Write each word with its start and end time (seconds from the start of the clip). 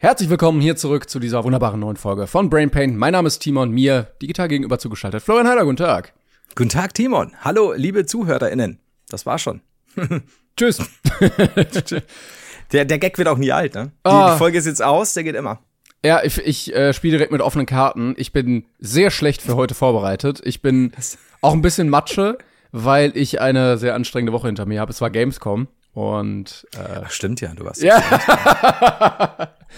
Herzlich 0.00 0.30
willkommen 0.30 0.60
hier 0.60 0.76
zurück 0.76 1.10
zu 1.10 1.18
dieser 1.18 1.42
wunderbaren 1.44 1.80
neuen 1.80 1.96
Folge 1.96 2.26
von 2.26 2.48
Brain 2.50 2.70
Pain. 2.70 2.96
Mein 2.96 3.12
Name 3.12 3.26
ist 3.26 3.40
Timon, 3.40 3.70
mir 3.72 4.08
digital 4.22 4.46
gegenüber 4.48 4.78
zugeschaltet. 4.78 5.22
Florian 5.22 5.48
Heider, 5.48 5.64
guten 5.64 5.76
Tag. 5.76 6.12
Guten 6.54 6.68
Tag, 6.70 6.94
Timon. 6.94 7.32
Hallo, 7.40 7.72
liebe 7.72 8.06
ZuhörerInnen. 8.06 8.78
Das 9.08 9.26
war 9.26 9.38
schon. 9.38 9.60
Tschüss. 10.56 10.78
Der, 12.70 12.84
der 12.84 12.98
Gag 12.98 13.16
wird 13.16 13.28
auch 13.28 13.38
nie 13.38 13.50
alt, 13.50 13.74
ne? 13.74 13.92
Die, 14.06 14.10
Ah. 14.10 14.32
die 14.34 14.38
Folge 14.38 14.58
ist 14.58 14.66
jetzt 14.66 14.82
aus, 14.82 15.14
der 15.14 15.24
geht 15.24 15.34
immer. 15.36 15.60
Ja, 16.04 16.22
ich, 16.22 16.36
ich 16.36 16.74
äh, 16.74 16.92
spiele 16.92 17.12
direkt 17.16 17.32
mit 17.32 17.40
offenen 17.40 17.64
Karten. 17.64 18.12
Ich 18.18 18.34
bin 18.34 18.66
sehr 18.78 19.10
schlecht 19.10 19.40
für 19.40 19.56
heute 19.56 19.74
vorbereitet. 19.74 20.42
Ich 20.44 20.60
bin 20.60 20.92
auch 21.40 21.54
ein 21.54 21.62
bisschen 21.62 21.88
Matsche, 21.88 22.36
weil 22.70 23.16
ich 23.16 23.40
eine 23.40 23.78
sehr 23.78 23.94
anstrengende 23.94 24.34
Woche 24.34 24.48
hinter 24.48 24.66
mir 24.66 24.80
habe. 24.82 24.92
Es 24.92 25.00
war 25.00 25.08
Gamescom 25.08 25.66
und 25.98 26.66
äh, 26.74 27.00
Ach, 27.06 27.10
stimmt 27.10 27.40
ja, 27.40 27.52
du 27.54 27.64
warst. 27.64 27.82
ja. 27.82 28.00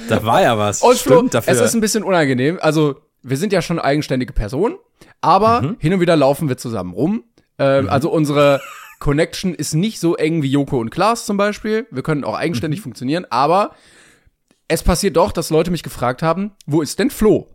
Da 0.08 0.22
war 0.24 0.42
ja 0.42 0.56
was. 0.58 0.82
Und 0.82 0.96
Flo, 0.98 1.16
stimmt 1.16 1.34
dafür. 1.34 1.52
es 1.52 1.60
ist 1.60 1.74
ein 1.74 1.80
bisschen 1.80 2.02
unangenehm. 2.04 2.58
Also, 2.60 2.96
wir 3.22 3.36
sind 3.36 3.52
ja 3.52 3.62
schon 3.62 3.78
eigenständige 3.78 4.32
Personen, 4.32 4.76
aber 5.20 5.62
Mhm. 5.62 5.76
hin 5.78 5.94
und 5.94 6.00
wieder 6.00 6.16
laufen 6.16 6.48
wir 6.48 6.56
zusammen 6.56 6.92
rum. 6.94 7.24
Ähm, 7.58 7.88
Also 7.88 8.10
unsere 8.10 8.60
Connection 8.98 9.54
ist 9.54 9.74
nicht 9.74 9.98
so 10.00 10.16
eng 10.16 10.42
wie 10.42 10.50
Joko 10.50 10.78
und 10.78 10.90
Klaas 10.90 11.26
zum 11.26 11.36
Beispiel. 11.36 11.86
Wir 11.90 12.02
können 12.02 12.24
auch 12.24 12.34
eigenständig 12.36 12.80
Mhm. 12.80 12.84
funktionieren, 12.84 13.26
aber 13.30 13.72
es 14.68 14.82
passiert 14.82 15.16
doch, 15.16 15.32
dass 15.32 15.50
Leute 15.50 15.70
mich 15.70 15.82
gefragt 15.82 16.22
haben, 16.22 16.52
wo 16.66 16.82
ist 16.82 16.98
denn 16.98 17.10
Flo? 17.10 17.48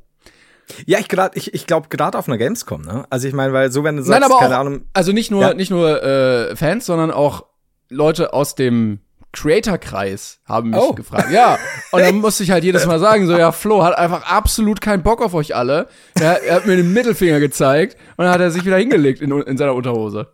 ja, 0.88 0.98
ich, 0.98 1.08
grad- 1.08 1.38
ich, 1.38 1.54
ich 1.54 1.68
glaube, 1.68 1.90
gerade 1.90 2.18
auf 2.18 2.28
einer 2.28 2.40
Gamescom, 2.40 2.82
ne? 2.82 3.06
Also 3.12 3.28
ich 3.28 3.36
meine, 3.36 3.54
weil 3.54 3.72
so, 3.72 3.84
wenn 3.84 3.98
du 3.98 4.02
sagst, 4.02 4.20
Nein, 4.20 4.24
aber 4.32 4.40
keine 4.40 4.56
auch, 4.56 4.62
Ahnung, 4.62 4.86
also 4.94 5.12
nicht 5.12 5.30
nur, 5.30 5.44
Ja. 5.44 5.54
nicht 5.54 5.70
nur 5.70 6.02
äh, 6.02 6.56
Fans, 6.56 6.88
sondern 6.88 7.12
auch 7.12 7.46
Leute 7.90 8.34
aus 8.34 8.56
dem 8.56 9.00
Creator-Kreis 9.32 10.40
haben 10.46 10.70
mich 10.72 10.80
Oh. 10.80 10.94
gefragt. 10.94 11.32
Ja, 11.32 11.58
und 11.92 12.02
dann 12.02 12.16
musste 12.16 12.44
ich 12.44 12.52
halt 12.52 12.64
jedes 12.64 12.86
Mal 12.86 13.00
sagen, 13.00 13.28
so, 13.28 13.38
ja, 13.38 13.52
Flo 13.52 13.84
hat 13.84 13.98
einfach 13.98 14.24
absolut 14.32 14.82
keinen 14.82 15.04
Bock 15.04 15.22
auf 15.22 15.34
euch 15.34 15.56
alle. 15.56 15.88
Er, 16.20 16.42
er 16.44 16.56
hat 16.56 16.66
mir 16.66 16.76
den 16.78 16.94
Mittelfinger 16.94 17.40
gezeigt 17.40 17.98
und 18.18 18.26
dann 18.26 18.34
hat 18.34 18.42
er 18.42 18.52
sich 18.52 18.66
wieder 18.66 18.78
hingelegt 18.78 19.22
in, 19.22 19.32
in 19.42 19.58
seiner 19.58 19.76
Unterhose. 19.76 20.28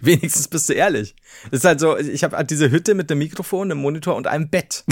wenigstens 0.00 0.48
bist 0.48 0.68
du 0.68 0.72
ehrlich. 0.72 1.14
Das 1.50 1.58
ist 1.60 1.64
halt 1.64 1.78
so, 1.80 1.96
ich 1.98 2.24
habe 2.24 2.36
halt 2.36 2.50
diese 2.50 2.70
Hütte 2.70 2.94
mit 2.94 3.10
einem 3.10 3.18
Mikrofon, 3.18 3.70
einem 3.70 3.80
Monitor 3.82 4.14
und 4.16 4.26
einem 4.26 4.48
Bett. 4.48 4.84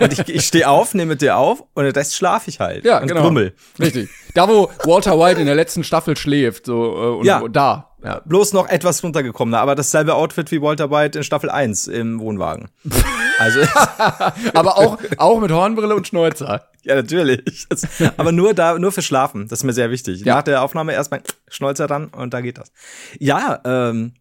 und 0.00 0.12
ich, 0.12 0.26
ich 0.28 0.46
stehe 0.46 0.68
auf, 0.68 0.94
nehme 0.94 1.10
mit 1.10 1.20
dir 1.22 1.36
auf 1.36 1.64
und 1.74 1.84
den 1.84 1.92
Rest 1.92 2.14
schlafe 2.14 2.48
ich 2.48 2.58
halt. 2.60 2.84
Ja, 2.84 3.00
und 3.00 3.08
genau. 3.08 3.22
Grummel. 3.22 3.52
Richtig. 3.78 4.08
Da, 4.34 4.48
wo 4.48 4.70
Walter 4.84 5.18
White 5.18 5.40
in 5.40 5.46
der 5.46 5.54
letzten 5.56 5.84
Staffel 5.84 6.16
schläft, 6.16 6.64
so, 6.66 6.74
äh, 6.84 7.18
und 7.18 7.24
Ja. 7.26 7.42
da. 7.48 7.87
Ja. 8.02 8.20
Bloß 8.24 8.52
noch 8.52 8.68
etwas 8.68 9.02
runtergekommener, 9.02 9.58
aber 9.58 9.74
dasselbe 9.74 10.14
Outfit 10.14 10.50
wie 10.52 10.62
Walter 10.62 10.90
White 10.90 11.18
in 11.18 11.24
Staffel 11.24 11.50
1 11.50 11.88
im 11.88 12.20
Wohnwagen. 12.20 12.68
Also, 13.40 13.60
Aber 14.54 14.78
auch, 14.78 14.98
auch 15.16 15.38
mit 15.40 15.52
Hornbrille 15.52 15.94
und 15.94 16.08
Schnäuzer. 16.08 16.66
ja, 16.82 16.96
natürlich. 16.96 17.68
Das, 17.68 17.86
aber 18.16 18.32
nur 18.32 18.52
da, 18.52 18.76
nur 18.80 18.90
für 18.90 19.00
Schlafen. 19.00 19.46
Das 19.46 19.60
ist 19.60 19.62
mir 19.62 19.72
sehr 19.72 19.92
wichtig. 19.92 20.24
Ja. 20.24 20.34
Nach 20.34 20.42
der 20.42 20.60
Aufnahme 20.60 20.92
erstmal 20.92 21.22
Schnäuzer 21.46 21.88
ran 21.88 22.08
und 22.08 22.34
da 22.34 22.40
geht 22.40 22.58
das. 22.58 22.72
Ja, 23.20 23.60
ähm, 23.64 24.14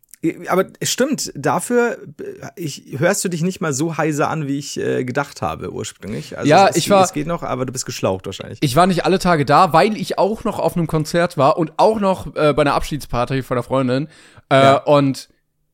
aber 0.49 0.65
es 0.79 0.89
stimmt, 0.91 1.31
dafür 1.35 1.97
äh, 2.19 2.47
ich, 2.55 2.95
hörst 2.97 3.23
du 3.25 3.29
dich 3.29 3.41
nicht 3.41 3.61
mal 3.61 3.73
so 3.73 3.97
heiser 3.97 4.29
an, 4.29 4.47
wie 4.47 4.57
ich 4.57 4.79
äh, 4.79 5.03
gedacht 5.03 5.41
habe 5.41 5.71
ursprünglich. 5.71 6.37
Also 6.37 6.49
Ja, 6.49 6.67
es, 6.67 6.75
ich 6.75 6.89
war- 6.89 7.03
es 7.03 7.13
geht 7.13 7.27
noch, 7.27 7.43
aber 7.43 7.65
du 7.65 7.71
bist 7.73 7.85
geschlaucht 7.85 8.25
wahrscheinlich. 8.25 8.59
Ich 8.61 8.75
war 8.75 8.87
nicht 8.87 9.05
alle 9.05 9.19
Tage 9.19 9.45
da, 9.45 9.73
weil 9.73 9.97
ich 9.97 10.17
auch 10.17 10.43
noch 10.43 10.59
auf 10.59 10.75
einem 10.77 10.87
Konzert 10.87 11.37
war 11.37 11.57
und 11.57 11.73
auch 11.77 11.99
noch 11.99 12.35
äh, 12.35 12.53
bei 12.53 12.61
einer 12.61 12.73
Abschiedsparty 12.75 13.43
von 13.43 13.55
der 13.55 13.63
Freundin. 13.63 14.07
Äh, 14.49 14.55
Ja. 14.55 14.77
Und 14.77 15.29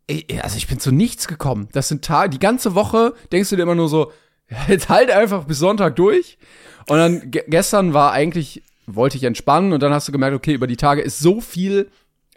ich, 0.08 0.44
also 0.44 0.58
ich 0.58 0.68
bin 0.68 0.80
zu 0.80 0.92
nichts 0.92 1.28
gekommen. 1.28 1.70
Das 1.72 1.88
sind 1.88 2.04
Tage, 2.04 2.30
die 2.32 2.40
ganze 2.40 2.76
Woche 2.76 3.14
denkst 3.32 3.50
du 3.50 3.56
dir 3.56 3.64
immer 3.64 3.76
nur 3.76 3.88
so, 3.90 4.12
jetzt 4.68 4.90
halt 4.90 5.10
einfach 5.12 5.46
bis 5.46 5.60
Sonntag 5.60 5.96
durch. 5.96 6.38
Und 6.90 6.98
dann 6.98 7.32
ge 7.32 7.44
gestern 7.48 7.94
war 7.94 8.12
eigentlich, 8.12 8.64
wollte 8.86 9.16
ich 9.16 9.24
entspannen 9.24 9.72
und 9.72 9.82
dann 9.82 9.94
hast 9.94 10.08
du 10.10 10.12
gemerkt, 10.12 10.36
okay, 10.36 10.54
über 10.54 10.68
die 10.68 10.76
Tage 10.76 11.02
ist 11.02 11.20
so 11.20 11.40
viel 11.40 11.90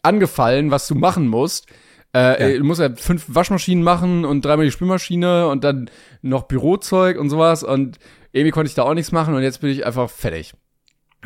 angefallen, 0.03 0.71
was 0.71 0.87
du 0.87 0.95
machen 0.95 1.27
musst. 1.27 1.67
Äh, 2.17 2.53
Ja. 2.53 2.59
Du 2.59 2.65
musst 2.65 2.81
ja 2.81 2.89
fünf 2.97 3.25
Waschmaschinen 3.29 3.85
machen 3.85 4.25
und 4.25 4.45
dreimal 4.45 4.65
die 4.65 4.73
Spülmaschine 4.73 5.49
und 5.49 5.65
dann 5.65 5.91
noch 6.23 6.45
Bürozeug 6.45 7.19
und 7.19 7.31
sowas. 7.31 7.63
Und 7.63 7.99
irgendwie 8.33 8.51
konnte 8.53 8.69
ich 8.69 8.75
da 8.75 8.83
auch 8.85 8.95
nichts 8.95 9.13
machen 9.13 9.35
und 9.35 9.43
jetzt 9.43 9.61
bin 9.61 9.71
ich 9.71 9.85
einfach 9.85 10.09
fertig. 10.11 10.55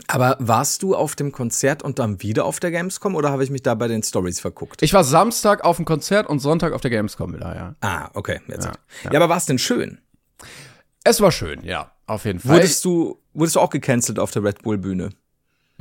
Aber 0.06 0.36
warst 0.38 0.82
du 0.82 0.94
auf 0.94 1.14
dem 1.14 1.30
Konzert 1.32 1.82
und 1.82 1.98
dann 1.98 2.22
wieder 2.22 2.44
auf 2.44 2.58
der 2.60 2.70
Gamescom 2.70 3.14
oder 3.14 3.30
habe 3.30 3.44
ich 3.44 3.50
mich 3.50 3.62
da 3.62 3.74
bei 3.74 3.86
den 3.88 4.02
Stories 4.02 4.40
verguckt? 4.40 4.82
Ich 4.82 4.94
war 4.94 5.04
Samstag 5.04 5.62
auf 5.64 5.76
dem 5.76 5.84
Konzert 5.84 6.28
und 6.28 6.38
Sonntag 6.38 6.72
auf 6.72 6.80
der 6.80 6.90
Gamescom 6.90 7.34
wieder, 7.34 7.54
ja. 7.54 7.74
ah, 7.80 8.08
okay. 8.14 8.40
Jetzt. 8.48 8.64
Ja, 8.64 8.72
Ja, 9.04 9.10
ja. 9.12 9.18
aber 9.18 9.28
war 9.28 9.36
es 9.36 9.46
denn 9.46 9.58
schön? 9.58 9.98
Es 11.04 11.20
war 11.20 11.32
schön, 11.32 11.64
ja, 11.64 11.90
auf 12.06 12.24
jeden 12.24 12.40
Fall. 12.40 12.56
Wurdest 12.56 12.84
du, 12.84 13.18
wurdest 13.34 13.56
du 13.56 13.60
auch 13.60 13.70
gecancelt 13.70 14.18
auf 14.18 14.30
der 14.30 14.42
Red 14.44 14.62
Bull 14.62 14.78
Bühne? 14.78 15.10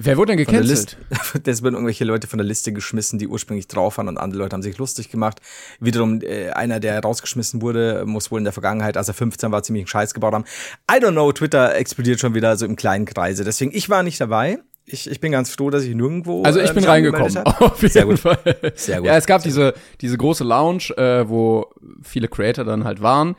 Wer 0.02 0.16
wurde 0.16 0.34
denn 0.34 0.38
gecancelt? 0.38 0.96
Es 1.44 1.62
wurden 1.64 1.74
irgendwelche 1.74 2.06
Leute 2.06 2.28
von 2.28 2.38
der 2.38 2.46
Liste 2.46 2.72
geschmissen, 2.72 3.20
die 3.20 3.28
ursprünglich 3.28 3.68
drauf 3.68 3.98
waren 3.98 4.08
und 4.08 4.18
andere 4.18 4.44
Leute 4.44 4.54
haben 4.54 4.62
sich 4.62 4.78
lustig 4.78 5.10
gemacht. 5.10 5.42
Wiederum 5.82 6.22
äh, 6.22 6.52
einer, 6.52 6.80
der 6.80 7.02
rausgeschmissen 7.02 7.62
wurde, 7.62 8.06
muss 8.06 8.32
wohl 8.32 8.38
in 8.40 8.46
der 8.46 8.54
Vergangenheit, 8.54 8.96
als 8.96 9.10
er 9.10 9.14
15 9.14 9.52
war, 9.52 9.62
ziemlich 9.62 9.82
einen 9.82 9.88
Scheiß 9.88 10.14
gebaut 10.14 10.34
haben. 10.34 10.46
I 10.90 11.04
don't 11.04 11.12
know, 11.12 11.30
Twitter 11.34 11.76
explodiert 11.76 12.22
schon 12.22 12.34
wieder 12.34 12.56
so 12.56 12.66
im 12.66 12.78
kleinen 12.78 13.06
Kreise. 13.06 13.44
Deswegen, 13.44 13.76
ich 13.76 13.90
war 13.90 14.04
nicht 14.04 14.22
dabei. 14.22 14.60
Ich, 14.86 15.12
ich 15.12 15.20
bin 15.20 15.34
ganz 15.34 15.54
froh, 15.54 15.70
dass 15.70 15.84
ich 15.84 15.94
nirgendwo. 15.94 16.44
Also 16.44 16.62
ich 16.62 16.70
äh, 16.70 16.74
bin 16.74 16.86
reingekommen, 16.86 17.38
auf 17.46 17.82
jeden 17.82 17.92
Sehr 17.92 18.06
gut. 18.06 18.20
Fall. 18.20 18.40
Sehr 18.76 19.00
gut. 19.00 19.08
Ja, 19.08 19.18
es 19.18 19.26
gab 19.26 19.44
diese, 19.44 19.74
diese 20.00 20.18
große 20.18 20.46
Lounge, 20.46 20.96
äh, 20.96 21.28
wo 21.28 21.70
viele 22.04 22.30
Creator 22.30 22.64
dann 22.64 22.86
halt 22.86 23.02
waren. 23.02 23.36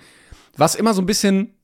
Was 0.58 0.74
immer 0.74 0.92
so 0.92 1.00
ein 1.00 1.06
bisschen. 1.06 1.54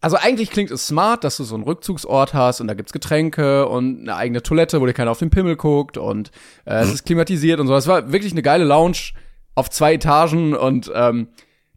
Also 0.00 0.16
eigentlich 0.16 0.50
klingt 0.50 0.70
es 0.70 0.86
smart, 0.86 1.24
dass 1.24 1.38
du 1.38 1.44
so 1.44 1.54
einen 1.54 1.64
Rückzugsort 1.64 2.34
hast 2.34 2.60
und 2.60 2.68
da 2.68 2.74
gibt's 2.74 2.92
Getränke 2.92 3.66
und 3.66 4.00
eine 4.00 4.16
eigene 4.16 4.42
Toilette, 4.42 4.80
wo 4.80 4.86
dir 4.86 4.92
keiner 4.92 5.10
auf 5.10 5.18
den 5.18 5.30
Pimmel 5.30 5.56
guckt 5.56 5.96
und 5.96 6.30
äh, 6.64 6.76
es 6.76 6.92
ist 6.92 7.06
klimatisiert 7.06 7.60
und 7.60 7.66
so. 7.66 7.74
Es 7.74 7.86
war 7.86 8.12
wirklich 8.12 8.32
eine 8.32 8.42
geile 8.42 8.64
Lounge 8.64 9.12
auf 9.54 9.70
zwei 9.70 9.94
Etagen 9.94 10.54
und 10.54 10.90
ähm, 10.94 11.28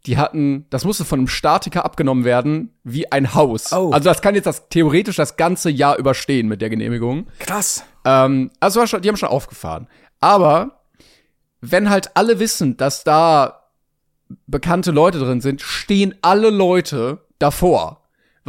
die 0.06 0.18
hatten, 0.18 0.66
das 0.70 0.86
musste 0.86 1.06
von 1.06 1.20
einem 1.20 1.28
Statiker 1.28 1.86
abgenommen 1.86 2.24
werden, 2.24 2.74
wie 2.84 3.12
ein 3.12 3.34
Haus. 3.34 3.72
Oh. 3.74 3.92
Also 3.92 4.10
das 4.10 4.22
kann 4.22 4.36
jetzt 4.36 4.46
das 4.46 4.70
theoretisch 4.70 5.16
das 5.16 5.38
ganze 5.38 5.70
Jahr 5.70 5.98
überstehen 5.98 6.48
mit 6.48 6.62
der 6.62 6.70
Genehmigung. 6.70 7.28
Krass. 7.40 7.84
Ähm, 8.06 8.52
also 8.60 8.86
schon, 8.86 9.02
die 9.02 9.10
haben 9.10 9.18
schon 9.18 9.30
aufgefahren. 9.30 9.88
Aber 10.20 10.82
wenn 11.62 11.90
halt 11.90 12.16
alle 12.16 12.40
wissen, 12.40 12.78
dass 12.78 13.04
da 13.04 13.64
bekannte 14.48 14.92
Leute 14.92 15.20
drin 15.20 15.42
sind, 15.42 15.62
stehen 15.62 16.16
alle 16.22 16.50
Leute 16.50 17.26
davor. 17.40 17.99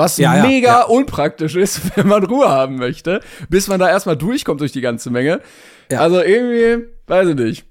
Was 0.01 0.17
Ja, 0.17 0.37
ja, 0.37 0.47
mega 0.47 0.69
ja. 0.69 0.83
unpraktisch 0.85 1.57
ist, 1.57 1.81
wenn 1.97 2.09
man 2.09 2.25
Ruhe 2.25 2.49
haben 2.49 2.77
möchte, 2.77 3.21
bis 3.51 3.69
man 3.69 3.79
da 3.79 3.89
erstmal 3.89 4.17
durchkommt 4.17 4.61
durch 4.61 4.73
die 4.73 4.81
ganze 4.81 5.11
Menge. 5.11 5.41
Ja. 5.91 6.01
Also 6.01 6.23
irgendwie, 6.23 6.87
weiß 7.07 7.29
ich 7.29 7.35
nicht. 7.35 7.67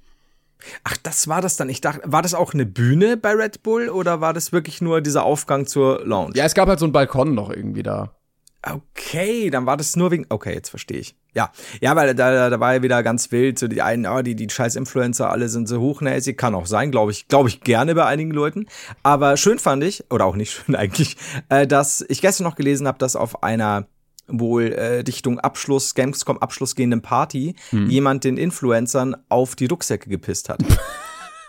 Ach, 0.84 0.95
das 0.97 1.28
war 1.28 1.41
das 1.41 1.57
dann. 1.57 1.69
Ich 1.69 1.81
dachte, 1.81 2.01
war 2.06 2.22
das 2.22 2.35
auch 2.35 2.53
eine 2.53 2.66
Bühne 2.66 3.18
bei 3.18 3.31
Red 3.31 3.63
Bull 3.63 3.89
oder 3.89 4.22
war 4.22 4.34
das 4.34 4.51
wirklich 4.51 4.79
nur 4.79 5.01
dieser 5.01 5.23
Aufgang 5.23 5.66
zur 5.66 6.06
Lounge? 6.06 6.33
Ja, 6.36 6.45
es 6.45 6.54
gab 6.54 6.68
halt 6.68 6.80
so 6.80 6.86
einen 6.86 6.92
Balkon 6.94 7.33
noch 7.33 7.50
irgendwie 7.50 7.81
da. 7.81 8.12
Okay, 8.61 9.50
dann 9.50 9.65
war 9.65 9.77
das 9.77 9.95
nur 9.95 10.11
wegen. 10.11 10.25
Okay, 10.27 10.53
jetzt 10.53 10.69
verstehe 10.69 11.00
ich. 11.00 11.15
Ja, 11.33 11.51
ja, 11.79 11.95
weil 11.95 12.13
da, 12.13 12.50
da 12.50 12.59
war 12.59 12.73
ja 12.73 12.81
wieder 12.81 13.03
ganz 13.03 13.31
wild. 13.31 13.57
So 13.57 13.67
die 13.67 13.81
einen, 13.81 14.06
oh, 14.06 14.21
die, 14.21 14.35
die 14.35 14.50
scheiß 14.50 14.75
Influencer, 14.75 15.29
alle 15.29 15.47
sind 15.47 15.67
so 15.67 15.79
hochnäsig. 15.79 16.38
Kann 16.38 16.56
auch 16.56 16.65
sein, 16.65 16.91
glaube 16.91 17.11
ich, 17.11 17.29
glaube 17.29 17.47
ich 17.47 17.61
gerne 17.61 17.95
bei 17.95 18.06
einigen 18.06 18.31
Leuten. 18.31 18.67
Aber 19.01 19.38
schön 19.38 19.59
fand 19.59 19.83
ich, 19.83 20.03
oder 20.11 20.25
auch 20.25 20.35
nicht 20.35 20.51
schön 20.65 20.75
eigentlich, 20.75 21.15
äh, 21.47 21.67
dass 21.67 22.03
ich 22.09 22.21
gestern 22.21 22.44
noch 22.44 22.56
gelesen 22.56 22.88
habe, 22.88 22.97
dass 22.97 23.15
auf 23.15 23.44
einer 23.44 23.88
wohl 24.27 24.73
äh, 24.73 25.00
Richtung 25.00 25.39
Abschluss, 25.39 25.95
Gamescom 25.95 26.38
Abschluss 26.38 26.75
gehenden 26.75 27.01
Party 27.01 27.56
jemand 27.71 28.23
den 28.23 28.38
Influencern 28.38 29.15
auf 29.27 29.56
die 29.56 29.65
Rucksäcke 29.65 30.09
gepisst 30.09 30.50
hat. 30.50 30.59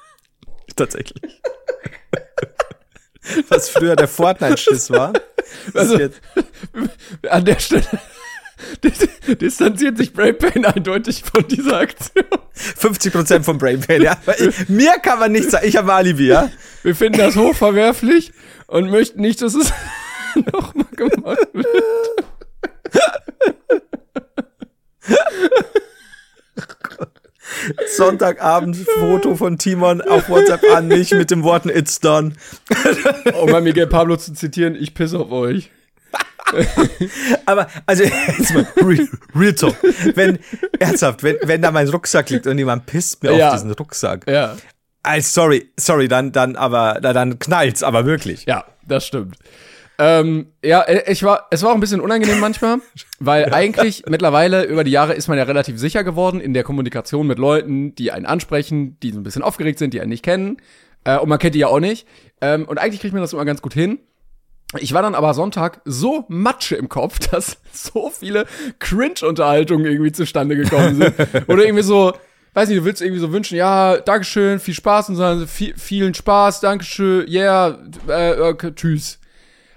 Tatsächlich. 0.76 1.42
Was 3.48 3.68
früher 3.68 3.96
der 3.96 4.08
Fortnite-Schiss 4.08 4.90
war. 4.90 5.12
Also- 5.74 5.98
jetzt- 5.98 6.20
An 7.30 7.44
der 7.44 7.58
Stelle, 7.58 7.84
distanziert 9.40 9.96
sich 9.98 10.12
Brain 10.12 10.36
Pain 10.36 10.64
eindeutig 10.66 11.22
von 11.24 11.46
dieser 11.48 11.78
Aktion. 11.78 12.24
50% 12.78 13.42
vom 13.42 13.56
Brain 13.58 13.80
Pain, 13.80 14.02
ja. 14.02 14.16
Mir 14.68 14.92
kann 15.02 15.18
man 15.18 15.32
nicht 15.32 15.50
sagen, 15.50 15.66
ich 15.66 15.76
habe 15.76 15.92
Alibi, 15.92 16.26
ja. 16.28 16.50
Wir 16.82 16.94
finden 16.94 17.18
das 17.18 17.36
hochverwerflich 17.36 18.32
und 18.66 18.90
möchten 18.90 19.20
nicht, 19.22 19.40
dass 19.42 19.54
es 19.54 19.72
nochmal 20.52 20.86
gemacht 20.94 21.48
wird. 21.54 21.66
Sonntagabend 27.96 28.76
Foto 28.98 29.36
von 29.36 29.58
Timon 29.58 30.00
auf 30.00 30.28
WhatsApp 30.28 30.62
an 30.74 30.88
mich 30.88 31.10
mit 31.12 31.30
den 31.30 31.42
Worten 31.42 31.68
It's 31.68 32.00
done. 32.00 32.32
Um 33.40 33.50
mal 33.50 33.60
Miguel 33.60 33.86
Pablo 33.86 34.16
zu 34.16 34.32
zitieren, 34.32 34.74
ich 34.74 34.94
pisse 34.94 35.18
auf 35.18 35.30
euch. 35.30 35.70
Aber, 37.46 37.68
also, 37.86 38.02
jetzt 38.04 38.54
mal, 38.54 38.66
real, 38.82 39.08
real 39.36 39.54
talk. 39.54 39.76
Wenn, 40.14 40.38
ernsthaft, 40.78 41.22
wenn, 41.22 41.36
wenn 41.42 41.62
da 41.62 41.70
mein 41.70 41.88
Rucksack 41.88 42.30
liegt 42.30 42.46
und 42.46 42.58
jemand 42.58 42.86
pisst 42.86 43.22
mir 43.22 43.32
Ja. 43.36 43.48
auf 43.48 43.54
diesen 43.54 43.70
Rucksack. 43.72 44.26
Ja, 44.28 44.56
Ey, 45.02 45.22
sorry, 45.22 45.70
sorry, 45.78 46.08
dann, 46.08 46.30
dann, 46.32 46.56
aber, 46.56 46.98
da- 47.00 47.12
dann 47.14 47.38
knallt's, 47.38 47.82
aber 47.82 48.04
wirklich. 48.04 48.44
ja, 48.46 48.64
das 48.86 49.06
stimmt. 49.06 49.36
Ähm, 50.02 50.46
ja, 50.64 50.80
äh, 50.80 51.12
ich 51.12 51.22
war, 51.24 51.48
es 51.50 51.62
war 51.62 51.70
auch 51.70 51.74
ein 51.74 51.80
bisschen 51.80 52.00
unangenehm 52.00 52.40
manchmal, 52.40 52.78
weil 53.20 53.52
eigentlich 53.52 54.04
mittlerweile 54.08 54.64
über 54.64 54.82
die 54.82 54.92
Jahre 54.92 55.12
ist 55.12 55.28
man 55.28 55.36
ja 55.36 55.44
relativ 55.44 55.78
sicher 55.78 56.04
geworden 56.04 56.40
in 56.40 56.54
der 56.54 56.64
Kommunikation 56.64 57.26
mit 57.26 57.38
Leuten, 57.38 57.94
die 57.96 58.10
einen 58.10 58.24
ansprechen, 58.24 58.98
die 59.00 59.12
so 59.12 59.20
ein 59.20 59.24
bisschen 59.24 59.42
aufgeregt 59.42 59.78
sind, 59.78 59.92
die 59.92 60.00
einen 60.00 60.08
nicht 60.08 60.24
kennen. 60.24 60.56
Äh, 61.04 61.18
und 61.18 61.28
man 61.28 61.38
kennt 61.38 61.54
die 61.54 61.58
ja 61.58 61.66
auch 61.66 61.80
nicht. 61.80 62.08
Ähm, 62.40 62.66
und 62.66 62.78
eigentlich 62.78 63.02
kriegt 63.02 63.12
man 63.12 63.20
das 63.20 63.34
immer 63.34 63.44
ganz 63.44 63.60
gut 63.60 63.74
hin. 63.74 63.98
Ich 64.78 64.94
war 64.94 65.02
dann 65.02 65.14
aber 65.14 65.34
Sonntag 65.34 65.82
so 65.84 66.24
Matsche 66.28 66.76
im 66.76 66.88
Kopf, 66.88 67.18
dass 67.30 67.58
so 67.70 68.08
viele 68.08 68.46
Cringe-Unterhaltungen 68.78 69.84
irgendwie 69.84 70.12
zustande 70.12 70.56
gekommen 70.56 70.94
sind. 70.96 71.14
Oder 71.46 71.64
irgendwie 71.64 71.84
so, 71.84 72.14
weiß 72.54 72.70
nicht, 72.70 72.80
du 72.80 72.84
willst 72.86 73.02
irgendwie 73.02 73.20
so 73.20 73.32
wünschen, 73.32 73.58
ja, 73.58 73.98
Dankeschön, 73.98 74.60
viel 74.60 74.72
Spaß 74.72 75.10
und 75.10 75.16
sagen, 75.16 75.46
viel, 75.46 75.74
vielen 75.76 76.14
Spaß, 76.14 76.60
Dankeschön, 76.60 77.28
yeah, 77.28 77.78
äh, 78.08 78.54
tschüss. 78.74 79.19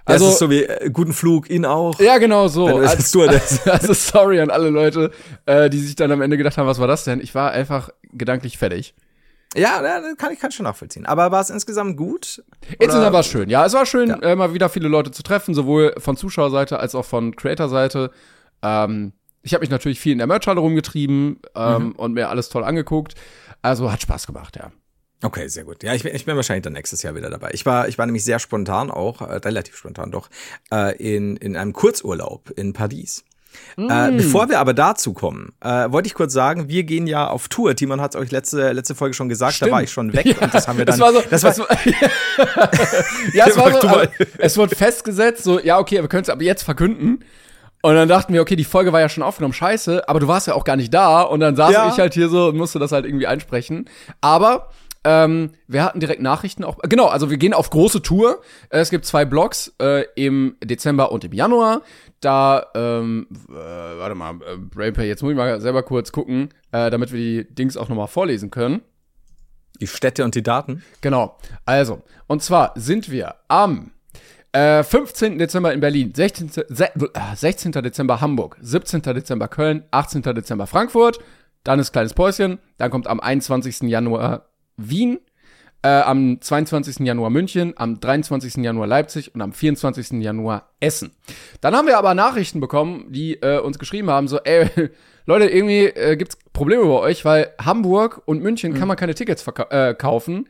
Also, 0.05 0.25
das 0.25 0.33
ist 0.33 0.39
so 0.39 0.49
wie, 0.49 0.63
äh, 0.63 0.89
guten 0.91 1.13
Flug, 1.13 1.49
Ihnen 1.49 1.65
auch. 1.65 1.97
ja, 1.99 2.17
genau 2.17 2.47
so. 2.49 2.67
Wenn 2.67 2.75
du 2.77 2.81
das 2.81 2.91
Also, 2.95 3.03
Stewardess. 3.03 3.67
also 3.67 3.93
sorry 3.93 4.39
an 4.41 4.49
alle 4.49 4.69
Leute, 4.69 5.11
äh, 5.45 5.69
die 5.69 5.79
sich 5.79 5.95
dann 5.95 6.11
am 6.11 6.21
Ende 6.21 6.37
gedacht 6.37 6.57
haben, 6.57 6.67
was 6.67 6.79
war 6.79 6.87
das 6.87 7.03
denn? 7.05 7.21
Ich 7.21 7.33
war 7.35 7.51
einfach 7.51 7.89
gedanklich 8.11 8.57
fertig. 8.57 8.93
Ja, 9.55 9.81
das 9.81 10.17
kann 10.17 10.33
ich, 10.33 10.39
kann 10.39 10.51
schon 10.51 10.63
nachvollziehen. 10.65 11.05
Aber 11.05 11.31
war 11.31 11.39
es 11.39 11.49
insgesamt 11.51 11.95
gut? 11.95 12.43
Insgesamt 12.79 13.13
war 13.13 13.19
es 13.21 13.27
schön. 13.27 13.49
Ja, 13.49 13.65
es 13.65 13.73
war 13.73 13.85
schön, 13.85 14.09
Ja. 14.09 14.19
äh, 14.21 14.35
mal 14.35 14.53
wieder 14.53 14.67
viele 14.67 14.87
Leute 14.87 15.11
zu 15.11 15.21
treffen, 15.23 15.53
sowohl 15.53 15.93
von 15.99 16.17
Zuschauerseite 16.17 16.79
als 16.79 16.95
auch 16.95 17.05
von 17.05 17.35
Creator-Seite. 17.35 18.09
Ähm, 18.63 19.13
ich 19.43 19.53
habe 19.53 19.61
mich 19.61 19.69
natürlich 19.69 19.99
viel 19.99 20.11
in 20.13 20.17
der 20.17 20.27
Merchhalle 20.27 20.59
rumgetrieben 20.59 21.39
ähm, 21.55 21.83
Mhm. 21.83 21.91
und 21.93 22.13
mir 22.13 22.29
alles 22.29 22.49
toll 22.49 22.63
angeguckt. 22.63 23.13
Also 23.61 23.91
hat 23.91 24.01
Spaß 24.01 24.25
gemacht, 24.27 24.55
ja. 24.57 24.71
Okay, 25.23 25.47
sehr 25.47 25.63
gut. 25.63 25.83
Ja, 25.83 25.93
ich 25.93 26.03
bin, 26.03 26.13
ich 26.13 26.25
bin 26.25 26.35
wahrscheinlich 26.35 26.63
dann 26.63 26.73
nächstes 26.73 27.01
Jahr 27.01 27.15
wieder 27.15 27.29
dabei. 27.29 27.51
Ich 27.53 27.65
war, 27.65 27.87
ich 27.87 27.97
war 27.97 28.05
nämlich 28.05 28.23
sehr 28.23 28.39
spontan 28.39 28.91
auch, 28.91 29.21
äh, 29.21 29.35
relativ 29.37 29.77
spontan 29.77 30.11
doch, 30.11 30.29
äh, 30.71 30.95
in, 30.97 31.37
in 31.37 31.55
einem 31.55 31.73
Kurzurlaub 31.73 32.51
in 32.55 32.73
Paris. 32.73 33.23
Äh, 33.77 34.11
bevor 34.11 34.49
wir 34.49 34.59
aber 34.59 34.73
dazu 34.73 35.13
kommen, 35.13 35.53
äh, 35.61 35.91
wollte 35.91 36.07
ich 36.07 36.15
kurz 36.15 36.33
sagen, 36.33 36.69
wir 36.69 36.83
gehen 36.83 37.05
ja 37.05 37.27
auf 37.27 37.47
Tour. 37.49 37.75
Timon 37.75 38.01
hat 38.01 38.15
es 38.15 38.19
euch 38.19 38.31
letzte, 38.31 38.71
letzte 38.71 38.95
Folge 38.95 39.13
schon 39.13 39.29
gesagt, 39.29 39.53
da 39.53 39.55
Stimmt. 39.57 39.71
war 39.71 39.83
ich 39.83 39.91
schon 39.91 40.11
weg 40.13 40.37
und 40.41 40.53
das 40.53 40.67
haben 40.67 40.77
wir 40.77 40.85
dann. 40.85 40.99
Das 40.99 41.13
war 41.13 41.13
so, 41.13 41.21
das 41.29 41.59
war, 41.59 41.67
ja, 43.33 43.45
es 43.47 43.57
war 43.57 43.71
so, 43.71 43.87
also, 43.87 44.09
es 44.39 44.57
wurde 44.57 44.75
festgesetzt, 44.75 45.43
so, 45.43 45.59
ja, 45.59 45.77
okay, 45.79 46.01
wir 46.01 46.07
können 46.07 46.23
es 46.23 46.29
aber 46.29 46.43
jetzt 46.43 46.63
verkünden. 46.63 47.23
Und 47.85 47.95
dann 47.95 48.07
dachten 48.07 48.33
wir, 48.33 48.41
okay, 48.41 48.55
die 48.55 48.63
Folge 48.63 48.93
war 48.93 49.01
ja 49.01 49.09
schon 49.09 49.23
aufgenommen, 49.23 49.53
scheiße, 49.53 50.07
aber 50.07 50.21
du 50.21 50.27
warst 50.27 50.47
ja 50.47 50.53
auch 50.53 50.63
gar 50.63 50.77
nicht 50.77 50.93
da. 50.93 51.21
Und 51.21 51.41
dann 51.41 51.57
saß 51.57 51.73
Ja. 51.73 51.89
ich 51.91 51.99
halt 51.99 52.13
hier 52.13 52.29
so 52.29 52.47
und 52.47 52.55
musste 52.55 52.79
das 52.79 52.93
halt 52.93 53.05
irgendwie 53.05 53.27
einsprechen. 53.27 53.89
Aber 54.21 54.69
ähm, 55.03 55.51
wir 55.67 55.83
hatten 55.83 55.99
direkt 55.99 56.21
Nachrichten 56.21 56.63
auch. 56.63 56.77
Genau, 56.83 57.07
also 57.07 57.29
wir 57.29 57.37
gehen 57.37 57.53
auf 57.53 57.69
große 57.69 58.01
Tour. 58.01 58.41
Äh, 58.69 58.79
Es 58.79 58.89
gibt 58.89 59.05
zwei 59.05 59.25
Blogs 59.25 59.73
äh, 59.81 60.05
im 60.15 60.55
Dezember 60.63 61.11
und 61.11 61.23
im 61.23 61.33
Januar. 61.33 61.81
Da, 62.21 62.67
ähm, 62.73 63.27
äh, 63.49 63.53
warte 63.53 64.15
mal, 64.15 64.35
äh, 64.35 64.57
Brainpay, 64.57 65.07
jetzt 65.07 65.21
muss 65.23 65.31
ich 65.31 65.37
mal 65.37 65.59
selber 65.59 65.83
kurz 65.83 66.11
gucken, 66.13 66.49
äh, 66.71 66.89
damit 66.89 67.11
wir 67.11 67.19
die 67.19 67.53
Dings 67.53 67.75
auch 67.75 67.89
nochmal 67.89 68.07
vorlesen 68.07 68.49
können. 68.49 68.81
die 69.81 69.87
Städte 69.87 70.23
und 70.23 70.35
die 70.35 70.43
Daten. 70.43 70.83
Genau. 71.01 71.37
Also, 71.65 72.03
und 72.27 72.41
zwar 72.41 72.71
sind 72.75 73.09
wir 73.11 73.35
am 73.49 73.91
äh, 74.53 74.83
15. 74.83 75.37
Dezember 75.39 75.73
in 75.73 75.79
Berlin, 75.81 76.13
16. 76.15 76.49
Se 76.49 76.63
äh, 76.69 77.35
16. 77.35 77.71
Dezember 77.73 78.21
Hamburg, 78.21 78.55
17. 78.61 79.01
Dezember 79.01 79.47
Köln, 79.49 79.83
18. 79.91 80.21
Dezember 80.21 80.67
Frankfurt, 80.67 81.19
dann 81.65 81.79
ist 81.79 81.91
kleines 81.91 82.13
Päuschen, 82.13 82.59
dann 82.77 82.91
kommt 82.91 83.07
am 83.07 83.19
21. 83.19 83.81
Januar 83.89 84.47
Wien, 84.77 85.19
äh, 85.83 85.89
am 85.89 86.39
22. 86.39 87.05
Januar 87.05 87.29
München, 87.29 87.73
am 87.75 87.99
23. 87.99 88.63
Januar 88.63 88.87
Leipzig 88.87 89.35
und 89.35 89.41
am 89.41 89.51
24. 89.53 90.21
Januar 90.21 90.69
Essen. 90.79 91.11
Dann 91.61 91.75
haben 91.75 91.87
wir 91.87 91.97
aber 91.97 92.13
Nachrichten 92.13 92.59
bekommen, 92.59 93.07
die 93.09 93.35
äh, 93.41 93.59
uns 93.59 93.79
geschrieben 93.79 94.09
haben, 94.09 94.27
so, 94.27 94.39
ey, 94.39 94.69
Leute, 95.25 95.45
irgendwie 95.45 95.85
äh, 95.85 96.17
gibt's 96.17 96.37
Probleme 96.51 96.83
bei 96.83 96.99
euch, 96.99 97.23
weil 97.25 97.51
Hamburg 97.63 98.21
und 98.25 98.41
München 98.41 98.73
kann 98.73 98.87
man 98.87 98.97
keine 98.97 99.15
Tickets 99.15 99.45
äh, 99.69 99.93
kaufen. 99.93 100.47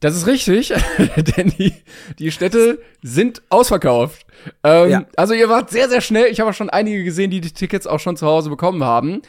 Das 0.00 0.14
ist 0.14 0.26
richtig, 0.26 0.68
denn 1.16 1.50
die, 1.58 1.72
die 2.18 2.30
Städte 2.30 2.80
sind 3.02 3.42
ausverkauft. 3.48 4.26
Ähm, 4.62 4.90
Ja. 4.90 5.06
Also 5.16 5.34
ihr 5.34 5.48
wart 5.48 5.70
sehr, 5.70 5.88
sehr 5.88 6.00
schnell. 6.00 6.26
Ich 6.26 6.38
habe 6.40 6.50
auch 6.50 6.54
schon 6.54 6.68
einige 6.68 7.02
gesehen, 7.02 7.30
die 7.30 7.40
die 7.40 7.52
Tickets 7.52 7.86
auch 7.86 8.00
schon 8.00 8.16
zu 8.16 8.26
Hause 8.26 8.50
bekommen 8.50 8.84
haben. 8.84 9.22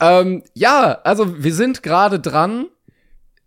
Ähm, 0.00 0.42
ja, 0.54 0.98
also 1.04 1.42
wir 1.42 1.54
sind 1.54 1.82
gerade 1.82 2.18
dran, 2.18 2.66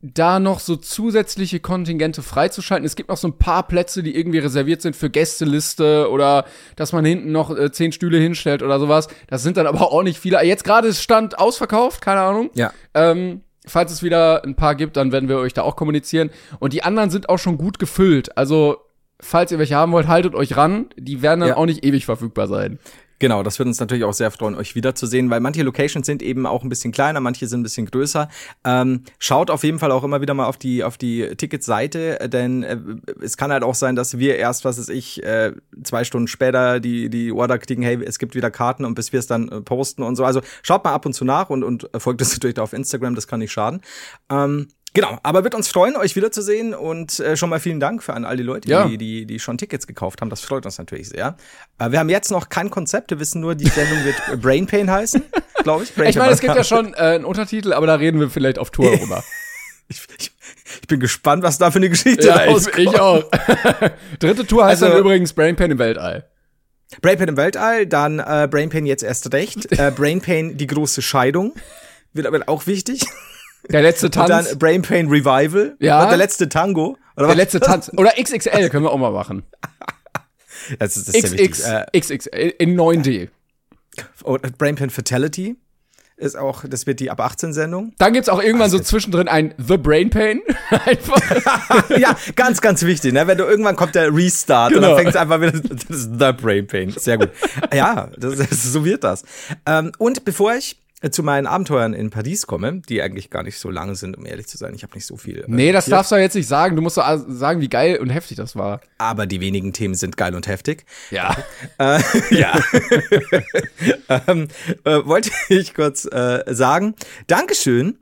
da 0.01 0.39
noch 0.39 0.59
so 0.61 0.77
zusätzliche 0.77 1.59
Kontingente 1.59 2.21
freizuschalten. 2.21 2.85
Es 2.85 2.95
gibt 2.95 3.09
noch 3.09 3.17
so 3.17 3.27
ein 3.27 3.37
paar 3.37 3.67
Plätze, 3.67 4.01
die 4.01 4.15
irgendwie 4.15 4.39
reserviert 4.39 4.81
sind 4.81 4.95
für 4.95 5.09
Gästeliste 5.09 6.09
oder 6.09 6.45
dass 6.77 6.93
man 6.93 7.03
hinten 7.03 7.33
noch 7.33 7.49
äh, 7.55 7.69
zehn 7.71 7.91
Stühle 7.91 8.17
hinstellt 8.17 8.63
oder 8.63 8.79
sowas. 8.79 9.09
Das 9.27 9.43
sind 9.43 9.57
dann 9.57 9.67
aber 9.67 9.91
auch 9.91 10.03
nicht 10.03 10.17
viele. 10.19 10.41
Jetzt 10.43 10.63
gerade 10.63 10.87
ist 10.87 11.01
Stand 11.03 11.37
ausverkauft, 11.37 12.01
keine 12.01 12.21
Ahnung. 12.21 12.49
Ja. 12.53 12.71
Ähm, 12.93 13.41
falls 13.67 13.91
es 13.91 14.01
wieder 14.01 14.43
ein 14.45 14.55
paar 14.55 14.75
gibt, 14.75 14.95
dann 14.95 15.11
werden 15.11 15.27
wir 15.27 15.37
euch 15.37 15.53
da 15.53 15.63
auch 15.63 15.75
kommunizieren. 15.75 16.29
Und 16.59 16.71
die 16.71 16.83
anderen 16.83 17.09
sind 17.09 17.27
auch 17.27 17.37
schon 17.39 17.57
gut 17.57 17.77
gefüllt. 17.77 18.37
Also, 18.37 18.77
falls 19.19 19.51
ihr 19.51 19.59
welche 19.59 19.75
haben 19.75 19.91
wollt, 19.91 20.07
haltet 20.07 20.33
euch 20.33 20.55
ran. 20.55 20.85
Die 20.95 21.21
werden 21.21 21.41
dann 21.41 21.49
Ja. 21.49 21.57
auch 21.57 21.65
nicht 21.65 21.83
ewig 21.83 22.05
verfügbar 22.05 22.47
sein. 22.47 22.79
Genau, 23.19 23.43
das 23.43 23.59
wird 23.59 23.67
uns 23.67 23.79
natürlich 23.81 24.05
auch 24.05 24.13
sehr 24.13 24.31
freuen, 24.31 24.55
euch 24.55 24.75
wiederzusehen, 24.75 25.29
weil 25.29 25.41
manche 25.41 25.61
Locations 25.61 26.05
sind 26.05 26.23
eben 26.23 26.45
auch 26.45 26.63
ein 26.63 26.69
bisschen 26.69 26.93
kleiner, 26.93 27.19
manche 27.19 27.47
sind 27.47 27.59
ein 27.59 27.63
bisschen 27.63 27.85
größer. 27.85 28.29
Ähm, 28.63 29.03
schaut 29.19 29.51
auf 29.51 29.63
jeden 29.65 29.77
Fall 29.77 29.91
auch 29.91 30.05
immer 30.05 30.21
wieder 30.21 30.33
mal 30.33 30.45
auf 30.45 30.55
die 30.57 30.85
auf 30.85 30.97
die 30.97 31.35
Ticketseite, 31.35 32.21
äh, 32.21 32.29
denn 32.29 32.63
äh, 32.63 32.77
es 33.21 33.35
kann 33.35 33.51
halt 33.51 33.63
auch 33.63 33.75
sein, 33.75 33.97
dass 33.97 34.17
wir 34.17 34.37
erst, 34.37 34.63
was 34.63 34.79
weiß 34.79 34.87
ich, 34.87 35.21
äh, 35.23 35.51
zwei 35.83 36.05
Stunden 36.05 36.27
später 36.27 36.79
die 36.79 37.09
die 37.09 37.33
Order 37.33 37.59
kriegen, 37.59 37.83
hey, 37.83 38.01
es 38.03 38.19
gibt 38.19 38.35
wieder 38.35 38.51
Karten 38.51 38.85
und 38.85 38.95
bis 38.95 39.11
wir 39.11 39.19
es 39.19 39.27
dann 39.27 39.49
äh, 39.49 39.61
posten 39.61 40.01
und 40.01 40.15
so. 40.15 40.23
Also 40.23 40.41
schaut 40.63 40.85
mal 40.85 40.93
ab 40.93 41.05
und 41.05 41.11
zu 41.11 41.25
nach 41.25 41.49
und 41.49 41.63
und 41.63 41.89
folgt 41.97 42.21
uns 42.21 42.31
natürlich 42.33 42.55
da 42.55 42.63
auf 42.63 42.71
Instagram, 42.71 43.15
das 43.15 43.27
kann 43.27 43.39
nicht 43.39 43.51
schaden. 43.51 43.81
Ähm, 44.31 44.69
Genau, 44.93 45.19
aber 45.21 45.43
wird 45.43 45.53
uns 45.53 45.67
freuen, 45.67 45.95
euch 45.95 46.15
wiederzusehen 46.15 46.73
und 46.73 47.19
äh, 47.19 47.37
schon 47.37 47.49
mal 47.49 47.59
vielen 47.59 47.79
Dank 47.79 48.01
für 48.01 48.13
an 48.13 48.25
all 48.25 48.37
die 48.37 48.43
Leute, 48.43 48.67
Ja. 48.69 48.87
die, 48.87 48.97
die, 48.97 49.25
die 49.25 49.39
schon 49.39 49.57
Tickets 49.57 49.85
gekauft 49.85 50.19
haben. 50.21 50.29
Das 50.31 50.41
freut 50.41 50.65
uns 50.65 50.77
natürlich 50.79 51.09
sehr. 51.09 51.37
Äh, 51.77 51.91
wir 51.91 51.99
haben 51.99 52.09
jetzt 52.09 52.31
noch 52.31 52.49
kein 52.49 52.69
Konzept, 52.71 53.11
wir 53.11 53.19
wissen 53.19 53.39
nur, 53.39 53.53
die 53.55 53.67
Sendung 53.67 54.03
wird 54.03 54.15
Brain 54.41 54.65
Pain 54.65 54.89
heißen, 54.89 55.21
glaube 55.63 55.83
ich. 55.83 55.93
Brain 55.93 56.09
Ich 56.09 56.15
meine, 56.17 56.31
es 56.31 56.39
gibt 56.39 56.55
ja 56.55 56.63
schon 56.63 56.93
äh, 56.95 56.97
einen 56.97 57.25
Untertitel, 57.25 57.73
aber 57.73 57.85
da 57.87 57.95
reden 57.95 58.19
wir 58.19 58.29
vielleicht 58.31 58.57
auf 58.57 58.71
Tour 58.71 58.95
drüber. 58.97 59.23
Ich, 59.89 60.01
ich, 60.19 60.31
ich 60.81 60.87
bin 60.87 60.99
gespannt, 60.99 61.43
was 61.43 61.57
da 61.59 61.69
für 61.71 61.77
eine 61.79 61.89
Geschichte 61.89 62.27
ja, 62.27 62.45
ich, 62.45 62.51
rauskommt. 62.51 62.77
ich 62.79 62.99
auch. 62.99 63.23
Dritte 64.19 64.45
Tour 64.47 64.65
heißt 64.65 64.81
Also- 64.81 64.93
dann 64.93 65.01
übrigens 65.01 65.33
Brain 65.33 65.55
Pain 65.55 65.69
im 65.71 65.77
Weltall. 65.79 66.27
Brain 67.03 67.19
Pain 67.19 67.27
im 67.29 67.37
Weltall, 67.37 67.85
dann 67.85 68.17
äh, 68.17 68.47
Brain 68.49 68.69
Pain 68.69 68.87
jetzt 68.87 69.03
erst 69.03 69.31
recht. 69.33 69.71
Äh, 69.71 69.91
Brain 69.95 70.21
Pain 70.21 70.57
die 70.57 70.65
große 70.65 71.03
Scheidung. 71.03 71.53
Wird 72.13 72.25
aber 72.25 72.39
auch 72.47 72.65
wichtig. 72.65 73.01
Der 73.69 73.81
letzte 73.81 74.07
Und 74.07 74.13
Tanz. 74.13 74.47
dann 74.49 74.57
Brain 74.59 74.81
Pain 74.81 75.07
Revival. 75.09 75.75
Ja. 75.79 76.03
Und 76.03 76.09
der 76.09 76.17
letzte 76.17 76.47
Tango. 76.49 76.97
Oder 77.15 77.27
der 77.27 77.29
was? 77.29 77.35
letzte 77.35 77.59
Tanz. 77.59 77.91
Oder 77.97 78.11
XXL 78.21 78.69
können 78.69 78.85
wir 78.85 78.91
auch 78.91 78.97
mal 78.97 79.11
machen. 79.11 79.43
Das 80.77 80.97
ist, 80.97 81.07
das 81.07 81.15
ist. 81.15 81.35
XX, 81.37 81.59
Äh, 81.67 81.99
XXL 81.99 82.53
in 82.59 82.75
9D. 82.79 83.29
und 84.23 84.57
Brain 84.57 84.75
Pain 84.75 84.89
Fatality 84.89 85.55
ist 86.17 86.37
auch, 86.37 86.65
das 86.67 86.85
wird 86.85 86.99
die 86.99 87.09
ab 87.09 87.21
18 87.21 87.53
Sendung. 87.53 87.93
Dann 87.97 88.11
gibt's 88.13 88.27
auch 88.27 88.43
irgendwann 88.43 88.69
so 88.69 88.77
zwischendrin 88.77 89.27
ein 89.29 89.53
The 89.57 89.77
Brain 89.77 90.09
Pain. 90.09 90.41
Einfach. 90.69 91.89
ja, 91.97 92.15
ganz, 92.35 92.59
ganz 92.59 92.83
wichtig, 92.83 93.13
ne? 93.13 93.25
Wenn 93.25 93.37
du 93.37 93.45
irgendwann 93.45 93.77
kommt 93.77 93.95
der 93.95 94.13
Restart 94.13 94.73
und 94.73 94.81
Genau. 94.81 94.89
dann 94.89 94.97
fängt 94.97 95.09
es 95.11 95.15
einfach 95.15 95.39
wieder, 95.41 95.51
das 95.53 95.83
ist 95.97 96.09
The 96.19 96.33
Brain 96.33 96.67
Pain. 96.67 96.91
Sehr 96.97 97.17
gut. 97.17 97.29
Ja, 97.73 98.09
das, 98.17 98.35
das, 98.35 98.63
so 98.63 98.83
wird 98.83 99.03
das. 99.05 99.23
Ähm, 99.65 99.93
und 99.97 100.25
bevor 100.25 100.53
ich 100.55 100.73
äh, 100.73 100.79
zu 101.11 101.23
meinen 101.23 101.47
Abenteuern 101.47 101.93
in 101.93 102.09
Paris 102.09 102.45
komme, 102.45 102.81
die 102.89 103.01
eigentlich 103.01 103.29
gar 103.29 103.43
nicht 103.43 103.57
so 103.57 103.69
lang 103.69 103.95
sind, 103.95 104.17
um 104.17 104.25
ehrlich 104.25 104.47
zu 104.47 104.57
sein. 104.57 104.73
Ich 104.75 104.83
habe 104.83 104.93
nicht 104.95 105.05
so 105.05 105.15
viel. 105.15 105.39
äh, 105.39 105.43
Nee, 105.47 105.71
das 105.71 105.85
notiert. 105.85 105.97
darfst 105.99 106.11
du 106.11 106.15
jetzt 106.17 106.35
nicht 106.35 106.47
sagen. 106.47 106.75
Du 106.75 106.81
musst 106.81 106.97
doch 106.97 107.23
sagen, 107.27 107.61
wie 107.61 107.69
geil 107.69 107.97
und 107.99 108.09
heftig 108.09 108.35
das 108.35 108.55
war. 108.57 108.81
Aber 108.97 109.25
die 109.25 109.39
wenigen 109.39 109.71
Themen 109.71 109.95
sind 109.95 110.17
geil 110.17 110.35
und 110.35 110.47
heftig. 110.47 110.85
Ja. 111.11 111.35
Äh, 111.77 112.01
ja. 112.31 112.59
ähm, 114.27 114.47
äh, 114.83 115.05
wollte 115.05 115.31
ich 115.47 115.73
kurz 115.73 116.05
äh, 116.05 116.43
sagen, 116.47 116.95
Dankeschön 117.27 117.99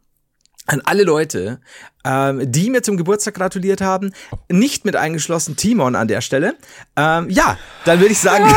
an 0.66 0.82
alle 0.84 1.04
Leute, 1.04 1.62
ähm, 2.04 2.52
die 2.52 2.70
mir 2.70 2.82
zum 2.82 2.98
Geburtstag 2.98 3.36
gratuliert 3.36 3.82
haben, 3.82 4.12
nicht 4.50 4.84
mit 4.84 4.96
eingeschlossen 4.96 5.56
Timon 5.56 5.96
an 5.96 6.08
der 6.08 6.22
Stelle. 6.22 6.56
Ähm, 6.96 7.30
ja, 7.30 7.58
dann 7.86 8.00
würde 8.00 8.12
ich 8.14 8.20
sagen, 8.20 8.46
gehen 8.48 8.56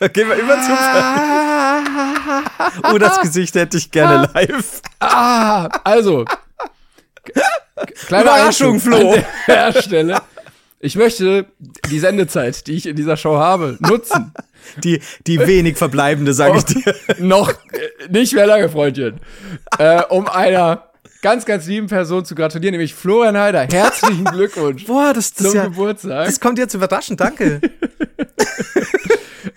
wir, 0.00 0.08
gehen 0.08 0.28
wir 0.28 0.36
über 0.36 0.54
zum 0.62 0.74
Oh, 2.92 2.98
das 2.98 3.20
Gesicht 3.20 3.54
hätte 3.54 3.76
ich 3.76 3.90
gerne 3.90 4.28
live. 4.34 4.82
Ah, 5.00 5.68
also. 5.84 6.24
Kleine 8.06 8.24
Überraschung, 8.24 8.80
Flo. 8.80 9.12
An 9.14 9.24
der 9.46 9.72
Stelle. 9.82 10.22
Ich 10.80 10.96
möchte 10.96 11.46
die 11.90 12.00
Sendezeit, 12.00 12.66
die 12.66 12.72
ich 12.72 12.86
in 12.86 12.96
dieser 12.96 13.16
Show 13.16 13.36
habe, 13.36 13.76
nutzen. 13.80 14.32
Die, 14.82 15.00
die 15.26 15.38
wenig 15.38 15.76
verbleibende, 15.76 16.34
sage 16.34 16.58
ich 16.58 16.64
dir. 16.64 16.94
Noch 17.18 17.50
äh, 17.50 18.08
nicht 18.10 18.32
mehr 18.32 18.46
lange, 18.46 18.68
Freundchen. 18.68 19.20
Äh, 19.78 20.02
um 20.08 20.28
einer 20.28 20.92
ganz, 21.22 21.46
ganz 21.46 21.66
lieben 21.66 21.86
Person 21.86 22.24
zu 22.24 22.34
gratulieren, 22.34 22.72
nämlich 22.72 22.94
Florian 22.94 23.38
Heider. 23.38 23.66
Herzlichen 23.70 24.24
Glückwunsch 24.24 24.84
Boah, 24.86 25.12
das, 25.14 25.32
das, 25.32 25.38
zum 25.38 25.46
ist 25.46 25.54
ja, 25.54 25.64
Geburtstag. 25.64 26.26
das 26.26 26.40
kommt 26.40 26.58
jetzt 26.58 26.74
überraschend, 26.74 27.20
danke. 27.20 27.60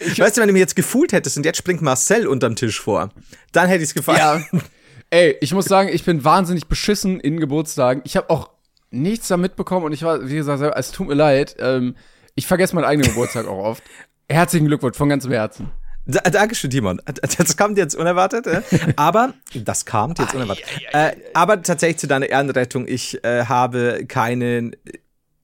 Ich 0.06 0.20
weißt 0.20 0.38
du, 0.38 0.42
wenn 0.42 0.48
du 0.48 0.54
mir 0.54 0.60
jetzt 0.60 0.76
gefühlt 0.76 1.12
hättest 1.14 1.38
und 1.38 1.46
jetzt 1.46 1.58
springt 1.58 1.82
Marcel 1.82 2.28
unterm 2.28 2.56
Tisch 2.56 2.80
vor, 2.80 3.10
dann 3.52 3.68
hätte 3.68 3.84
ich 3.84 3.90
es 3.90 3.94
gefallen. 3.94 4.46
Ja. 4.52 4.60
Ey, 5.10 5.38
ich 5.40 5.54
muss 5.54 5.66
sagen, 5.66 5.90
ich 5.90 6.04
bin 6.04 6.24
wahnsinnig 6.24 6.68
beschissen 6.68 7.20
in 7.20 7.40
Geburtstagen. 7.40 8.02
Ich 8.06 8.18
habe 8.18 8.30
auch 8.30 8.50
nichts 8.92 9.28
da 9.28 9.38
mitbekommen 9.38 9.86
und 9.86 9.94
ich 9.94 10.04
war, 10.04 10.28
wie 10.28 10.36
gesagt, 10.36 10.62
es 10.76 10.92
tut 10.92 11.08
mir 11.08 11.14
leid. 11.14 11.56
Ähm, 11.60 11.96
ich 12.36 12.48
vergesse 12.48 12.76
meinen 12.76 12.86
eigenen 12.86 13.10
Geburtstag 13.10 13.48
auch 13.48 13.64
oft. 13.64 13.84
Herzlichen 14.30 14.68
Glückwunsch 14.68 14.98
von 14.98 15.10
ganzem 15.10 15.32
Herzen. 15.32 15.72
Da, 16.08 16.20
Dankeschön, 16.22 16.70
Timon. 16.70 17.02
Das 17.38 17.58
kommt 17.58 17.78
jetzt 17.78 17.96
unerwartet, 17.96 18.46
äh? 18.46 18.62
aber 18.96 19.34
das 19.56 19.86
kam 19.86 20.14
jetzt 20.18 20.36
unerwartet. 20.36 20.66
Äh, 20.92 21.14
aber 21.34 21.62
tatsächlich 21.64 21.98
zu 21.98 22.08
deiner 22.08 22.30
Ehrenrettung, 22.30 22.88
ich 22.88 23.24
äh, 23.24 23.46
habe 23.46 24.06
keinen 24.08 24.76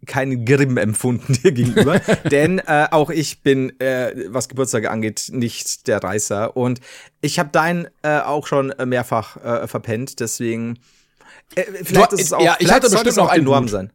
keinen 0.06 0.46
Grimm 0.46 0.78
empfunden 0.78 1.34
dir 1.34 1.52
gegenüber, 1.52 2.00
denn 2.32 2.60
äh, 2.60 2.88
auch 2.92 3.10
ich 3.10 3.42
bin, 3.44 3.80
äh, 3.80 4.26
was 4.30 4.50
Geburtstage 4.50 4.90
angeht, 4.90 5.30
nicht 5.32 5.88
der 5.88 6.04
Reißer 6.04 6.56
und 6.58 6.80
ich 7.22 7.40
habe 7.40 7.50
deinen 7.50 7.88
äh, 8.02 8.20
auch 8.20 8.48
schon 8.48 8.72
äh, 8.72 8.86
mehrfach 8.86 9.38
äh, 9.38 9.68
verpennt, 9.68 10.20
deswegen 10.20 10.80
äh, 11.56 11.64
vielleicht 11.84 12.12
Du- 12.14 12.16
ist 12.16 12.22
es 12.26 12.34
auch, 12.34 12.44
ja, 12.44 12.56
ich 12.60 12.72
hatte 12.72 12.90
sollte 12.90 13.06
bestimmt 13.06 13.08
es 13.12 13.18
auch 13.20 13.30
einen 13.30 13.44
Norm 13.46 13.68
sein. 13.68 13.92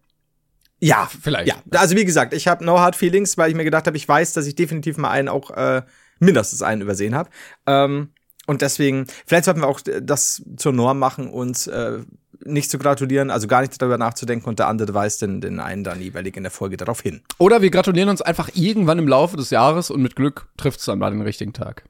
Ja, 0.78 1.08
Vielleicht. 1.22 1.48
Ja, 1.48 1.56
also 1.80 1.96
wie 1.96 2.04
gesagt, 2.04 2.34
ich 2.34 2.48
habe 2.48 2.62
no 2.64 2.78
hard 2.78 2.96
feelings, 2.96 3.38
weil 3.38 3.48
ich 3.50 3.56
mir 3.56 3.64
gedacht 3.64 3.86
habe, 3.86 3.96
ich 3.96 4.06
weiß, 4.06 4.34
dass 4.34 4.46
ich 4.46 4.54
definitiv 4.54 4.98
mal 4.98 5.10
einen 5.10 5.28
auch 5.28 5.50
äh, 5.52 5.82
mindestens 6.18 6.60
einen 6.62 6.82
übersehen 6.82 7.14
habe. 7.14 7.30
Ähm, 7.66 8.10
und 8.46 8.60
deswegen, 8.62 9.06
vielleicht 9.26 9.46
sollten 9.46 9.62
wir 9.62 9.68
auch 9.68 9.80
äh, 9.86 10.02
das 10.02 10.42
zur 10.58 10.72
Norm 10.74 10.98
machen, 10.98 11.28
uns 11.30 11.66
äh, 11.66 12.00
nicht 12.44 12.70
zu 12.70 12.78
gratulieren, 12.78 13.30
also 13.30 13.46
gar 13.46 13.60
nicht 13.60 13.80
darüber 13.80 13.98
nachzudenken 13.98 14.48
und 14.48 14.58
der 14.58 14.68
andere 14.68 14.94
weist 14.94 15.22
den, 15.22 15.40
den 15.40 15.60
einen 15.60 15.84
dann 15.84 16.00
jeweilig 16.00 16.36
in 16.36 16.42
der 16.42 16.52
Folge 16.52 16.76
darauf 16.76 17.00
hin. 17.00 17.22
Oder 17.38 17.62
wir 17.62 17.70
gratulieren 17.70 18.08
uns 18.08 18.22
einfach 18.22 18.50
irgendwann 18.54 18.98
im 18.98 19.08
Laufe 19.08 19.36
des 19.36 19.50
Jahres 19.50 19.90
und 19.90 20.02
mit 20.02 20.16
Glück 20.16 20.48
trifft 20.56 20.80
es 20.80 20.86
dann 20.86 20.98
mal 20.98 21.10
den 21.10 21.22
richtigen 21.22 21.52
Tag. 21.52 21.84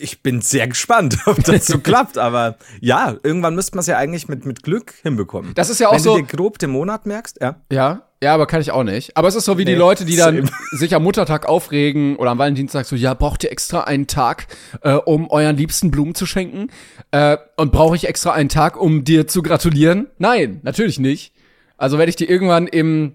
Ich 0.00 0.22
bin 0.22 0.40
sehr 0.40 0.66
gespannt, 0.68 1.18
ob 1.26 1.42
das 1.44 1.66
so 1.66 1.78
klappt, 1.82 2.18
aber 2.18 2.56
ja, 2.80 3.16
irgendwann 3.22 3.54
müsste 3.54 3.76
man 3.76 3.80
es 3.80 3.86
ja 3.86 3.96
eigentlich 3.98 4.28
mit, 4.28 4.44
mit 4.46 4.62
Glück 4.62 4.94
hinbekommen. 5.02 5.52
Das 5.54 5.70
ist 5.70 5.78
ja 5.80 5.88
auch 5.88 5.94
Wenn 5.94 6.00
so- 6.00 6.16
du 6.16 6.22
dir 6.22 6.26
grob 6.36 6.58
den 6.58 6.70
Monat 6.70 7.06
merkst, 7.06 7.38
ja. 7.40 7.60
Ja, 7.70 8.02
ja, 8.22 8.34
aber 8.34 8.46
kann 8.46 8.60
ich 8.60 8.70
auch 8.70 8.82
nicht. 8.84 9.16
Aber 9.16 9.28
es 9.28 9.34
ist 9.34 9.46
so 9.46 9.56
wie 9.56 9.64
die 9.64 9.72
Nee, 9.72 9.78
Leute, 9.78 10.04
die 10.04 10.16
dann 10.16 10.36
same. 10.46 10.50
sich 10.72 10.94
am 10.94 11.02
Muttertag 11.02 11.46
aufregen 11.46 12.16
oder 12.16 12.30
am 12.32 12.38
Valentinstag 12.38 12.84
so, 12.84 12.94
ja, 12.94 13.14
braucht 13.14 13.44
ihr 13.44 13.50
extra 13.52 13.80
einen 13.84 14.06
Tag, 14.08 14.46
äh, 14.82 14.92
um 14.92 15.30
euren 15.30 15.56
Liebsten 15.56 15.90
Blumen 15.90 16.14
zu 16.14 16.26
schenken? 16.26 16.68
Äh, 17.12 17.38
und 17.56 17.72
brauche 17.72 17.96
ich 17.96 18.06
extra 18.06 18.32
einen 18.32 18.50
Tag, 18.50 18.76
um 18.78 19.04
dir 19.04 19.26
zu 19.26 19.40
gratulieren? 19.42 20.06
Nein, 20.18 20.60
natürlich 20.64 20.98
nicht. 20.98 21.32
Also 21.78 21.96
werde 21.96 22.10
ich 22.10 22.16
dir 22.16 22.28
irgendwann 22.28 22.66
im 22.66 23.14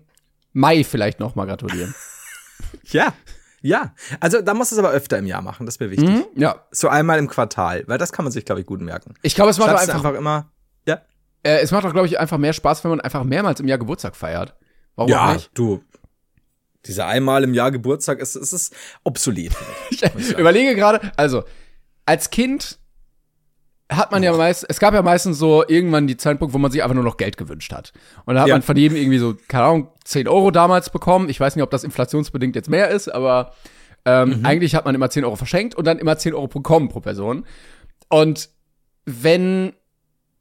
Mai 0.54 0.84
vielleicht 0.84 1.20
noch 1.20 1.36
mal 1.36 1.46
gratulieren. 1.46 1.94
Ja, 2.92 3.14
ja. 3.62 3.94
Also 4.20 4.42
da 4.42 4.54
musst 4.54 4.72
du 4.72 4.76
es 4.76 4.80
aber 4.80 4.92
öfter 4.92 5.18
im 5.18 5.26
Jahr 5.26 5.42
machen, 5.42 5.66
das 5.66 5.80
wäre 5.80 5.92
wichtig. 5.92 6.10
Hm? 6.10 6.26
Ja, 6.36 6.66
So 6.72 6.88
einmal 6.88 7.20
im 7.20 7.28
Quartal, 7.28 7.84
weil 7.88 7.98
das 7.98 8.12
kann 8.12 8.26
man 8.26 8.32
sich, 8.32 8.46
glaube 8.46 8.62
ich, 8.62 8.68
gut 8.68 8.82
merken. 8.82 9.14
ich 9.22 9.36
glaube, 9.36 9.52
es 9.52 9.58
macht 9.58 9.70
einfach, 9.70 9.96
einfach 9.96 10.14
immer. 10.14 10.52
Ja. 10.88 11.02
äh, 11.44 11.60
es 11.62 11.72
macht 11.72 11.86
auch, 11.86 11.92
glaube 11.94 12.08
ich, 12.08 12.20
einfach 12.20 12.38
mehr 12.38 12.54
Spaß, 12.54 12.84
wenn 12.84 12.92
man 12.92 13.02
einfach 13.02 13.24
mehrmals 13.24 13.60
im 13.60 13.68
Jahr 13.68 13.78
Geburtstag 13.78 14.16
feiert. 14.16 14.56
Warum 14.96 15.12
auch 15.14 15.34
nicht? 15.34 15.52
du. 15.54 15.84
Dieser 16.86 17.08
einmal 17.08 17.44
im 17.44 17.54
Jahr 17.56 17.72
Geburtstag 17.72 18.20
ist, 18.20 18.36
ist 18.36 18.54
es 18.54 18.72
obsolet. 19.04 19.52
Ich 19.90 20.04
überlege 20.38 20.76
gerade, 20.76 21.12
also, 21.18 21.44
als 22.06 22.30
Kind 22.30 22.78
hat 23.92 24.12
man 24.12 24.24
ja 24.24 24.34
meist, 24.34 24.66
es 24.68 24.80
gab 24.80 24.94
ja 24.94 25.02
meistens 25.04 25.38
so 25.38 25.64
irgendwann 25.68 26.08
die 26.08 26.18
Zeitpunkt, 26.18 26.54
wo 26.54 26.58
man 26.58 26.72
sich 26.72 26.82
einfach 26.82 26.96
nur 26.96 27.04
noch 27.04 27.18
Geld 27.18 27.38
gewünscht 27.38 27.72
hat. 27.72 27.94
Und 28.26 28.36
da 28.36 28.42
hat 28.42 28.48
Ja. 28.48 28.56
man 28.56 28.62
von 28.64 28.76
jedem 28.78 28.98
irgendwie 28.98 29.20
so, 29.20 29.36
keine 29.48 29.64
Ahnung, 29.66 29.88
10 30.06 30.28
Euro 30.28 30.50
damals 30.52 30.90
bekommen. 30.90 31.30
Ich 31.30 31.40
weiß 31.40 31.56
nicht, 31.56 31.64
ob 31.64 31.70
das 31.70 31.84
inflationsbedingt 31.84 32.56
jetzt 32.56 32.70
mehr 32.70 32.90
ist, 32.90 33.10
aber 33.10 33.54
ähm, 34.06 34.42
eigentlich 34.44 34.74
hat 34.76 34.86
man 34.86 34.96
immer 34.96 35.10
10 35.10 35.24
Euro 35.24 35.36
verschenkt 35.36 35.76
und 35.76 35.86
dann 35.86 36.00
immer 36.00 36.18
10 36.18 36.34
Euro 36.34 36.48
bekommen 36.48 36.90
pro 36.90 37.00
Person. 37.00 37.46
Und 38.10 38.50
wenn 39.06 39.74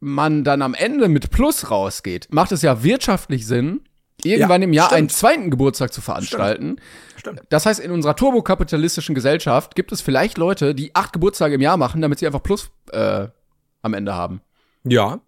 man 0.00 0.44
dann 0.44 0.62
am 0.62 0.74
Ende 0.74 1.08
mit 1.08 1.30
Plus 1.30 1.70
rausgeht, 1.70 2.28
macht 2.30 2.52
es 2.52 2.62
ja 2.62 2.82
wirtschaftlich 2.82 3.46
Sinn, 3.46 3.80
irgendwann 4.22 4.62
Ja, 4.62 4.66
im 4.68 4.72
Jahr 4.72 4.86
stimmt. 4.86 4.98
einen 4.98 5.08
zweiten 5.08 5.50
Geburtstag 5.50 5.92
zu 5.92 6.00
veranstalten. 6.00 6.76
Stimmt. 6.78 6.80
Das 7.48 7.66
heißt, 7.66 7.80
in 7.80 7.90
unserer 7.90 8.16
turbokapitalistischen 8.16 9.14
Gesellschaft 9.14 9.74
gibt 9.74 9.92
es 9.92 10.00
vielleicht 10.00 10.38
Leute, 10.38 10.74
die 10.74 10.94
acht 10.94 11.12
Geburtstage 11.12 11.54
im 11.54 11.60
Jahr 11.60 11.76
machen, 11.76 12.00
damit 12.00 12.18
sie 12.18 12.26
einfach 12.26 12.42
Plus 12.42 12.70
äh, 12.92 13.28
am 13.82 13.94
Ende 13.94 14.14
haben. 14.14 14.40
Ja. 14.84 15.20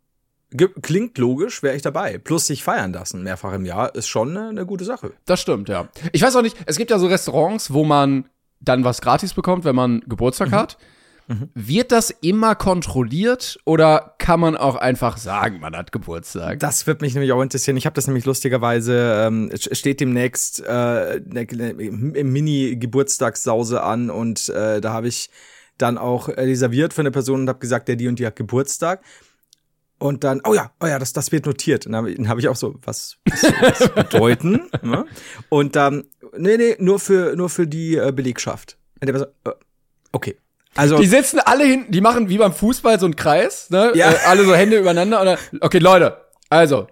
Klingt 0.81 1.19
logisch, 1.19 1.62
wäre 1.62 1.75
ich 1.75 1.83
dabei. 1.83 2.19
Plus 2.19 2.47
sich 2.47 2.62
feiern 2.62 2.93
lassen, 2.93 3.23
mehrfach 3.23 3.53
im 3.53 3.65
Jahr, 3.65 3.95
ist 3.95 4.07
schon 4.07 4.37
eine, 4.37 4.49
eine 4.49 4.65
gute 4.65 4.85
Sache. 4.85 5.12
Das 5.25 5.41
stimmt, 5.41 5.69
ja. 5.69 5.88
Ich 6.12 6.23
weiß 6.23 6.37
auch 6.37 6.43
nicht, 6.43 6.57
es 6.67 6.79
gibt 6.79 6.91
ja 6.91 6.99
so 6.99 7.09
Restaurants, 7.09 7.73
wo 7.73 7.85
man 7.85 8.29
dann 8.61 8.85
was 8.85 9.00
gratis 9.00 9.35
bekommt, 9.35 9.65
wenn 9.65 9.75
man 9.75 10.00
Geburtstag 10.07 10.53
hat. 10.53 10.79
Wird 11.54 11.90
das 11.90 12.11
immer 12.11 12.54
kontrolliert 12.54 13.59
oder 13.64 14.14
kann 14.18 14.38
man 14.38 14.56
auch 14.56 14.76
einfach 14.76 15.16
sagen, 15.16 15.59
man 15.59 15.75
hat 15.75 15.90
Geburtstag? 15.90 16.61
Das 16.61 16.87
wird 16.87 17.00
mich 17.00 17.14
nämlich 17.14 17.33
auch 17.33 17.42
interessieren. 17.42 17.76
Ich 17.76 17.85
habe 17.85 17.95
das 17.95 18.06
nämlich 18.06 18.25
lustigerweise, 18.25 19.25
ähm, 19.26 19.50
es 19.52 19.64
steht 19.76 20.00
demnächst 20.00 20.61
äh, 20.61 20.66
eine, 20.66 21.21
eine 21.50 22.25
Mini-Geburtstagssause 22.25 23.83
an 23.83 24.11
und 24.11 24.49
äh, 24.50 24.80
da 24.80 24.92
habe 24.92 25.09
ich 25.09 25.30
dann 25.78 25.99
auch 25.99 26.28
reserviert 26.28 26.95
für 26.95 27.02
eine 27.02 27.11
Person 27.11 27.42
und 27.42 27.49
habe 27.49 27.59
gesagt, 27.59 27.88
der 27.88 27.97
die 27.97 28.09
und 28.09 28.18
die 28.18 28.26
hat 28.26 28.37
Geburtstag. 28.37 29.02
Und 29.99 30.25
dann, 30.25 30.42
oh 30.45 30.54
ja, 30.54 30.73
oh 30.80 30.87
ja, 30.87 30.99
das, 30.99 31.12
das 31.12 31.33
wird 31.33 31.47
notiert. 31.47 31.87
Und 31.87 31.92
dann 31.92 32.28
habe 32.28 32.40
ich 32.40 32.49
auch 32.49 32.56
so, 32.56 32.78
was, 32.85 33.16
was 33.28 33.40
soll 33.40 33.52
das 33.61 33.88
bedeuten? 33.95 34.68
ne? 34.83 35.06
Und 35.49 35.75
dann, 35.75 36.04
nee, 36.37 36.56
nee, 36.56 36.76
nur 36.78 36.99
für, 36.99 37.35
nur 37.35 37.49
für 37.49 37.66
die 37.66 37.97
äh, 37.97 38.12
Belegschaft. 38.12 38.78
Und 39.00 39.06
der 39.06 39.14
war 39.14 39.21
so, 39.21 39.50
äh, 39.50 39.54
okay. 40.12 40.37
Also, 40.76 40.99
Die 40.99 41.06
sitzen 41.06 41.40
alle 41.40 41.64
hinten, 41.64 41.92
die 41.92 42.00
machen 42.00 42.28
wie 42.28 42.38
beim 42.38 42.52
Fußball 42.52 42.99
so 43.00 43.06
einen 43.06 43.16
Kreis, 43.16 43.71
ne? 43.71 43.92
Ja. 43.95 44.11
Äh, 44.11 44.16
alle 44.26 44.45
so 44.45 44.54
Hände 44.54 44.78
übereinander. 44.78 45.21
Und 45.21 45.26
dann, 45.26 45.38
okay, 45.61 45.78
Leute, 45.78 46.16
also, 46.49 46.87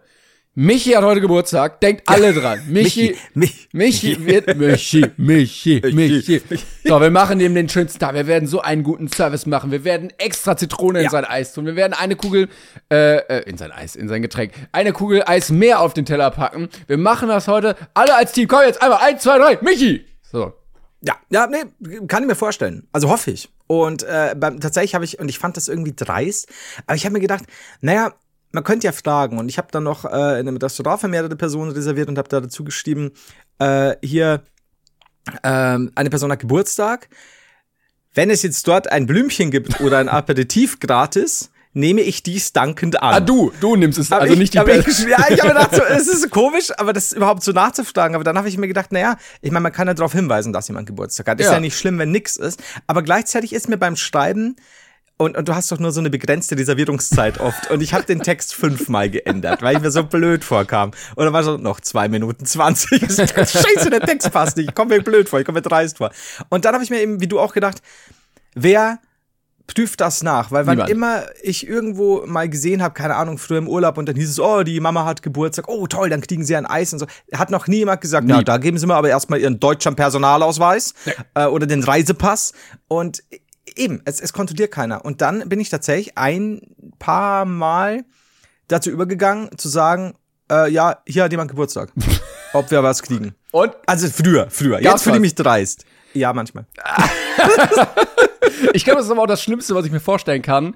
Michi 0.56 0.90
hat 0.92 1.02
heute 1.02 1.20
Geburtstag, 1.20 1.80
denkt 1.80 2.08
alle 2.08 2.32
dran. 2.32 2.60
Michi, 2.68 3.16
Mich- 3.34 3.68
Michi 3.72 4.24
wird, 4.24 4.56
Michi, 4.56 5.04
Michi, 5.16 5.82
Michi. 5.92 6.40
So, 6.84 7.00
wir 7.00 7.10
machen 7.10 7.40
dem 7.40 7.56
den 7.56 7.68
schönsten 7.68 7.98
Tag. 7.98 8.14
Wir 8.14 8.28
werden 8.28 8.46
so 8.46 8.60
einen 8.60 8.84
guten 8.84 9.08
Service 9.08 9.46
machen. 9.46 9.72
Wir 9.72 9.82
werden 9.82 10.12
extra 10.18 10.56
Zitrone 10.56 11.02
in 11.02 11.10
sein 11.10 11.24
Eis 11.24 11.54
tun. 11.54 11.66
Wir 11.66 11.74
werden 11.74 11.92
eine 11.92 12.14
Kugel, 12.14 12.48
äh, 12.88 13.16
äh, 13.16 13.50
in 13.50 13.58
sein 13.58 13.72
Eis, 13.72 13.96
in 13.96 14.08
sein 14.08 14.22
Getränk, 14.22 14.52
eine 14.70 14.92
Kugel 14.92 15.24
Eis 15.26 15.50
mehr 15.50 15.80
auf 15.80 15.92
den 15.92 16.04
Teller 16.04 16.30
packen. 16.30 16.68
Wir 16.86 16.98
machen 16.98 17.28
das 17.28 17.48
heute 17.48 17.74
alle 17.94 18.14
als 18.14 18.30
Team. 18.30 18.46
Komm 18.46 18.60
jetzt 18.64 18.80
einmal, 18.80 19.00
eins, 19.02 19.22
zwei, 19.24 19.38
drei, 19.38 19.58
Michi. 19.60 20.04
So. 20.30 20.52
Ja, 21.02 21.16
ja, 21.30 21.48
nee, 21.48 21.64
kann 22.06 22.22
ich 22.22 22.28
mir 22.28 22.34
vorstellen. 22.36 22.86
Also 22.92 23.10
hoffe 23.10 23.32
ich. 23.32 23.48
Und 23.66 24.02
äh, 24.02 24.34
beim, 24.36 24.60
tatsächlich 24.60 24.94
habe 24.94 25.04
ich, 25.04 25.18
und 25.18 25.28
ich 25.28 25.38
fand 25.38 25.56
das 25.56 25.68
irgendwie 25.68 25.94
dreist, 25.94 26.48
aber 26.86 26.96
ich 26.96 27.04
habe 27.04 27.14
mir 27.14 27.20
gedacht, 27.20 27.44
naja, 27.80 28.14
man 28.52 28.64
könnte 28.64 28.86
ja 28.86 28.92
fragen. 28.92 29.38
Und 29.38 29.48
ich 29.48 29.58
habe 29.58 29.68
dann 29.70 29.82
noch 29.82 30.04
äh, 30.04 30.40
in 30.40 30.48
einem 30.48 30.56
Restaurant 30.56 31.00
für 31.00 31.08
mehrere 31.08 31.36
Personen 31.36 31.72
reserviert 31.72 32.08
und 32.08 32.18
habe 32.18 32.28
da 32.28 32.40
dazu 32.40 32.64
geschrieben, 32.64 33.12
äh, 33.58 33.96
hier, 34.02 34.44
ähm, 35.42 35.90
eine 35.94 36.10
Person 36.10 36.30
hat 36.30 36.40
Geburtstag. 36.40 37.08
Wenn 38.12 38.30
es 38.30 38.42
jetzt 38.42 38.66
dort 38.68 38.92
ein 38.92 39.06
Blümchen 39.06 39.50
gibt 39.50 39.80
oder 39.80 39.98
ein 39.98 40.08
Aperitif 40.08 40.78
gratis, 40.78 41.50
nehme 41.74 42.00
ich 42.00 42.22
dies 42.22 42.52
dankend 42.52 43.02
an. 43.02 43.14
Ah, 43.14 43.20
du, 43.20 43.52
du 43.60 43.76
nimmst 43.76 43.98
es, 43.98 44.10
Hab 44.10 44.22
also 44.22 44.32
ich, 44.32 44.38
nicht 44.38 44.54
die 44.54 44.58
hab 44.58 44.68
ich, 44.68 44.86
Ja, 45.08 45.26
ich 45.28 45.40
habe 45.42 45.48
gedacht, 45.54 45.74
so, 45.74 45.82
es 45.88 46.06
ist 46.08 46.30
komisch, 46.30 46.70
aber 46.78 46.92
das 46.92 47.12
überhaupt 47.12 47.42
so 47.42 47.52
nachzufragen. 47.52 48.14
Aber 48.14 48.24
dann 48.24 48.38
habe 48.38 48.48
ich 48.48 48.56
mir 48.56 48.68
gedacht, 48.68 48.92
naja, 48.92 49.16
ich 49.42 49.50
meine, 49.50 49.64
man 49.64 49.72
kann 49.72 49.86
ja 49.88 49.94
darauf 49.94 50.12
hinweisen, 50.12 50.52
dass 50.52 50.68
jemand 50.68 50.86
Geburtstag 50.86 51.28
hat. 51.28 51.40
Ist 51.40 51.46
Ja. 51.46 51.54
ja 51.54 51.60
nicht 51.60 51.76
schlimm, 51.78 51.98
wenn 51.98 52.10
nix 52.10 52.36
ist. 52.36 52.62
Aber 52.86 53.02
gleichzeitig 53.02 53.52
ist 53.52 53.68
mir 53.68 53.76
beim 53.76 53.96
Schreiben 53.96 54.56
Und, 55.16 55.36
und 55.36 55.48
du 55.48 55.54
hast 55.54 55.70
doch 55.70 55.78
nur 55.78 55.92
so 55.92 56.00
eine 56.00 56.10
begrenzte 56.10 56.56
Reservierungszeit 56.58 57.38
oft. 57.38 57.70
Und 57.70 57.82
ich 57.82 57.94
habe 57.94 58.04
den 58.04 58.20
Text 58.20 58.52
fünfmal 58.62 59.10
geändert, 59.10 59.62
weil 59.62 59.76
ich 59.76 59.82
mir 59.82 59.90
so 59.92 60.02
blöd 60.04 60.42
vorkam. 60.44 60.90
Und 61.14 61.24
dann 61.24 61.32
war 61.32 61.44
so 61.44 61.56
noch 61.56 61.80
zwei 61.80 62.08
Minuten 62.08 62.46
zwanzig. 62.46 63.00
Scheiße, 63.02 63.90
der 63.90 64.00
Text 64.00 64.32
passt 64.32 64.56
nicht. 64.56 64.70
Ich 64.70 64.74
komme 64.74 64.96
mir 64.96 65.02
blöd 65.02 65.28
vor, 65.28 65.38
ich 65.38 65.46
komme 65.46 65.58
mir 65.58 65.62
dreist 65.62 65.98
vor. 65.98 66.10
Und 66.48 66.64
dann 66.64 66.74
habe 66.74 66.82
ich 66.82 66.90
mir 66.90 67.00
eben, 67.00 67.20
wie 67.20 67.28
du 67.28 67.38
auch 67.38 67.52
gedacht, 67.52 67.80
wer 68.54 68.98
prüft 69.66 70.00
das 70.00 70.22
nach, 70.22 70.50
weil 70.50 70.66
wann 70.66 70.76
Niemand. 70.76 70.90
immer 70.90 71.22
ich 71.42 71.66
irgendwo 71.66 72.26
mal 72.26 72.48
gesehen 72.48 72.82
habe, 72.82 72.94
keine 72.94 73.16
Ahnung, 73.16 73.38
früher 73.38 73.58
im 73.58 73.68
Urlaub 73.68 73.96
und 73.96 74.08
dann 74.08 74.16
hieß 74.16 74.30
es, 74.30 74.40
oh, 74.40 74.62
die 74.62 74.78
Mama 74.78 75.04
hat 75.04 75.22
Geburtstag, 75.22 75.68
oh 75.68 75.86
toll, 75.86 76.10
dann 76.10 76.20
kriegen 76.20 76.44
sie 76.44 76.54
ein 76.54 76.66
Eis 76.66 76.92
und 76.92 76.98
so. 76.98 77.06
Hat 77.34 77.50
noch 77.50 77.66
nie 77.66 77.78
jemand 77.78 78.00
gesagt, 78.00 78.26
na, 78.28 78.42
da 78.42 78.58
geben 78.58 78.78
sie 78.78 78.86
mir 78.86 78.94
aber 78.94 79.08
erstmal 79.08 79.40
ihren 79.40 79.60
deutschen 79.60 79.96
Personalausweis 79.96 80.94
äh, 81.34 81.46
oder 81.46 81.66
den 81.66 81.82
Reisepass 81.82 82.52
und 82.88 83.22
eben, 83.76 84.02
es, 84.04 84.20
es 84.20 84.32
kontrolliert 84.32 84.70
keiner. 84.70 85.04
Und 85.04 85.20
dann 85.20 85.48
bin 85.48 85.60
ich 85.60 85.70
tatsächlich 85.70 86.16
ein 86.18 86.60
paar 86.98 87.44
Mal 87.44 88.04
dazu 88.68 88.90
übergegangen, 88.90 89.56
zu 89.56 89.68
sagen, 89.68 90.14
äh, 90.50 90.70
ja, 90.70 90.98
hier 91.06 91.24
hat 91.24 91.32
jemand 91.32 91.50
Geburtstag. 91.50 91.92
Ob 92.52 92.70
wir 92.70 92.82
was 92.82 93.02
kriegen. 93.02 93.34
Und 93.50 93.72
Also 93.86 94.08
früher, 94.08 94.48
früher. 94.50 94.80
Jetzt 94.80 95.02
fühle 95.02 95.16
ich 95.16 95.22
mich 95.22 95.34
dreist. 95.34 95.84
Ja, 96.14 96.32
manchmal. 96.32 96.66
ich 98.72 98.84
glaube, 98.84 98.98
das 98.98 99.06
ist 99.06 99.12
aber 99.12 99.22
auch 99.22 99.26
das 99.26 99.42
Schlimmste, 99.42 99.74
was 99.74 99.84
ich 99.84 99.92
mir 99.92 100.00
vorstellen 100.00 100.42
kann, 100.42 100.74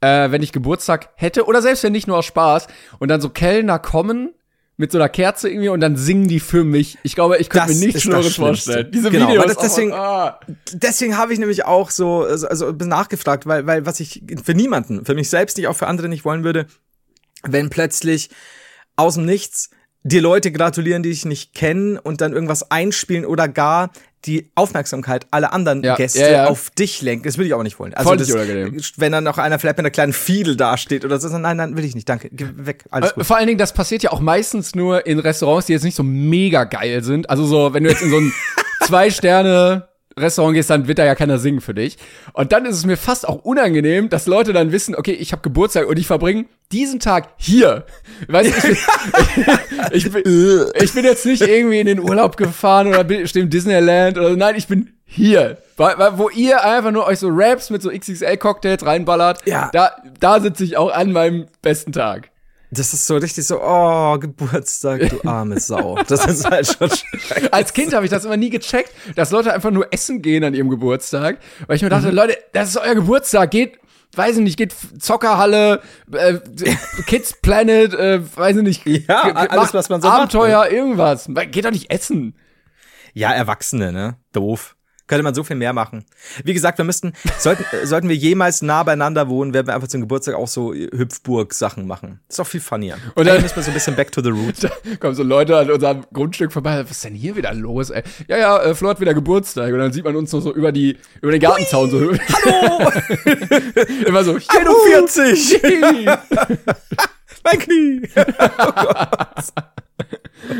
äh, 0.00 0.30
wenn 0.30 0.42
ich 0.42 0.52
Geburtstag 0.52 1.10
hätte 1.16 1.44
oder 1.46 1.62
selbst 1.62 1.82
wenn 1.82 1.92
nicht 1.92 2.06
nur 2.06 2.18
aus 2.18 2.26
Spaß 2.26 2.68
und 2.98 3.08
dann 3.08 3.20
so 3.20 3.30
Kellner 3.30 3.78
kommen 3.78 4.32
mit 4.78 4.92
so 4.92 4.98
einer 4.98 5.08
Kerze 5.08 5.48
irgendwie 5.48 5.70
und 5.70 5.80
dann 5.80 5.96
singen 5.96 6.28
die 6.28 6.38
für 6.38 6.62
mich. 6.62 6.98
Ich 7.02 7.14
glaube, 7.14 7.38
ich 7.38 7.48
könnte 7.48 7.72
mir 7.72 7.86
nichts 7.86 8.02
Schlimmeres 8.02 8.36
vorstellen. 8.36 8.90
Diese 8.92 9.10
Genau, 9.10 9.28
Videos. 9.28 9.46
das 9.46 9.56
deswegen- 9.56 9.92
oh, 9.92 9.96
ah. 9.96 10.40
deswegen 10.72 11.16
habe 11.16 11.32
ich 11.32 11.38
nämlich 11.38 11.64
auch 11.64 11.90
so 11.90 12.24
also, 12.24 12.66
ein 12.66 12.76
bisschen 12.76 12.90
nachgefragt, 12.90 13.46
weil 13.46 13.66
weil 13.66 13.86
was 13.86 14.00
ich 14.00 14.22
für 14.44 14.54
niemanden, 14.54 15.04
für 15.06 15.14
mich 15.14 15.30
selbst 15.30 15.56
nicht, 15.56 15.66
auch 15.66 15.76
für 15.76 15.86
andere 15.86 16.08
nicht 16.08 16.24
wollen 16.26 16.44
würde, 16.44 16.66
wenn 17.42 17.70
plötzlich 17.70 18.28
aus 18.96 19.14
dem 19.14 19.24
Nichts 19.24 19.70
die 20.02 20.20
Leute 20.20 20.52
gratulieren, 20.52 21.02
die 21.02 21.10
ich 21.10 21.24
nicht 21.24 21.54
kenne 21.54 22.00
und 22.00 22.20
dann 22.20 22.32
irgendwas 22.32 22.70
einspielen 22.70 23.24
oder 23.24 23.48
gar 23.48 23.90
die 24.26 24.50
Aufmerksamkeit 24.54 25.26
aller 25.30 25.52
anderen 25.52 25.82
Ja, 25.82 25.94
Gäste 25.96 26.20
ja, 26.20 26.30
ja. 26.30 26.46
auf 26.48 26.70
dich 26.70 27.02
lenken. 27.02 27.24
Das 27.24 27.38
will 27.38 27.46
ich 27.46 27.54
auch 27.54 27.62
nicht 27.62 27.78
wollen. 27.78 27.94
Also 27.94 28.08
Voll 28.10 28.16
das, 28.16 28.28
wenn 28.96 29.12
dann 29.12 29.24
noch 29.24 29.38
einer 29.38 29.58
vielleicht 29.58 29.76
mit 29.76 29.84
einer 29.84 29.90
kleinen 29.90 30.12
Fiedel 30.12 30.56
dasteht 30.56 31.04
oder 31.04 31.18
so, 31.18 31.28
nein, 31.38 31.56
nein, 31.56 31.76
will 31.76 31.84
ich 31.84 31.94
nicht, 31.94 32.08
danke, 32.08 32.28
geh 32.30 32.46
weg, 32.56 32.84
alles 32.90 33.12
Äh, 33.12 33.14
gut. 33.14 33.26
Vor 33.26 33.36
allen 33.36 33.46
Dingen, 33.46 33.58
das 33.58 33.72
passiert 33.72 34.02
ja 34.02 34.12
auch 34.12 34.20
meistens 34.20 34.74
nur 34.74 35.06
in 35.06 35.18
Restaurants, 35.18 35.66
die 35.66 35.72
jetzt 35.72 35.84
nicht 35.84 35.96
so 35.96 36.02
mega 36.02 36.64
geil 36.64 37.02
sind. 37.02 37.30
Also 37.30 37.46
so, 37.46 37.72
wenn 37.74 37.84
du 37.84 37.90
jetzt 37.90 38.02
in 38.02 38.10
so 38.10 38.18
ein 38.18 38.32
Zwei-Sterne 38.84 39.88
Restaurant 40.18 40.54
gehst, 40.54 40.70
dann 40.70 40.88
wird 40.88 40.98
da 40.98 41.04
ja 41.04 41.14
keiner 41.14 41.38
singen 41.38 41.60
für 41.60 41.74
dich. 41.74 41.98
Und 42.32 42.52
dann 42.52 42.64
ist 42.64 42.76
es 42.76 42.86
mir 42.86 42.96
fast 42.96 43.28
auch 43.28 43.44
unangenehm, 43.44 44.08
dass 44.08 44.26
Leute 44.26 44.54
dann 44.54 44.72
wissen, 44.72 44.94
okay, 44.94 45.12
ich 45.12 45.32
habe 45.32 45.42
Geburtstag 45.42 45.86
und 45.86 45.98
ich 45.98 46.06
verbringe 46.06 46.46
diesen 46.72 47.00
Tag 47.00 47.28
hier. 47.36 47.84
Weißt 48.28 48.50
du, 48.50 48.68
ich 49.92 50.10
bin, 50.10 50.22
ich, 50.24 50.24
bin, 50.24 50.64
ich 50.82 50.92
bin 50.94 51.04
jetzt 51.04 51.26
nicht 51.26 51.42
irgendwie 51.42 51.80
in 51.80 51.86
den 51.86 52.00
Urlaub 52.00 52.38
gefahren 52.38 52.86
oder 52.86 53.04
bin, 53.04 53.28
stehe 53.28 53.44
im 53.44 53.50
Disneyland 53.50 54.16
oder. 54.16 54.34
Nein, 54.36 54.54
ich 54.56 54.66
bin 54.66 54.94
hier. 55.04 55.58
Weil, 55.76 55.98
weil, 55.98 56.16
wo 56.16 56.30
ihr 56.30 56.64
einfach 56.64 56.92
nur 56.92 57.06
euch 57.06 57.18
so 57.18 57.28
Raps 57.30 57.68
mit 57.68 57.82
so 57.82 57.90
XXL-Cocktails 57.90 58.86
reinballert, 58.86 59.46
Ja. 59.46 59.68
da, 59.74 59.90
da 60.18 60.40
sitze 60.40 60.64
ich 60.64 60.78
auch 60.78 60.90
an 60.90 61.12
meinem 61.12 61.44
besten 61.60 61.92
Tag. 61.92 62.30
Das 62.70 62.92
ist 62.92 63.06
so 63.06 63.16
richtig 63.16 63.46
so, 63.46 63.60
oh, 63.62 64.18
Geburtstag, 64.18 65.08
du 65.08 65.28
arme 65.28 65.60
Sau. 65.60 65.96
Das 66.08 66.26
ist 66.26 66.44
halt 66.50 66.66
schon 66.66 66.90
schrecklich. 66.90 67.54
Als 67.54 67.72
Kind 67.72 67.94
habe 67.94 68.04
ich 68.04 68.10
das 68.10 68.24
immer 68.24 68.36
nie 68.36 68.50
gecheckt, 68.50 68.90
dass 69.14 69.30
Leute 69.30 69.52
einfach 69.52 69.70
nur 69.70 69.92
essen 69.92 70.20
gehen 70.20 70.42
an 70.44 70.52
ihrem 70.54 70.68
Geburtstag. 70.68 71.38
Weil 71.66 71.76
ich 71.76 71.82
mir 71.82 71.88
Mhm. 71.88 71.90
dachte, 71.90 72.10
Leute, 72.10 72.36
das 72.52 72.70
ist 72.70 72.76
euer 72.76 72.94
Geburtstag, 72.96 73.50
geht, 73.52 73.78
weiß 74.16 74.36
ich 74.38 74.42
nicht, 74.42 74.56
geht 74.56 74.74
Zockerhalle, 74.98 75.80
äh, 76.12 76.34
Kids 77.06 77.34
Planet, 77.40 77.94
äh, 77.94 78.20
weiß 78.36 78.56
ich 78.56 78.62
nicht. 78.84 79.08
Ja, 79.08 79.22
alles, 79.22 79.72
was 79.72 79.88
man 79.88 80.00
so 80.02 80.08
macht, 80.08 80.16
ne? 80.16 80.22
Abenteuer, 80.22 80.68
irgendwas. 80.68 81.28
Geht 81.50 81.64
doch 81.64 81.70
nicht 81.70 81.90
essen. 81.90 82.36
Ja, 83.14 83.32
Erwachsene, 83.32 83.92
ne? 83.92 84.16
Doof. 84.32 84.75
Könnte 85.08 85.22
man 85.22 85.34
so 85.34 85.44
viel 85.44 85.54
mehr 85.54 85.72
machen. 85.72 86.04
Wie 86.42 86.52
gesagt, 86.52 86.78
wir 86.78 86.84
müssten, 86.84 87.12
sollten, 87.38 87.64
sollten 87.84 88.08
wir 88.08 88.16
jemals 88.16 88.60
nah 88.62 88.82
beieinander 88.82 89.28
wohnen, 89.28 89.54
werden 89.54 89.68
wir 89.68 89.74
einfach 89.74 89.86
zum 89.86 90.00
Geburtstag 90.00 90.34
auch 90.34 90.48
so 90.48 90.74
Hüpfburg-Sachen 90.74 91.86
machen. 91.86 92.18
ist 92.28 92.38
doch 92.40 92.46
viel 92.46 92.60
funnier. 92.60 92.96
Und 93.14 93.26
dann- 93.26 93.40
müssen 93.40 93.54
wir 93.56 93.62
so 93.62 93.70
ein 93.70 93.74
bisschen 93.74 93.94
back 93.94 94.10
to 94.10 94.20
the 94.20 94.30
roots. 94.30 94.60
Da 94.60 94.70
kommen 94.98 95.14
so 95.14 95.22
Leute 95.22 95.56
an 95.56 95.70
unserem 95.70 96.04
Grundstück 96.12 96.52
vorbei. 96.52 96.82
Was 96.82 96.90
ist 96.90 97.04
denn 97.04 97.14
hier 97.14 97.36
wieder 97.36 97.54
los, 97.54 97.90
ey? 97.90 98.02
Ja, 98.26 98.36
ja, 98.36 98.62
äh, 98.62 98.74
Flo 98.74 98.88
hat 98.88 99.00
wieder 99.00 99.14
Geburtstag. 99.14 99.72
Und 99.72 99.78
dann 99.78 99.92
sieht 99.92 100.04
man 100.04 100.16
uns 100.16 100.32
noch 100.32 100.40
so 100.40 100.52
über 100.52 100.72
die, 100.72 100.96
über 101.22 101.30
den 101.30 101.40
Gartenzaun 101.40 101.88
so. 101.90 102.00
Hallo! 102.00 102.90
immer 104.06 104.24
so. 104.24 104.32
41! 104.48 105.60
mein 107.44 107.58
Knie! 107.60 108.02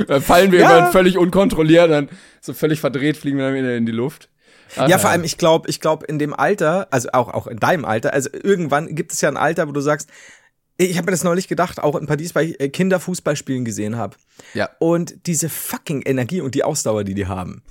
Dann 0.08 0.22
fallen 0.22 0.52
wir 0.52 0.60
Ja. 0.60 0.70
irgendwann 0.70 0.92
völlig 0.92 1.18
unkontrolliert, 1.18 1.90
dann 1.90 2.08
so 2.40 2.52
völlig 2.54 2.80
verdreht 2.80 3.16
fliegen 3.16 3.38
wir 3.38 3.46
dann 3.46 3.54
wieder 3.54 3.76
in 3.76 3.86
die 3.86 3.92
Luft. 3.92 4.28
Ach, 4.76 4.88
Ja, 4.88 4.98
vor 4.98 5.10
allem, 5.10 5.22
ich 5.24 5.38
glaube, 5.38 5.68
ich 5.70 5.80
glaube, 5.80 6.06
in 6.06 6.18
dem 6.18 6.34
Alter, 6.34 6.88
also 6.90 7.08
auch, 7.12 7.28
auch 7.32 7.46
in 7.46 7.58
deinem 7.58 7.84
Alter, 7.84 8.12
also 8.12 8.28
irgendwann 8.32 8.94
gibt 8.94 9.12
es 9.12 9.20
ja 9.20 9.28
ein 9.28 9.36
Alter, 9.36 9.68
wo 9.68 9.72
du 9.72 9.80
sagst, 9.80 10.08
ich 10.78 10.96
habe 10.98 11.06
mir 11.06 11.12
das 11.12 11.24
neulich 11.24 11.48
gedacht, 11.48 11.80
auch 11.82 11.94
in 11.96 12.06
Paris, 12.06 12.34
weil 12.34 12.50
ich 12.50 12.60
äh, 12.60 12.68
Kinder 12.68 13.00
Fußball 13.00 13.36
spielen 13.36 13.64
gesehen 13.64 13.96
habe. 13.96 14.16
Ja. 14.52 14.68
Und 14.78 15.26
diese 15.26 15.48
fucking 15.48 16.02
Energie 16.02 16.40
und 16.42 16.54
die 16.54 16.64
Ausdauer, 16.64 17.04
die 17.04 17.14
die 17.14 17.26
haben. 17.26 17.62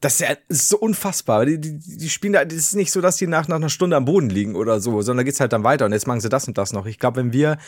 Das 0.00 0.14
ist 0.14 0.20
ja 0.20 0.28
das 0.48 0.58
ist 0.58 0.68
so 0.68 0.78
unfassbar. 0.78 1.44
Die, 1.46 1.60
die, 1.60 1.78
die 1.78 2.08
spielen 2.08 2.32
da, 2.32 2.44
das 2.44 2.56
ist 2.58 2.74
nicht 2.76 2.90
so, 2.92 3.00
dass 3.00 3.16
die 3.16 3.26
nach, 3.26 3.46
nach 3.48 3.56
einer 3.56 3.68
Stunde 3.68 3.96
am 3.96 4.04
Boden 4.04 4.30
liegen 4.30 4.54
oder 4.56 4.80
so, 4.80 5.02
sondern 5.02 5.18
da 5.18 5.22
geht's 5.24 5.40
halt 5.40 5.52
dann 5.52 5.64
weiter 5.64 5.86
und 5.86 5.92
jetzt 5.92 6.06
machen 6.06 6.20
sie 6.20 6.28
das 6.28 6.46
und 6.48 6.56
das 6.58 6.72
noch. 6.72 6.86
Ich 6.86 6.98
glaube, 6.98 7.16
wenn 7.18 7.32
wir 7.32 7.58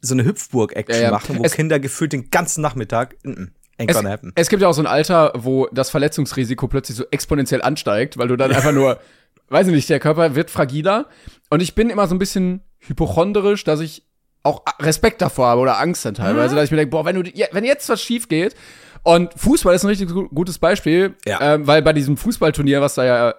so 0.00 0.14
eine 0.14 0.24
Hüpfburg-Action 0.24 0.96
Ja, 0.96 1.02
ja. 1.08 1.10
machen, 1.10 1.38
wo 1.38 1.42
Es- 1.44 1.52
Kinder 1.54 1.78
gefühlt 1.80 2.12
den 2.12 2.30
ganzen 2.30 2.60
Nachmittag, 2.60 3.14
mm, 3.24 3.30
mm, 3.30 3.50
ain't 3.78 3.90
Es, 3.90 3.96
gonna 3.96 4.10
happen. 4.10 4.32
es 4.34 4.48
gibt 4.48 4.62
ja 4.62 4.68
auch 4.68 4.72
so 4.74 4.82
ein 4.82 4.86
Alter, 4.86 5.32
wo 5.36 5.66
das 5.72 5.90
Verletzungsrisiko 5.90 6.68
plötzlich 6.68 6.96
so 6.96 7.04
exponentiell 7.10 7.62
ansteigt, 7.62 8.16
weil 8.18 8.28
du 8.28 8.36
dann 8.36 8.52
einfach 8.52 8.72
nur, 8.72 8.98
weiß 9.48 9.66
ich 9.68 9.72
nicht, 9.74 9.88
der 9.88 10.00
Körper 10.00 10.34
wird 10.34 10.50
fragiler. 10.50 11.06
Und 11.50 11.62
ich 11.62 11.74
bin 11.74 11.90
immer 11.90 12.06
so 12.08 12.14
ein 12.14 12.18
bisschen 12.18 12.62
hypochondrisch, 12.80 13.64
dass 13.64 13.80
ich 13.80 14.02
auch 14.42 14.62
Respekt 14.80 15.20
davor 15.22 15.48
habe 15.48 15.60
oder 15.60 15.78
Angst 15.80 16.04
dann 16.04 16.14
teilweise, 16.14 16.54
Mhm. 16.54 16.56
dass 16.56 16.64
ich 16.66 16.70
mir 16.70 16.76
denke, 16.78 16.90
boah, 16.90 17.04
wenn 17.04 17.20
du, 17.20 17.30
wenn 17.52 17.64
jetzt 17.64 17.88
was 17.88 18.00
schief 18.00 18.28
geht, 18.28 18.54
und 19.02 19.32
Fußball 19.38 19.72
ist 19.74 19.84
ein 19.84 19.88
richtig 19.88 20.08
gu- 20.08 20.28
gutes 20.30 20.58
Beispiel, 20.58 21.14
Ja. 21.26 21.54
ähm, 21.54 21.66
weil 21.68 21.80
bei 21.82 21.92
diesem 21.92 22.16
Fußballturnier, 22.16 22.80
was 22.80 22.94
da 22.94 23.04
ja 23.04 23.30
äh, 23.30 23.34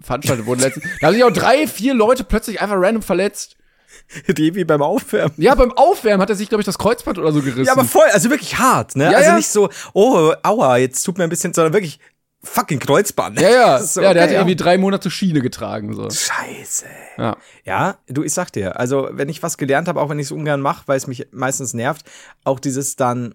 veranstaltet 0.00 0.46
wurde 0.46 0.62
letztens, 0.62 0.84
da 1.00 1.08
haben 1.08 1.14
sich 1.14 1.24
auch 1.24 1.32
drei, 1.32 1.66
vier 1.66 1.92
Leute 1.94 2.22
plötzlich 2.22 2.60
einfach 2.60 2.76
random 2.78 3.02
verletzt. 3.02 3.56
Die 4.28 4.54
wie 4.54 4.64
beim 4.64 4.82
Aufwärmen. 4.82 5.34
Ja, 5.36 5.54
beim 5.54 5.72
Aufwärmen 5.72 6.22
hat 6.22 6.30
er 6.30 6.36
sich, 6.36 6.48
glaube 6.48 6.62
ich, 6.62 6.66
das 6.66 6.78
Kreuzband 6.78 7.18
oder 7.18 7.32
so 7.32 7.40
gerissen. 7.40 7.64
Ja, 7.64 7.72
aber 7.72 7.84
voll, 7.84 8.06
also 8.12 8.30
wirklich 8.30 8.58
hart, 8.58 8.96
ne? 8.96 9.04
Ja, 9.04 9.18
also 9.18 9.30
ja. 9.30 9.36
nicht 9.36 9.48
so, 9.48 9.68
oh, 9.92 10.32
aua, 10.42 10.76
jetzt 10.78 11.02
tut 11.02 11.18
mir 11.18 11.24
ein 11.24 11.30
bisschen, 11.30 11.54
sondern 11.54 11.72
wirklich 11.72 11.98
fucking 12.42 12.78
Kreuzband. 12.78 13.40
ja, 13.40 13.50
ja, 13.50 13.78
so, 13.82 14.00
ja, 14.00 14.14
der 14.14 14.22
hat 14.22 14.30
okay, 14.30 14.38
irgendwie 14.38 14.56
drei 14.56 14.78
Monate 14.78 15.10
Schiene 15.10 15.40
getragen, 15.40 15.94
so. 15.94 16.08
Scheiße. 16.10 16.86
Ja. 17.16 17.36
Ja, 17.64 17.96
du, 18.06 18.22
ich 18.22 18.32
sag 18.32 18.52
dir, 18.52 18.78
also 18.78 19.08
wenn 19.12 19.28
ich 19.28 19.42
was 19.42 19.56
gelernt 19.58 19.88
habe, 19.88 20.00
auch 20.00 20.08
wenn 20.08 20.18
ich 20.18 20.26
es 20.26 20.32
ungern 20.32 20.60
mache, 20.60 20.82
weil 20.86 20.96
es 20.96 21.06
mich 21.06 21.28
meistens 21.32 21.74
nervt, 21.74 22.06
auch 22.44 22.60
dieses 22.60 22.96
dann 22.96 23.34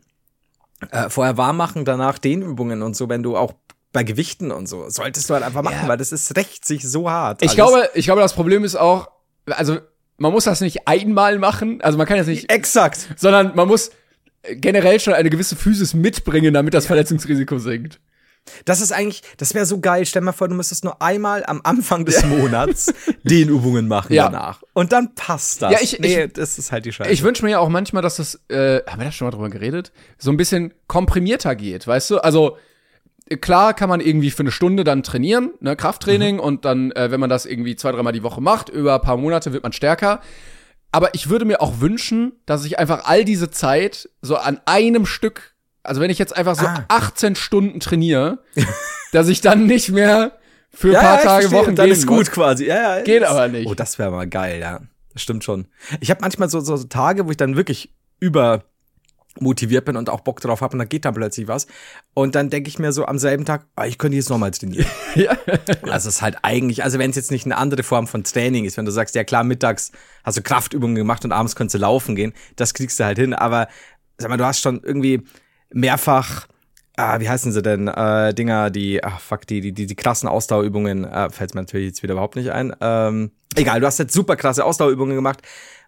äh, 0.92 1.10
vorher 1.10 1.38
warm 1.38 1.58
machen, 1.58 1.86
danach 1.86 2.18
Dehnübungen 2.18 2.82
und 2.82 2.96
so, 2.96 3.10
wenn 3.10 3.24
du 3.24 3.38
auch 3.38 3.54
bei 3.92 4.04
Gewichten 4.04 4.52
und 4.52 4.68
so, 4.68 4.89
solltest 4.89 5.30
du 5.30 5.36
halt 5.36 5.44
einfach 5.44 5.62
machen, 5.62 5.84
Ja. 5.84 5.88
weil 5.88 5.98
das 5.98 6.12
ist 6.12 6.36
recht 6.36 6.66
sich 6.66 6.84
so 6.88 7.10
hart. 7.12 7.42
Ich 7.42 7.50
alles. 7.50 7.56
glaube, 7.56 7.89
ich 7.94 8.06
glaube, 8.06 8.22
das 8.22 8.34
Problem 8.34 8.63
ist 8.63 8.76
auch, 8.76 9.10
also 9.46 9.80
man 10.17 10.32
muss 10.32 10.43
das 10.45 10.62
nicht 10.62 10.88
einmal 10.88 11.39
machen, 11.39 11.82
also 11.82 11.97
man 11.97 12.08
kann 12.08 12.17
jetzt 12.17 12.28
nicht, 12.28 12.52
Exakt. 12.52 13.08
sondern 13.17 13.56
man 13.56 13.67
muss 13.67 13.91
generell 14.43 14.99
schon 14.99 15.13
eine 15.13 15.30
gewisse 15.30 15.56
Physis 15.56 15.93
mitbringen, 15.93 16.54
damit 16.54 16.73
das 16.73 16.86
Verletzungsrisiko 16.88 17.58
sinkt. 17.60 17.99
Das 18.65 18.82
ist 18.82 18.91
eigentlich, 18.91 19.21
das 19.38 19.54
wäre 19.54 19.65
so 19.65 19.80
geil. 19.80 20.06
Stell 20.06 20.21
dir 20.21 20.26
mal 20.26 20.32
vor, 20.34 20.49
du 20.49 20.54
müsstest 20.56 20.84
nur 20.84 21.02
einmal 21.02 21.45
am 21.45 21.62
Anfang 21.63 22.04
des 22.04 22.26
Monats 22.26 22.93
Dehnübungen 23.23 23.88
machen 23.88 24.12
Ja. 24.13 24.26
danach. 24.26 24.62
Und 24.73 24.91
dann 24.91 25.15
passt 25.15 25.62
das. 25.62 25.71
Ja, 25.71 25.78
ich- 25.82 25.97
nee, 26.02 26.23
ich- 26.26 26.34
das 26.34 26.58
ist 26.60 26.73
halt 26.73 26.84
die 26.84 26.91
Scheiße. 26.91 27.10
Ich 27.10 27.23
wünsche 27.23 27.45
mir 27.45 27.52
ja 27.52 27.60
auch 27.60 27.69
manchmal, 27.69 28.04
dass 28.04 28.17
das, 28.17 28.41
äh, 28.49 28.82
haben 28.86 28.99
wir 28.99 29.06
da 29.06 29.12
schon 29.13 29.28
mal 29.28 29.32
drüber 29.32 29.49
geredet, 29.49 29.93
so 30.17 30.30
ein 30.30 30.36
bisschen 30.36 30.73
komprimierter 30.88 31.56
geht, 31.56 31.88
weißt 31.88 32.10
du? 32.10 32.17
Also 32.19 32.58
klar 33.42 33.74
kann 33.74 33.90
man 33.90 34.00
irgendwie 34.02 34.32
für 34.32 34.42
eine 34.42 34.52
Stunde 34.52 34.84
dann 34.84 35.04
trainieren, 35.04 35.52
ne, 35.60 35.76
Krafttraining 35.76 36.40
und 36.40 36.66
dann, 36.66 36.92
äh, 36.92 37.10
wenn 37.12 37.20
man 37.20 37.30
das 37.30 37.46
irgendwie 37.46 37.76
zwei, 37.76 37.92
dreimal 37.92 38.14
die 38.14 38.24
Woche 38.24 38.42
macht, 38.42 38.70
über 38.70 38.96
ein 38.96 39.02
paar 39.02 39.18
Monate 39.18 39.54
wird 39.54 39.64
man 39.64 39.74
stärker. 39.74 40.22
Aber 40.92 41.16
ich 41.16 41.30
würde 41.30 41.46
mir 41.46 41.60
auch 41.62 41.80
wünschen, 41.80 42.34
dass 42.46 42.66
ich 42.66 42.78
einfach 42.78 43.06
all 43.06 43.26
diese 43.26 43.50
Zeit 43.50 44.10
so 44.22 44.36
an 44.38 44.60
einem 44.66 45.06
Stück, 45.06 45.56
also 45.82 46.02
wenn 46.02 46.12
ich 46.12 46.20
jetzt 46.20 46.36
einfach 46.38 46.56
so 46.56 46.66
Ah. 46.68 46.86
18 46.90 47.36
Stunden 47.36 47.80
trainiere, 47.80 48.40
dass 49.12 49.28
ich 49.28 49.42
dann 49.42 49.66
nicht 49.66 49.90
mehr 49.90 50.34
für 50.72 50.90
ein 50.90 50.94
ja, 50.94 51.00
paar 51.02 51.18
ja, 51.18 51.24
Tage, 51.24 51.42
verstehe. 51.50 51.60
Wochen 51.60 51.76
dann 51.76 51.86
gehen 51.88 51.94
ist 51.94 52.06
gut 52.08 52.18
muss. 52.20 52.32
quasi. 52.32 52.66
Ja, 52.66 52.98
ja, 52.98 53.04
Geht 53.04 53.22
das- 53.24 53.30
aber 53.32 53.48
nicht. 53.48 53.68
Oh, 53.68 53.74
das 53.74 53.98
wäre 53.98 54.12
mal 54.12 54.28
geil, 54.28 54.60
ja. 54.60 54.82
Das 55.14 55.22
stimmt 55.22 55.44
schon. 55.44 55.68
Ich 56.00 56.10
habe 56.10 56.22
manchmal 56.22 56.50
so, 56.50 56.60
so, 56.60 56.76
so 56.76 56.88
Tage, 56.88 57.26
wo 57.28 57.32
ich 57.32 57.38
dann 57.38 57.56
wirklich 57.56 57.92
über 58.20 58.64
motiviert 59.39 59.86
bin 59.86 59.96
und 59.96 60.10
auch 60.10 60.22
Bock 60.22 60.41
drauf 60.41 60.62
habe 60.62 60.74
und 60.74 60.80
dann 60.80 60.89
geht 60.89 61.06
dann 61.06 61.13
plötzlich 61.13 61.48
was. 61.48 61.67
Und 62.13 62.36
dann 62.36 62.50
denke 62.50 62.69
ich 62.69 62.80
mir 62.80 62.91
so 62.91 63.06
am 63.06 63.17
selben 63.17 63.46
Tag, 63.46 63.65
ah, 63.76 63.86
ich 63.86 63.98
könnte 63.98 64.17
jetzt 64.17 64.30
nochmal 64.30 64.52
trainieren. 64.52 64.86
Ja. 65.15 65.38
Das 65.86 66.06
ist 66.06 66.22
halt 66.22 66.38
eigentlich, 66.41 66.84
also 66.84 66.98
wenn 66.98 67.12
es 67.12 67.15
jetzt 67.15 67.32
nicht 67.32 67.46
eine 67.46 67.58
andere 67.58 67.84
Form 67.84 68.08
von 68.08 68.24
Training 68.24 68.65
ist, 68.65 68.78
wenn 68.78 68.86
du 68.86 68.91
sagst, 68.91 69.15
ja 69.15 69.24
klar, 69.24 69.43
mittags 69.43 69.91
hast 70.24 70.38
du 70.38 70.41
Kraftübungen 70.41 70.96
gemacht 70.96 71.24
und 71.24 71.32
abends 71.32 71.56
kannst 71.56 71.76
du 71.76 71.80
laufen 71.80 72.15
gehen, 72.15 72.34
das 72.56 72.74
kriegst 72.74 73.00
du 73.00 73.04
halt 73.04 73.19
hin. 73.19 73.34
Aber 73.34 73.67
sag 74.17 74.30
mal, 74.30 74.38
du 74.38 74.46
hast 74.46 74.62
schon 74.62 74.82
irgendwie 74.84 75.24
mehrfach, 75.72 76.48
ah, 76.98 77.19
wie 77.19 77.30
heißen 77.30 77.52
sie 77.52 77.62
denn, 77.62 77.88
äh, 77.88 78.34
Dinger, 78.34 78.69
die, 78.69 79.04
ach 79.04 79.19
fuck, 79.19 79.46
die, 79.48 79.62
die, 79.62 79.72
die, 79.72 79.86
die 79.86 79.96
krassen 79.96 80.30
Ausdauerübungen, 80.30 81.06
äh, 81.06 81.30
fällt 81.30 81.56
mir 81.56 81.62
natürlich 81.62 81.88
jetzt 81.88 82.04
wieder 82.04 82.13
überhaupt 82.13 82.36
nicht 82.36 82.52
ein. 82.52 82.76
Ähm, 82.82 83.32
egal, 83.56 83.80
du 83.80 83.86
hast 83.86 84.00
jetzt 84.00 84.13
super 84.13 84.36
krasse 84.36 84.65
Ausdauerübungen 84.65 85.15
gemacht. 85.15 85.41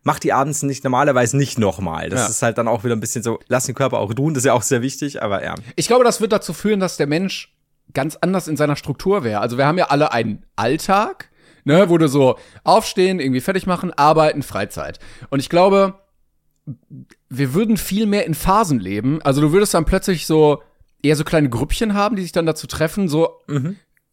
Mach 0.07 0.19
die 0.19 0.31
abends 0.31 0.61
nicht 0.63 0.83
normalerweise 0.83 1.35
nicht 1.35 1.57
nochmal. 1.57 2.09
Das 2.09 2.21
Ja. 2.21 2.27
ist 2.27 2.41
halt 2.43 2.57
dann 2.57 2.67
auch 2.69 2.83
wieder 2.85 2.95
ein 2.95 2.99
bisschen 2.99 3.23
so, 3.23 3.39
lass 3.47 3.65
den 3.65 3.75
Körper 3.75 3.97
auch 3.99 4.13
ruhen, 4.17 4.33
das 4.35 4.43
ist 4.43 4.47
ja 4.47 4.53
auch 4.53 4.61
sehr 4.61 4.81
wichtig, 4.81 5.21
aber 5.21 5.43
ja. 5.43 5.55
Ich 5.75 5.87
glaube, 5.87 6.05
das 6.05 6.21
wird 6.21 6.31
dazu 6.31 6.53
führen, 6.53 6.79
dass 6.79 6.95
der 6.95 7.07
Mensch 7.07 7.53
ganz 7.93 8.15
anders 8.15 8.47
in 8.47 8.55
seiner 8.55 8.75
Struktur 8.75 9.23
wäre. 9.23 9.41
Also 9.41 9.57
wir 9.57 9.65
haben 9.65 9.77
ja 9.79 9.85
alle 9.85 10.11
einen 10.13 10.45
Alltag, 10.55 11.29
ne, 11.63 11.89
wo 11.89 11.97
du 11.97 12.07
so 12.07 12.37
aufstehen, 12.63 13.19
irgendwie 13.19 13.41
fertig 13.41 13.65
machen, 13.65 13.91
arbeiten, 13.93 14.43
Freizeit. 14.43 14.99
Und 15.29 15.39
ich 15.39 15.49
glaube, 15.49 15.95
wir 17.29 17.53
würden 17.53 17.77
viel 17.77 18.05
mehr 18.05 18.25
in 18.25 18.33
Phasen 18.35 18.79
leben. 18.79 19.21
Also 19.23 19.41
du 19.41 19.51
würdest 19.51 19.73
dann 19.73 19.85
plötzlich 19.85 20.25
so 20.27 20.61
eher 21.01 21.15
so 21.15 21.23
kleine 21.23 21.49
Grüppchen 21.49 21.93
haben, 21.95 22.15
die 22.15 22.21
sich 22.21 22.31
dann 22.31 22.45
dazu 22.45 22.67
treffen, 22.67 23.07
so 23.07 23.41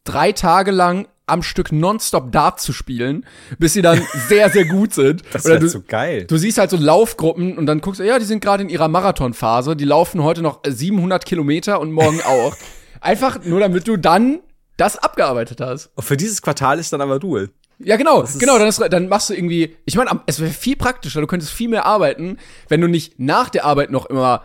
drei 0.03 0.31
Tage 0.31 0.71
lang 0.71 1.07
am 1.25 1.41
Stück 1.43 1.71
nonstop 1.71 2.31
Dart 2.31 2.59
zu 2.59 2.73
spielen, 2.73 3.25
bis 3.59 3.73
sie 3.73 3.81
dann 3.81 4.01
sehr, 4.27 4.49
sehr 4.49 4.65
gut 4.65 4.93
sind. 4.93 5.21
Das 5.31 5.45
wäre 5.45 5.59
du, 5.59 5.69
so 5.69 5.81
geil. 5.87 6.25
Du 6.25 6.37
siehst 6.37 6.57
halt 6.57 6.69
so 6.69 6.77
Laufgruppen 6.77 7.57
und 7.57 7.65
dann 7.65 7.81
guckst 7.81 7.99
du, 7.99 8.03
ja, 8.05 8.19
die 8.19 8.25
sind 8.25 8.41
gerade 8.43 8.63
in 8.63 8.69
ihrer 8.69 8.87
Marathonphase, 8.89 9.75
die 9.75 9.85
laufen 9.85 10.21
heute 10.23 10.41
noch 10.41 10.59
700 10.67 11.25
Kilometer 11.25 11.79
und 11.79 11.91
morgen 11.91 12.21
auch. 12.25 12.55
Einfach 13.01 13.43
nur, 13.43 13.59
damit 13.59 13.87
du 13.87 13.97
dann 13.97 14.39
das 14.77 14.97
abgearbeitet 14.97 15.61
hast. 15.61 15.91
Und 15.95 16.03
für 16.03 16.17
dieses 16.17 16.41
Quartal 16.41 16.79
ist 16.79 16.91
dann 16.93 17.01
aber 17.01 17.19
Duel. 17.19 17.51
Ja, 17.79 17.95
genau, 17.97 18.21
ist- 18.21 18.39
genau, 18.39 18.57
dann, 18.59 18.67
ist, 18.67 18.79
dann 18.89 19.07
machst 19.09 19.29
du 19.29 19.33
irgendwie, 19.33 19.75
ich 19.85 19.95
meine, 19.95 20.11
es 20.25 20.39
wäre 20.39 20.51
viel 20.51 20.75
praktischer, 20.75 21.21
du 21.21 21.27
könntest 21.27 21.51
viel 21.51 21.69
mehr 21.69 21.85
arbeiten, 21.85 22.37
wenn 22.69 22.81
du 22.81 22.87
nicht 22.87 23.19
nach 23.19 23.49
der 23.49 23.65
Arbeit 23.65 23.91
noch 23.91 24.05
immer 24.05 24.43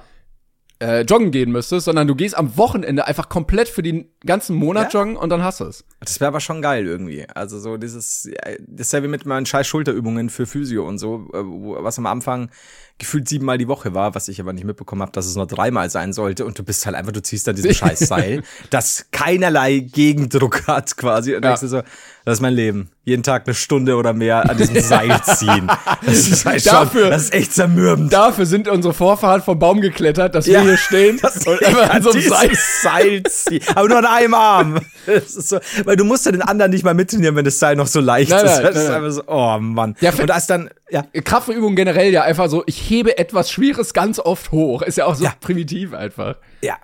äh, 0.80 1.00
joggen 1.02 1.32
gehen 1.32 1.50
müsstest, 1.50 1.86
sondern 1.86 2.06
du 2.06 2.14
gehst 2.14 2.36
am 2.38 2.56
Wochenende 2.56 3.04
einfach 3.06 3.28
komplett 3.28 3.68
für 3.68 3.82
den 3.82 4.10
ganzen 4.24 4.54
Monat 4.54 4.92
Ja. 4.94 5.00
joggen 5.00 5.16
und 5.16 5.28
dann 5.30 5.42
hast 5.42 5.58
du 5.58 5.64
es. 5.64 5.84
Das 6.00 6.20
wäre 6.20 6.28
aber 6.28 6.38
schon 6.40 6.62
geil 6.62 6.86
irgendwie. 6.86 7.26
Also 7.34 7.58
so 7.58 7.76
dieses, 7.78 8.24
ja, 8.30 8.52
das 8.66 8.86
ist 8.86 8.92
ja 8.92 9.02
wie 9.02 9.08
mit 9.08 9.26
meinen 9.26 9.44
scheiß 9.44 9.66
Schulterübungen 9.66 10.30
für 10.30 10.46
Physio 10.46 10.86
und 10.86 10.98
so, 10.98 11.28
äh, 11.34 11.38
was 11.82 11.98
am 11.98 12.06
Anfang 12.06 12.50
gefühlt 12.98 13.28
siebenmal 13.28 13.58
die 13.58 13.66
Woche 13.68 13.94
war, 13.94 14.14
was 14.14 14.28
ich 14.28 14.40
aber 14.40 14.52
nicht 14.52 14.64
mitbekommen 14.64 15.02
habe, 15.02 15.12
dass 15.12 15.26
es 15.26 15.34
nur 15.36 15.46
dreimal 15.46 15.88
sein 15.90 16.12
sollte 16.12 16.44
und 16.44 16.58
du 16.58 16.62
bist 16.64 16.84
halt 16.86 16.94
einfach, 16.96 17.12
du 17.12 17.22
ziehst 17.22 17.46
dann 17.48 17.56
diesen 17.56 17.74
scheiß 17.74 17.98
Seil, 18.00 18.42
das 18.70 19.06
keinerlei 19.10 19.80
Gegendruck 19.80 20.66
hat 20.68 20.96
quasi 20.96 21.34
und 21.34 21.42
Ja. 21.44 21.50
denkst 21.50 21.60
dir 21.62 21.68
so, 21.68 21.82
das 22.28 22.38
ist 22.38 22.42
mein 22.42 22.54
Leben. 22.54 22.90
Jeden 23.04 23.22
Tag 23.22 23.44
eine 23.46 23.54
Stunde 23.54 23.96
oder 23.96 24.12
mehr 24.12 24.48
an 24.50 24.56
diesem 24.56 24.78
Seil 24.80 25.18
ziehen. 25.24 25.66
Das 26.04 26.28
ist 26.28 26.44
halt 26.44 26.62
schon, 26.62 26.72
Dafür- 26.72 27.10
das 27.10 27.22
ist 27.24 27.34
echt 27.34 27.54
zermürbend. 27.54 28.12
Dafür 28.12 28.44
sind 28.46 28.68
unsere 28.68 28.92
Vorfahren 28.94 29.40
vom 29.42 29.58
Baum 29.58 29.80
geklettert, 29.80 30.34
dass 30.34 30.46
Ja, 30.46 30.60
wir 30.60 30.68
hier 30.68 30.76
stehen 30.76 31.18
das 31.22 31.46
und 31.46 31.64
einfach 31.64 31.90
an 31.90 32.02
so 32.02 32.10
einem 32.10 32.20
Seil. 32.22 32.50
Seil 32.82 33.22
ziehen. 33.24 33.62
Aber 33.74 33.88
nur 33.88 33.98
an 33.98 34.04
einem 34.06 34.34
Arm. 34.34 34.80
So, 35.26 35.58
weil 35.84 35.96
du 35.96 36.04
musst 36.04 36.26
ja 36.26 36.32
den 36.32 36.42
anderen 36.42 36.70
nicht 36.70 36.84
mal 36.84 36.92
mittrainieren, 36.94 37.34
wenn 37.34 37.44
das 37.46 37.58
Seil 37.58 37.76
noch 37.76 37.86
so 37.86 38.00
leicht 38.00 38.30
Nein, 38.30 38.44
ist. 38.44 38.54
nein, 38.62 38.62
das 38.74 38.88
nein, 38.88 39.04
ist 39.04 39.14
so, 39.14 39.22
oh 39.26 39.58
Mann. 39.58 39.96
Ja, 40.00 40.12
und 40.12 40.26
da 40.28 40.36
ist 40.36 40.48
dann, 40.50 40.68
ja. 40.90 41.02
Kraftübungen 41.24 41.76
generell 41.76 42.12
ja 42.12 42.22
einfach 42.24 42.48
so, 42.50 42.62
ich 42.66 42.90
hebe 42.90 43.16
etwas 43.16 43.50
Schweres 43.50 43.94
ganz 43.94 44.18
oft 44.18 44.52
hoch. 44.52 44.82
Ist 44.82 44.98
ja 44.98 45.06
auch 45.06 45.14
so 45.14 45.24
Ja. 45.24 45.32
primitiv 45.40 45.94
einfach. 45.94 46.36
Ja. 46.60 46.74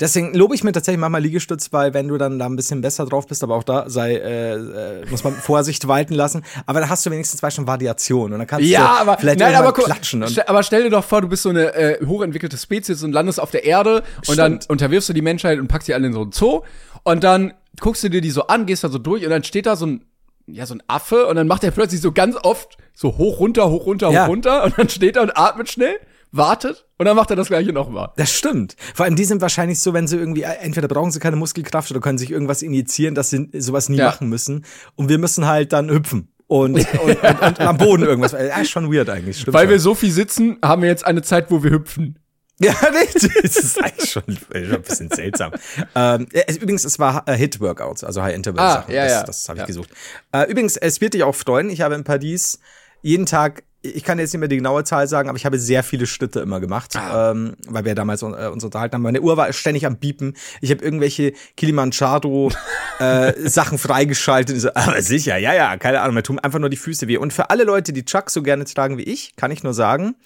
Deswegen 0.00 0.34
lobe 0.34 0.54
ich 0.54 0.64
mir 0.64 0.72
tatsächlich 0.72 1.00
manchmal 1.00 1.22
Liegestütz, 1.22 1.72
weil 1.72 1.94
wenn 1.94 2.08
du 2.08 2.18
dann 2.18 2.38
da 2.38 2.46
ein 2.46 2.56
bisschen 2.56 2.80
besser 2.80 3.06
drauf 3.06 3.26
bist, 3.26 3.42
aber 3.42 3.54
auch 3.56 3.64
da 3.64 3.88
sei, 3.88 4.14
äh, 4.16 4.54
äh, 4.54 5.06
muss 5.10 5.24
man 5.24 5.32
Vorsicht 5.40 5.86
walten 5.88 6.14
lassen. 6.14 6.42
Aber 6.66 6.80
da 6.80 6.88
hast 6.88 7.04
du 7.06 7.10
wenigstens 7.10 7.40
zwei 7.40 7.50
schon 7.50 7.66
Variationen 7.66 8.32
und 8.34 8.38
dann 8.40 8.46
kannst 8.46 8.68
Ja, 8.68 8.80
du 8.96 9.00
aber, 9.02 9.18
vielleicht 9.18 9.38
nein, 9.40 9.54
aber, 9.54 9.72
klatschen. 9.72 10.26
Stell, 10.28 10.44
aber 10.46 10.62
stell 10.62 10.82
dir 10.84 10.90
doch 10.90 11.04
vor, 11.04 11.20
du 11.20 11.28
bist 11.28 11.42
so 11.42 11.50
eine 11.50 11.74
äh, 11.74 12.04
hochentwickelte 12.06 12.56
Spezies 12.56 13.02
und 13.02 13.12
landest 13.12 13.40
auf 13.40 13.50
der 13.50 13.64
Erde 13.64 14.02
und 14.26 14.38
dann 14.38 14.52
Stimmt. 14.54 14.70
unterwirfst 14.70 15.08
du 15.08 15.12
die 15.12 15.22
Menschheit 15.22 15.58
und 15.58 15.68
packst 15.68 15.86
sie 15.86 15.94
alle 15.94 16.06
in 16.06 16.12
so 16.12 16.22
einen 16.22 16.32
Zoo 16.32 16.62
und 17.04 17.24
dann 17.24 17.54
guckst 17.80 18.02
du 18.04 18.08
dir 18.08 18.20
die 18.20 18.30
so 18.30 18.46
an, 18.48 18.66
gehst 18.66 18.84
da 18.84 18.88
so 18.88 18.98
durch 18.98 19.24
und 19.24 19.30
dann 19.30 19.44
steht 19.44 19.66
da 19.66 19.76
so 19.76 19.86
ein 19.86 20.04
ja, 20.50 20.64
so 20.64 20.72
ein 20.74 20.82
Affe 20.88 21.26
und 21.26 21.36
dann 21.36 21.46
macht 21.46 21.62
er 21.62 21.70
plötzlich 21.72 22.00
so 22.00 22.10
ganz 22.10 22.34
oft 22.42 22.78
so 22.94 23.18
hoch, 23.18 23.38
runter, 23.38 23.68
hoch, 23.68 23.84
runter, 23.84 24.10
Ja. 24.10 24.24
hoch, 24.24 24.30
runter 24.30 24.64
und 24.64 24.78
dann 24.78 24.88
steht 24.88 25.16
er 25.16 25.22
und 25.22 25.36
atmet 25.36 25.68
schnell, 25.70 25.96
wartet 26.32 26.86
und 26.98 27.06
dann 27.06 27.16
macht 27.16 27.30
er 27.30 27.36
das 27.36 27.48
gleiche 27.48 27.72
nochmal. 27.72 28.10
Das 28.16 28.30
stimmt. 28.32 28.76
Vor 28.94 29.04
allem 29.06 29.16
die 29.16 29.24
sind 29.24 29.40
wahrscheinlich 29.40 29.80
so, 29.80 29.92
wenn 29.94 30.06
sie 30.06 30.16
irgendwie, 30.16 30.42
äh, 30.42 30.52
entweder 30.60 30.88
brauchen 30.88 31.10
sie 31.10 31.20
keine 31.20 31.36
Muskelkraft 31.36 31.90
oder 31.90 32.00
können 32.00 32.18
sich 32.18 32.30
irgendwas 32.30 32.62
injizieren, 32.62 33.14
dass 33.14 33.30
sie 33.30 33.48
sowas 33.54 33.88
nie 33.88 33.98
Ja. 33.98 34.06
machen 34.06 34.28
müssen. 34.28 34.64
Und 34.94 35.08
wir 35.08 35.18
müssen 35.18 35.46
halt 35.46 35.72
dann 35.72 35.90
hüpfen. 35.90 36.32
Und, 36.46 36.76
und, 37.02 37.22
und, 37.22 37.40
und 37.42 37.60
am 37.60 37.76
Boden 37.78 38.02
irgendwas. 38.04 38.32
Ja, 38.32 38.38
ist 38.60 38.70
schon 38.70 38.92
weird 38.92 39.10
eigentlich. 39.10 39.40
Stimmt 39.40 39.54
Weil 39.54 39.64
schon. 39.66 39.70
wir 39.70 39.80
so 39.80 39.94
viel 39.94 40.10
sitzen, 40.10 40.56
haben 40.64 40.82
wir 40.82 40.88
jetzt 40.88 41.06
eine 41.06 41.22
Zeit, 41.22 41.50
wo 41.50 41.62
wir 41.62 41.70
hüpfen. 41.70 42.18
Ja, 42.60 42.74
nee, 42.92 43.28
das 43.42 43.56
ist 43.56 43.80
eigentlich 43.82 44.10
schon, 44.10 44.22
äh, 44.52 44.64
schon 44.64 44.74
ein 44.76 44.82
bisschen 44.82 45.10
seltsam. 45.10 45.52
ähm, 45.94 46.26
äh, 46.32 46.52
übrigens, 46.54 46.84
es 46.84 46.98
war 46.98 47.22
äh, 47.28 47.36
Hit-Workouts, 47.36 48.02
also 48.02 48.20
High-Interval-Sachen. 48.22 48.90
Ah, 48.90 48.94
ja, 48.94 49.04
das 49.04 49.12
ja. 49.12 49.22
das 49.24 49.48
habe 49.48 49.58
ich 49.58 49.60
Ja. 49.60 49.66
gesucht. 49.66 49.90
Äh, 50.32 50.50
übrigens, 50.50 50.76
es 50.76 51.00
wird 51.00 51.14
dich 51.14 51.22
auch 51.22 51.34
freuen. 51.36 51.70
Ich 51.70 51.82
habe 51.82 51.94
in 51.94 52.02
Paris 52.02 52.58
jeden 53.02 53.26
Tag, 53.26 53.62
ich 53.80 54.02
kann 54.02 54.18
jetzt 54.18 54.32
nicht 54.32 54.40
mehr 54.40 54.48
die 54.48 54.56
genaue 54.56 54.82
Zahl 54.82 55.06
sagen, 55.06 55.28
aber 55.28 55.38
ich 55.38 55.46
habe 55.46 55.58
sehr 55.58 55.84
viele 55.84 56.06
Schritte 56.06 56.40
immer 56.40 56.58
gemacht, 56.58 56.96
Ah. 56.96 57.30
ähm, 57.30 57.54
weil 57.68 57.84
wir 57.84 57.94
damals 57.94 58.22
äh, 58.22 58.26
uns 58.26 58.64
unterhalten 58.64 58.94
haben. 58.96 59.02
Meine 59.02 59.20
Uhr 59.20 59.36
war 59.36 59.52
ständig 59.52 59.86
am 59.86 59.98
Biepen. 59.98 60.36
Ich 60.60 60.70
habe 60.70 60.82
irgendwelche 60.84 61.32
Kilimanjaro 61.56 62.50
äh, 62.98 63.32
Sachen 63.48 63.78
freigeschaltet. 63.78 64.60
So, 64.60 64.70
aber 64.74 65.00
sicher, 65.00 65.36
ja, 65.36 65.54
ja, 65.54 65.76
keine 65.76 66.00
Ahnung, 66.00 66.14
mir 66.14 66.22
tun 66.24 66.38
einfach 66.40 66.58
nur 66.58 66.70
die 66.70 66.76
Füße 66.76 67.06
weh. 67.06 67.18
Und 67.18 67.32
für 67.32 67.50
alle 67.50 67.64
Leute, 67.64 67.92
die 67.92 68.04
Chucks 68.04 68.32
so 68.34 68.42
gerne 68.42 68.64
tragen 68.64 68.98
wie 68.98 69.04
ich, 69.04 69.36
kann 69.36 69.52
ich 69.52 69.62
nur 69.62 69.74
sagen, 69.74 70.16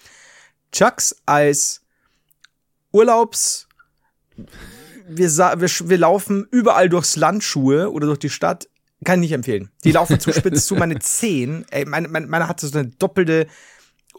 Chucks 0.71 1.15
als 1.27 1.81
Urlaubs. 2.91 3.67
Wir, 5.07 5.29
wir, 5.29 5.69
wir 5.69 5.97
laufen 5.97 6.47
überall 6.49 6.89
durchs 6.89 7.15
Land 7.17 7.43
Schuhe 7.43 7.91
oder 7.91 8.07
durch 8.07 8.19
die 8.19 8.29
Stadt. 8.29 8.67
Kann 9.03 9.21
ich 9.21 9.29
nicht 9.29 9.35
empfehlen. 9.35 9.69
Die 9.83 9.91
laufen 9.91 10.19
zu 10.19 10.31
spitz 10.33 10.65
zu. 10.65 10.75
Meine 10.75 10.99
Zehen, 10.99 11.65
ey, 11.71 11.85
meine, 11.85 12.07
meine, 12.07 12.27
meine 12.27 12.47
hatte 12.47 12.67
so 12.67 12.77
eine 12.77 12.89
doppelte 12.89 13.47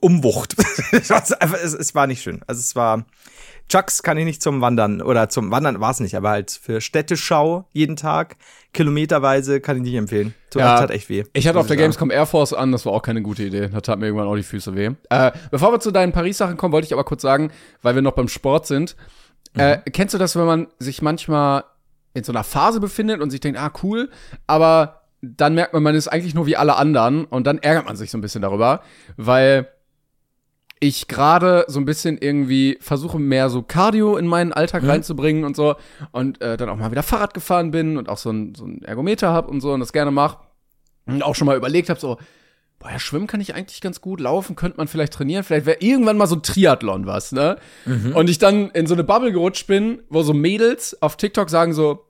Umwucht. 0.01 0.57
es, 0.93 1.11
es, 1.11 1.95
war 1.95 2.07
nicht 2.07 2.23
schön. 2.23 2.43
Also 2.47 2.61
es 2.61 2.77
war. 2.77 3.07
Chucks 3.71 4.03
kann 4.03 4.19
ich 4.19 4.27
nicht 4.27 4.43
zum 4.43 4.61
Wandern 4.61 5.01
oder 5.01 5.31
zum 5.31 5.51
Wandern 5.51 5.81
war 5.81 5.91
es 5.91 5.99
nicht, 5.99 6.15
aber 6.15 6.29
halt 6.29 6.51
für 6.51 6.83
Städteschau 6.83 7.67
jeden 7.73 7.97
Tag, 7.97 8.37
kilometerweise 8.75 9.61
kann 9.61 9.79
ich 9.79 9.83
nicht 9.85 9.95
empfehlen. 9.95 10.35
Tut 10.51 10.61
Ja. 10.61 10.79
tat 10.79 10.91
echt 10.91 11.09
weh. 11.09 11.25
Ich 11.33 11.49
hatte 11.49 11.59
auf 11.59 11.67
der. 11.67 11.79
Gamescom 11.79 12.11
Air 12.11 12.27
Force 12.27 12.53
an, 12.53 12.73
das 12.73 12.85
war 12.85 12.93
auch 12.93 13.01
keine 13.01 13.23
gute 13.23 13.45
Idee. 13.45 13.69
Da 13.69 13.81
tat 13.81 13.99
mir 13.99 14.07
irgendwann 14.07 14.29
auch 14.29 14.37
die 14.37 14.43
Füße 14.43 14.75
weh. 14.75 14.91
Äh, 15.09 15.33
bevor 15.51 15.73
wir 15.73 15.81
zu 15.81 15.93
deinen 15.93 16.13
Paris-Sachen 16.13 16.59
kommen, 16.59 16.73
wollte 16.75 16.87
ich 16.87 16.93
aber 16.93 17.05
kurz 17.05 17.23
sagen, 17.23 17.51
weil 17.81 17.95
wir 17.95 18.03
noch 18.03 18.13
beim 18.13 18.29
Sport 18.29 18.67
sind. 18.67 18.97
Äh, 19.57 19.79
kennst 19.91 20.13
du 20.13 20.19
das, 20.19 20.37
wenn 20.37 20.47
man 20.47 20.67
sich 20.79 21.01
manchmal 21.01 21.65
in 22.15 22.25
so 22.25 22.33
einer 22.33 22.45
Phase 22.45 22.81
befindet 22.81 23.21
und 23.21 23.31
sich 23.31 23.41
denkt, 23.41 23.59
ah, 23.59 23.73
cool, 23.83 24.11
aber 24.47 25.03
dann 25.21 25.55
merkt 25.55 25.73
man, 25.73 25.83
man 25.83 25.95
ist 25.95 26.09
eigentlich 26.09 26.35
nur 26.35 26.47
wie 26.47 26.57
alle 26.57 26.77
anderen 26.77 27.25
und 27.25 27.47
dann 27.47 27.59
ärgert 27.59 27.87
man 27.87 27.97
sich 27.97 28.11
so 28.11 28.19
ein 28.19 28.21
bisschen 28.21 28.43
darüber, 28.43 28.83
weil 29.17 29.69
ich 30.81 31.09
gerade 31.09 31.65
so 31.69 31.81
ein 31.81 31.87
bisschen 31.87 32.19
irgendwie 32.19 32.77
versuche, 32.81 33.19
mehr 33.19 33.49
so 33.49 33.63
Cardio 33.63 34.17
in 34.17 34.27
meinen 34.27 34.53
Alltag 34.53 34.87
reinzubringen 34.87 35.45
und 35.45 35.57
so 35.57 35.77
und 36.13 36.41
äh, 36.43 36.57
dann 36.57 36.69
auch 36.69 36.77
mal 36.77 36.91
wieder 36.91 37.03
Fahrrad 37.03 37.33
gefahren 37.33 37.71
bin 37.71 37.97
und 37.97 38.09
auch 38.09 38.19
so 38.19 38.31
ein, 38.31 38.55
so 38.55 38.67
ein 38.67 38.83
Ergometer 38.83 39.33
hab 39.33 39.49
und 39.49 39.61
so 39.61 39.73
und 39.73 39.81
das 39.81 39.93
gerne 39.93 40.11
mache 40.11 40.39
und 41.07 41.23
auch 41.23 41.35
schon 41.35 41.47
mal 41.47 41.57
überlegt 41.57 41.89
habe, 41.89 42.01
so, 42.01 42.19
boah, 42.85 42.93
ja, 42.93 42.99
schwimmen 42.99 43.27
kann 43.27 43.41
ich 43.41 43.55
eigentlich 43.55 43.81
ganz 43.81 44.03
gut, 44.03 44.21
laufen 44.21 44.57
könnte 44.57 44.77
man 44.77 44.89
vielleicht 44.89 45.15
trainieren, 45.15 45.43
vielleicht 45.43 45.65
wäre 45.65 45.79
irgendwann 45.81 46.19
mal 46.19 46.27
so 46.27 46.37
ein 46.37 46.43
Triathlon 46.43 47.07
was, 47.07 47.33
ne? 47.33 47.57
Und 48.15 48.29
ich 48.29 48.39
dann 48.39 48.71
in 48.71 48.87
so 48.87 48.93
eine 48.93 49.05
Bubble 49.05 49.33
gerutscht 49.33 49.67
bin, 49.67 50.03
wo 50.11 50.23
so 50.23 50.35
Mädels 50.35 51.01
auf 51.01 51.17
TikTok 51.17 51.49
sagen 51.49 51.73
so, 51.73 52.05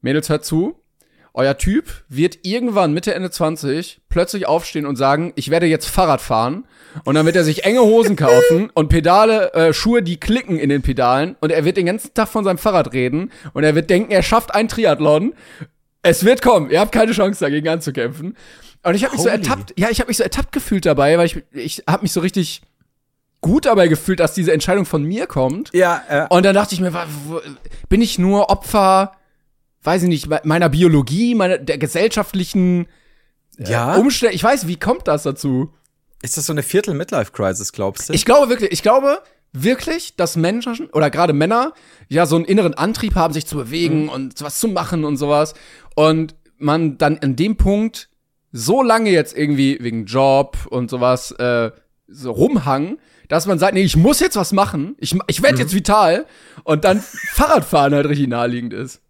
Mädels, 0.00 0.30
hört 0.30 0.46
zu, 0.46 0.80
euer 1.34 1.58
Typ 1.58 2.04
wird 2.08 2.38
irgendwann 2.42 2.94
Mitte, 2.94 3.12
Ende 3.12 3.30
20 3.30 4.00
plötzlich 4.08 4.46
aufstehen 4.46 4.86
und 4.86 4.96
sagen, 4.96 5.32
ich 5.34 5.50
werde 5.50 5.66
jetzt 5.66 5.88
Fahrrad 5.88 6.20
fahren. 6.20 6.64
Und 7.02 7.16
dann 7.16 7.26
wird 7.26 7.34
er 7.34 7.42
sich 7.42 7.64
enge 7.64 7.80
Hosen 7.80 8.14
kaufen 8.14 8.70
und 8.74 8.88
Pedale, 8.88 9.52
äh, 9.52 9.72
Schuhe, 9.72 10.04
die 10.04 10.20
klicken 10.20 10.60
in 10.60 10.68
den 10.68 10.82
Pedalen. 10.82 11.34
Und 11.40 11.50
er 11.50 11.64
wird 11.64 11.76
den 11.76 11.86
ganzen 11.86 12.14
Tag 12.14 12.28
von 12.28 12.44
seinem 12.44 12.58
Fahrrad 12.58 12.92
reden. 12.92 13.32
Und 13.52 13.64
er 13.64 13.74
wird 13.74 13.90
denken, 13.90 14.12
er 14.12 14.22
schafft 14.22 14.54
ein 14.54 14.68
Triathlon. 14.68 15.34
Es 16.04 16.24
wird 16.24 16.42
kommen, 16.42 16.70
ihr 16.70 16.78
habt 16.80 16.92
keine 16.92 17.12
Chance 17.12 17.40
dagegen 17.44 17.68
anzukämpfen. 17.68 18.36
Und 18.82 18.94
ich 18.94 19.02
habe 19.04 19.14
mich 19.14 19.22
so 19.22 19.28
ertappt, 19.28 19.72
ja, 19.78 19.88
ich 19.90 19.98
habe 20.00 20.08
mich 20.08 20.18
so 20.18 20.22
ertappt 20.22 20.52
gefühlt 20.52 20.84
dabei, 20.86 21.16
weil 21.18 21.26
ich, 21.26 21.42
ich 21.52 21.82
habe 21.88 22.02
mich 22.02 22.12
so 22.12 22.20
richtig 22.20 22.62
gut 23.40 23.64
dabei 23.66 23.88
gefühlt, 23.88 24.20
dass 24.20 24.34
diese 24.34 24.52
Entscheidung 24.52 24.84
von 24.86 25.02
mir 25.02 25.26
kommt. 25.26 25.70
Ja, 25.72 26.02
äh, 26.08 26.26
Und 26.28 26.44
dann 26.44 26.54
dachte 26.54 26.74
ich 26.74 26.80
mir, 26.80 26.92
bin 27.88 28.00
ich 28.02 28.18
nur 28.18 28.50
Opfer, 28.50 29.12
weiß 29.82 30.02
ich 30.02 30.08
nicht, 30.08 30.26
me- 30.28 30.40
meiner 30.44 30.68
Biologie, 30.68 31.34
meiner, 31.34 31.58
der 31.58 31.78
gesellschaftlichen 31.78 32.86
ja. 33.58 33.94
Umstände? 33.96 34.34
Ich 34.34 34.42
weiß, 34.44 34.66
wie 34.66 34.76
kommt 34.78 35.08
das 35.08 35.22
dazu? 35.24 35.72
ist 36.22 36.38
das 36.38 36.46
so 36.46 36.54
eine 36.54 36.62
Viertel-Midlife-Crisis, 36.62 37.72
glaubst 37.72 38.08
du? 38.08 38.14
Ich 38.14 38.24
glaube 38.24 38.48
wirklich, 38.48 38.72
ich 38.72 38.82
glaube, 38.82 39.18
wirklich, 39.54 40.16
dass 40.16 40.36
Menschen 40.36 40.90
oder 40.90 41.08
gerade 41.08 41.32
Männer 41.32 41.72
ja 42.08 42.26
so 42.26 42.36
einen 42.36 42.44
inneren 42.44 42.74
Antrieb 42.74 43.14
haben, 43.14 43.32
sich 43.32 43.46
zu 43.46 43.56
bewegen 43.56 44.08
und 44.08 44.42
was 44.42 44.58
zu 44.58 44.68
machen 44.68 45.04
und 45.04 45.16
sowas. 45.16 45.54
Und 45.94 46.34
man 46.58 46.98
dann 46.98 47.16
in 47.16 47.36
dem 47.36 47.56
Punkt 47.56 48.10
so 48.52 48.82
lange 48.82 49.10
jetzt 49.10 49.36
irgendwie 49.36 49.78
wegen 49.80 50.04
Job 50.04 50.58
und 50.70 50.90
sowas 50.90 51.30
äh, 51.32 51.70
so 52.08 52.32
rumhangen, 52.32 52.98
dass 53.28 53.46
man 53.46 53.58
sagt, 53.58 53.74
nee, 53.74 53.82
ich 53.82 53.96
muss 53.96 54.20
jetzt 54.20 54.36
was 54.36 54.52
machen, 54.52 54.96
ich, 54.98 55.16
ich 55.28 55.42
werde 55.42 55.58
jetzt 55.58 55.74
vital 55.74 56.26
und 56.64 56.84
dann 56.84 57.00
Fahrradfahren 57.32 57.94
halt 57.94 58.06
richtig 58.06 58.28
naheliegend 58.28 58.72
ist. 58.74 59.00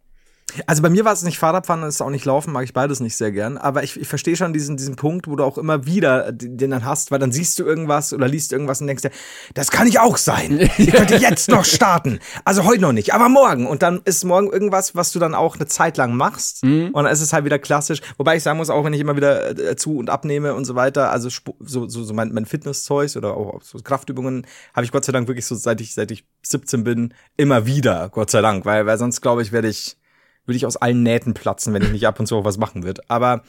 Also 0.66 0.82
bei 0.82 0.90
mir 0.90 1.04
war 1.04 1.12
es 1.12 1.22
nicht 1.22 1.38
Fahrradfahren, 1.38 1.82
es 1.84 1.96
ist 1.96 2.00
auch 2.00 2.10
nicht 2.10 2.24
Laufen, 2.24 2.52
mag 2.52 2.64
ich 2.64 2.72
beides 2.72 3.00
nicht 3.00 3.16
sehr 3.16 3.32
gern. 3.32 3.58
Aber 3.58 3.82
ich, 3.82 4.00
ich 4.00 4.08
verstehe 4.08 4.36
schon 4.36 4.52
diesen, 4.52 4.76
diesen 4.76 4.96
Punkt, 4.96 5.28
wo 5.28 5.36
du 5.36 5.44
auch 5.44 5.58
immer 5.58 5.86
wieder 5.86 6.32
den 6.32 6.70
dann 6.70 6.84
hast, 6.84 7.10
weil 7.10 7.18
dann 7.18 7.32
siehst 7.32 7.58
du 7.58 7.64
irgendwas 7.64 8.12
oder 8.12 8.28
liest 8.28 8.52
irgendwas 8.52 8.80
und 8.80 8.86
denkst 8.86 9.02
dir, 9.02 9.10
das 9.54 9.70
kann 9.70 9.86
ich 9.86 9.98
auch 9.98 10.16
sein. 10.16 10.70
Ich 10.78 10.92
könnte 10.92 11.16
jetzt 11.16 11.48
noch 11.48 11.64
starten. 11.64 12.18
Also 12.44 12.64
heute 12.64 12.82
noch 12.82 12.92
nicht, 12.92 13.14
aber 13.14 13.28
morgen. 13.28 13.66
Und 13.66 13.82
dann 13.82 14.00
ist 14.04 14.24
morgen 14.24 14.50
irgendwas, 14.50 14.94
was 14.94 15.12
du 15.12 15.18
dann 15.18 15.34
auch 15.34 15.56
eine 15.56 15.66
Zeit 15.66 15.96
lang 15.96 16.14
machst. 16.14 16.62
Und 16.62 16.94
dann 16.94 17.06
ist 17.06 17.20
es 17.20 17.32
halt 17.32 17.44
wieder 17.44 17.58
klassisch. 17.58 18.00
Wobei 18.18 18.36
ich 18.36 18.42
sagen 18.42 18.58
muss, 18.58 18.70
auch 18.70 18.84
wenn 18.84 18.92
ich 18.92 19.00
immer 19.00 19.16
wieder 19.16 19.50
äh, 19.58 19.76
zu 19.76 19.96
und 19.98 20.10
abnehme 20.10 20.54
und 20.54 20.64
so 20.64 20.74
weiter, 20.74 21.10
also 21.10 21.28
so, 21.28 21.88
so, 21.88 22.04
so 22.04 22.14
mein, 22.14 22.32
mein 22.32 22.46
Fitnesszeug 22.46 23.16
oder 23.16 23.36
auch 23.36 23.62
so 23.62 23.78
Kraftübungen, 23.78 24.46
habe 24.74 24.84
ich 24.84 24.92
Gott 24.92 25.04
sei 25.04 25.12
Dank 25.12 25.28
wirklich 25.28 25.46
so, 25.46 25.54
seit 25.54 25.80
ich, 25.80 25.94
seit 25.94 26.10
ich 26.10 26.24
17 26.42 26.84
bin, 26.84 27.14
immer 27.36 27.66
wieder, 27.66 28.08
Gott 28.10 28.30
sei 28.30 28.40
Dank. 28.40 28.64
Weil, 28.64 28.86
weil 28.86 28.98
sonst 28.98 29.20
glaube 29.20 29.42
ich, 29.42 29.52
werde 29.52 29.68
ich 29.68 29.96
würde 30.46 30.56
ich 30.56 30.66
aus 30.66 30.76
allen 30.76 31.02
Nähten 31.02 31.34
platzen, 31.34 31.72
wenn 31.74 31.82
ich 31.82 31.90
nicht 31.90 32.06
ab 32.06 32.20
und 32.20 32.26
zu 32.26 32.36
auch 32.36 32.44
was 32.44 32.58
machen 32.58 32.82
würde. 32.84 33.02
Aber 33.08 33.42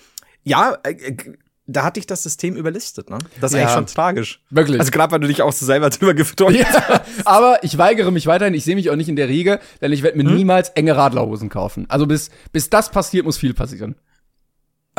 ja, 0.44 0.78
äh, 0.84 0.92
äh, 0.92 1.18
da 1.68 1.84
hatte 1.84 2.00
ich 2.00 2.06
das 2.06 2.22
System 2.22 2.56
überlistet, 2.56 3.10
ne? 3.10 3.18
Das 3.42 3.52
ist 3.52 3.58
Ja. 3.58 3.64
eigentlich 3.64 3.74
schon 3.74 3.86
tragisch. 3.88 4.42
Wirklich. 4.52 4.80
Also 4.80 4.92
gerade 4.92 5.12
weil 5.12 5.20
du 5.20 5.28
dich 5.28 5.42
auch 5.42 5.52
so 5.52 5.66
selber 5.66 5.90
drüber 5.92 6.14
gefreut 6.14 6.54
Ja, 6.54 7.02
aber 7.26 7.64
ich 7.64 7.78
weigere 7.78 8.12
mich 8.12 8.28
weiterhin, 8.28 8.54
ich 8.54 8.64
sehe 8.64 8.76
mich 8.76 8.90
auch 8.92 8.96
nicht 8.96 9.10
in 9.10 9.16
der 9.16 9.28
Riege, 9.30 9.60
denn 9.82 9.92
ich 9.92 10.04
werde 10.04 10.18
mir 10.18 10.24
niemals 10.26 10.70
enge 10.70 10.96
Radlerhosen 10.96 11.50
kaufen. 11.50 11.86
Also 11.90 12.06
bis, 12.06 12.30
bis 12.52 12.70
das 12.70 12.92
passiert, 12.92 13.26
muss 13.26 13.38
viel 13.38 13.54
passieren. 13.54 13.96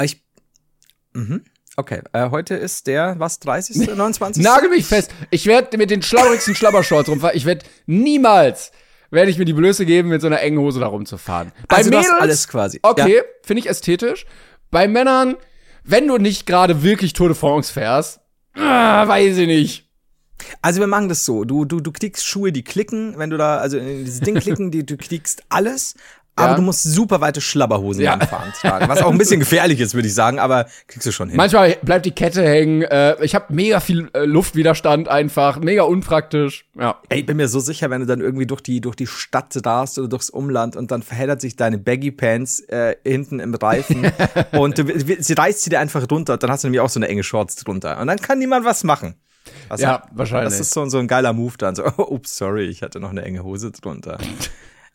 Ich. 0.02 0.22
Mhm. 1.14 1.42
Okay, 1.78 2.00
äh, 2.12 2.30
heute 2.30 2.54
ist 2.54 2.86
der, 2.86 3.16
was, 3.18 3.38
30., 3.40 3.88
29.? 3.96 4.42
Nagel 4.42 4.70
mich 4.70 4.86
fest. 4.86 5.10
Ich 5.30 5.46
werde 5.46 5.76
mit 5.76 5.90
den 5.90 6.02
schlabberigsten 6.02 6.54
Schlabbershorts 6.54 7.08
rumfahren. 7.08 7.36
Ich 7.36 7.44
werde 7.44 7.64
niemals, 7.86 8.72
werde 9.16 9.32
ich 9.32 9.38
mir 9.38 9.44
die 9.44 9.52
Blöße 9.52 9.84
geben, 9.84 10.10
mit 10.10 10.20
so 10.20 10.28
einer 10.28 10.40
engen 10.40 10.60
Hose 10.60 10.78
da 10.78 10.86
rumzufahren. 10.86 11.50
Bei 11.66 11.78
Also 11.78 11.90
Mädels, 11.90 12.10
alles 12.20 12.46
quasi. 12.46 12.78
okay, 12.82 13.16
Ja. 13.16 13.22
finde 13.42 13.60
ich 13.60 13.68
ästhetisch. 13.68 14.26
Bei 14.70 14.86
Männern, 14.86 15.34
wenn 15.82 16.06
du 16.06 16.18
nicht 16.18 16.46
gerade 16.46 16.84
wirklich 16.84 17.12
Tour 17.12 17.28
de 17.28 17.36
France 17.36 17.72
fährst, 17.72 18.20
ah, 18.54 19.06
weiß 19.08 19.36
ich 19.38 19.46
nicht. 19.48 19.82
Also 20.62 20.80
wir 20.80 20.86
machen 20.86 21.08
das 21.08 21.24
so. 21.24 21.44
Du, 21.44 21.64
du, 21.64 21.80
du 21.80 21.90
kriegst 21.92 22.24
Schuhe, 22.26 22.52
die 22.52 22.62
klicken, 22.62 23.14
wenn 23.18 23.30
du 23.30 23.36
da, 23.38 23.56
also 23.58 23.78
in 23.78 24.04
dieses 24.04 24.20
Ding 24.20 24.34
klicken, 24.38 24.70
die, 24.70 24.84
du 24.86 24.96
kriegst 24.96 25.42
alles, 25.48 25.94
aber 26.36 26.50
Ja. 26.50 26.54
du 26.56 26.62
musst 26.62 26.82
super 26.82 27.20
weite 27.20 27.40
Schlabberhosen 27.40 28.02
Ja. 28.02 28.16
beim 28.16 28.28
Fahren 28.28 28.52
tragen. 28.60 28.88
Was 28.88 29.00
auch 29.02 29.10
ein 29.10 29.18
bisschen 29.18 29.40
gefährlich 29.40 29.80
ist, 29.80 29.94
würde 29.94 30.06
ich 30.06 30.14
sagen, 30.14 30.38
aber 30.38 30.66
kriegst 30.86 31.06
du 31.06 31.12
schon 31.12 31.28
hin. 31.28 31.36
Manchmal 31.36 31.76
bleibt 31.82 32.04
die 32.06 32.10
Kette 32.10 32.46
hängen. 32.46 32.82
Äh, 32.82 33.16
ich 33.24 33.34
habe 33.34 33.46
mega 33.54 33.80
viel 33.80 34.10
äh, 34.12 34.24
Luftwiderstand 34.24 35.08
einfach, 35.08 35.58
mega 35.58 35.82
unpraktisch. 35.84 36.66
Ja. 36.78 37.00
Ey, 37.08 37.20
ich 37.20 37.26
bin 37.26 37.38
mir 37.38 37.48
so 37.48 37.58
sicher, 37.60 37.88
wenn 37.90 38.00
du 38.02 38.06
dann 38.06 38.20
irgendwie 38.20 38.46
durch 38.46 38.60
die, 38.60 38.80
durch 38.80 38.96
die 38.96 39.06
Stadt 39.06 39.56
rast 39.64 39.98
oder 39.98 40.08
durchs 40.08 40.30
Umland 40.30 40.76
und 40.76 40.90
dann 40.90 41.02
verheddert 41.02 41.40
sich 41.40 41.56
deine 41.56 41.78
Baggy 41.78 42.10
Pants 42.12 42.60
äh, 42.68 42.96
hinten 43.02 43.40
im 43.40 43.54
Reifen 43.54 44.12
und 44.52 44.76
du, 44.78 44.84
sie 45.18 45.32
reißt 45.32 45.62
sie 45.62 45.70
dir 45.70 45.80
einfach 45.80 46.04
runter, 46.10 46.36
dann 46.36 46.50
hast 46.50 46.64
du 46.64 46.68
nämlich 46.68 46.80
auch 46.80 46.90
so 46.90 46.98
eine 47.00 47.08
enge 47.08 47.22
Shorts 47.24 47.56
drunter. 47.56 47.98
Und 47.98 48.08
dann 48.08 48.18
kann 48.18 48.38
niemand 48.38 48.64
was 48.66 48.84
machen. 48.84 49.14
Was 49.68 49.80
Ja, 49.80 50.02
wahrscheinlich. 50.12 50.50
Das 50.50 50.60
ist 50.60 50.72
so, 50.72 50.84
so 50.86 50.98
ein 50.98 51.06
geiler 51.08 51.32
Move 51.32 51.54
dann. 51.56 51.74
So, 51.74 51.84
oh, 51.96 52.02
ups, 52.10 52.36
sorry, 52.36 52.64
ich 52.66 52.82
hatte 52.82 53.00
noch 53.00 53.10
eine 53.10 53.22
enge 53.22 53.42
Hose 53.44 53.70
drunter. 53.70 54.18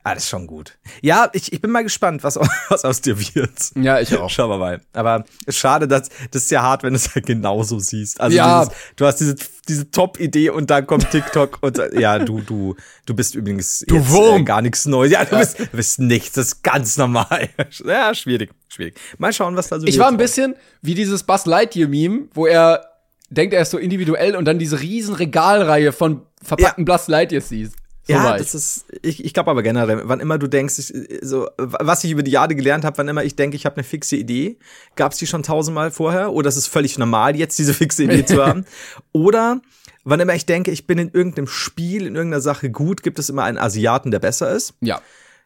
Ah, 0.04 0.16
das 0.16 0.24
ist 0.24 0.30
schon 0.30 0.48
gut. 0.48 0.78
Ja, 1.02 1.30
ich, 1.34 1.54
ich 1.54 1.62
bin 1.62 1.70
mal 1.70 1.84
gespannt, 1.84 2.24
was, 2.24 2.36
was 2.70 2.84
aus 2.86 3.02
dir 3.02 3.20
wird. 3.20 3.52
Ja, 3.76 4.00
ich 4.00 4.18
auch. 4.18 4.30
Schauen 4.32 4.50
wir 4.50 4.58
mal. 4.58 4.82
Aber 4.94 5.26
schade, 5.48 5.88
dass 5.88 6.10
das 6.32 6.44
ist 6.44 6.52
ja 6.52 6.64
hart, 6.64 6.82
wenn 6.84 6.94
du 6.94 6.98
es 6.98 7.14
halt 7.14 7.26
genauso 7.28 7.78
siehst. 7.80 8.20
Also 8.20 8.36
Ja. 8.36 8.64
dieses, 8.66 8.78
du 8.96 9.06
hast 9.06 9.18
diese, 9.18 9.36
diese 9.68 9.92
Top-Idee 9.92 10.50
und 10.50 10.72
dann 10.72 10.88
kommt 10.88 11.12
TikTok 11.12 11.60
und 11.62 11.80
ja, 11.94 12.18
du, 12.18 12.42
du, 12.42 12.76
du 13.06 13.14
bist 13.14 13.36
übrigens 13.36 13.86
Du 13.88 13.98
jetzt. 13.98 14.12
Äh, 14.12 14.44
gar 14.44 14.62
nichts 14.64 14.86
Neues. 14.86 15.12
Ja, 15.12 15.24
du 15.24 15.38
bist, 15.38 15.60
du 15.60 15.66
bist 15.68 16.00
nichts, 16.00 16.34
das 16.34 16.48
ist 16.48 16.64
ganz 16.64 16.98
normal. 16.98 17.50
Ja, 17.86 18.14
schwierig, 18.16 18.52
schwierig. 18.70 19.00
Mal 19.20 19.32
schauen, 19.34 19.56
was 19.56 19.68
da 19.70 19.80
so 19.80 19.86
Ich 19.86 20.00
war 20.00 20.08
ein 20.08 20.18
bisschen 20.18 20.56
wie 20.82 20.96
dieses 20.96 21.24
Buzz 21.24 21.46
Lightyear-Meme, 21.46 22.30
wo 22.34 22.48
er 22.48 22.86
denkt, 23.30 23.54
er 23.54 23.62
ist 23.62 23.72
so 23.72 23.78
individuell 23.78 24.36
und 24.36 24.46
dann 24.46 24.58
diese 24.60 24.80
riesen 24.82 25.14
Regalreihe 25.16 25.92
von 25.92 26.24
verpackten 26.42 26.86
Buzz 26.86 27.08
Lightyears 27.08 27.50
siehst. 27.50 27.76
So 28.04 28.14
ja, 28.14 28.38
das 28.38 28.50
ich. 28.50 28.54
ist, 28.56 28.86
ich, 29.04 29.26
ich 29.26 29.34
glaube 29.34 29.52
aber 29.52 29.62
generell, 29.62 30.02
wann 30.06 30.20
immer 30.20 30.40
du 30.40 30.48
denkst, 30.48 30.80
ich, 30.80 30.94
so, 31.22 31.48
was 31.58 32.04
ich 32.04 32.12
über 32.12 32.24
die 32.24 32.32
Jahre 32.32 32.56
gelernt 32.56 32.84
habe, 32.84 32.98
wann 32.98 33.08
immer 33.08 33.24
ich 33.24 33.36
denke, 33.36 33.56
ich 33.56 33.66
habe 33.66 33.76
eine 33.76 33.84
fixe 33.84 34.16
Idee, 34.16 34.58
gab 34.96 35.12
es 35.12 35.20
die 35.20 35.28
schon 35.28 35.44
tausendmal 35.44 35.92
vorher 35.92 36.34
oder 36.34 36.50
es 36.50 36.58
ist 36.58 36.68
völlig 36.68 36.98
normal, 36.98 37.36
jetzt 37.36 37.60
diese 37.60 37.74
fixe 37.76 38.04
Idee 38.04 38.26
zu 38.26 38.44
haben. 38.46 38.66
Oder 39.12 39.62
wann 40.04 40.20
immer 40.20 40.34
ich 40.34 40.48
denke, 40.48 40.72
ich 40.72 40.88
bin 40.88 40.98
in 40.98 41.12
irgendeinem 41.12 41.48
Spiel, 41.48 42.08
in 42.08 42.16
irgendeiner 42.16 42.42
Sache 42.42 42.72
gut, 42.72 43.04
gibt 43.04 43.20
es 43.20 43.30
immer 43.30 43.44
einen 43.44 43.60
Asiaten, 43.60 44.10
der 44.10 44.20
besser 44.20 44.50
ist. 44.52 44.74
Ja. 44.82 45.00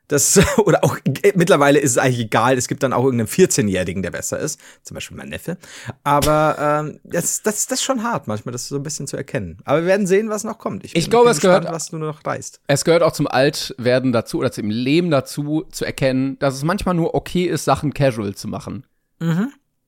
Das, 0.08 0.40
oder 0.60 0.84
auch, 0.84 0.98
äh, 1.24 1.34
mittlerweile 1.36 1.80
ist 1.80 1.92
es 1.92 1.98
eigentlich 1.98 2.20
egal, 2.20 2.58
es 2.58 2.68
gibt 2.68 2.84
dann 2.84 2.94
auch 2.94 3.04
irgendeinen 3.04 3.28
14-Jährigen, 3.28 4.04
der 4.04 4.12
besser 4.12 4.38
ist. 4.40 4.60
Zum 4.84 4.96
Beispiel 4.96 5.18
mein 5.18 5.30
Neffe. 5.30 5.58
Aber 6.04 6.58
ähm, 6.86 7.00
das, 7.04 7.42
das, 7.42 7.66
das 7.68 7.80
ist 7.80 7.84
schon 7.84 8.04
hart, 8.04 8.28
manchmal 8.28 8.52
das 8.54 8.68
so 8.68 8.76
ein 8.76 8.84
bisschen 8.84 9.08
zu 9.08 9.18
erkennen. 9.18 9.58
Aber 9.66 9.80
wir 9.82 9.88
werden 9.88 10.06
sehen, 10.08 10.30
was 10.30 10.44
noch 10.44 10.58
kommt. 10.60 10.84
bin- 10.84 10.92
Ich 10.94 11.10
glaube, 11.10 11.30
es 11.30 11.40
gehört- 11.40 11.62
gespannt, 11.62 11.76
was 11.76 11.90
du 11.90 11.98
noch 11.98 12.26
reißt. 12.26 12.62
Es 12.68 12.86
gehört 12.86 13.04
auch 13.04 13.14
zum 13.14 13.28
Altwerden 13.28 14.12
dazu 14.12 14.40
oder 14.40 14.52
zum 14.52 14.70
Leben 14.70 15.10
dazu, 15.12 15.66
zu 15.72 15.86
erkennen, 15.86 16.38
dass 16.40 16.54
es 16.56 16.64
manchmal 16.64 16.96
nur 16.96 17.16
okay 17.16 17.46
ist, 17.46 17.66
Sachen 17.66 17.94
casual 17.94 18.36
zu 18.36 18.48
machen. 18.48 18.86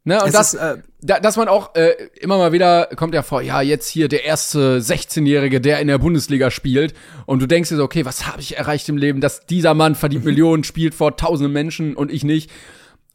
Ne, 0.08 0.22
und 0.22 0.28
Es 0.28 0.34
das, 0.34 0.54
ist, 0.54 0.60
äh, 0.62 0.78
da, 1.02 1.20
dass 1.20 1.36
man 1.36 1.50
auch 1.50 1.76
äh, 1.76 1.92
immer 2.22 2.38
mal 2.38 2.54
wieder 2.54 2.86
kommt 2.96 3.14
ja 3.14 3.24
vor, 3.24 3.42
ja, 3.42 3.60
jetzt 3.60 3.90
hier 3.90 4.08
der 4.08 4.24
erste 4.24 4.80
16-Jährige, 4.80 5.60
der 5.60 5.82
in 5.82 5.90
der 5.90 5.98
Bundesliga 5.98 6.50
spielt 6.50 6.94
und 7.26 7.42
du 7.42 7.46
denkst 7.46 7.68
dir 7.68 7.76
so, 7.76 7.84
okay, 7.84 8.06
was 8.06 8.26
habe 8.26 8.40
ich 8.40 8.56
erreicht 8.56 8.88
im 8.88 8.96
Leben, 8.96 9.20
dass 9.20 9.46
dieser 9.48 9.74
Mann 9.74 9.96
verdient 9.96 10.24
Millionen, 10.24 10.64
spielt 10.64 10.96
vor 10.96 11.18
tausenden 11.18 11.52
Menschen 11.52 11.94
und 11.94 12.10
ich 12.10 12.24
nicht. 12.24 12.50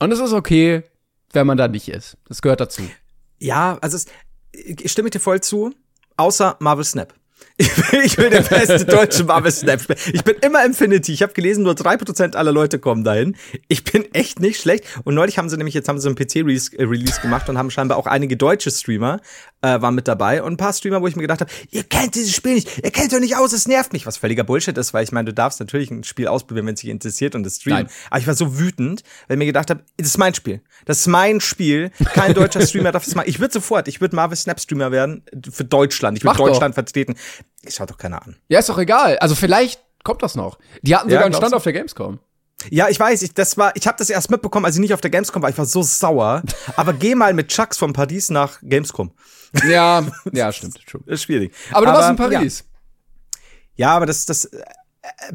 Und 0.00 0.12
es 0.12 0.18
ist 0.18 0.35
okay, 0.35 0.83
wenn 1.33 1.46
man 1.46 1.57
da 1.57 1.66
nicht 1.66 1.88
ist. 1.88 2.18
Das 2.28 2.42
gehört 2.42 2.61
dazu. 2.61 2.83
Ja, 3.38 3.78
also 3.81 3.96
es, 3.96 4.05
ich 4.52 4.92
stimme 4.92 5.09
dir 5.09 5.18
voll 5.18 5.40
zu, 5.40 5.72
außer 6.18 6.57
Marvel 6.61 6.85
Snap. 6.85 7.14
Ich 8.05 8.18
will 8.18 8.31
der 8.31 8.42
beste 8.42 8.85
deutsche 8.85 9.25
Marvel 9.25 9.51
Snap 9.51 9.81
spielen. 9.81 9.98
Ich 10.12 10.25
bin 10.25 10.37
immer 10.40 10.64
Infinity. 10.64 11.12
Ich 11.12 11.22
habe 11.22 11.33
gelesen, 11.33 11.62
nur 11.62 11.75
3% 11.75 12.35
aller 12.35 12.53
Leute 12.53 12.79
kommen 12.79 13.05
dahin. 13.05 13.37
Ich 13.68 13.85
bin 13.85 14.12
echt 14.14 14.40
nicht 14.40 14.61
schlecht. 14.61 14.85
Und 15.05 15.14
neulich 15.14 15.38
haben 15.38 15.48
sie 15.48 15.57
nämlich, 15.57 15.75
jetzt 15.75 15.88
haben 15.88 15.98
sie 15.98 16.09
einen 16.09 16.16
PC-Release 16.16 16.77
äh, 16.77 16.85
Release 16.85 17.20
gemacht 17.20 17.48
und 17.48 17.59
haben 17.59 17.70
scheinbar 17.70 17.98
auch 17.98 18.07
einige 18.07 18.37
deutsche 18.37 18.70
Streamer 18.70 19.20
äh, 19.62 19.81
waren 19.81 19.94
mit 19.94 20.09
dabei. 20.09 20.42
Und 20.42 20.55
ein 20.55 20.57
paar 20.57 20.72
Streamer, 20.72 21.01
wo 21.01 21.07
ich 21.07 21.16
mir 21.16 21.22
gedacht 21.22 21.40
habe, 21.40 21.51
ihr 21.70 21.85
kennt 21.85 22.14
dieses 22.14 22.35
Spiel 22.35 22.55
nicht, 22.55 22.85
ihr 22.85 22.90
kennt 22.90 23.12
doch 23.12 23.20
nicht 23.20 23.37
aus, 23.37 23.53
es 23.53 23.66
nervt 23.66 23.92
mich. 23.92 24.07
Was 24.07 24.16
völliger 24.16 24.44
Bullshit 24.44 24.77
ist, 24.77 24.92
weil 24.92 25.05
ich 25.05 25.12
meine, 25.12 25.27
du 25.27 25.35
darfst 25.35 25.61
natürlich 25.61 25.90
ein 25.90 26.05
Spiel 26.05 26.29
ausprobieren, 26.29 26.66
wenn 26.66 26.75
es 26.75 26.81
dich 26.81 26.90
interessiert 26.90 27.35
und 27.35 27.44
das 27.44 27.57
streamen. 27.57 27.85
Nein. 27.85 27.92
Aber 28.11 28.20
ich 28.20 28.27
war 28.27 28.35
so 28.35 28.59
wütend, 28.59 29.03
weil 29.29 29.37
ich 29.37 29.38
mir 29.38 29.46
gedacht 29.46 29.70
habe, 29.70 29.85
das 29.96 30.09
ist 30.09 30.18
mein 30.18 30.35
Spiel. 30.35 30.61
Das 30.85 30.98
ist 30.98 31.07
mein 31.07 31.40
Spiel. 31.40 31.90
Kein 32.12 32.35
deutscher 32.35 32.66
Streamer 32.66 32.92
darf 32.92 33.07
es 33.07 33.14
machen. 33.14 33.29
Ich 33.29 33.40
würde 33.40 33.53
sofort, 33.53 33.88
ich 33.88 34.01
würde 34.01 34.16
Marvel 34.16 34.37
Snap 34.37 34.61
Streamer 34.61 34.90
werden 34.90 35.22
für 35.51 35.64
Deutschland. 35.64 36.18
Ich 36.18 36.25
würde 36.25 36.38
doch. 36.38 36.46
Deutschland 36.46 36.75
vertreten. 36.75 37.14
Ich 37.64 37.75
schaut 37.75 37.90
doch 37.90 37.98
keiner 37.98 38.22
an. 38.22 38.37
Ja, 38.48 38.59
ist 38.59 38.68
doch 38.68 38.79
egal. 38.79 39.18
Also 39.18 39.35
vielleicht 39.35 39.81
kommt 40.05 40.22
das 40.22 40.35
noch. 40.35 40.59
Die 40.83 40.94
hatten 40.96 41.09
Ja, 41.09 41.14
sogar 41.14 41.25
einen 41.25 41.31
glaubst 41.33 41.38
Stand 41.38 41.53
du? 41.53 41.57
auf 41.57 41.62
der 41.64 41.72
Gamescom. 41.72 42.18
Ja, 42.70 42.88
ich 42.88 42.98
weiß, 42.98 43.22
ich, 43.22 43.35
das 43.35 43.57
war, 43.57 43.72
ich 43.75 43.87
habe 43.87 43.98
das 43.98 44.09
erst 44.11 44.31
mitbekommen, 44.31 44.66
als 44.66 44.77
ich 44.77 44.81
nicht 44.81 44.94
auf 44.94 45.01
der 45.01 45.11
Gamescom 45.11 45.42
war. 45.42 45.51
Ich 45.51 45.59
war 45.59 45.66
so 45.66 45.83
sauer. 45.83 46.42
Aber 46.77 46.92
geh 46.92 47.14
mal 47.14 47.35
mit 47.35 47.48
Chucks 47.48 47.79
von 47.79 47.92
Paris 47.92 48.31
nach 48.31 48.61
Gamescom. 48.62 49.12
Ja, 49.66 50.05
ja, 50.33 50.53
stimmt. 50.53 50.79
True. 50.87 51.03
Ist 51.07 51.22
schwierig. 51.25 51.53
Aber 51.72 51.87
du 51.87 51.92
warst 51.92 52.11
in 52.11 52.16
Paris. 52.16 52.64
Ja, 53.75 53.88
ja 53.88 53.96
aber 53.96 54.07
das, 54.07 54.25
das, 54.27 54.48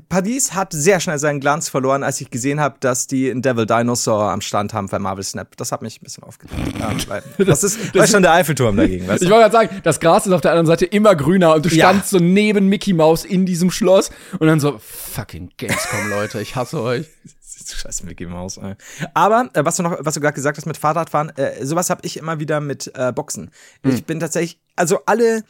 Paris 0.07 0.53
hat 0.53 0.71
sehr 0.71 0.99
schnell 1.01 1.19
seinen 1.19 1.41
Glanz 1.41 1.67
verloren, 1.67 2.01
als 2.03 2.21
ich 2.21 2.29
gesehen 2.29 2.59
habe, 2.61 2.77
dass 2.79 3.07
die 3.07 3.29
einen 3.29 3.41
Devil 3.41 3.65
Dinosaur 3.65 4.31
am 4.31 4.39
Stand 4.39 4.73
haben 4.73 4.87
für 4.87 4.97
Marvel 4.99 5.23
Snap. 5.25 5.57
Das 5.57 5.71
hat 5.73 5.81
mich 5.81 5.99
ein 6.01 6.03
bisschen 6.05 6.23
aufgeregt. 6.23 6.55
Ja, 6.79 6.91
weil, 7.07 7.21
das 7.45 7.63
ist, 7.63 7.77
das 7.93 8.05
ist 8.05 8.11
schon 8.11 8.21
der 8.23 8.31
Eiffelturm 8.31 8.77
dagegen, 8.77 9.07
weißt 9.07 9.21
Ich 9.23 9.27
du? 9.27 9.33
wollte 9.35 9.49
gerade 9.51 9.67
sagen, 9.69 9.81
das 9.83 9.99
Gras 9.99 10.25
ist 10.25 10.31
auf 10.31 10.39
der 10.41 10.51
anderen 10.51 10.67
Seite 10.67 10.85
immer 10.85 11.15
grüner 11.15 11.53
und 11.53 11.65
du 11.65 11.69
Ja. 11.69 11.89
standst 11.89 12.11
so 12.11 12.19
neben 12.19 12.67
Mickey 12.67 12.93
Mouse 12.93 13.25
in 13.25 13.45
diesem 13.45 13.69
Schloss 13.69 14.09
und 14.39 14.47
dann 14.47 14.61
so, 14.61 14.79
fucking 14.79 15.51
Gamescom, 15.57 16.09
Leute, 16.11 16.39
ich 16.41 16.55
hasse 16.55 16.81
euch. 16.81 17.05
Scheiß 17.69 18.03
Mickey 18.03 18.25
Mouse. 18.25 18.57
Ey. 18.57 18.75
Aber 19.13 19.49
äh, 19.53 19.65
was 19.65 19.75
du 19.75 19.83
noch, 19.83 19.97
was 19.99 20.13
du 20.13 20.21
gerade 20.21 20.33
gesagt 20.35 20.57
hast 20.57 20.65
mit 20.65 20.77
Fahrradfahren, 20.77 21.29
äh, 21.35 21.65
sowas 21.65 21.89
habe 21.89 22.01
ich 22.05 22.15
immer 22.15 22.39
wieder 22.39 22.61
mit 22.61 22.89
äh, 22.95 23.11
Boxen. 23.11 23.51
Ich 23.83 24.05
bin 24.05 24.21
tatsächlich, 24.21 24.59
also 24.77 24.99
alle 25.05 25.43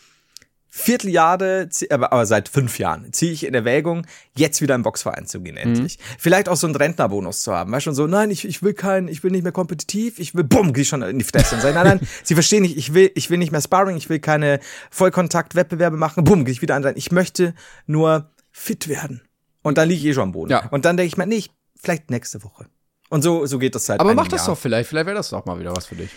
Vierteljahre, 0.70 1.70
aber, 1.90 2.26
seit 2.26 2.50
fünf 2.50 2.78
Jahren 2.78 3.12
ziehe 3.14 3.32
ich 3.32 3.46
in 3.46 3.54
Erwägung, 3.54 4.06
jetzt 4.36 4.62
wieder 4.62 4.76
im 4.76 4.84
Boxverein 4.84 5.26
zu 5.26 5.42
gehen, 5.42 5.58
endlich. 5.58 5.98
Vielleicht 6.20 6.50
auch 6.50 6.56
so 6.56 6.68
einen 6.68 6.76
Rentnerbonus 6.76 7.42
zu 7.42 7.54
haben. 7.54 7.72
Weißt 7.72 7.88
du, 7.88 7.92
so, 7.94 8.06
nein, 8.06 8.32
ich, 8.32 8.46
ich 8.46 8.62
will 8.62 8.74
keinen, 8.74 9.08
ich 9.08 9.24
will 9.24 9.32
nicht 9.32 9.44
mehr 9.44 9.52
kompetitiv, 9.52 10.20
ich 10.20 10.36
will, 10.36 10.44
bumm, 10.44 10.74
geh 10.74 10.82
ich 10.82 10.88
schon 10.88 11.02
in 11.02 11.20
die 11.20 11.26
Fresse 11.26 11.56
und 11.56 11.62
sagen, 11.62 11.76
nein, 11.76 11.98
nein, 12.00 12.08
sie 12.24 12.34
verstehen 12.34 12.62
nicht, 12.64 12.78
ich 12.78 12.94
will, 12.94 13.12
ich 13.16 13.30
will 13.30 13.38
nicht 13.38 13.52
mehr 13.52 13.62
Sparring, 13.62 13.98
ich 13.98 14.10
will 14.10 14.20
keine 14.20 14.60
Vollkontakt-Wettbewerbe 14.92 15.98
machen, 15.98 16.24
bumm, 16.24 16.46
gehe 16.46 16.52
ich 16.52 16.62
wieder 16.62 16.76
an 16.76 16.84
rein. 16.84 16.96
Ich 16.98 17.12
möchte 17.12 17.54
nur 17.86 18.30
fit 18.52 18.88
werden. 18.88 19.22
Und 19.64 19.78
dann 19.78 19.90
liege 19.90 20.02
ich 20.02 20.06
eh 20.08 20.14
schon 20.14 20.24
am 20.24 20.32
Boden. 20.32 20.52
Ja. 20.52 20.68
Und 20.70 20.86
dann 20.86 20.98
denke 20.98 21.08
ich 21.08 21.18
mir, 21.18 21.28
nee, 21.28 21.36
ich, 21.36 21.52
vielleicht 21.76 22.10
nächste 22.10 22.44
Woche. 22.44 22.68
Und 23.10 23.22
so, 23.22 23.46
so 23.46 23.58
geht 23.58 23.76
das 23.76 23.86
seit 23.86 24.00
Aber 24.00 24.14
mach 24.14 24.28
das 24.28 24.42
Jahren. 24.42 24.52
doch 24.56 24.58
vielleicht. 24.58 24.90
Vielleicht 24.90 25.06
wäre 25.08 25.16
das 25.16 25.30
doch 25.30 25.46
mal 25.46 25.60
wieder 25.60 25.76
was 25.76 25.86
für 25.86 25.96
dich. 25.96 26.10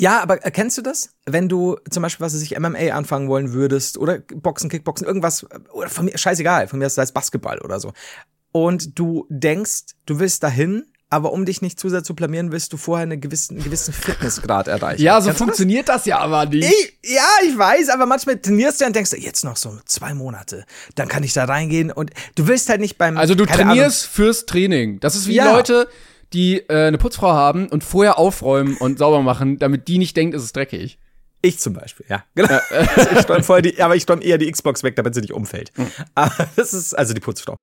Ja, 0.00 0.20
aber 0.22 0.42
erkennst 0.42 0.78
du 0.78 0.82
das? 0.82 1.10
Wenn 1.26 1.48
du 1.48 1.76
zum 1.90 2.02
Beispiel, 2.04 2.24
was 2.24 2.34
weiß 2.34 2.42
ich, 2.42 2.58
MMA 2.58 2.92
anfangen 2.94 3.28
wollen 3.28 3.52
würdest 3.52 3.98
oder 3.98 4.18
Boxen, 4.34 4.70
Kickboxen, 4.70 5.06
irgendwas, 5.06 5.44
oder 5.72 5.88
von 5.88 6.04
mir, 6.04 6.16
scheißegal, 6.16 6.68
von 6.68 6.78
mir 6.78 6.88
sei 6.88 7.02
es 7.02 7.12
Basketball 7.12 7.58
oder 7.60 7.80
so. 7.80 7.92
Und 8.52 8.98
du 8.98 9.26
denkst, 9.28 9.94
du 10.06 10.20
willst 10.20 10.42
dahin, 10.44 10.84
aber 11.10 11.32
um 11.32 11.44
dich 11.46 11.62
nicht 11.62 11.80
zu 11.80 11.88
sehr 11.88 12.04
zu 12.04 12.14
blamieren, 12.14 12.52
willst 12.52 12.72
du 12.72 12.76
vorher 12.76 13.02
einen 13.04 13.20
gewissen, 13.20 13.54
einen 13.56 13.64
gewissen 13.64 13.92
Fitnessgrad 13.94 14.68
erreichen. 14.68 15.02
Ja, 15.02 15.20
so 15.20 15.26
Kennst 15.26 15.26
du 15.26 15.30
das? 15.30 15.38
funktioniert 15.38 15.88
das? 15.88 16.04
ja 16.04 16.18
aber 16.18 16.46
nicht. 16.46 16.70
Ich, 16.70 16.98
ja, 17.14 17.26
ich 17.46 17.56
weiß, 17.56 17.88
aber 17.88 18.06
manchmal 18.06 18.38
trainierst 18.38 18.80
du 18.80 18.84
und 18.86 18.94
denkst, 18.94 19.12
jetzt 19.18 19.42
noch 19.44 19.56
so 19.56 19.78
zwei 19.86 20.14
Monate, 20.14 20.64
dann 20.94 21.08
kann 21.08 21.22
ich 21.24 21.32
da 21.32 21.44
reingehen 21.44 21.90
und 21.90 22.10
du 22.34 22.46
willst 22.46 22.68
halt 22.68 22.80
nicht 22.80 22.98
beim. 22.98 23.16
Also 23.16 23.34
du 23.34 23.46
trainierst 23.46 24.06
fürs 24.06 24.46
Training. 24.46 25.00
Das 25.00 25.16
ist 25.16 25.26
wie 25.26 25.34
Ja. 25.34 25.50
Leute, 25.52 25.88
die 26.32 26.58
äh, 26.68 26.86
eine 26.86 26.98
Putzfrau 26.98 27.32
haben 27.32 27.68
und 27.68 27.84
vorher 27.84 28.18
aufräumen 28.18 28.76
und 28.76 28.98
sauber 28.98 29.22
machen, 29.22 29.58
damit 29.58 29.88
die 29.88 29.98
nicht 29.98 30.16
denkt, 30.16 30.34
es 30.34 30.44
ist 30.44 30.56
dreckig. 30.56 30.98
Ich 31.40 31.58
zum 31.58 31.72
Beispiel, 31.72 32.06
ja. 32.08 32.24
Genau. 32.34 32.58
Also 32.70 33.10
ich 33.18 33.28
räume 33.28 33.42
vorher 33.42 33.62
die, 33.62 33.80
aber 33.80 33.96
ich 33.96 34.08
räume 34.08 34.22
eher 34.22 34.38
die 34.38 34.50
Xbox 34.50 34.82
weg, 34.82 34.96
damit 34.96 35.14
sie 35.14 35.20
nicht 35.20 35.32
umfällt. 35.32 35.72
Aber 36.14 36.48
das 36.56 36.74
ist 36.74 36.94
also 36.94 37.14
die 37.14 37.20
Putzfrau. 37.20 37.56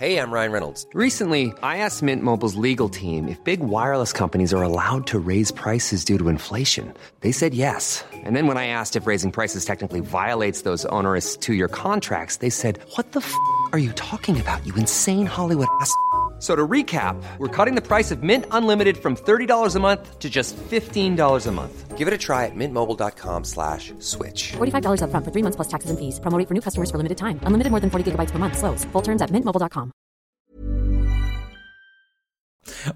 Hey, 0.00 0.16
I'm 0.16 0.32
Ryan 0.32 0.50
Reynolds. 0.50 0.86
Recently, 0.94 1.52
I 1.62 1.76
asked 1.84 2.02
Mint 2.02 2.22
Mobile's 2.22 2.54
legal 2.54 2.88
team 2.88 3.28
if 3.28 3.36
big 3.44 3.60
wireless 3.60 4.14
companies 4.14 4.54
are 4.54 4.62
allowed 4.62 5.06
to 5.08 5.18
raise 5.18 5.52
prices 5.52 6.06
due 6.06 6.16
to 6.16 6.30
inflation. 6.30 6.94
They 7.20 7.32
said 7.32 7.52
yes. 7.52 8.02
And 8.24 8.34
then 8.34 8.46
when 8.46 8.56
I 8.56 8.68
asked 8.68 8.96
if 8.96 9.06
raising 9.06 9.30
prices 9.30 9.66
technically 9.66 10.00
violates 10.00 10.62
those 10.62 10.86
onerous 10.86 11.36
two 11.36 11.52
year 11.52 11.68
contracts, 11.68 12.38
they 12.38 12.48
said, 12.48 12.78
What 12.96 13.12
the 13.12 13.20
f 13.20 13.34
are 13.74 13.78
you 13.78 13.92
talking 13.92 14.40
about, 14.40 14.66
you 14.66 14.74
insane 14.74 15.26
Hollywood 15.26 15.68
ass? 15.82 15.94
So 16.40 16.56
to 16.56 16.66
recap, 16.66 17.22
we're 17.38 17.48
cutting 17.54 17.74
the 17.74 17.86
price 17.86 18.10
of 18.10 18.22
Mint 18.22 18.46
Unlimited 18.50 18.96
from 18.96 19.14
$30 19.14 19.76
a 19.76 19.78
month 19.78 20.18
to 20.20 20.30
just 20.30 20.56
$15 20.70 21.46
a 21.46 21.52
month. 21.52 21.98
Give 21.98 22.08
it 22.08 22.14
a 22.14 22.18
try 22.18 22.46
at 22.46 22.52
mintmobile.com 22.56 23.44
slash 23.44 23.92
switch. 23.98 24.52
$45 24.56 25.02
upfront 25.04 25.22
for 25.24 25.30
three 25.32 25.42
months 25.42 25.56
plus 25.56 25.68
taxes 25.68 25.90
and 25.90 25.98
fees. 25.98 26.18
Promo 26.18 26.40
for 26.48 26.54
new 26.54 26.62
customers 26.62 26.90
for 26.90 26.96
limited 26.96 27.18
time. 27.18 27.38
Unlimited 27.44 27.70
more 27.70 27.80
than 27.80 27.90
40 27.90 28.12
gigabytes 28.12 28.30
per 28.32 28.38
month. 28.38 28.56
Slows. 28.56 28.86
Full 28.92 29.02
terms 29.02 29.20
at 29.20 29.30
mintmobile.com. 29.30 29.92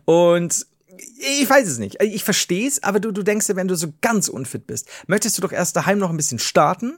Und 0.07 0.67
ich 1.19 1.51
weiß 1.51 1.69
es 1.69 1.79
nicht. 1.79 2.01
Ich 2.03 2.25
verstehe 2.25 2.67
es, 2.67 2.83
aber 2.83 2.99
du, 3.01 3.11
du 3.13 3.23
denkst 3.23 3.47
dir, 3.47 3.57
wenn 3.57 3.69
du 3.69 3.75
so 3.77 3.89
ganz 4.01 4.29
unfit 4.29 4.67
bist, 4.67 4.89
möchtest 5.07 5.37
du 5.37 5.43
doch 5.43 5.53
erst 5.53 5.77
daheim 5.77 5.99
noch 5.99 6.09
ein 6.11 6.17
bisschen 6.17 6.39
starten 6.39 6.97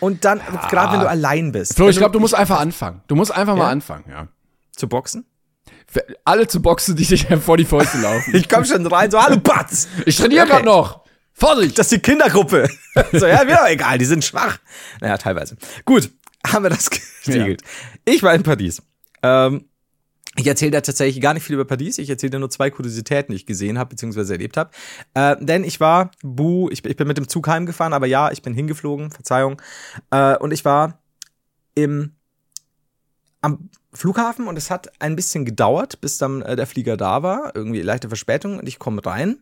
und 0.00 0.24
dann, 0.24 0.40
gerade 0.70 0.92
wenn 0.92 1.00
du 1.00 1.08
allein 1.08 1.50
bist. 1.50 1.74
Flo, 1.74 1.88
ich 1.88 1.96
du- 1.96 2.00
glaube, 2.00 2.12
du 2.12 2.20
musst 2.20 2.34
einfach 2.34 2.60
anfangen. 2.60 3.00
Du 3.08 3.16
musst 3.16 3.32
einfach 3.32 3.56
Ja? 3.56 3.62
mal 3.64 3.70
anfangen, 3.70 4.04
ja. 4.08 4.28
Zu 4.76 4.88
boxen? 4.88 5.24
Alle 6.24 6.46
zu 6.46 6.62
boxen, 6.62 6.96
die 6.96 7.04
sich 7.04 7.26
vor 7.26 7.56
die 7.56 7.64
Fäuste 7.64 7.98
laufen. 7.98 8.34
Ich 8.34 8.48
komm 8.48 8.64
schon 8.64 8.86
rein, 8.86 9.10
so, 9.10 9.22
hallo 9.22 9.38
Batz! 9.38 9.88
Ich 10.06 10.16
trainiere 10.16 10.42
Okay. 10.42 10.50
gerade 10.52 10.64
noch. 10.64 11.02
Vorsicht! 11.34 11.78
Das 11.78 11.86
ist 11.86 11.92
die 11.92 11.98
Kindergruppe. 12.00 12.68
so, 13.12 13.26
ja, 13.26 13.44
mir 13.44 13.56
doch 13.56 13.66
egal, 13.66 13.98
die 13.98 14.04
sind 14.04 14.24
schwach. 14.24 14.58
Naja, 15.00 15.18
teilweise. 15.18 15.56
Gut, 15.84 16.10
haben 16.46 16.64
wir 16.64 16.70
das 16.70 16.88
geregelt. 17.24 17.62
Ich 18.04 18.22
war 18.22 18.34
in 18.34 18.42
Paris. 18.42 18.82
Ähm, 19.22 19.64
ich 20.36 20.46
erzähle 20.46 20.70
da 20.70 20.80
tatsächlich 20.80 21.20
gar 21.22 21.34
nicht 21.34 21.44
viel 21.44 21.54
über 21.54 21.66
Paris. 21.66 21.98
Ich 21.98 22.08
erzähle 22.08 22.30
dir 22.30 22.38
nur 22.38 22.48
zwei 22.50 22.70
Kuriositäten, 22.70 23.32
die 23.32 23.36
ich 23.36 23.46
gesehen 23.46 23.78
habe, 23.78 23.90
beziehungsweise 23.90 24.32
erlebt 24.32 24.56
habe. 24.56 24.70
Äh, 25.12 25.36
denn 25.40 25.62
ich 25.62 25.78
war, 25.78 26.10
buh, 26.22 26.70
ich, 26.70 26.84
ich 26.84 26.96
bin 26.96 27.06
mit 27.06 27.18
dem 27.18 27.28
Zug 27.28 27.48
heimgefahren, 27.48 27.92
aber 27.92 28.06
ja, 28.06 28.30
ich 28.30 28.40
bin 28.40 28.54
hingeflogen, 28.54 29.10
Verzeihung. 29.10 29.60
Äh, 30.10 30.36
und 30.38 30.52
ich 30.52 30.64
war 30.64 31.02
im, 31.74 32.14
am 33.42 33.68
Flughafen 33.92 34.46
und 34.48 34.56
es 34.56 34.70
hat 34.70 34.90
ein 35.00 35.16
bisschen 35.16 35.44
gedauert, 35.44 36.00
bis 36.00 36.18
dann 36.18 36.42
äh, 36.42 36.56
der 36.56 36.66
Flieger 36.66 36.96
da 36.96 37.22
war. 37.22 37.54
Irgendwie 37.54 37.82
leichte 37.82 38.08
Verspätung 38.08 38.58
und 38.58 38.66
ich 38.66 38.78
komme 38.78 39.04
rein. 39.04 39.38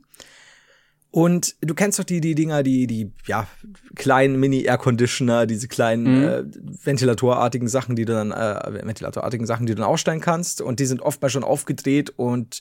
Und 1.12 1.56
du 1.60 1.74
kennst 1.74 1.98
doch 1.98 2.04
die, 2.04 2.20
die 2.20 2.36
Dinger, 2.36 2.62
die, 2.62 2.86
die, 2.86 3.12
ja, 3.26 3.48
kleinen 3.96 4.38
Mini-Air-Conditioner, 4.38 5.46
diese 5.46 5.66
kleinen 5.66 6.22
äh, 6.22 6.44
ventilatorartigen 6.84 7.68
Sachen, 7.68 7.96
die 7.96 8.04
du 8.04 8.12
dann, 8.12 8.30
äh, 8.30 8.86
ventilatorartigen 8.86 9.44
Sachen, 9.46 9.66
die 9.66 9.74
du 9.74 9.82
dann 9.82 9.90
ausstellen 9.90 10.20
kannst. 10.20 10.60
Und 10.60 10.78
die 10.78 10.86
sind 10.86 11.02
oftmals 11.02 11.32
schon 11.32 11.42
aufgedreht 11.42 12.10
und 12.10 12.60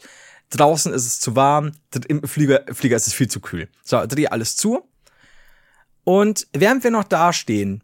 draußen 0.50 0.92
ist 0.94 1.06
es 1.06 1.20
zu 1.20 1.36
warm, 1.36 1.74
im 2.08 2.24
Flieger, 2.24 2.64
Flieger 2.72 2.96
ist 2.96 3.06
es 3.06 3.14
viel 3.14 3.28
zu 3.28 3.40
kühl. 3.40 3.68
So, 3.84 4.04
dreh 4.08 4.28
alles 4.28 4.56
zu. 4.56 4.82
Und 6.04 6.48
während 6.54 6.84
wir 6.84 6.90
noch 6.90 7.04
da 7.04 7.34
stehen, 7.34 7.84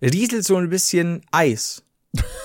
rieselt 0.00 0.44
so 0.44 0.56
ein 0.56 0.70
bisschen 0.70 1.22
Eis 1.32 1.82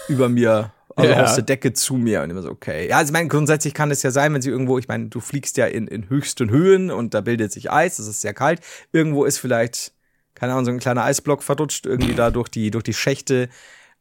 über 0.07 0.29
mir, 0.29 0.71
also 0.95 1.11
Ja. 1.11 1.23
aus 1.23 1.35
der 1.35 1.43
Decke 1.43 1.73
zu 1.73 1.95
mir. 1.95 2.21
Und 2.23 2.29
immer 2.29 2.41
so, 2.41 2.49
okay. 2.49 2.87
Ja, 2.89 2.97
also 2.97 3.09
ich 3.09 3.13
meine, 3.13 3.27
grundsätzlich 3.27 3.73
kann 3.73 3.91
es 3.91 4.03
ja 4.03 4.11
sein, 4.11 4.33
wenn 4.33 4.41
sie 4.41 4.49
irgendwo, 4.49 4.77
ich 4.77 4.87
meine, 4.87 5.07
du 5.09 5.19
fliegst 5.19 5.57
ja 5.57 5.65
in, 5.65 5.87
in 5.87 6.09
höchsten 6.09 6.49
Höhen 6.49 6.89
und 6.91 7.13
da 7.13 7.21
bildet 7.21 7.51
sich 7.51 7.71
Eis, 7.71 7.99
es 7.99 8.07
ist 8.07 8.21
sehr 8.21 8.33
kalt. 8.33 8.61
Irgendwo 8.91 9.25
ist 9.25 9.37
vielleicht, 9.37 9.93
keine 10.35 10.53
Ahnung, 10.53 10.65
so 10.65 10.71
ein 10.71 10.79
kleiner 10.79 11.03
Eisblock 11.03 11.43
verrutscht, 11.43 11.85
irgendwie 11.85 12.15
da 12.15 12.31
durch 12.31 12.49
die, 12.49 12.71
durch 12.71 12.83
die 12.83 12.93
Schächte. 12.93 13.49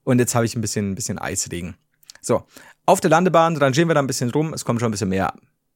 Und 0.04 0.18
jetzt 0.20 0.34
habe 0.34 0.44
ich 0.44 0.54
ein 0.54 0.60
bisschen, 0.60 0.92
ein 0.92 0.94
bisschen 0.94 1.18
Eisregen. 1.18 1.76
So, 2.20 2.44
auf 2.86 3.00
der 3.00 3.10
Landebahn 3.10 3.56
rangieren 3.56 3.88
wir 3.88 3.94
da 3.94 4.00
ein 4.00 4.06
bisschen 4.06 4.30
rum. 4.30 4.52
Es 4.54 4.64
kommt 4.64 4.80
schon 4.80 4.88
ein 4.88 4.92
bisschen 4.92 5.08
mehr, 5.08 5.34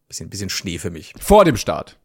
bisschen, 0.09 0.31
bisschen 0.31 0.51
Schnee 0.51 0.79
für 0.79 0.91
mich 0.91 1.13
Vor 1.21 1.45
dem 1.45 1.57
Start. 1.57 1.99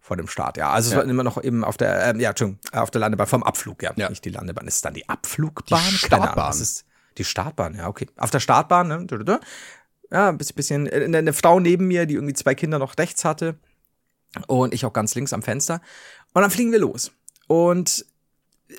vor 0.00 0.16
dem 0.18 0.28
Start, 0.28 0.56
ja. 0.58 0.70
Also 0.70 0.88
es 0.88 0.92
Ja. 0.92 0.98
war 0.98 1.04
immer 1.08 1.22
noch 1.24 1.42
eben 1.42 1.64
auf 1.64 1.76
der, 1.78 2.08
ähm, 2.10 2.20
ja, 2.20 2.30
Entschuldigung, 2.30 2.60
äh, 2.72 2.78
auf 2.78 2.90
der 2.90 3.00
Landebahn, 3.00 3.26
vom 3.26 3.42
Abflug, 3.42 3.82
ja. 3.82 3.92
Ja. 3.96 4.10
Nicht 4.10 4.24
die 4.24 4.30
Landebahn, 4.30 4.66
ist 4.66 4.74
es 4.76 4.80
dann 4.82 4.92
die 4.94 5.08
Abflugbahn? 5.08 5.80
Die 5.92 6.08
Keine 6.08 6.22
Ahnung, 6.24 6.32
Startbahn. 6.34 6.60
ist 6.60 6.84
die 7.18 7.24
Startbahn, 7.24 7.74
ja, 7.74 7.88
okay. 7.88 8.06
Auf 8.16 8.30
der 8.30 8.40
Startbahn, 8.40 8.88
ne? 8.88 9.40
Ja, 10.10 10.28
ein 10.28 10.38
bisschen, 10.38 10.56
bisschen 10.56 10.86
äh, 10.86 11.04
eine, 11.16 11.32
Frau 11.32 11.60
neben 11.60 11.86
mir, 11.86 12.06
die 12.06 12.14
irgendwie 12.14 12.34
zwei 12.34 12.54
Kinder 12.54 12.78
noch 12.78 12.96
rechts 12.98 13.24
hatte 13.24 13.56
und 14.46 14.74
ich 14.74 14.84
auch 14.84 14.92
ganz 14.92 15.14
links 15.14 15.32
am 15.32 15.42
Fenster. 15.42 15.80
Und 16.32 16.42
dann 16.42 16.50
fliegen 16.50 16.72
wir 16.72 16.78
los. 16.78 17.12
Und 17.46 18.04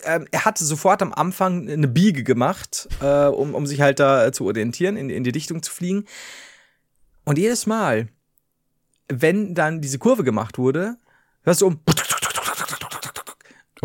ähm, 0.03 0.27
er 0.31 0.45
hatte 0.45 0.65
sofort 0.65 1.01
am 1.01 1.13
Anfang 1.13 1.69
eine 1.69 1.87
Biege 1.87 2.23
gemacht, 2.23 2.87
äh, 3.01 3.25
um, 3.25 3.55
um 3.55 3.65
sich 3.67 3.81
halt 3.81 3.99
da 3.99 4.25
äh, 4.25 4.31
zu 4.31 4.45
orientieren, 4.45 4.97
in, 4.97 5.09
in 5.09 5.23
die 5.23 5.29
Richtung 5.29 5.63
zu 5.63 5.71
fliegen. 5.71 6.05
Und 7.23 7.37
jedes 7.37 7.65
Mal, 7.65 8.09
wenn 9.07 9.55
dann 9.55 9.81
diese 9.81 9.99
Kurve 9.99 10.23
gemacht 10.23 10.57
wurde, 10.57 10.97
hörst 11.43 11.61
du 11.61 11.67
um. 11.67 11.79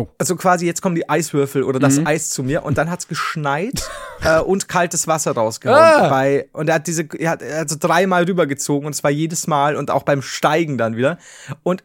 Oh. 0.01 0.07
Also 0.17 0.35
quasi, 0.35 0.65
jetzt 0.65 0.81
kommen 0.81 0.95
die 0.95 1.09
Eiswürfel 1.09 1.63
oder 1.63 1.79
das 1.79 2.05
Eis 2.05 2.29
zu 2.29 2.43
mir 2.43 2.63
und 2.63 2.77
dann 2.77 2.89
hat's 2.89 3.07
geschneit 3.07 3.89
äh, 4.23 4.39
und 4.39 4.67
kaltes 4.67 5.07
Wasser 5.07 5.31
rausgehauen. 5.33 5.79
Ah. 5.79 6.09
Bei, 6.09 6.47
und 6.53 6.69
er 6.69 6.75
hat 6.75 6.87
diese, 6.87 7.07
er 7.17 7.31
hat, 7.31 7.41
er 7.41 7.61
hat 7.61 7.69
so 7.69 7.75
dreimal 7.79 8.23
rübergezogen 8.23 8.87
und 8.87 8.93
zwar 8.93 9.11
jedes 9.11 9.47
Mal 9.47 9.75
und 9.75 9.91
auch 9.91 10.03
beim 10.03 10.21
Steigen 10.21 10.77
dann 10.77 10.95
wieder. 10.95 11.17
Und 11.63 11.83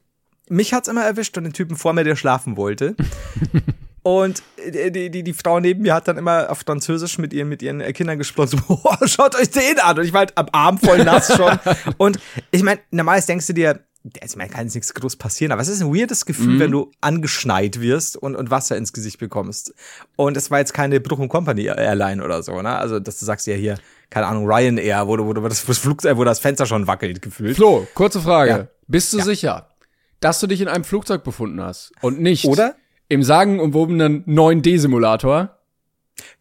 mich 0.49 0.73
hat's 0.73 0.89
immer 0.89 1.05
erwischt 1.05 1.37
und 1.37 1.45
den 1.45 1.53
Typen 1.53 1.77
vor 1.77 1.93
mir, 1.93 2.05
der 2.05 2.17
schlafen 2.17 2.57
wollte. 2.57 2.95
Und 4.07 4.45
die, 4.65 4.93
die, 4.93 5.11
die, 5.11 5.25
die 5.25 5.33
Frau 5.33 5.59
neben 5.59 5.83
mir 5.83 5.93
hat 5.93 6.07
dann 6.07 6.17
immer 6.17 6.49
auf 6.49 6.61
Französisch 6.61 7.19
mit 7.19 7.33
ihren, 7.33 7.49
mit 7.49 7.61
ihren 7.61 7.81
Kindern 7.93 8.19
gesprochen. 8.19 8.51
So, 8.51 8.59
"Boah, 8.77 8.97
schaut 9.09 9.35
euch 9.35 9.51
den 9.51 9.81
an. 9.81 9.99
Und 9.99 10.05
ich 10.05 10.13
war 10.13 10.21
halt 10.21 10.39
am 10.39 10.47
Arm 10.53 10.79
voll 10.79 11.03
nass 11.03 11.35
schon. 11.35 11.59
Und 11.97 12.21
ich 12.53 12.63
meine, 12.63 12.79
normalerweise 12.93 13.27
denkst 13.27 13.49
du 13.49 13.53
dir, 13.53 13.81
also 14.23 14.39
meine, 14.39 14.51
kann 14.51 14.65
jetzt 14.65 14.75
nichts 14.75 14.93
groß 14.95 15.17
passieren, 15.17 15.53
aber 15.53 15.63
es 15.63 15.69
ist 15.69 15.81
ein 15.83 15.95
weirdes 15.95 16.27
Gefühl, 16.27 16.59
wenn 16.61 16.71
du 16.71 16.91
angeschneit 17.01 17.81
wirst 17.81 18.17
und, 18.17 18.37
und 18.37 18.51
Wasser 18.51 18.77
ins 18.77 18.93
Gesicht 18.93 19.19
bekommst. 19.19 19.75
Und 20.17 20.37
es 20.37 20.51
war 20.51 20.59
jetzt 20.59 20.75
keine 20.75 21.01
Bruch 21.01 21.19
und 21.19 21.29
Company 21.29 21.65
Airline 21.67 22.23
oder 22.25 22.43
so, 22.43 22.63
ne? 22.63 22.77
Also, 22.77 23.01
dass 23.01 23.19
du 23.19 23.25
sagst 23.25 23.47
ja 23.47 23.55
hier, 23.55 23.79
keine 24.11 24.27
Ahnung, 24.27 24.47
Ryanair, 24.47 25.07
wo, 25.09 25.17
du- 25.17 25.25
wo, 25.27 25.31
wo 25.43 25.49
das, 25.49 25.61
Flugzeug, 25.61 26.17
wo 26.17 26.25
das 26.25 26.39
Fenster 26.39 26.67
schon 26.67 26.87
wackelt, 26.87 27.21
gefühlt. 27.23 27.57
Flo, 27.57 27.87
kurze 27.95 28.21
Frage. 28.21 28.51
Ja. 28.51 28.67
Bist 28.87 29.13
du 29.13 29.21
sicher, 29.21 29.69
dass 30.21 30.39
du 30.41 30.47
dich 30.47 30.61
in 30.61 30.69
einem 30.69 30.85
Flugzeug 30.85 31.25
befunden 31.25 31.61
hast 31.61 31.93
und 32.01 32.21
nicht 32.21 32.45
Oder? 32.47 32.77
im 33.09 33.23
sagenumwobenen 33.23 34.25
9D-Simulator? 34.27 35.56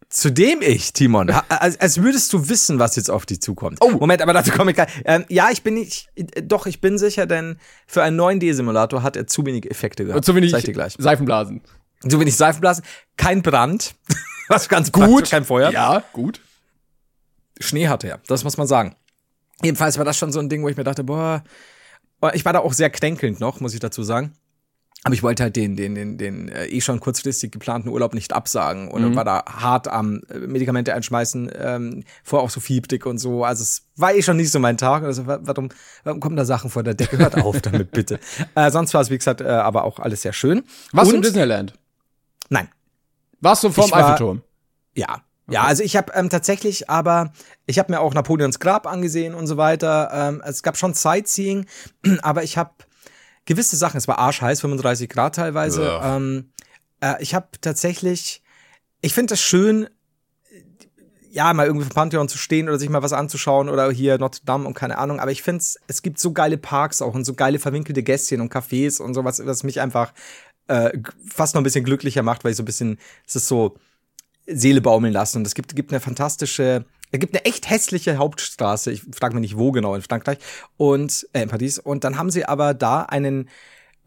Zudem 0.08 0.62
ich, 0.62 0.92
Timon, 0.92 1.30
als, 1.30 1.80
als 1.80 2.00
würdest 2.00 2.32
du 2.32 2.48
wissen, 2.48 2.78
was 2.78 2.94
jetzt 2.94 3.10
auf 3.10 3.26
dich 3.26 3.42
zukommt. 3.42 3.78
Oh, 3.80 3.90
Moment, 3.90 4.22
aber 4.22 4.32
dazu 4.32 4.52
komme 4.52 4.70
ich 4.70 4.76
gleich. 4.76 4.88
Ähm, 5.04 5.24
ja, 5.28 5.50
ich 5.50 5.62
bin 5.62 5.74
nicht, 5.74 6.08
äh, 6.14 6.42
doch, 6.42 6.66
ich 6.66 6.80
bin 6.80 6.96
sicher, 6.96 7.26
denn 7.26 7.58
für 7.86 8.02
einen 8.02 8.16
neuen 8.16 8.38
D-Simulator 8.38 9.02
hat 9.02 9.16
er 9.16 9.26
zu 9.26 9.44
wenig 9.44 9.68
Effekte 9.68 10.04
gehabt. 10.04 10.18
Und 10.18 10.24
so 10.24 10.34
wenig 10.36 10.52
ich 10.52 10.64
dir 10.64 10.72
gleich. 10.72 10.94
Seifenblasen. 10.96 11.60
Zu 12.08 12.20
wenig 12.20 12.36
Seifenblasen, 12.36 12.84
kein 13.16 13.42
Brand, 13.42 13.96
was 14.48 14.68
ganz 14.68 14.92
gut, 14.92 15.28
kein 15.28 15.44
Feuer. 15.44 15.70
Ja, 15.70 16.04
gut. 16.12 16.40
Schnee 17.58 17.88
hatte 17.88 18.08
er, 18.08 18.20
das 18.28 18.44
muss 18.44 18.56
man 18.56 18.68
sagen. 18.68 18.94
Jedenfalls 19.62 19.98
war 19.98 20.04
das 20.04 20.16
schon 20.16 20.30
so 20.30 20.38
ein 20.38 20.48
Ding, 20.48 20.62
wo 20.62 20.68
ich 20.68 20.76
mir 20.76 20.84
dachte, 20.84 21.02
boah, 21.02 21.42
ich 22.32 22.44
war 22.44 22.52
da 22.52 22.60
auch 22.60 22.74
sehr 22.74 22.90
kränkelnd 22.90 23.40
noch, 23.40 23.60
muss 23.60 23.74
ich 23.74 23.80
dazu 23.80 24.02
sagen. 24.02 24.36
Aber 25.06 25.14
ich 25.14 25.22
wollte 25.22 25.44
halt 25.44 25.56
den, 25.56 25.76
den, 25.76 25.94
den, 25.94 26.18
den 26.18 26.48
äh, 26.48 26.66
eh 26.66 26.80
schon 26.80 26.98
kurzfristig 27.00 27.52
geplanten 27.52 27.88
Urlaub 27.88 28.12
nicht 28.12 28.32
absagen 28.32 28.88
und 28.88 29.14
war 29.14 29.24
da 29.24 29.44
hart 29.46 29.86
am 29.88 30.20
äh, 30.28 30.38
Medikamente 30.38 30.92
einschmeißen, 30.94 31.50
ähm, 31.56 32.04
vorher 32.24 32.44
auch 32.44 32.50
so 32.50 32.58
fiebrig 32.60 33.06
und 33.06 33.18
so. 33.18 33.44
Also 33.44 33.62
es 33.62 33.82
war 33.94 34.12
eh 34.14 34.22
schon 34.22 34.36
nicht 34.36 34.50
so 34.50 34.58
mein 34.58 34.76
Tag. 34.76 35.04
Also 35.04 35.26
wa- 35.26 35.38
warum, 35.42 35.68
warum 36.02 36.18
kommen 36.20 36.36
da 36.36 36.44
Sachen 36.44 36.70
vor 36.70 36.82
der 36.82 36.94
Decke? 36.94 37.18
Hört 37.18 37.36
auf 37.36 37.60
damit 37.62 37.92
bitte. 37.92 38.18
Äh, 38.56 38.70
sonst 38.70 38.92
war 38.94 39.00
es, 39.00 39.10
wie 39.10 39.16
gesagt, 39.18 39.40
äh, 39.40 39.44
aber 39.46 39.84
auch 39.84 39.98
alles 40.00 40.22
sehr 40.22 40.32
schön. 40.32 40.64
Was 40.92 41.08
und, 41.08 41.14
im 41.16 41.22
Disneyland? 41.22 41.74
Nein, 42.48 42.68
Warst 43.40 43.62
du 43.64 43.70
vorm 43.70 43.92
Eiffelturm? 43.92 44.42
Ja. 44.94 45.22
Ja, 45.48 45.62
also 45.62 45.84
ich 45.84 45.96
habe 45.96 46.12
ähm, 46.16 46.28
tatsächlich, 46.28 46.90
aber 46.90 47.32
ich 47.66 47.78
habe 47.78 47.92
mir 47.92 48.00
auch 48.00 48.12
Napoleons 48.14 48.58
Grab 48.58 48.88
angesehen 48.88 49.32
und 49.34 49.46
so 49.46 49.56
weiter. 49.56 50.10
Ähm, 50.12 50.42
es 50.44 50.64
gab 50.64 50.76
schon 50.76 50.94
Sightseeing, 50.94 51.66
aber 52.22 52.42
ich 52.42 52.58
habe 52.58 52.72
gewisse 53.46 53.76
Sachen, 53.76 53.96
es 53.96 54.08
war 54.08 54.18
arschheiß, 54.18 54.60
35 54.60 55.08
Grad 55.08 55.36
teilweise. 55.36 55.84
Ja. 55.84 56.16
Ähm, 56.16 56.50
äh, 57.00 57.14
ich 57.20 57.34
habe 57.34 57.48
tatsächlich, 57.60 58.42
ich 59.00 59.14
finde 59.14 59.32
das 59.32 59.40
schön, 59.40 59.88
ja, 61.30 61.52
mal 61.52 61.66
irgendwie 61.66 61.84
vom 61.84 61.94
Pantheon 61.94 62.28
zu 62.28 62.38
stehen 62.38 62.68
oder 62.68 62.78
sich 62.78 62.88
mal 62.88 63.02
was 63.02 63.12
anzuschauen 63.12 63.68
oder 63.68 63.90
hier 63.90 64.18
Notre 64.18 64.44
Dame 64.46 64.66
und 64.66 64.74
keine 64.74 64.96
Ahnung. 64.96 65.20
Aber 65.20 65.30
ich 65.30 65.42
finde 65.42 65.62
es 65.86 66.02
gibt 66.02 66.18
so 66.18 66.32
geile 66.32 66.56
Parks 66.56 67.02
auch 67.02 67.14
und 67.14 67.24
so 67.24 67.34
geile 67.34 67.58
verwinkelte 67.58 68.02
Gässchen 68.02 68.40
und 68.40 68.52
Cafés 68.52 69.02
und 69.02 69.12
sowas, 69.12 69.42
was 69.44 69.62
mich 69.62 69.80
einfach 69.80 70.14
äh, 70.68 70.98
fast 71.28 71.54
noch 71.54 71.60
ein 71.60 71.64
bisschen 71.64 71.84
glücklicher 71.84 72.22
macht, 72.22 72.42
weil 72.42 72.52
ich 72.52 72.56
so 72.56 72.62
ein 72.62 72.66
bisschen, 72.66 72.98
es 73.26 73.36
ist 73.36 73.48
so 73.48 73.76
Seele 74.46 74.80
baumeln 74.80 75.12
lassen. 75.12 75.38
Und 75.38 75.46
es 75.46 75.54
gibt, 75.54 75.76
gibt 75.76 75.92
eine 75.92 76.00
fantastische, 76.00 76.86
es 77.12 77.20
gibt 77.20 77.34
eine 77.34 77.44
echt 77.44 77.70
hässliche 77.70 78.18
Hauptstraße. 78.18 78.90
Ich 78.90 79.02
frage 79.12 79.34
mich 79.34 79.42
nicht, 79.42 79.56
wo 79.56 79.72
genau 79.72 79.94
in 79.94 80.02
Frankreich 80.02 80.38
und 80.76 81.26
äh, 81.32 81.42
in 81.42 81.48
Paris. 81.48 81.78
Und 81.78 82.04
dann 82.04 82.18
haben 82.18 82.30
sie 82.30 82.44
aber 82.44 82.74
da 82.74 83.02
einen 83.02 83.48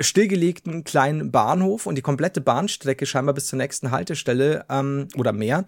stillgelegten 0.01 0.83
kleinen 0.83 1.31
Bahnhof 1.31 1.85
und 1.85 1.95
die 1.95 2.01
komplette 2.01 2.41
Bahnstrecke 2.41 3.05
scheinbar 3.05 3.33
bis 3.35 3.47
zur 3.47 3.57
nächsten 3.57 3.91
Haltestelle 3.91 4.65
ähm, 4.69 5.07
oder 5.15 5.33
mehr. 5.33 5.65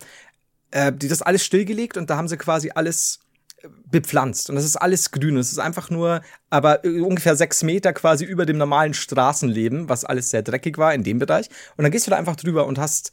Äh, 0.71 0.93
die 0.93 1.09
das 1.09 1.21
alles 1.21 1.43
stillgelegt 1.43 1.97
und 1.97 2.09
da 2.09 2.15
haben 2.15 2.29
sie 2.29 2.37
quasi 2.37 2.71
alles 2.73 3.19
äh, 3.61 3.67
bepflanzt 3.87 4.49
und 4.49 4.55
das 4.55 4.63
ist 4.63 4.77
alles 4.77 5.11
grün. 5.11 5.35
Es 5.35 5.51
ist 5.51 5.59
einfach 5.59 5.89
nur, 5.89 6.21
aber 6.49 6.85
äh, 6.85 7.01
ungefähr 7.01 7.35
sechs 7.35 7.61
Meter 7.61 7.91
quasi 7.91 8.23
über 8.23 8.45
dem 8.45 8.57
normalen 8.57 8.93
Straßenleben, 8.93 9.89
was 9.89 10.05
alles 10.05 10.29
sehr 10.29 10.43
dreckig 10.43 10.77
war 10.77 10.93
in 10.93 11.03
dem 11.03 11.19
Bereich. 11.19 11.49
Und 11.75 11.83
dann 11.83 11.91
gehst 11.91 12.07
du 12.07 12.11
da 12.11 12.17
einfach 12.17 12.37
drüber 12.37 12.67
und 12.67 12.79
hast 12.79 13.11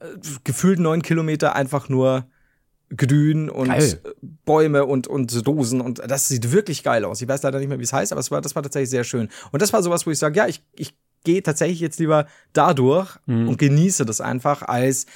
äh, 0.00 0.06
gefühlt 0.42 0.80
neun 0.80 1.02
Kilometer 1.02 1.54
einfach 1.54 1.88
nur 1.88 2.26
grün 2.96 3.48
und 3.48 3.68
Geil. 3.68 4.00
Bäume 4.44 4.84
und, 4.84 5.06
und 5.06 5.46
Rosen 5.46 5.80
und 5.80 6.02
das 6.06 6.28
sieht 6.28 6.52
wirklich 6.52 6.82
geil 6.82 7.04
aus. 7.04 7.20
Ich 7.22 7.28
weiß 7.28 7.42
leider 7.42 7.58
nicht 7.58 7.68
mehr, 7.68 7.78
wie 7.78 7.84
es 7.84 7.92
heißt, 7.92 8.12
aber 8.12 8.20
es 8.20 8.30
war, 8.30 8.40
das 8.40 8.54
war 8.54 8.62
tatsächlich 8.62 8.90
sehr 8.90 9.04
schön. 9.04 9.28
Und 9.50 9.62
das 9.62 9.72
war 9.72 9.82
sowas, 9.82 10.06
wo 10.06 10.10
ich 10.10 10.18
sage, 10.18 10.36
ja, 10.36 10.46
ich, 10.46 10.62
ich 10.74 10.94
gehe 11.24 11.42
tatsächlich 11.42 11.80
jetzt 11.80 11.98
lieber 11.98 12.26
dadurch 12.52 13.16
und 13.26 13.56
genieße 13.56 14.04
das 14.04 14.20
einfach 14.20 14.62
als 14.62 15.06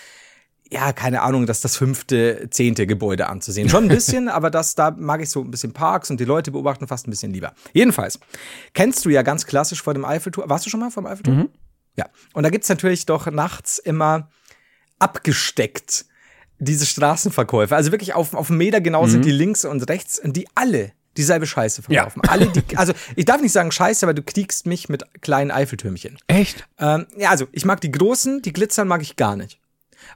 ja, 0.71 0.93
keine 0.93 1.23
Ahnung, 1.23 1.47
das 1.47 1.61
das 1.61 1.77
fünfte, 1.77 2.49
zehnte 2.51 2.87
Gebäude 2.87 3.29
anzusehen. 3.29 3.69
Schon 3.69 3.85
ein 3.85 3.89
bisschen, 3.89 4.29
aber 4.29 4.51
das, 4.51 4.75
da 4.75 4.91
mag 4.91 5.23
ich 5.23 5.31
so 5.31 5.43
ein 5.43 5.51
bisschen 5.51 5.73
Parks 5.73 6.11
und 6.11 6.19
die 6.19 6.25
Leute 6.25 6.51
beobachten 6.51 6.89
fast 6.89 7.07
ein 7.07 7.11
bisschen 7.11 7.33
lieber. 7.33 7.53
Jedenfalls, 7.73 8.19
kennst 8.75 9.05
du 9.05 9.11
ja 9.11 9.23
ganz 9.23 9.47
klassisch 9.47 9.83
vor 9.83 9.95
dem 9.95 10.05
Eiffelturm. 10.05 10.51
Warst 10.51 10.67
du 10.67 10.71
schon 10.71 10.81
mal 10.81 10.91
vor 10.91 11.05
dem 11.05 11.07
Eiffelturm? 11.07 11.51
Ja. 11.97 12.07
Und 12.35 12.43
da 12.43 12.51
gibt's 12.51 12.69
natürlich 12.69 13.07
doch 13.07 13.31
nachts 13.31 13.79
immer 13.79 14.29
abgesteckt 14.99 16.07
diese 16.59 16.87
Straßenverkäufer. 16.87 17.77
Also 17.77 17.93
wirklich 17.93 18.15
auf, 18.15 18.35
auf 18.35 18.51
einen 18.51 18.59
Meter 18.59 18.81
genau 18.81 19.07
sind 19.07 19.25
die 19.25 19.31
links 19.31 19.65
und 19.65 19.89
rechts 19.89 20.19
und 20.19 20.37
die 20.37 20.47
alle 20.55 20.93
dieselbe 21.17 21.47
Scheiße 21.47 21.83
verkaufen. 21.83 22.23
Alle, 22.29 22.47
die, 22.49 22.77
also 22.77 22.93
ich 23.15 23.25
darf 23.25 23.41
nicht 23.41 23.53
sagen 23.53 23.73
Scheiße, 23.73 24.05
aber 24.05 24.15
du 24.15 24.23
kriegst 24.23 24.67
mich 24.67 24.89
mit 24.89 25.05
kleinen 25.23 25.51
Eiffeltürmchen. 25.51 26.19
Echt? 26.27 26.67
Ähm, 26.79 27.07
ja, 27.17 27.31
also 27.31 27.47
ich 27.53 27.65
mag 27.65 27.81
die 27.81 27.91
großen, 27.91 28.43
die 28.43 28.53
glitzern 28.53 28.89
mag 28.89 29.03
ich 29.03 29.17
gar 29.17 29.37
nicht. 29.37 29.59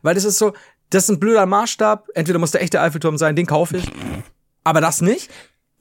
Weil 0.03 0.15
das 0.15 0.25
ist 0.25 0.39
so, 0.39 0.53
das 0.91 1.05
ist 1.05 1.11
ein 1.11 1.21
blöder 1.21 1.47
Maßstab. 1.47 2.09
Entweder 2.15 2.39
muss 2.39 2.51
der 2.51 2.63
echte 2.63 2.81
Eiffelturm 2.81 3.17
sein, 3.17 3.37
den 3.37 3.47
kaufe 3.47 3.79
ich. 3.79 3.91
Aber 4.65 4.81
das 4.81 5.01
nicht. 5.01 5.31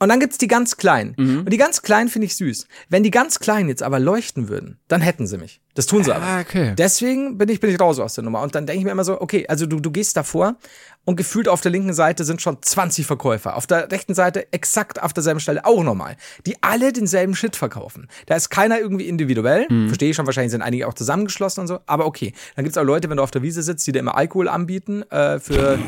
Und 0.02 0.08
dann 0.08 0.18
gibt's 0.18 0.38
die 0.38 0.48
ganz 0.48 0.78
kleinen. 0.78 1.14
Und 1.40 1.50
die 1.52 1.58
ganz 1.58 1.82
kleinen 1.82 2.08
finde 2.08 2.24
ich 2.24 2.34
süß. 2.34 2.66
Wenn 2.88 3.02
die 3.02 3.10
ganz 3.10 3.38
kleinen 3.38 3.68
jetzt 3.68 3.82
aber 3.82 4.00
leuchten 4.00 4.48
würden, 4.48 4.78
dann 4.88 5.02
hätten 5.02 5.26
sie 5.26 5.36
mich. 5.36 5.60
Das 5.74 5.86
tun 5.86 6.02
sie 6.02 6.12
aber. 6.14 6.24
Ah, 6.24 6.40
okay. 6.40 6.74
Deswegen 6.76 7.36
bin 7.36 7.50
ich, 7.50 7.60
bin 7.60 7.70
ich 7.70 7.78
raus 7.78 7.98
aus 8.00 8.14
der 8.14 8.24
Nummer. 8.24 8.40
Und 8.40 8.54
dann 8.54 8.66
denke 8.66 8.78
ich 8.78 8.84
mir 8.86 8.92
immer 8.92 9.04
so, 9.04 9.20
okay, 9.20 9.46
also 9.46 9.66
du, 9.66 9.78
du 9.78 9.90
gehst 9.90 10.16
davor 10.16 10.56
und 11.04 11.16
gefühlt 11.16 11.48
auf 11.48 11.60
der 11.60 11.70
linken 11.70 11.92
Seite 11.92 12.24
sind 12.24 12.40
schon 12.40 12.62
20 12.62 13.06
Verkäufer. 13.06 13.56
Auf 13.56 13.66
der 13.66 13.92
rechten 13.92 14.14
Seite 14.14 14.50
exakt 14.54 15.02
auf 15.02 15.12
derselben 15.12 15.38
Stelle 15.38 15.66
auch 15.66 15.84
nochmal. 15.84 16.16
Die 16.46 16.56
alle 16.62 16.94
denselben 16.94 17.34
Shit 17.34 17.54
verkaufen. 17.54 18.08
Da 18.24 18.36
ist 18.36 18.48
keiner 18.48 18.80
irgendwie 18.80 19.06
individuell. 19.06 19.66
Verstehe 19.88 20.10
ich 20.10 20.16
schon, 20.16 20.24
wahrscheinlich 20.26 20.52
sind 20.52 20.62
einige 20.62 20.88
auch 20.88 20.94
zusammengeschlossen 20.94 21.60
und 21.60 21.66
so. 21.66 21.80
Aber 21.86 22.06
okay. 22.06 22.32
Dann 22.56 22.64
gibt's 22.64 22.78
auch 22.78 22.84
Leute, 22.84 23.10
wenn 23.10 23.18
du 23.18 23.22
auf 23.22 23.30
der 23.30 23.42
Wiese 23.42 23.62
sitzt, 23.62 23.86
die 23.86 23.92
dir 23.92 23.98
immer 23.98 24.16
Alkohol 24.16 24.48
anbieten, 24.48 25.02
äh, 25.10 25.38
für 25.38 25.78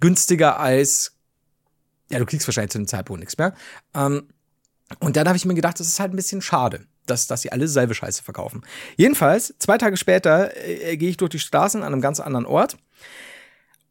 günstiger 0.00 0.60
als, 0.60 1.16
ja, 2.10 2.18
du 2.18 2.26
kriegst 2.26 2.46
wahrscheinlich 2.46 2.72
zu 2.72 2.78
dem 2.78 2.86
Zeitpunkt 2.86 3.20
nichts 3.20 3.38
mehr. 3.38 3.54
Ähm, 3.94 4.28
und 5.00 5.16
dann 5.16 5.26
habe 5.26 5.36
ich 5.36 5.44
mir 5.44 5.54
gedacht, 5.54 5.80
das 5.80 5.88
ist 5.88 6.00
halt 6.00 6.12
ein 6.12 6.16
bisschen 6.16 6.42
schade, 6.42 6.86
dass, 7.06 7.26
dass 7.26 7.42
sie 7.42 7.52
alle 7.52 7.68
selbe 7.68 7.94
Scheiße 7.94 8.22
verkaufen. 8.22 8.62
Jedenfalls, 8.96 9.54
zwei 9.58 9.78
Tage 9.78 9.96
später 9.96 10.56
äh, 10.56 10.96
gehe 10.96 11.10
ich 11.10 11.16
durch 11.16 11.30
die 11.30 11.38
Straßen 11.38 11.82
an 11.82 11.92
einem 11.92 12.02
ganz 12.02 12.20
anderen 12.20 12.46
Ort. 12.46 12.76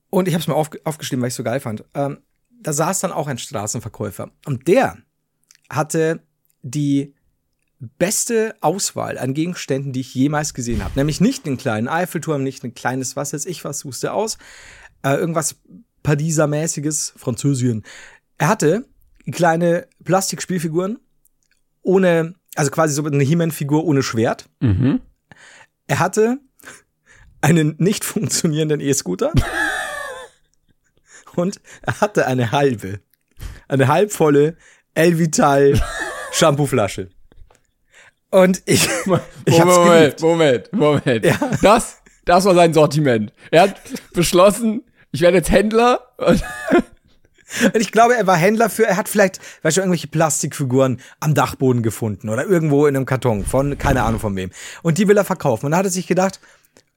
Und 0.09 0.27
ich 0.27 0.33
habe 0.33 0.41
es 0.41 0.47
mir 0.47 0.55
auf, 0.55 0.69
aufgeschrieben, 0.83 1.21
weil 1.21 1.29
ich 1.29 1.35
so 1.35 1.43
geil 1.43 1.59
fand. 1.59 1.83
Ähm, 1.93 2.19
da 2.61 2.73
saß 2.73 2.99
dann 2.99 3.11
auch 3.11 3.27
ein 3.27 3.37
Straßenverkäufer. 3.37 4.29
Und 4.45 4.67
der 4.67 4.97
hatte 5.69 6.21
die 6.61 7.15
beste 7.79 8.55
Auswahl 8.61 9.17
an 9.17 9.33
Gegenständen, 9.33 9.91
die 9.91 10.01
ich 10.01 10.13
jemals 10.13 10.53
gesehen 10.53 10.83
habe. 10.83 10.93
Nämlich 10.95 11.19
nicht 11.19 11.47
einen 11.47 11.57
kleinen 11.57 11.87
Eiffelturm, 11.87 12.43
nicht 12.43 12.63
ein 12.63 12.75
kleines 12.75 13.15
was 13.15 13.33
weiß 13.33 13.45
ich 13.47 13.63
was, 13.65 13.79
suchst 13.79 14.03
du 14.03 14.11
aus. 14.11 14.37
Äh, 15.01 15.15
irgendwas 15.15 15.55
Pariser-mäßiges, 16.03 17.13
Französien. 17.17 17.83
Er 18.37 18.47
hatte 18.49 18.85
kleine 19.31 19.87
Plastikspielfiguren 20.03 20.99
ohne, 21.83 22.35
also 22.55 22.71
quasi 22.71 22.93
so 22.93 23.03
eine 23.05 23.23
He-Man-Figur 23.23 23.85
ohne 23.85 24.03
Schwert. 24.03 24.49
Mhm. 24.59 25.01
Er 25.87 25.99
hatte 25.99 26.39
einen 27.41 27.75
nicht 27.79 28.03
funktionierenden 28.03 28.79
E-Scooter. 28.79 29.31
und 31.35 31.59
er 31.81 32.01
hatte 32.01 32.27
eine 32.27 32.51
halbe, 32.51 32.99
eine 33.67 33.87
halbvolle 33.87 34.57
Elvital 34.93 35.81
Shampooflasche. 36.31 37.09
Und 38.29 38.61
ich, 38.65 38.87
ich 39.45 39.59
hab's 39.59 39.75
geliebt. 39.75 40.21
Moment, 40.21 40.71
Moment, 40.71 40.73
Moment. 40.73 41.25
Ja. 41.25 41.37
Das, 41.61 42.01
das 42.25 42.45
war 42.45 42.55
sein 42.55 42.73
Sortiment. 42.73 43.33
Er 43.49 43.63
hat 43.63 43.81
beschlossen, 44.13 44.83
ich 45.11 45.21
werde 45.21 45.37
jetzt 45.37 45.51
Händler. 45.51 45.99
Und 47.63 47.81
ich 47.81 47.91
glaube, 47.91 48.15
er 48.15 48.25
war 48.27 48.37
Händler 48.37 48.69
für, 48.69 48.87
er 48.87 48.95
hat 48.95 49.09
vielleicht, 49.09 49.39
weißt 49.63 49.77
du, 49.77 49.81
irgendwelche 49.81 50.07
Plastikfiguren 50.07 51.01
am 51.19 51.33
Dachboden 51.33 51.83
gefunden 51.83 52.29
oder 52.29 52.45
irgendwo 52.45 52.87
in 52.87 52.95
einem 52.95 53.05
Karton 53.05 53.45
von, 53.45 53.77
keine 53.77 54.03
Ahnung 54.03 54.21
von 54.21 54.35
wem. 54.35 54.51
Und 54.83 54.97
die 54.97 55.07
will 55.07 55.17
er 55.17 55.25
verkaufen. 55.25 55.65
Und 55.65 55.71
da 55.71 55.79
hat 55.79 55.85
er 55.85 55.91
sich 55.91 56.07
gedacht, 56.07 56.39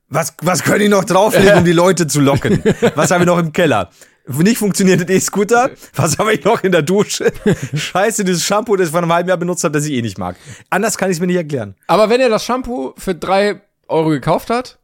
was, 0.09 0.35
was 0.43 0.63
können 0.63 0.81
die 0.81 0.89
noch 0.89 1.05
drauflegen, 1.05 1.59
um 1.59 1.65
die 1.65 1.73
Leute 1.73 2.07
zu 2.07 2.21
locken? 2.21 2.63
Was 2.95 3.11
haben 3.11 3.23
wir 3.23 3.27
noch 3.27 3.39
im 3.39 3.53
Keller? 3.53 3.91
Nicht 4.27 4.59
funktionierende 4.59 5.13
E-Scooter? 5.13 5.71
Was 5.97 6.19
habe 6.19 6.35
ich 6.35 6.45
noch 6.45 6.63
in 6.63 6.73
der 6.73 6.83
Dusche? 6.83 7.33
Scheiße, 7.75 8.25
dieses 8.25 8.45
Shampoo, 8.45 8.77
das 8.77 8.87
ich 8.87 8.93
vor 8.93 9.03
einem 9.03 9.13
halben 9.13 9.29
Jahr 9.29 9.39
benutzt 9.39 9.65
habe, 9.65 9.73
das 9.73 9.85
ich 9.87 9.93
eh 9.93 10.03
nicht 10.03 10.19
mag. 10.19 10.37
Anders 10.71 10.97
kann 10.97 11.11
ich 11.11 11.17
es 11.17 11.21
mir 11.21 11.27
nicht 11.27 11.37
erklären. 11.37 11.75
Aber 11.89 12.09
wenn 12.11 12.21
er 12.21 12.29
das 12.29 12.45
Shampoo 12.45 12.95
für 12.97 13.15
drei 13.15 13.61
Euro 13.89 14.11
gekauft 14.11 14.51
hat 14.51 14.79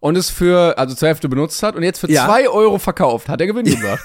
und 0.00 0.16
es 0.16 0.30
für, 0.30 0.76
also 0.78 0.94
zur 0.94 1.08
Hälfte 1.08 1.28
benutzt 1.28 1.62
hat 1.62 1.76
und 1.76 1.82
jetzt 1.82 1.98
für 2.00 2.10
Ja. 2.10 2.26
zwei 2.26 2.48
Euro 2.48 2.78
verkauft, 2.78 3.28
hat 3.28 3.40
er 3.40 3.46
Gewinn 3.46 3.64
gemacht. 3.80 4.02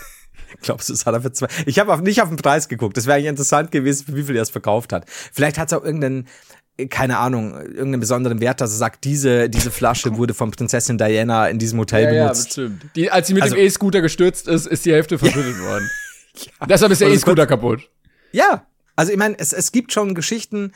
Glaubst 0.61 0.89
du, 0.89 0.93
das 0.93 1.05
hat 1.05 1.13
er 1.15 1.21
für 1.21 1.31
zwei? 1.31 1.47
Ich 1.65 1.79
habe 1.79 2.01
nicht 2.03 2.21
auf 2.21 2.29
den 2.29 2.37
Preis 2.37 2.67
geguckt. 2.67 2.95
Das 2.97 3.05
wäre 3.07 3.15
eigentlich 3.17 3.27
interessant 3.29 3.71
gewesen, 3.71 4.05
für 4.05 4.15
wie 4.15 4.23
viel 4.23 4.35
er 4.35 4.43
es 4.43 4.49
verkauft 4.51 4.93
hat. 4.93 5.05
Vielleicht 5.07 5.57
hat 5.57 5.69
es 5.71 5.73
auch 5.77 5.83
irgendeinen, 5.83 6.27
äh, 6.77 6.85
keine 6.87 7.17
Ahnung, 7.17 7.53
irgendeinen 7.59 7.99
besonderen 7.99 8.39
Wert, 8.39 8.61
dass 8.61 8.71
er 8.71 8.77
sagt, 8.77 9.03
diese, 9.03 9.49
diese 9.49 9.71
Flasche 9.71 10.15
wurde 10.17 10.33
von 10.35 10.51
Prinzessin 10.51 10.97
Diana 10.97 11.47
in 11.47 11.57
diesem 11.59 11.79
Hotel 11.79 12.07
benutzt. 12.13 12.45
bestimmt. 12.49 12.85
Die, 12.95 13.09
als 13.09 13.27
sie 13.27 13.33
mit 13.33 13.43
Also- 13.43 13.55
dem 13.55 13.65
E-Scooter 13.65 14.01
gestürzt 14.01 14.47
ist, 14.47 14.67
ist 14.67 14.85
die 14.85 14.93
Hälfte 14.93 15.17
verschüttet 15.17 15.59
worden. 15.63 15.89
Deshalb 16.69 16.91
ist 16.91 17.01
der 17.01 17.07
Oder 17.07 17.15
E-Scooter 17.17 17.47
kaputt. 17.47 17.89
Ja, 18.31 18.65
also 18.95 19.11
ich 19.11 19.17
meine, 19.17 19.37
es, 19.39 19.53
es 19.53 19.71
gibt 19.71 19.91
schon 19.91 20.13
Geschichten, 20.15 20.71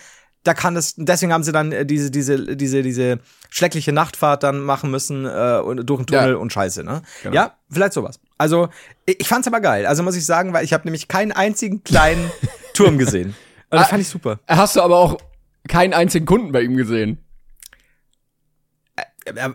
da 0.48 0.54
kann 0.54 0.76
es, 0.78 0.96
deswegen 0.98 1.34
haben 1.34 1.44
sie 1.44 1.52
dann 1.52 1.72
äh, 1.72 1.86
diese, 1.86 2.10
diese, 2.10 2.56
diese, 2.56 2.82
diese 2.82 3.20
schreckliche 3.50 3.92
Nachtfahrt 3.92 4.44
dann 4.44 4.60
machen 4.62 4.90
müssen 4.92 5.26
äh, 5.26 5.60
und 5.64 5.86
durch 5.86 6.02
den 6.02 6.08
Tunnel 6.08 6.32
Ja. 6.32 6.38
und 6.38 6.54
Scheiße, 6.54 6.84
ne? 6.84 7.02
Genau. 7.24 7.36
Ja, 7.36 7.58
vielleicht 7.70 7.94
sowas. 7.94 8.20
Also, 8.38 8.70
ich, 9.06 9.28
fand's 9.28 9.48
aber 9.48 9.60
geil. 9.60 9.86
Also 9.86 10.04
muss 10.04 10.16
ich 10.16 10.26
sagen, 10.26 10.54
weil 10.54 10.64
ich 10.64 10.74
habe 10.74 10.86
nämlich 10.86 11.08
keinen 11.08 11.32
einzigen 11.32 11.84
kleinen 11.84 12.32
Turm 12.74 12.98
gesehen. 12.98 13.36
Und 13.70 13.80
das 13.80 13.90
fand 13.90 14.02
ich 14.02 14.08
super. 14.10 14.40
Hast 14.48 14.76
du 14.78 14.82
aber 14.82 14.98
auch 14.98 15.18
keinen 15.68 15.94
einzigen 15.94 16.26
Kunden 16.26 16.52
bei 16.54 16.62
ihm 16.62 16.78
gesehen. 16.78 17.18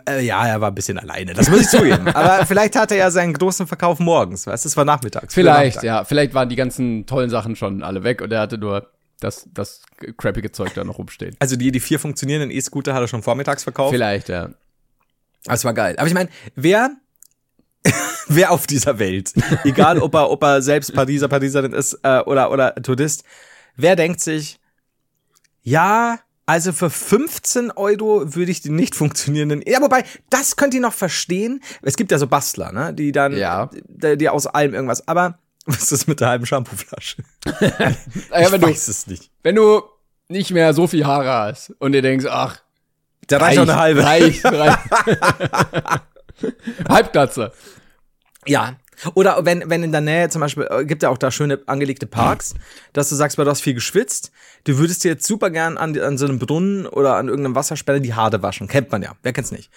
Äh, 0.07 0.20
ja, 0.20 0.47
er 0.47 0.61
war 0.61 0.70
ein 0.70 0.74
bisschen 0.74 0.99
alleine, 0.99 1.32
das 1.32 1.49
muss 1.49 1.62
ich 1.62 1.68
zugeben. 1.68 2.07
aber 2.14 2.45
vielleicht 2.45 2.76
hatte 2.76 2.95
er 2.95 3.07
ja 3.07 3.11
seinen 3.11 3.32
großen 3.32 3.66
Verkauf 3.66 3.99
morgens, 4.01 4.47
weißt 4.47 4.66
du, 4.66 4.68
es 4.68 4.76
war 4.76 4.84
nachmittags. 4.84 5.32
Vielleicht, 5.32 5.76
Nachmittag. 5.76 5.84
ja. 5.84 6.05
Vielleicht 6.05 6.34
waren 6.34 6.51
die 6.51 6.57
ganzen 6.57 7.07
tollen 7.07 7.30
Sachen 7.30 7.57
schon 7.57 7.82
alle 7.82 8.05
weg 8.05 8.20
und 8.20 8.30
er 8.32 8.40
hatte 8.40 8.59
nur 8.59 8.90
dass 9.20 9.48
das 9.52 9.82
crappige 10.16 10.50
Zeug 10.52 10.74
da 10.74 10.84
noch 10.84 10.98
rumsteht. 10.98 11.36
Also 11.38 11.56
die, 11.56 11.70
die 11.70 11.80
vier 11.80 11.98
funktionierenden 11.98 12.50
E-Scooter 12.50 12.94
hat 12.94 13.00
er 13.02 13.08
schon 13.08 13.22
vormittags 13.22 13.62
verkauft. 13.62 13.92
Vielleicht, 13.92 14.28
ja. 14.28 14.50
Das 15.44 15.64
war 15.64 15.74
geil. 15.74 15.96
Aber 15.98 16.06
ich 16.08 16.14
meine, 16.14 16.28
wer, 16.54 16.90
wer 18.28 18.50
auf 18.50 18.66
dieser 18.66 18.98
Welt, 18.98 19.32
egal 19.64 19.98
ob 19.98 20.14
er, 20.14 20.30
ob 20.30 20.42
er 20.42 20.62
selbst 20.62 20.92
Pariser, 20.94 21.28
Pariserin 21.28 21.72
ist 21.72 21.98
äh, 22.02 22.20
oder, 22.20 22.50
oder 22.50 22.74
Tourist, 22.76 23.24
wer 23.76 23.96
denkt 23.96 24.20
sich, 24.20 24.58
ja, 25.62 26.18
also 26.44 26.72
für 26.72 26.90
15 26.90 27.70
Euro 27.70 28.34
würde 28.34 28.50
ich 28.50 28.60
die 28.60 28.70
nicht 28.70 28.94
funktionierenden. 28.96 29.62
Ja, 29.64 29.80
wobei, 29.80 30.04
das 30.28 30.56
könnt 30.56 30.74
ihr 30.74 30.80
noch 30.80 30.92
verstehen. 30.92 31.62
Es 31.82 31.96
gibt 31.96 32.10
ja 32.10 32.18
so 32.18 32.26
Bastler, 32.26 32.72
ne? 32.72 32.92
Die 32.92 33.12
dann, 33.12 33.36
Ja. 33.36 33.70
die, 33.72 34.18
die 34.18 34.28
aus 34.28 34.48
allem 34.48 34.74
irgendwas. 34.74 35.06
Aber 35.06 35.38
was 35.66 35.92
ist 35.92 36.08
mit 36.08 36.20
der 36.20 36.28
halben 36.28 36.46
Shampooflasche? 36.46 37.22
ja 37.44 37.90
ich 38.40 38.52
wenn, 38.52 38.60
du, 38.60 38.66
weiß 38.66 38.88
es 38.88 39.06
nicht. 39.06 39.30
wenn 39.42 39.54
du 39.54 39.82
nicht 40.28 40.50
mehr 40.50 40.74
so 40.74 40.86
viel 40.86 41.04
Haare 41.04 41.30
hast 41.30 41.74
und 41.78 41.92
dir 41.92 42.02
denkst, 42.02 42.26
ach, 42.28 42.60
Da 43.28 43.38
reicht 43.38 43.58
auch 43.58 43.62
eine 43.62 43.76
halbe. 43.76 44.04
Reicht, 44.04 44.44
reicht. 44.44 44.78
Halbglatze. 46.88 47.52
Ja. 48.46 48.76
Oder 49.14 49.44
wenn, 49.44 49.68
wenn 49.68 49.82
in 49.82 49.90
der 49.90 50.00
Nähe 50.00 50.28
zum 50.28 50.40
Beispiel, 50.40 50.66
äh, 50.70 50.84
gibt 50.84 51.02
ja 51.02 51.08
auch 51.08 51.18
da 51.18 51.30
schöne 51.30 51.60
angelegte 51.66 52.06
Parks, 52.06 52.54
dass 52.92 53.08
du 53.08 53.16
sagst, 53.16 53.36
weil 53.36 53.44
du 53.44 53.50
hast 53.50 53.60
viel 53.60 53.74
geschwitzt, 53.74 54.30
du 54.64 54.78
würdest 54.78 55.02
dir 55.02 55.08
jetzt 55.08 55.26
super 55.26 55.50
gern 55.50 55.76
an, 55.76 55.98
an 55.98 56.18
so 56.18 56.26
einem 56.26 56.38
Brunnen 56.38 56.86
oder 56.86 57.16
an 57.16 57.28
irgendeinem 57.28 57.56
Wasserspender 57.56 58.00
die 58.00 58.14
Haare 58.14 58.42
waschen. 58.42 58.68
Kennt 58.68 58.92
man 58.92 59.02
ja. 59.02 59.16
Wer 59.22 59.32
kennt's 59.32 59.50
nicht? 59.50 59.70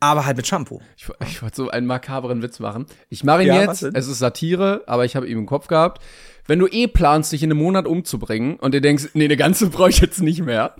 Aber 0.00 0.24
halt 0.26 0.36
mit 0.36 0.46
Shampoo. 0.46 0.80
Ich, 0.96 1.08
ich 1.26 1.42
wollte 1.42 1.56
so 1.56 1.70
einen 1.70 1.86
makaberen 1.86 2.40
Witz 2.42 2.60
machen. 2.60 2.86
Ich 3.08 3.24
mache 3.24 3.42
ihn 3.42 3.48
Ja, 3.48 3.62
jetzt. 3.62 3.82
Es 3.82 4.06
ist 4.06 4.20
Satire, 4.20 4.84
aber 4.86 5.04
ich 5.04 5.16
habe 5.16 5.26
ihn 5.28 5.38
im 5.38 5.46
Kopf 5.46 5.66
gehabt. 5.66 6.00
Wenn 6.46 6.60
du 6.60 6.66
eh 6.68 6.86
planst, 6.86 7.32
dich 7.32 7.42
in 7.42 7.50
einem 7.50 7.58
Monat 7.60 7.86
umzubringen 7.86 8.56
und 8.56 8.72
dir 8.74 8.80
denkst, 8.80 9.08
nee, 9.14 9.24
eine 9.24 9.36
ganze 9.36 9.68
brauche 9.70 9.90
ich 9.90 9.98
jetzt 10.00 10.20
nicht 10.22 10.40
mehr. 10.42 10.74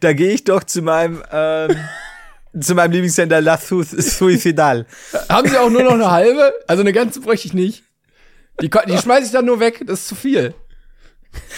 Da 0.00 0.12
gehe 0.12 0.32
ich 0.32 0.44
doch 0.44 0.64
zu 0.64 0.82
meinem, 0.82 1.22
ähm, 1.30 1.76
zu 2.60 2.74
meinem 2.74 2.92
Lieblingssender 2.92 3.40
La 3.40 3.58
Su- 3.58 3.82
Suicidal. 3.84 4.86
Haben 5.28 5.48
sie 5.48 5.58
auch 5.58 5.70
nur 5.70 5.82
noch 5.82 5.92
eine 5.92 6.10
halbe? 6.10 6.52
Also 6.66 6.80
eine 6.82 6.92
ganze 6.92 7.20
bräuchte 7.20 7.46
ich 7.48 7.54
nicht. 7.54 7.84
Die, 8.60 8.70
die 8.70 8.98
schmeiß 9.02 9.26
ich 9.26 9.32
dann 9.32 9.44
nur 9.44 9.60
weg, 9.60 9.82
das 9.86 10.00
ist 10.00 10.08
zu 10.08 10.14
viel. 10.14 10.54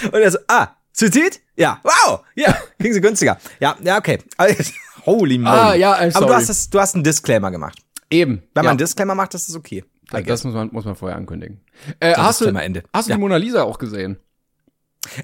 Und 0.07 0.15
er 0.21 0.31
so, 0.31 0.39
ah, 0.49 0.77
Suizid? 1.01 1.41
Ja. 1.57 1.81
Wow. 1.83 2.21
Ja. 2.35 2.55
Kriegen 2.79 2.93
sie 2.93 3.01
günstiger. 3.01 3.39
Ja, 3.59 3.75
ja, 3.83 3.97
okay. 3.97 4.19
Holy 5.07 5.39
moly. 5.39 5.51
Ah, 5.51 5.75
ja, 5.75 5.95
I'm 5.95 6.15
Aber 6.15 6.27
du 6.27 6.33
sorry. 6.33 6.35
hast, 6.35 6.49
es, 6.51 6.69
du 6.69 6.79
hast 6.79 6.95
einen 6.95 7.05
Disclaimer 7.05 7.51
gemacht. 7.51 7.79
Eben. 8.11 8.43
Wenn 8.43 8.49
man 8.55 8.65
ja. 8.65 8.71
einen 8.73 8.79
Disclaimer 8.79 9.15
macht, 9.15 9.33
ist 9.35 9.49
das 9.49 9.57
okay. 9.57 9.83
I 10.13 10.23
das 10.25 10.45
muss 10.45 10.53
man, 10.53 10.69
muss 10.73 10.85
man 10.85 10.97
vorher 10.97 11.17
ankündigen. 11.17 11.61
Äh, 12.01 12.15
hast 12.17 12.43
du, 12.43 12.47
Ende. 12.47 12.83
hast 12.93 13.09
du 13.09 13.13
Ja. 13.13 13.17
die 13.17 13.21
Mona 13.21 13.37
Lisa 13.37 13.63
auch 13.63 13.79
gesehen? 13.79 14.19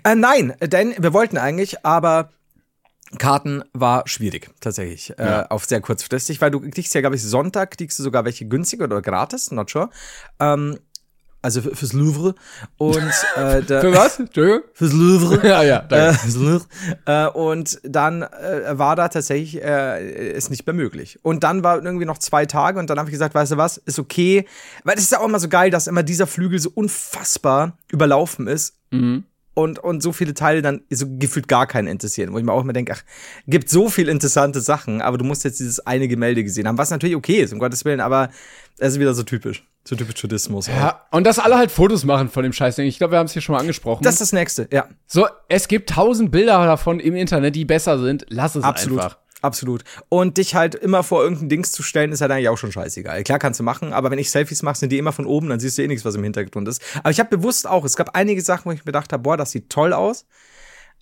Äh, 0.04 0.14
nein, 0.14 0.54
denn 0.62 0.94
wir 0.96 1.12
wollten 1.12 1.36
eigentlich, 1.36 1.84
aber 1.84 2.30
Karten 3.18 3.62
war 3.72 4.08
schwierig, 4.08 4.50
tatsächlich. 4.60 5.14
Ja. 5.18 5.42
Äh, 5.42 5.46
auf 5.50 5.66
sehr 5.66 5.80
kurzfristig, 5.80 6.40
weil 6.40 6.50
du 6.50 6.60
kriegst 6.60 6.94
ja, 6.94 7.00
glaube 7.00 7.16
ich, 7.16 7.22
Sonntag 7.22 7.76
kriegst 7.76 7.98
du 7.98 8.02
sogar 8.02 8.24
welche 8.24 8.46
günstig 8.46 8.80
oder 8.80 9.02
gratis, 9.02 9.50
not 9.50 9.70
sure. 9.70 9.90
Ähm, 10.40 10.78
also 11.46 11.62
für, 11.62 11.74
fürs 11.76 11.92
Louvre. 11.92 12.34
Und 12.76 12.96
äh, 13.36 13.62
da, 13.66 13.80
Für 13.80 13.92
was? 13.94 14.18
Entschuldigung? 14.18 14.62
Fürs 14.74 14.92
Louvre. 14.92 15.40
Ja, 15.46 15.62
ja, 15.62 15.78
Äh, 15.78 15.88
danke. 15.88 16.18
Louvre. 16.38 16.66
äh, 17.06 17.26
und 17.28 17.78
dann 17.84 18.22
äh, 18.22 18.76
war 18.78 18.96
da 18.96 19.08
tatsächlich 19.08 19.62
äh, 19.62 20.32
ist 20.32 20.50
nicht 20.50 20.66
mehr 20.66 20.74
möglich. 20.74 21.18
Und 21.22 21.44
dann 21.44 21.62
war 21.62 21.82
irgendwie 21.82 22.04
noch 22.04 22.18
zwei 22.18 22.46
Tage 22.46 22.78
und 22.78 22.90
dann 22.90 22.98
habe 22.98 23.08
ich 23.08 23.12
gesagt, 23.12 23.34
weißt 23.34 23.52
du 23.52 23.56
was, 23.56 23.76
ist 23.78 23.98
okay. 23.98 24.44
Weil 24.84 24.96
es 24.96 25.04
ist 25.04 25.12
ja 25.12 25.20
auch 25.20 25.24
immer 25.26 25.38
so 25.40 25.48
geil, 25.48 25.70
dass 25.70 25.86
immer 25.86 26.02
dieser 26.02 26.26
Flügel 26.26 26.58
so 26.58 26.70
unfassbar 26.74 27.78
überlaufen 27.90 28.46
ist 28.48 28.74
Mhm. 28.92 29.24
Und, 29.56 29.78
und 29.78 30.02
so 30.02 30.12
viele 30.12 30.34
Teile 30.34 30.60
dann 30.60 30.82
so 30.90 31.06
gefühlt 31.08 31.48
gar 31.48 31.66
keinen 31.66 31.88
interessieren. 31.88 32.32
Wo 32.32 32.38
ich 32.38 32.44
mir 32.44 32.52
auch 32.52 32.60
immer 32.60 32.74
denke, 32.74 32.92
ach, 32.94 33.02
gibt 33.46 33.70
so 33.70 33.88
viel 33.88 34.08
interessante 34.08 34.60
Sachen, 34.60 35.00
aber 35.00 35.16
du 35.16 35.24
musst 35.24 35.44
jetzt 35.44 35.60
dieses 35.60 35.80
eine 35.80 36.08
Gemälde 36.08 36.44
gesehen 36.44 36.68
haben, 36.68 36.76
was 36.76 36.90
natürlich 36.90 37.16
okay 37.16 37.40
ist, 37.40 37.54
um 37.54 37.58
Gottes 37.58 37.84
Willen, 37.86 38.00
aber 38.00 38.28
es 38.78 38.92
ist 38.92 39.00
wieder 39.00 39.14
so 39.14 39.22
typisch. 39.22 39.66
So 39.84 39.96
typisch 39.96 40.16
Tourismus. 40.16 40.66
Ja, 40.66 41.06
und 41.10 41.26
dass 41.26 41.38
alle 41.38 41.56
halt 41.56 41.70
Fotos 41.70 42.04
machen 42.04 42.28
von 42.28 42.42
dem 42.42 42.52
Scheißding. 42.52 42.86
Ich 42.86 42.98
glaube, 42.98 43.12
wir 43.12 43.18
haben 43.18 43.26
es 43.26 43.32
hier 43.32 43.40
schon 43.40 43.54
mal 43.54 43.60
angesprochen. 43.60 44.02
Das 44.04 44.14
ist 44.14 44.20
das 44.20 44.32
nächste, 44.32 44.68
ja. 44.70 44.88
so, 45.06 45.26
es 45.48 45.68
gibt 45.68 45.88
tausend 45.88 46.30
Bilder 46.30 46.66
davon 46.66 47.00
im 47.00 47.16
Internet, 47.16 47.56
die 47.56 47.64
besser 47.64 47.98
sind. 47.98 48.26
Lass 48.28 48.56
es 48.56 48.62
Absolut. 48.64 49.00
einfach. 49.00 49.18
Absolut. 49.42 49.84
Und 50.08 50.38
dich 50.38 50.54
halt 50.54 50.74
immer 50.74 51.02
vor 51.02 51.22
irgendein 51.22 51.48
Dings 51.50 51.70
zu 51.70 51.82
stellen, 51.82 52.10
ist 52.10 52.20
halt 52.20 52.30
eigentlich 52.32 52.48
auch 52.48 52.56
schon 52.58 52.72
scheißegal. 52.72 53.22
Klar 53.22 53.38
kannst 53.38 53.60
du 53.60 53.64
machen, 53.64 53.92
aber 53.92 54.10
wenn 54.10 54.18
ich 54.18 54.30
Selfies 54.30 54.62
mache, 54.62 54.78
sind 54.78 54.90
die 54.90 54.98
immer 54.98 55.12
von 55.12 55.26
oben, 55.26 55.48
dann 55.50 55.60
siehst 55.60 55.76
du 55.78 55.82
eh 55.82 55.88
nichts, 55.88 56.04
was 56.04 56.14
im 56.14 56.24
Hintergrund 56.24 56.66
ist. 56.68 56.82
Aber 57.00 57.10
ich 57.10 57.20
habe 57.20 57.36
bewusst 57.36 57.66
auch, 57.66 57.84
es 57.84 57.96
gab 57.96 58.16
einige 58.16 58.40
Sachen, 58.40 58.64
wo 58.64 58.72
ich 58.72 58.80
mir 58.80 58.84
gedacht 58.86 59.12
habe, 59.12 59.22
boah, 59.22 59.36
das 59.36 59.50
sieht 59.52 59.68
toll 59.70 59.92
aus. 59.92 60.24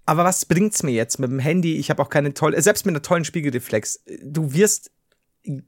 Aber 0.04 0.24
was 0.24 0.44
bringt's 0.44 0.82
mir 0.82 0.90
jetzt 0.92 1.18
mit 1.18 1.30
dem 1.30 1.38
Handy? 1.38 1.76
Ich 1.78 1.88
habe 1.90 2.02
auch 2.02 2.10
keine 2.10 2.34
tolle, 2.34 2.60
selbst 2.60 2.84
mit 2.84 2.92
einer 2.94 3.02
tollen 3.02 3.24
Spiegelreflex. 3.24 4.02
Du 4.22 4.52
wirst 4.52 4.90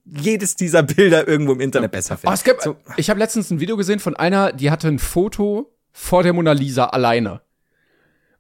jedes 0.05 0.57
dieser 0.57 0.83
Bilder 0.83 1.27
irgendwo 1.29 1.53
im 1.53 1.61
Internet 1.61 1.93
besser 1.93 2.15
Oh, 2.15 2.19
finden. 2.19 2.35
es 2.35 2.45
gibt, 2.45 2.63
so, 2.63 2.77
ich 2.97 3.09
habe 3.11 3.19
letztens 3.21 3.51
ein 3.51 3.61
Video 3.61 3.77
gesehen 3.77 4.01
von 4.01 4.17
einer, 4.17 4.53
die 4.53 4.71
hatte 4.71 4.89
ein 4.89 4.99
Foto 4.99 5.73
vor 5.93 6.23
der 6.23 6.33
Mona 6.33 6.53
Lisa 6.53 6.87
alleine. 6.87 7.41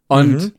Und 0.08 0.32
Mhm. 0.32 0.52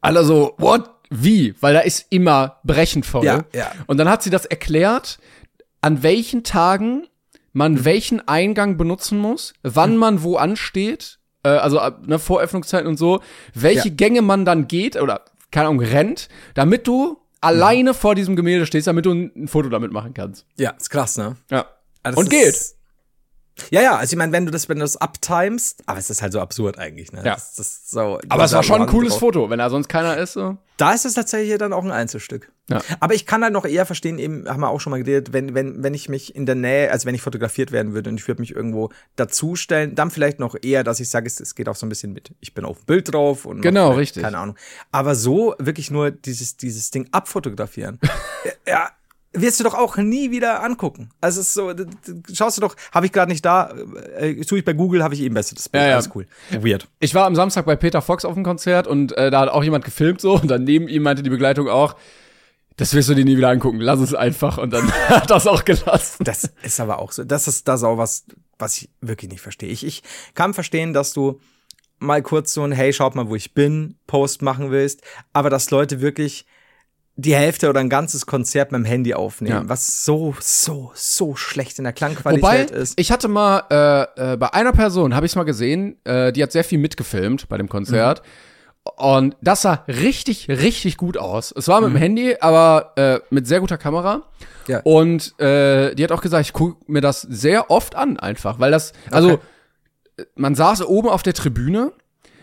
alle 0.00 0.24
so, 0.24 0.54
what? 0.58 0.90
Wie? 1.10 1.54
Weil 1.60 1.74
da 1.74 1.80
ist 1.80 2.06
immer 2.10 2.58
brechend 2.64 3.06
voll. 3.06 3.24
Ja, 3.24 3.44
ja. 3.52 3.70
Und 3.86 3.98
dann 3.98 4.08
hat 4.08 4.22
sie 4.22 4.30
das 4.30 4.44
erklärt, 4.46 5.18
an 5.80 6.02
welchen 6.02 6.42
Tagen 6.44 7.06
man 7.52 7.84
welchen 7.84 8.26
Eingang 8.28 8.76
benutzen 8.76 9.18
muss, 9.18 9.54
wann 9.62 9.92
Mhm. 9.92 9.96
man 9.98 10.22
wo 10.22 10.36
ansteht, 10.36 11.18
äh, 11.42 11.48
also 11.48 11.80
ne, 12.06 12.18
Voröffnungszeiten 12.18 12.86
und 12.86 12.98
so, 12.98 13.20
welche 13.54 13.88
Ja. 13.88 13.94
Gänge 13.94 14.20
man 14.22 14.44
dann 14.44 14.68
geht 14.68 14.96
oder 15.00 15.22
keine 15.50 15.68
Ahnung 15.68 15.80
rennt, 15.80 16.28
damit 16.54 16.86
du 16.86 17.18
alleine 17.40 17.94
vor 17.94 18.14
diesem 18.14 18.34
Gemälde 18.36 18.66
stehst, 18.66 18.88
damit 18.88 19.06
du 19.06 19.12
ein, 19.12 19.48
Foto 19.48 19.68
damit 19.68 19.92
machen 19.92 20.12
kannst. 20.12 20.44
ja, 20.58 20.70
ist 20.70 20.90
krass, 20.90 21.16
ne? 21.16 21.36
Ja. 21.50 21.66
Das 22.02 22.16
Und 22.16 22.24
ist- 22.24 22.30
geht. 22.30 22.76
Ja, 23.70 23.82
ja, 23.82 23.96
also 23.96 24.12
ich 24.12 24.18
meine, 24.18 24.32
wenn 24.32 24.44
du 24.46 24.52
das, 24.52 24.68
wenn 24.68 24.78
du 24.78 24.84
das 24.84 25.00
uptimest, 25.00 25.82
aber 25.86 25.98
es 25.98 26.10
ist 26.10 26.22
halt 26.22 26.32
so 26.32 26.40
absurd 26.40 26.78
eigentlich, 26.78 27.12
ne? 27.12 27.22
Ja. 27.24 27.34
Das, 27.34 27.54
das 27.54 27.66
ist 27.68 27.90
so, 27.90 28.20
Aber 28.28 28.44
es 28.44 28.52
war 28.52 28.62
schon 28.62 28.82
ein 28.82 28.88
cooles 28.88 29.12
drauf. 29.12 29.20
Foto, 29.20 29.50
wenn 29.50 29.58
da 29.58 29.70
sonst 29.70 29.88
keiner 29.88 30.16
ist. 30.18 30.34
So. 30.34 30.56
Da 30.76 30.92
ist 30.92 31.06
es 31.06 31.14
tatsächlich 31.14 31.56
dann 31.56 31.72
auch 31.72 31.84
ein 31.84 31.90
Einzelstück. 31.90 32.52
Ja. 32.68 32.82
Aber 33.00 33.14
ich 33.14 33.24
kann 33.24 33.42
halt 33.42 33.52
noch 33.52 33.64
eher 33.64 33.86
verstehen, 33.86 34.18
eben, 34.18 34.46
haben 34.48 34.60
wir 34.60 34.68
auch 34.68 34.80
schon 34.80 34.90
mal 34.90 35.02
geredet, 35.02 35.32
wenn, 35.32 35.54
wenn, 35.54 35.82
wenn 35.82 35.94
ich 35.94 36.08
mich 36.08 36.34
in 36.34 36.44
der 36.44 36.54
Nähe, 36.54 36.90
also 36.90 37.06
wenn 37.06 37.14
ich 37.14 37.22
fotografiert 37.22 37.72
werden 37.72 37.94
würde 37.94 38.10
und 38.10 38.20
ich 38.20 38.28
würde 38.28 38.42
mich 38.42 38.54
irgendwo 38.54 38.90
dazustellen, 39.14 39.94
dann 39.94 40.10
vielleicht 40.10 40.38
noch 40.38 40.54
eher, 40.60 40.84
dass 40.84 41.00
ich 41.00 41.08
sage, 41.08 41.26
es, 41.26 41.40
es 41.40 41.54
geht 41.54 41.68
auch 41.68 41.76
so 41.76 41.86
ein 41.86 41.88
bisschen 41.88 42.12
mit, 42.12 42.32
ich 42.40 42.52
bin 42.54 42.64
auf 42.64 42.78
dem 42.78 42.86
Bild 42.86 43.12
drauf 43.12 43.46
und 43.46 43.62
Genau, 43.62 43.92
richtig. 43.92 44.22
Keine 44.22 44.38
Ahnung. 44.38 44.56
Aber 44.92 45.14
so 45.14 45.54
wirklich 45.58 45.90
nur 45.90 46.10
dieses, 46.10 46.56
dieses 46.56 46.90
Ding 46.90 47.08
abfotografieren. 47.12 48.00
ja. 48.66 48.90
Wirst 49.36 49.60
du 49.60 49.64
doch 49.64 49.74
auch 49.74 49.96
nie 49.96 50.30
wieder 50.30 50.62
angucken. 50.62 51.10
Also 51.20 51.40
es 51.40 51.48
ist 51.48 51.54
so, 51.54 51.72
schaust 52.32 52.56
du 52.56 52.60
doch, 52.60 52.76
habe 52.92 53.06
ich 53.06 53.12
gerade 53.12 53.30
nicht 53.30 53.44
da, 53.44 53.74
äh, 54.18 54.34
tue 54.44 54.58
ich 54.58 54.64
bei 54.64 54.72
Google, 54.72 55.02
habe 55.02 55.14
ich 55.14 55.20
eben 55.20 55.34
besseres 55.34 55.68
Bild. 55.68 55.82
Ja, 55.82 55.88
ja. 55.88 55.94
Alles 55.94 56.10
cool. 56.14 56.26
Weird. 56.50 56.88
Ich 57.00 57.14
war 57.14 57.26
am 57.26 57.34
Samstag 57.34 57.66
bei 57.66 57.76
Peter 57.76 58.02
Fox 58.02 58.24
auf 58.24 58.34
dem 58.34 58.44
Konzert 58.44 58.86
und 58.86 59.16
äh, 59.16 59.30
da 59.30 59.40
hat 59.40 59.48
auch 59.48 59.62
jemand 59.62 59.84
gefilmt 59.84 60.20
so 60.20 60.34
und 60.34 60.48
dann 60.50 60.64
neben 60.64 60.88
ihm 60.88 61.02
meinte 61.02 61.22
die 61.22 61.30
Begleitung 61.30 61.68
auch, 61.68 61.96
das 62.76 62.92
wirst 62.94 63.08
du 63.08 63.14
dir 63.14 63.24
nie 63.24 63.36
wieder 63.36 63.48
angucken, 63.48 63.80
lass 63.80 64.00
es 64.00 64.14
einfach 64.14 64.58
und 64.58 64.72
dann 64.72 64.90
hat 65.08 65.30
das 65.30 65.46
auch 65.46 65.64
gelassen. 65.64 66.24
Das 66.24 66.50
ist 66.62 66.80
aber 66.80 66.98
auch 66.98 67.12
so. 67.12 67.24
Das 67.24 67.48
ist 67.48 67.68
das 67.68 67.82
auch 67.82 67.98
was, 67.98 68.24
was 68.58 68.76
ich 68.78 68.90
wirklich 69.00 69.30
nicht 69.30 69.40
verstehe. 69.40 69.70
Ich, 69.70 69.84
ich 69.84 70.02
kann 70.34 70.54
verstehen, 70.54 70.92
dass 70.92 71.12
du 71.12 71.40
mal 71.98 72.22
kurz 72.22 72.52
so 72.52 72.62
ein 72.62 72.72
Hey, 72.72 72.92
schaut 72.92 73.14
mal, 73.14 73.28
wo 73.28 73.36
ich 73.36 73.54
bin, 73.54 73.98
Post 74.06 74.42
machen 74.42 74.70
willst, 74.70 75.02
aber 75.32 75.50
dass 75.50 75.70
Leute 75.70 76.00
wirklich 76.00 76.46
die 77.18 77.34
Hälfte 77.34 77.70
oder 77.70 77.80
ein 77.80 77.88
ganzes 77.88 78.26
Konzert 78.26 78.72
mit 78.72 78.78
dem 78.80 78.84
Handy 78.84 79.14
aufnehmen, 79.14 79.62
Ja. 79.64 79.68
was 79.68 80.04
so, 80.04 80.34
so, 80.40 80.92
so 80.94 81.34
schlecht 81.34 81.78
in 81.78 81.84
der 81.84 81.94
Wobei, 81.94 81.98
Klangqualität 82.14 82.70
ist. 82.70 83.00
ich 83.00 83.10
hatte 83.10 83.28
mal, 83.28 83.62
äh, 83.70 84.32
äh, 84.34 84.36
bei 84.36 84.52
einer 84.52 84.72
Person 84.72 85.14
habe 85.14 85.24
ich 85.24 85.32
es 85.32 85.36
mal 85.36 85.44
gesehen, 85.44 85.96
äh, 86.04 86.30
die 86.32 86.42
hat 86.42 86.52
sehr 86.52 86.64
viel 86.64 86.78
mitgefilmt 86.78 87.48
bei 87.48 87.56
dem 87.56 87.68
Konzert. 87.70 88.22
Und 88.96 89.34
das 89.40 89.62
sah 89.62 89.82
richtig, 89.88 90.48
richtig 90.48 90.96
gut 90.96 91.16
aus. 91.16 91.52
Es 91.56 91.66
war 91.66 91.80
mit 91.80 91.90
dem 91.90 91.96
Handy, 91.96 92.36
aber 92.40 92.92
äh, 92.96 93.18
mit 93.30 93.46
sehr 93.48 93.58
guter 93.60 93.78
Kamera. 93.78 94.22
Ja. 94.68 94.80
Und 94.84 95.40
äh, 95.40 95.94
die 95.96 96.04
hat 96.04 96.12
auch 96.12 96.20
gesagt, 96.22 96.44
ich 96.46 96.52
gucke 96.52 96.76
mir 96.86 97.00
das 97.00 97.22
sehr 97.22 97.70
oft 97.70 97.96
an, 97.96 98.16
einfach, 98.18 98.60
weil 98.60 98.70
das, 98.70 98.92
also 99.10 99.32
Okay. 99.32 99.42
äh, 100.18 100.24
man 100.36 100.54
saß 100.54 100.84
oben 100.86 101.08
auf 101.08 101.22
der 101.24 101.34
Tribüne, 101.34 101.92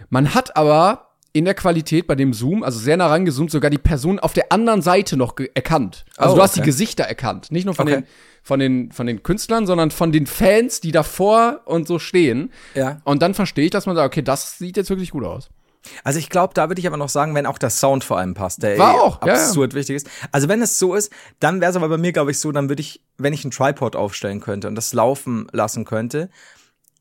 man 0.10 0.34
hat 0.34 0.58
aber 0.58 1.13
in 1.34 1.46
der 1.46 1.56
Qualität 1.56 2.06
bei 2.06 2.16
dem 2.16 2.32
Zoom, 2.32 2.64
also 2.64 2.80
sehr 2.80 2.96
nah 2.96 3.08
rangezoomt, 3.08 3.50
sogar 3.52 3.72
die 3.72 3.80
Person 3.80 4.20
auf 4.20 4.34
der 4.34 4.52
anderen 4.52 4.82
Seite 4.84 5.18
noch 5.18 5.36
erkannt. 5.56 6.06
Also 6.16 6.34
Oh, 6.34 6.38
du 6.38 6.44
hast 6.44 6.56
die 6.56 6.60
okay. 6.60 6.68
Gesichter 6.68 7.04
erkannt, 7.06 7.52
nicht 7.52 7.66
nur 7.66 7.74
von 7.74 7.88
Okay. 7.88 8.02
den 8.02 8.08
von 8.46 8.60
den 8.60 8.92
von 8.92 9.08
den 9.08 9.24
Künstlern, 9.24 9.66
sondern 9.66 9.90
von 9.90 10.12
den 10.12 10.28
Fans, 10.28 10.80
die 10.82 10.92
davor 10.92 11.62
und 11.66 11.88
so 11.88 11.98
stehen. 11.98 12.52
Ja. 12.76 13.02
Und 13.04 13.22
dann 13.22 13.34
verstehe 13.34 13.66
ich, 13.66 13.72
dass 13.72 13.86
man 13.86 13.96
sagt, 13.96 14.06
okay, 14.14 14.22
das 14.22 14.58
sieht 14.58 14.78
jetzt 14.78 14.90
wirklich 14.90 15.12
gut 15.12 15.24
aus. 15.24 15.50
Also 16.04 16.20
ich 16.20 16.30
glaube, 16.30 16.54
da 16.54 16.70
würde 16.70 16.80
ich 16.80 16.88
aber 16.88 16.98
noch 16.98 17.10
sagen, 17.10 17.36
wenn 17.36 17.46
auch 17.46 17.58
der 17.58 17.70
Sound 17.70 18.04
vor 18.04 18.18
allem 18.18 18.34
passt, 18.36 18.64
der 18.64 18.78
War 18.78 18.96
eh 18.96 19.00
auch, 19.00 19.22
ja, 19.22 19.28
ja. 19.30 19.34
absurd 19.34 19.74
wichtig 19.74 19.98
ist. 19.98 20.10
Also 20.32 20.48
wenn 20.48 20.62
es 20.62 20.78
so 20.80 20.94
ist, 20.94 21.12
dann 21.40 21.60
wäre 21.62 21.72
es 21.72 21.76
aber 21.76 21.90
bei 21.90 21.98
mir, 21.98 22.14
glaube 22.14 22.32
ich, 22.32 22.40
so, 22.40 22.52
dann 22.52 22.70
würde 22.70 22.82
ich, 22.82 23.02
wenn 23.18 23.34
ich 23.34 23.44
einen 23.44 23.52
Tripod 23.52 23.96
aufstellen 23.96 24.40
könnte 24.40 24.68
und 24.68 24.76
das 24.76 24.94
laufen 24.94 25.48
lassen 25.52 25.84
könnte, 25.84 26.30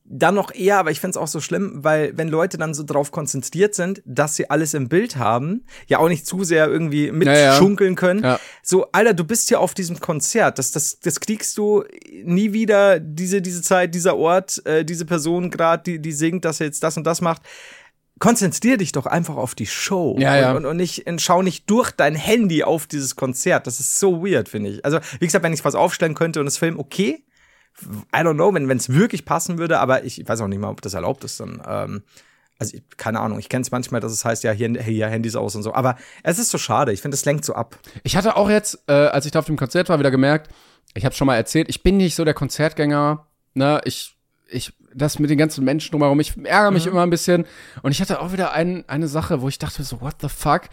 dann 0.05 0.35
noch 0.35 0.53
eher, 0.53 0.77
aber 0.79 0.91
ich 0.91 0.99
find's 0.99 1.15
auch 1.15 1.27
so 1.27 1.39
schlimm, 1.39 1.83
weil 1.83 2.17
wenn 2.17 2.27
Leute 2.27 2.57
dann 2.57 2.73
so 2.73 2.83
drauf 2.83 3.11
konzentriert 3.11 3.73
sind, 3.73 4.01
dass 4.05 4.35
sie 4.35 4.49
alles 4.49 4.73
im 4.73 4.89
Bild 4.89 5.15
haben, 5.15 5.65
ja 5.87 5.99
auch 5.99 6.09
nicht 6.09 6.27
zu 6.27 6.43
sehr 6.43 6.67
irgendwie 6.67 7.11
mitschunkeln 7.11 7.95
können. 7.95 8.21
Ja. 8.23 8.39
So, 8.61 8.87
Alter, 8.91 9.13
du 9.13 9.23
bist 9.23 9.49
ja 9.49 9.59
auf 9.59 9.73
diesem 9.73 9.99
Konzert. 9.99 10.59
Das, 10.59 10.71
das, 10.71 10.99
das 10.99 11.19
kriegst 11.21 11.57
du 11.57 11.85
nie 12.23 12.51
wieder, 12.51 12.99
diese, 12.99 13.41
diese 13.41 13.61
Zeit, 13.61 13.95
dieser 13.95 14.17
Ort, 14.17 14.65
äh, 14.65 14.83
diese 14.83 15.05
Person 15.05 15.49
gerade, 15.49 15.83
die, 15.83 15.99
die 15.99 16.11
singt, 16.11 16.43
dass 16.43 16.59
er 16.59 16.65
jetzt 16.65 16.83
das 16.83 16.97
und 16.97 17.05
das 17.05 17.21
macht. 17.21 17.41
Konzentrier 18.19 18.77
dich 18.77 18.91
doch 18.91 19.05
einfach 19.05 19.37
auf 19.37 19.55
die 19.55 19.65
Show 19.65 20.17
Ja, 20.19 20.37
ja. 20.37 20.51
Und, 20.51 20.57
und, 20.57 20.65
und 20.65 20.77
nicht 20.77 21.07
und 21.07 21.21
schau 21.21 21.41
nicht 21.41 21.69
durch 21.69 21.91
dein 21.91 22.15
Handy 22.15 22.63
auf 22.63 22.87
dieses 22.87 23.15
Konzert. 23.15 23.67
Das 23.67 23.79
ist 23.79 23.99
so 23.99 24.25
weird, 24.25 24.49
finde 24.49 24.69
ich. 24.69 24.85
Also, 24.85 24.99
wie 25.19 25.25
gesagt, 25.25 25.43
wenn 25.43 25.53
ich 25.53 25.65
was 25.65 25.75
aufstellen 25.75 26.13
könnte 26.13 26.39
und 26.39 26.45
das 26.45 26.57
Film, 26.57 26.77
okay. 26.77 27.23
I 27.81 28.19
don't 28.19 28.35
know, 28.35 28.53
wenn 28.53 28.69
es 28.69 28.89
wirklich 28.89 29.25
passen 29.25 29.57
würde, 29.57 29.79
aber 29.79 30.03
ich 30.03 30.27
weiß 30.27 30.41
auch 30.41 30.47
nicht 30.47 30.59
mal, 30.59 30.69
ob 30.69 30.81
das 30.81 30.93
erlaubt 30.93 31.23
ist 31.23 31.39
dann. 31.39 31.61
Ähm, 31.67 32.03
also, 32.59 32.77
keine 32.97 33.19
Ahnung, 33.19 33.39
ich 33.39 33.49
kenne 33.49 33.63
es 33.63 33.71
manchmal, 33.71 33.99
dass 33.99 34.11
es 34.11 34.23
heißt, 34.23 34.43
ja, 34.43 34.51
hier, 34.51 34.81
hier 34.81 35.07
Handys 35.07 35.35
aus 35.35 35.55
und 35.55 35.63
so. 35.63 35.73
Aber 35.73 35.97
es 36.21 36.39
ist 36.39 36.49
so 36.49 36.57
schade. 36.57 36.93
Ich 36.93 37.01
finde, 37.01 37.15
es 37.15 37.25
lenkt 37.25 37.43
so 37.43 37.53
ab. 37.53 37.77
Ich 38.03 38.15
hatte 38.15 38.37
auch 38.37 38.49
jetzt, 38.49 38.83
äh, 38.87 38.93
als 38.93 39.25
ich 39.25 39.31
da 39.31 39.39
auf 39.39 39.45
dem 39.45 39.57
Konzert 39.57 39.89
war, 39.89 39.99
wieder 39.99 40.11
gemerkt, 40.11 40.49
ich 40.93 41.05
habe 41.05 41.15
schon 41.15 41.27
mal 41.27 41.35
erzählt, 41.35 41.67
ich 41.69 41.83
bin 41.83 41.97
nicht 41.97 42.15
so 42.15 42.23
der 42.23 42.33
Konzertgänger. 42.33 43.25
Ne, 43.55 43.81
ich, 43.85 44.15
ich, 44.49 44.73
das 44.93 45.19
mit 45.19 45.29
den 45.29 45.37
ganzen 45.37 45.65
Menschen 45.65 45.91
drumherum, 45.91 46.19
ich 46.19 46.37
ärgere 46.37 46.71
mich 46.71 46.87
immer 46.87 47.03
ein 47.03 47.09
bisschen. 47.09 47.45
Und 47.81 47.91
ich 47.91 48.01
hatte 48.01 48.21
auch 48.21 48.31
wieder 48.31 48.53
ein, 48.53 48.87
eine 48.87 49.07
Sache, 49.07 49.41
wo 49.41 49.49
ich 49.49 49.59
dachte 49.59 49.83
so, 49.83 50.01
what 50.01 50.15
the 50.21 50.29
fuck? 50.29 50.63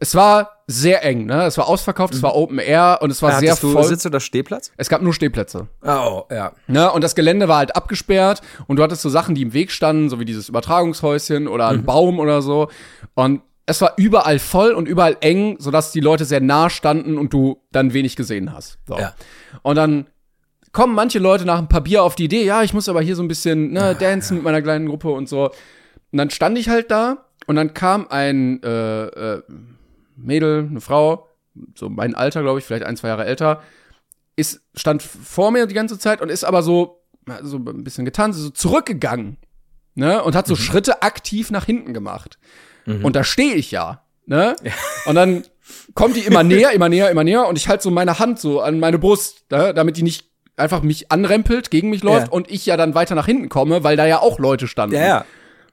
Es 0.00 0.14
war 0.14 0.64
sehr 0.66 1.04
eng, 1.04 1.26
ne? 1.26 1.44
Es 1.44 1.58
war 1.58 1.68
ausverkauft, 1.68 2.14
es 2.14 2.22
war 2.22 2.34
Open 2.34 2.58
Air 2.58 2.98
und 3.02 3.10
es 3.10 3.22
war 3.22 3.38
sehr 3.38 3.50
Hattest 3.50 3.62
du 3.62 3.72
voll. 3.72 3.84
Sitz 3.84 4.04
oder 4.06 4.20
Stehplatz? 4.20 4.72
Es 4.76 4.88
gab 4.88 5.02
nur 5.02 5.14
Stehplätze. 5.14 5.68
Oh, 5.82 6.24
ja. 6.30 6.52
Ne? 6.66 6.90
Und 6.90 7.04
das 7.04 7.14
Gelände 7.14 7.48
war 7.48 7.58
halt 7.58 7.76
abgesperrt 7.76 8.40
und 8.66 8.76
du 8.76 8.82
hattest 8.82 9.02
so 9.02 9.08
Sachen, 9.08 9.34
die 9.34 9.42
im 9.42 9.52
Weg 9.52 9.70
standen, 9.70 10.08
so 10.08 10.18
wie 10.18 10.24
dieses 10.24 10.48
Übertragungshäuschen 10.48 11.46
oder 11.46 11.68
ein 11.68 11.84
Baum 11.84 12.18
oder 12.18 12.42
so. 12.42 12.68
Und 13.14 13.42
es 13.66 13.80
war 13.80 13.92
überall 13.96 14.38
voll 14.38 14.72
und 14.72 14.88
überall 14.88 15.16
eng, 15.20 15.56
sodass 15.58 15.92
die 15.92 16.00
Leute 16.00 16.24
sehr 16.24 16.40
nah 16.40 16.68
standen 16.68 17.16
und 17.16 17.32
du 17.32 17.62
dann 17.70 17.92
wenig 17.92 18.16
gesehen 18.16 18.52
hast. 18.52 18.78
So. 18.88 18.98
Ja. 18.98 19.14
Und 19.62 19.76
dann 19.76 20.06
kommen 20.72 20.94
manche 20.94 21.18
Leute 21.18 21.44
nach 21.44 21.58
ein 21.58 21.68
paar 21.68 21.82
Bier 21.82 22.02
auf 22.02 22.14
die 22.14 22.24
Idee, 22.24 22.44
ja, 22.44 22.62
ich 22.62 22.74
muss 22.74 22.88
aber 22.88 23.02
hier 23.02 23.14
so 23.14 23.22
ein 23.22 23.28
bisschen 23.28 23.72
ne, 23.72 23.94
dancen 23.94 24.36
mit 24.36 24.44
meiner 24.44 24.62
kleinen 24.62 24.88
Gruppe 24.88 25.10
und 25.10 25.28
so. 25.28 25.50
Und 26.10 26.18
dann 26.18 26.30
stand 26.30 26.58
ich 26.58 26.68
halt 26.68 26.90
da 26.90 27.26
und 27.46 27.56
dann 27.56 27.74
kam 27.74 28.06
ein 28.08 28.62
äh, 28.62 29.04
äh, 29.06 29.42
Mädel, 30.22 30.66
eine 30.70 30.80
Frau, 30.80 31.28
so 31.74 31.88
mein 31.88 32.14
Alter, 32.14 32.42
glaube 32.42 32.58
ich, 32.58 32.64
vielleicht 32.64 32.84
ein, 32.84 32.96
zwei 32.96 33.08
Jahre 33.08 33.24
älter, 33.24 33.62
ist, 34.36 34.62
stand 34.74 35.02
vor 35.02 35.50
mir 35.50 35.66
die 35.66 35.74
ganze 35.74 35.98
Zeit 35.98 36.20
und 36.22 36.30
ist 36.30 36.44
aber 36.44 36.62
so, 36.62 37.02
so 37.42 37.58
ein 37.58 37.84
bisschen 37.84 38.04
getanzt, 38.04 38.38
so 38.38 38.50
zurückgegangen. 38.50 39.36
Ne? 39.94 40.22
Und 40.22 40.34
hat 40.34 40.46
so 40.46 40.56
Schritte 40.56 41.02
aktiv 41.02 41.50
nach 41.50 41.66
hinten 41.66 41.92
gemacht. 41.92 42.38
Und 42.86 43.14
da 43.14 43.22
stehe 43.22 43.54
ich 43.54 43.70
ja. 43.70 44.02
Ne? 44.26 44.56
Und 45.06 45.14
dann 45.14 45.44
kommt 45.94 46.16
die 46.16 46.20
immer 46.20 46.42
näher, 46.42 46.72
immer 46.72 46.88
näher, 46.88 47.10
immer 47.10 47.24
näher 47.24 47.46
und 47.46 47.56
ich 47.56 47.68
halte 47.68 47.82
so 47.84 47.90
meine 47.90 48.18
Hand 48.18 48.40
so 48.40 48.60
an 48.60 48.80
meine 48.80 48.98
Brust, 48.98 49.44
ne? 49.50 49.72
damit 49.74 49.96
die 49.96 50.02
nicht 50.02 50.30
einfach 50.56 50.82
mich 50.82 51.12
anrempelt, 51.12 51.70
gegen 51.70 51.90
mich 51.90 52.02
läuft 52.02 52.28
Ja. 52.28 52.32
und 52.32 52.50
ich 52.50 52.66
ja 52.66 52.76
dann 52.76 52.94
weiter 52.94 53.14
nach 53.14 53.26
hinten 53.26 53.48
komme, 53.48 53.84
weil 53.84 53.96
da 53.96 54.06
ja 54.06 54.18
auch 54.20 54.38
Leute 54.38 54.66
standen. 54.66 54.96
Ja, 54.96 55.06
ja. 55.06 55.24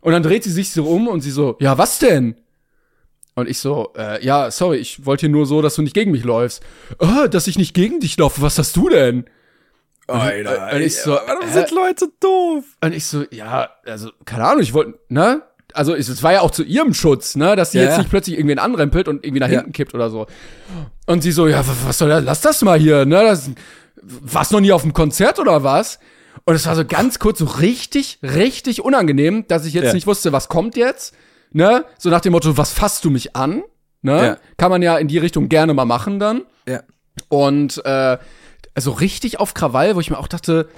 Und 0.01 0.13
dann 0.13 0.23
dreht 0.23 0.43
sie 0.43 0.51
sich 0.51 0.71
so 0.71 0.85
um 0.85 1.07
und 1.07 1.21
sie 1.21 1.31
so, 1.31 1.57
ja, 1.59 1.77
was 1.77 1.99
denn? 1.99 2.35
Und 3.35 3.47
ich 3.49 3.59
so, 3.59 3.93
äh, 3.97 4.23
ja, 4.25 4.51
sorry, 4.51 4.77
ich 4.77 5.05
wollte 5.05 5.21
hier 5.21 5.29
nur 5.29 5.45
so, 5.45 5.61
dass 5.61 5.75
du 5.75 5.81
nicht 5.81 5.93
gegen 5.93 6.11
mich 6.11 6.23
läufst. 6.23 6.61
Ah, 6.99 7.27
dass 7.27 7.47
ich 7.47 7.57
nicht 7.57 7.73
gegen 7.73 7.99
dich 7.99 8.17
laufe, 8.17 8.41
was 8.41 8.57
hast 8.57 8.75
du 8.75 8.89
denn? 8.89 9.25
Alter, 10.07 10.71
und 10.73 10.81
ich 10.81 10.97
so, 10.97 11.11
warum 11.11 11.45
hä? 11.47 11.53
sind 11.53 11.71
Leute 11.71 12.07
doof? 12.19 12.63
Und 12.83 12.93
ich 12.93 13.05
so, 13.05 13.25
ja, 13.31 13.69
also, 13.85 14.09
keine 14.25 14.45
Ahnung, 14.45 14.61
ich 14.61 14.73
wollte, 14.73 14.97
ne? 15.07 15.43
Also, 15.73 15.93
es 15.93 16.23
war 16.23 16.33
ja 16.33 16.41
auch 16.41 16.49
zu 16.49 16.63
ihrem 16.63 16.95
Schutz, 16.95 17.35
ne? 17.35 17.55
Dass 17.55 17.71
sie 17.73 17.77
Ja, 17.77 17.83
jetzt 17.83 17.91
ja. 17.93 17.97
nicht 17.99 18.09
plötzlich 18.09 18.35
irgendwen 18.37 18.57
anrempelt 18.57 19.07
und 19.07 19.23
irgendwie 19.23 19.39
nach 19.39 19.49
Ja. 19.49 19.57
hinten 19.59 19.71
kippt 19.71 19.93
oder 19.93 20.09
so. 20.09 20.25
Und 21.05 21.21
sie 21.21 21.31
so, 21.31 21.47
ja, 21.47 21.65
wa- 21.65 21.75
was 21.85 21.99
soll 21.99 22.09
das? 22.09 22.23
Lass 22.23 22.41
das 22.41 22.61
mal 22.63 22.79
hier, 22.79 23.05
ne? 23.05 23.23
Das, 23.23 23.51
warst 24.01 24.51
noch 24.51 24.61
nie 24.61 24.71
auf 24.71 24.81
dem 24.81 24.93
Konzert 24.93 25.37
oder 25.37 25.63
was? 25.63 25.99
Und 26.45 26.55
es 26.55 26.65
war 26.65 26.75
so 26.75 26.85
ganz 26.85 27.19
kurz 27.19 27.37
so 27.39 27.45
richtig, 27.45 28.17
richtig 28.23 28.81
unangenehm, 28.83 29.45
dass 29.47 29.65
ich 29.65 29.73
jetzt 29.75 29.85
Ja. 29.87 29.93
nicht 29.93 30.07
wusste, 30.07 30.31
was 30.31 30.47
kommt 30.49 30.75
jetzt, 30.75 31.13
ne? 31.51 31.85
So 31.97 32.09
nach 32.09 32.21
dem 32.21 32.33
Motto, 32.33 32.57
was 32.57 32.71
fasst 32.71 33.05
du 33.05 33.09
mich 33.09 33.35
an? 33.35 33.63
Ne? 34.01 34.25
Ja. 34.25 34.37
Kann 34.57 34.71
man 34.71 34.81
ja 34.81 34.97
in 34.97 35.07
die 35.07 35.17
Richtung 35.17 35.49
gerne 35.49 35.73
mal 35.73 35.85
machen 35.85 36.19
dann. 36.19 36.43
Ja. 36.67 36.81
Und 37.27 37.83
äh, 37.85 38.17
also 38.73 38.91
richtig 38.91 39.39
auf 39.39 39.53
Krawall, 39.53 39.95
wo 39.95 39.99
ich 39.99 40.09
mir 40.09 40.17
auch 40.17 40.27
dachte, 40.27 40.69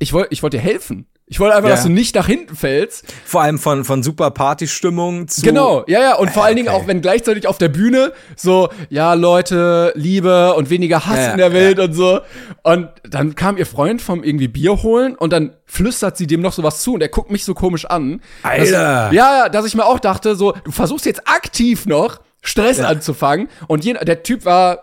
ich 0.00 0.12
wollte 0.12 0.32
ich 0.32 0.42
wollte 0.42 0.56
dir 0.56 0.62
helfen. 0.62 1.06
Ich 1.26 1.38
wollte 1.38 1.54
einfach, 1.54 1.68
Ja. 1.68 1.76
dass 1.76 1.84
du 1.84 1.90
nicht 1.90 2.16
nach 2.16 2.26
hinten 2.26 2.56
fällst. 2.56 3.04
Vor 3.24 3.42
allem 3.42 3.60
von, 3.60 3.84
von 3.84 4.02
super 4.02 4.32
Partystimmung 4.32 5.28
zu. 5.28 5.42
Genau, 5.42 5.84
ja, 5.86 6.00
ja. 6.00 6.14
Und 6.16 6.30
vor 6.32 6.44
allen 6.44 6.56
Dingen 6.56 6.68
okay. 6.68 6.76
auch, 6.76 6.88
wenn 6.88 7.02
gleichzeitig 7.02 7.46
auf 7.46 7.56
der 7.56 7.68
Bühne 7.68 8.12
so, 8.34 8.70
ja, 8.88 9.14
Leute, 9.14 9.92
Liebe 9.94 10.54
und 10.54 10.70
weniger 10.70 11.06
Hass 11.06 11.18
Ja, 11.18 11.22
ja, 11.26 11.30
in 11.32 11.38
der 11.38 11.52
Welt 11.52 11.78
und 11.78 11.92
so. 11.92 12.20
Und 12.64 12.88
dann 13.04 13.36
kam 13.36 13.58
ihr 13.58 13.66
Freund 13.66 14.02
vom 14.02 14.24
irgendwie 14.24 14.48
Bier 14.48 14.82
holen 14.82 15.14
und 15.14 15.32
dann 15.32 15.54
flüstert 15.66 16.16
sie 16.16 16.26
dem 16.26 16.40
noch 16.40 16.52
sowas 16.52 16.82
zu 16.82 16.94
und 16.94 17.00
er 17.00 17.08
guckt 17.08 17.30
mich 17.30 17.44
so 17.44 17.54
komisch 17.54 17.84
an. 17.84 18.20
Alter. 18.42 18.60
Dass, 18.64 18.70
ja, 18.70 19.12
ja, 19.12 19.48
dass 19.48 19.66
ich 19.66 19.76
mir 19.76 19.84
auch 19.86 20.00
dachte, 20.00 20.34
so, 20.34 20.52
du 20.64 20.72
versuchst 20.72 21.06
jetzt 21.06 21.28
aktiv 21.28 21.86
noch 21.86 22.20
Stress 22.42 22.80
anzufangen. 22.80 23.48
Und 23.68 23.84
je, 23.84 23.92
der 23.92 24.24
Typ 24.24 24.44
war, 24.44 24.82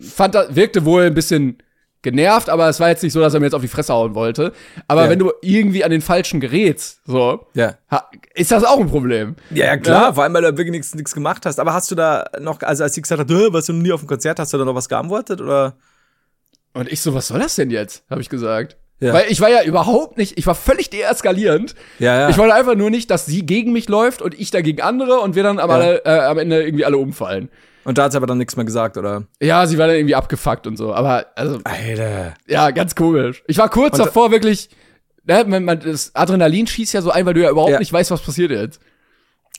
fand, 0.00 0.34
wirkte 0.48 0.84
wohl 0.84 1.04
ein 1.04 1.14
bisschen 1.14 1.61
genervt, 2.02 2.48
aber 2.50 2.68
es 2.68 2.80
war 2.80 2.88
jetzt 2.88 3.02
nicht 3.02 3.12
so, 3.12 3.20
dass 3.20 3.32
er 3.34 3.40
mir 3.40 3.46
jetzt 3.46 3.54
auf 3.54 3.62
die 3.62 3.68
Fresse 3.68 3.92
hauen 3.94 4.14
wollte. 4.14 4.52
Aber 4.88 5.04
Ja. 5.04 5.10
wenn 5.10 5.18
du 5.18 5.32
irgendwie 5.40 5.84
an 5.84 5.90
den 5.90 6.00
falschen 6.02 6.40
gerätst, 6.40 7.00
so, 7.06 7.46
Ja. 7.54 7.76
ist 8.34 8.50
das 8.50 8.64
auch 8.64 8.80
ein 8.80 8.88
Problem. 8.88 9.36
Ja, 9.50 9.66
ja, 9.66 9.76
klar, 9.76 10.02
Ja. 10.08 10.12
vor 10.12 10.24
allem, 10.24 10.34
weil 10.34 10.42
du 10.42 10.50
da 10.52 10.58
wirklich 10.58 10.94
nichts 10.94 11.14
gemacht 11.14 11.46
hast. 11.46 11.60
Aber 11.60 11.72
hast 11.72 11.90
du 11.90 11.94
da 11.94 12.26
noch, 12.40 12.60
also 12.62 12.82
als 12.84 12.94
sie 12.94 13.02
gesagt 13.02 13.20
hat, 13.20 13.30
"Äh, 13.30 13.52
warst 13.52 13.68
du 13.68 13.72
noch 13.72 13.82
nie 13.82 13.92
auf 13.92 14.00
dem 14.00 14.08
Konzert, 14.08 14.38
hast 14.38 14.52
du 14.52 14.58
da 14.58 14.64
noch 14.64 14.74
was 14.74 14.88
geantwortet? 14.88 15.40
Oder? 15.40 15.76
Und 16.74 16.90
ich 16.90 17.00
so, 17.00 17.14
was 17.14 17.28
soll 17.28 17.38
das 17.38 17.54
denn 17.54 17.70
jetzt? 17.70 18.02
Habe 18.10 18.20
ich 18.20 18.28
gesagt. 18.28 18.76
Ja. 19.00 19.12
Weil 19.12 19.24
ich 19.30 19.40
war 19.40 19.50
ja 19.50 19.62
überhaupt 19.64 20.16
nicht, 20.16 20.38
ich 20.38 20.46
war 20.46 20.54
völlig 20.54 20.88
deeskalierend. 20.90 21.74
Ja, 21.98 22.20
ja. 22.20 22.28
Ich 22.28 22.38
wollte 22.38 22.54
einfach 22.54 22.76
nur 22.76 22.88
nicht, 22.88 23.10
dass 23.10 23.26
sie 23.26 23.44
gegen 23.44 23.72
mich 23.72 23.88
läuft 23.88 24.22
und 24.22 24.38
ich 24.38 24.50
dagegen 24.52 24.80
andere 24.80 25.18
und 25.20 25.34
wir 25.34 25.42
dann 25.42 25.58
aber 25.58 25.78
Ja. 25.78 25.80
alle, 25.84 26.04
äh, 26.04 26.18
am 26.20 26.38
Ende 26.38 26.62
irgendwie 26.64 26.84
alle 26.84 26.98
umfallen. 26.98 27.48
Und 27.84 27.98
da 27.98 28.04
hat 28.04 28.12
sie 28.12 28.16
aber 28.18 28.26
dann 28.26 28.38
nichts 28.38 28.56
mehr 28.56 28.64
gesagt, 28.64 28.96
oder? 28.96 29.24
Ja, 29.40 29.66
sie 29.66 29.76
war 29.78 29.86
dann 29.88 29.96
irgendwie 29.96 30.14
abgefuckt 30.14 30.66
und 30.66 30.76
so. 30.76 30.94
Aber, 30.94 31.26
also, 31.34 31.58
Alter. 31.64 32.34
ja, 32.46 32.70
ganz 32.70 32.94
komisch. 32.94 33.42
Ich 33.46 33.58
war 33.58 33.68
kurz 33.68 33.98
Und- 33.98 34.06
davor 34.06 34.30
wirklich, 34.30 34.70
ne, 35.24 35.44
man, 35.46 35.64
man, 35.64 35.80
das 35.80 36.14
Adrenalin 36.14 36.66
schießt 36.66 36.92
ja 36.94 37.02
so 37.02 37.10
ein, 37.10 37.26
weil 37.26 37.34
du 37.34 37.42
ja 37.42 37.50
überhaupt 37.50 37.72
Ja. 37.72 37.78
nicht 37.78 37.92
weißt, 37.92 38.10
was 38.10 38.22
passiert 38.22 38.50
jetzt. 38.52 38.80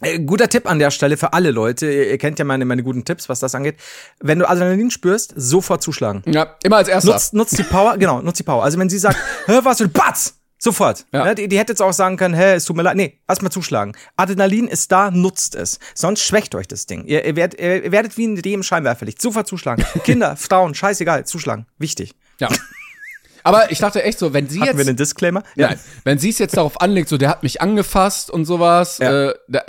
Äh, 0.01 0.19
guter 0.19 0.49
Tipp 0.49 0.69
an 0.69 0.79
der 0.79 0.89
Stelle 0.91 1.17
für 1.17 1.33
alle 1.33 1.51
Leute. 1.51 1.89
Ihr, 1.91 2.17
kennt 2.17 2.39
ja 2.39 2.45
meine, 2.45 2.65
meine 2.65 2.81
guten 2.83 3.05
Tipps, 3.05 3.29
was 3.29 3.39
das 3.39 3.53
angeht. 3.55 3.75
Wenn 4.19 4.39
du 4.39 4.49
Adrenalin 4.49 4.89
spürst, 4.89 5.33
sofort 5.35 5.83
zuschlagen. 5.83 6.23
Ja, 6.25 6.55
immer 6.63 6.77
als 6.77 6.87
erster. 6.87 7.11
Nutzt, 7.11 7.33
nutzt 7.33 7.57
die 7.59 7.63
Power, 7.63 7.97
genau, 7.97 8.21
nutzt 8.21 8.39
die 8.39 8.43
Power. 8.43 8.63
Also 8.63 8.79
wenn 8.79 8.89
sie 8.89 8.97
sagt, 8.97 9.17
hör 9.45 9.63
was 9.65 9.77
du, 9.77 9.87
batz! 9.87 10.39
Sofort. 10.63 11.05
Ja. 11.11 11.25
Ne, 11.25 11.35
die, 11.35 11.49
die 11.49 11.59
hätte 11.59 11.73
jetzt 11.73 11.81
auch 11.81 11.91
sagen 11.91 12.15
können, 12.15 12.33
hä, 12.33 12.53
es 12.53 12.63
tut 12.63 12.77
mir 12.77 12.83
leid. 12.83 12.95
Nee, 12.95 13.19
erstmal 13.27 13.51
zuschlagen. 13.51 13.91
Adrenalin 14.15 14.69
ist 14.69 14.93
da, 14.93 15.11
nutzt 15.11 15.55
es. 15.55 15.77
Sonst 15.93 16.21
schwächt 16.23 16.55
euch 16.55 16.69
das 16.69 16.85
Ding. 16.85 17.03
Ihr, 17.03 17.25
ihr, 17.25 17.35
werdet, 17.35 17.59
ihr 17.59 17.91
werdet 17.91 18.17
wie 18.17 18.25
ein 18.25 18.37
Reh 18.37 18.53
im 18.53 18.63
Scheinwerferlicht. 18.63 19.21
Sofort 19.21 19.45
zuschlagen. 19.45 19.83
Kinder, 20.05 20.37
Frauen, 20.37 20.73
scheißegal, 20.73 21.25
zuschlagen. 21.25 21.65
Wichtig. 21.79 22.15
Ja. 22.39 22.47
Aber 23.43 23.73
ich 23.73 23.79
dachte 23.79 24.03
echt 24.03 24.19
so, 24.19 24.31
wenn 24.31 24.47
sie 24.47 24.61
Hatten 24.61 24.69
jetzt. 24.69 24.77
wir 24.77 24.85
den 24.85 24.95
Disclaimer? 24.95 25.43
Nein, 25.57 25.77
wenn 26.05 26.17
sie 26.17 26.29
es 26.29 26.39
jetzt 26.39 26.55
darauf 26.55 26.79
anlegt, 26.79 27.09
so 27.09 27.17
der 27.17 27.27
hat 27.27 27.43
mich 27.43 27.59
angefasst 27.61 28.29
und 28.31 28.45
sowas, 28.45 28.99
Ja. 28.99 29.31
äh, 29.31 29.33
da, 29.49 29.63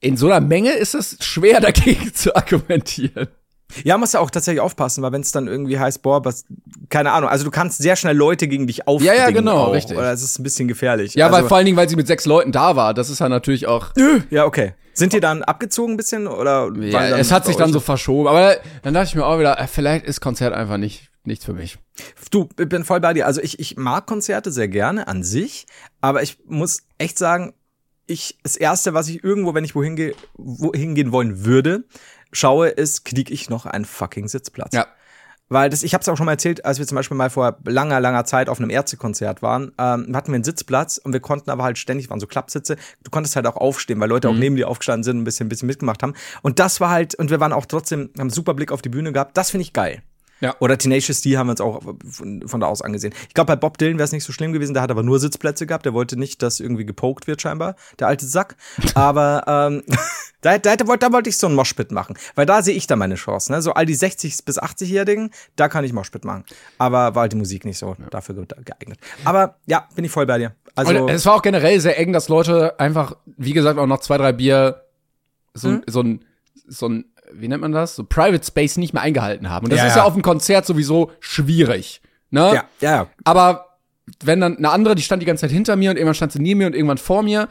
in 0.00 0.16
so 0.16 0.24
einer 0.30 0.40
Menge 0.40 0.70
ist 0.72 0.94
es 0.94 1.18
schwer 1.20 1.60
dagegen 1.60 2.14
zu 2.14 2.34
argumentieren. 2.34 3.28
Ja, 3.84 3.98
musst 3.98 4.14
du 4.14 4.18
auch 4.18 4.30
tatsächlich 4.30 4.60
aufpassen, 4.60 5.02
weil 5.02 5.12
wenn 5.12 5.20
es 5.20 5.30
dann 5.30 5.46
irgendwie 5.46 5.78
heißt, 5.78 6.02
boah, 6.02 6.24
was, 6.24 6.44
keine 6.88 7.12
Ahnung, 7.12 7.28
also 7.28 7.44
du 7.44 7.50
kannst 7.50 7.78
sehr 7.78 7.96
schnell 7.96 8.16
Leute 8.16 8.48
gegen 8.48 8.66
dich 8.66 8.88
aufbringen. 8.88 9.14
Ja, 9.14 9.24
ja, 9.24 9.30
genau, 9.30 9.58
auch, 9.58 9.72
richtig. 9.72 9.96
Oder 9.96 10.12
es 10.12 10.22
ist 10.22 10.38
ein 10.38 10.42
bisschen 10.42 10.68
gefährlich. 10.68 11.14
Ja, 11.14 11.26
also, 11.26 11.38
weil 11.38 11.48
vor 11.48 11.56
allen 11.58 11.66
Dingen, 11.66 11.76
weil 11.76 11.88
sie 11.88 11.96
mit 11.96 12.06
sechs 12.06 12.24
Leuten 12.24 12.52
da 12.52 12.76
war, 12.76 12.94
das 12.94 13.10
ist 13.10 13.20
ja 13.20 13.28
natürlich 13.28 13.66
auch. 13.66 13.92
Ja, 14.30 14.46
okay. 14.46 14.74
Sind 14.94 15.12
die 15.12 15.20
dann 15.20 15.44
abgezogen 15.44 15.94
ein 15.94 15.96
bisschen 15.96 16.26
oder? 16.26 16.72
Ja, 16.80 17.18
es 17.18 17.30
hat 17.30 17.46
sich 17.46 17.56
dann 17.56 17.72
so 17.72 17.78
verschoben. 17.78 18.26
Aber 18.26 18.56
dann 18.82 18.94
dachte 18.94 19.08
ich 19.08 19.14
mir 19.14 19.24
auch 19.24 19.38
wieder, 19.38 19.58
äh, 19.60 19.68
vielleicht 19.68 20.04
ist 20.06 20.20
Konzert 20.20 20.52
einfach 20.54 20.76
nicht 20.76 21.08
nichts 21.28 21.44
für 21.44 21.52
mich. 21.52 21.78
Du, 22.32 22.48
ich 22.58 22.68
bin 22.68 22.84
voll 22.84 23.00
bei 23.00 23.14
dir. 23.14 23.26
Also 23.26 23.40
ich, 23.40 23.60
ich 23.60 23.76
mag 23.76 24.06
Konzerte 24.06 24.50
sehr 24.50 24.66
gerne 24.66 25.06
an 25.06 25.22
sich, 25.22 25.66
aber 26.00 26.22
ich 26.24 26.38
muss 26.46 26.82
echt 26.96 27.18
sagen, 27.18 27.54
ich, 28.06 28.38
das 28.42 28.56
erste, 28.56 28.94
was 28.94 29.08
ich 29.08 29.22
irgendwo, 29.22 29.54
wenn 29.54 29.64
ich 29.64 29.74
wohin 29.74 29.94
gehe, 29.94 30.14
wohin 30.34 30.94
gehen 30.94 31.12
wollen 31.12 31.44
würde, 31.44 31.84
schaue, 32.32 32.68
ist, 32.68 33.04
krieg 33.04 33.30
ich 33.30 33.48
noch 33.50 33.66
einen 33.66 33.84
fucking 33.84 34.28
Sitzplatz. 34.28 34.74
Ja. 34.74 34.86
Weil 35.50 35.70
das, 35.70 35.82
ich 35.82 35.94
habe 35.94 36.02
es 36.02 36.08
auch 36.08 36.16
schon 36.16 36.26
mal 36.26 36.32
erzählt, 36.32 36.64
als 36.66 36.78
wir 36.78 36.86
zum 36.86 36.96
Beispiel 36.96 37.16
mal 37.16 37.30
vor 37.30 37.58
langer, 37.64 38.00
langer 38.00 38.24
Zeit 38.26 38.50
auf 38.50 38.58
einem 38.58 38.68
Ärztekonzert 38.68 39.40
waren, 39.40 39.72
ähm, 39.78 40.14
hatten 40.14 40.28
wir 40.28 40.34
einen 40.34 40.44
Sitzplatz 40.44 40.98
und 40.98 41.14
wir 41.14 41.20
konnten 41.20 41.50
aber 41.50 41.64
halt 41.64 41.78
ständig, 41.78 42.10
waren 42.10 42.20
so 42.20 42.26
Klappsitze, 42.26 42.76
du 43.02 43.10
konntest 43.10 43.34
halt 43.34 43.46
auch 43.46 43.56
aufstehen, 43.56 43.98
weil 43.98 44.10
Leute 44.10 44.28
auch 44.28 44.34
neben 44.34 44.56
dir 44.56 44.68
aufgestanden 44.68 45.04
sind 45.04 45.16
und 45.16 45.22
ein 45.22 45.24
bisschen, 45.24 45.46
ein 45.46 45.48
bisschen 45.48 45.66
mitgemacht 45.66 46.02
haben. 46.02 46.12
Und 46.42 46.58
das 46.58 46.80
war 46.80 46.90
halt, 46.90 47.14
und 47.14 47.30
wir 47.30 47.40
waren 47.40 47.54
auch 47.54 47.64
trotzdem, 47.64 48.10
haben 48.14 48.20
einen 48.20 48.30
super 48.30 48.52
Blick 48.52 48.72
auf 48.72 48.82
die 48.82 48.90
Bühne 48.90 49.12
gehabt, 49.12 49.36
das 49.38 49.50
finde 49.50 49.62
ich 49.62 49.72
geil. 49.72 50.02
Ja. 50.40 50.54
Oder 50.60 50.78
Tenacious 50.78 51.20
D 51.20 51.36
haben 51.36 51.48
wir 51.48 51.52
uns 51.52 51.60
auch 51.60 51.82
von, 52.08 52.46
von 52.46 52.60
da 52.60 52.66
aus 52.68 52.80
angesehen. 52.82 53.12
Ich 53.28 53.34
glaube, 53.34 53.48
bei 53.48 53.56
Bob 53.56 53.76
Dylan 53.78 53.98
wäre 53.98 54.04
es 54.04 54.12
nicht 54.12 54.24
so 54.24 54.32
schlimm 54.32 54.52
gewesen, 54.52 54.72
der 54.74 54.82
hat 54.82 54.90
aber 54.90 55.02
nur 55.02 55.18
Sitzplätze 55.18 55.66
gehabt, 55.66 55.84
der 55.84 55.94
wollte 55.94 56.16
nicht, 56.16 56.42
dass 56.42 56.60
irgendwie 56.60 56.84
gepokt 56.86 57.26
wird 57.26 57.42
scheinbar, 57.42 57.74
der 57.98 58.06
alte 58.06 58.26
Sack. 58.26 58.56
Aber 58.94 59.42
ähm, 59.46 59.82
da, 60.40 60.58
da, 60.58 60.76
da, 60.76 60.86
wollte, 60.86 61.06
da 61.06 61.12
wollte 61.12 61.28
ich 61.30 61.36
so 61.38 61.46
ein 61.48 61.54
Moshpit 61.54 61.90
machen, 61.90 62.16
weil 62.36 62.46
da 62.46 62.62
sehe 62.62 62.74
ich 62.76 62.86
da 62.86 62.94
meine 62.96 63.16
Chance. 63.16 63.50
Ne? 63.52 63.62
So 63.62 63.72
all 63.72 63.86
die 63.86 63.94
60 63.94 64.44
bis 64.44 64.60
80-Jährigen, 64.62 65.30
da 65.56 65.68
kann 65.68 65.84
ich 65.84 65.92
Moshpit 65.92 66.24
machen. 66.24 66.44
Aber 66.78 67.14
war 67.14 67.22
halt 67.22 67.32
die 67.32 67.36
Musik 67.36 67.64
nicht 67.64 67.78
so 67.78 67.96
dafür 68.10 68.34
ge- 68.36 68.46
geeignet. 68.64 68.98
Aber 69.24 69.56
ja, 69.66 69.88
bin 69.96 70.04
ich 70.04 70.10
voll 70.12 70.26
bei 70.26 70.38
dir. 70.38 70.54
Also 70.76 70.94
Und 71.04 71.08
es 71.10 71.26
war 71.26 71.34
auch 71.34 71.42
generell 71.42 71.80
sehr 71.80 71.98
eng, 71.98 72.12
dass 72.12 72.28
Leute 72.28 72.78
einfach, 72.78 73.16
wie 73.36 73.52
gesagt, 73.52 73.78
auch 73.78 73.86
noch 73.86 73.98
zwei, 73.98 74.18
drei 74.18 74.32
Bier 74.32 74.82
so, 75.54 75.68
Mhm. 75.70 75.82
so 75.88 76.00
ein, 76.02 76.24
so 76.68 76.88
ein, 76.88 77.04
wie 77.32 77.48
nennt 77.48 77.62
man 77.62 77.72
das? 77.72 77.96
So 77.96 78.04
Private 78.04 78.44
Space 78.44 78.76
nicht 78.76 78.92
mehr 78.94 79.02
eingehalten 79.02 79.48
haben. 79.50 79.64
Und 79.66 79.72
das 79.72 79.78
Ja, 79.80 79.86
ist 79.86 79.92
ja. 79.96 79.98
ja 79.98 80.04
auf 80.04 80.14
dem 80.14 80.22
Konzert 80.22 80.66
sowieso 80.66 81.10
schwierig. 81.20 82.00
Ne? 82.30 82.52
ja, 82.54 82.64
ja. 82.80 83.06
Aber 83.24 83.76
wenn 84.22 84.40
dann 84.40 84.56
eine 84.58 84.70
andere, 84.70 84.94
die 84.94 85.02
stand 85.02 85.22
die 85.22 85.26
ganze 85.26 85.42
Zeit 85.42 85.50
hinter 85.50 85.76
mir 85.76 85.90
und 85.90 85.96
irgendwann 85.96 86.14
stand 86.14 86.32
sie 86.32 86.40
neben 86.40 86.58
mir 86.58 86.66
und 86.66 86.74
irgendwann 86.74 86.98
vor 86.98 87.22
mir, 87.22 87.48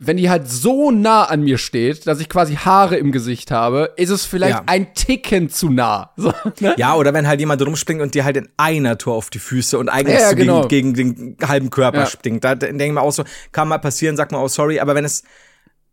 wenn 0.00 0.16
die 0.16 0.30
halt 0.30 0.48
so 0.48 0.90
nah 0.92 1.24
an 1.24 1.42
mir 1.42 1.58
steht, 1.58 2.06
dass 2.06 2.20
ich 2.20 2.28
quasi 2.28 2.54
Haare 2.54 2.96
im 2.96 3.10
Gesicht 3.10 3.50
habe, 3.50 3.94
ist 3.96 4.10
es 4.10 4.24
vielleicht 4.24 4.54
Ja. 4.58 4.62
ein 4.66 4.94
Ticken 4.94 5.48
zu 5.50 5.70
nah. 5.70 6.12
So, 6.16 6.32
ne? 6.60 6.74
Ja, 6.76 6.94
oder 6.94 7.12
wenn 7.14 7.26
halt 7.26 7.40
jemand 7.40 7.60
rumspringt 7.66 8.00
und 8.00 8.14
dir 8.14 8.24
halt 8.24 8.36
in 8.36 8.48
einer 8.56 8.96
Tour 8.96 9.14
auf 9.14 9.28
die 9.28 9.40
Füße 9.40 9.76
und 9.78 9.88
eigentlich 9.88 10.14
Ja, 10.18 10.28
ja, 10.28 10.32
genau. 10.34 10.68
gegen, 10.68 10.94
gegen 10.94 11.36
den 11.36 11.48
halben 11.48 11.70
Körper 11.70 12.06
springt. 12.06 12.44
Da 12.44 12.54
denke 12.54 12.84
ich 12.84 12.92
mir 12.92 13.00
auch 13.00 13.10
so, 13.12 13.24
kann 13.50 13.66
mal 13.66 13.78
passieren, 13.78 14.16
sag 14.16 14.30
mal, 14.30 14.38
oh 14.42 14.48
sorry, 14.48 14.78
aber 14.78 14.94
wenn 14.94 15.04
es, 15.04 15.24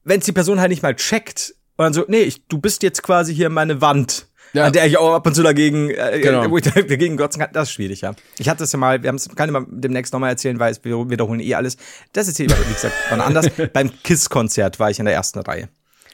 wenn 0.03 0.19
es 0.19 0.25
die 0.25 0.33
Person 0.33 0.59
halt 0.59 0.69
nicht 0.69 0.83
mal 0.83 0.95
checkt 0.95 1.55
und 1.77 1.83
dann 1.83 1.93
so, 1.93 2.05
nee, 2.07 2.21
ich, 2.21 2.45
du 2.47 2.57
bist 2.59 2.83
jetzt 2.83 3.03
quasi 3.03 3.33
hier 3.35 3.49
meine 3.49 3.81
Wand. 3.81 4.27
Ja. 4.53 4.65
An 4.65 4.73
der 4.73 4.85
ich 4.85 4.97
auch 4.97 5.13
ab 5.15 5.27
und 5.27 5.33
zu 5.35 5.43
dagegen, 5.43 5.89
äh, 5.89 6.19
Genau. 6.21 6.49
wo 6.49 6.57
ich 6.57 6.63
dagegen 6.63 7.17
glotzen 7.17 7.41
kann, 7.41 7.49
das 7.51 7.67
ist 7.67 7.73
schwierig, 7.73 8.01
ja. 8.01 8.13
Ich 8.37 8.47
hatte 8.47 8.63
es 8.63 8.71
ja 8.71 8.79
mal, 8.79 9.01
wir 9.03 9.09
haben 9.09 9.17
es, 9.17 9.27
kann 9.35 9.49
ich 9.49 9.53
mal 9.53 9.65
demnächst 9.69 10.13
nochmal 10.13 10.29
erzählen, 10.29 10.57
weil 10.59 10.73
wir 10.83 11.09
wiederholen 11.09 11.41
eh 11.41 11.55
alles. 11.55 11.75
Das 12.13 12.29
ist 12.29 12.37
hier, 12.37 12.49
wie 12.49 12.73
gesagt, 12.73 12.93
wann 13.09 13.19
anders. 13.19 13.47
Beim 13.73 13.91
KISS-Konzert 14.03 14.79
war 14.79 14.89
ich 14.89 14.99
in 14.99 15.05
der 15.05 15.13
ersten 15.13 15.39
Reihe. 15.39 15.67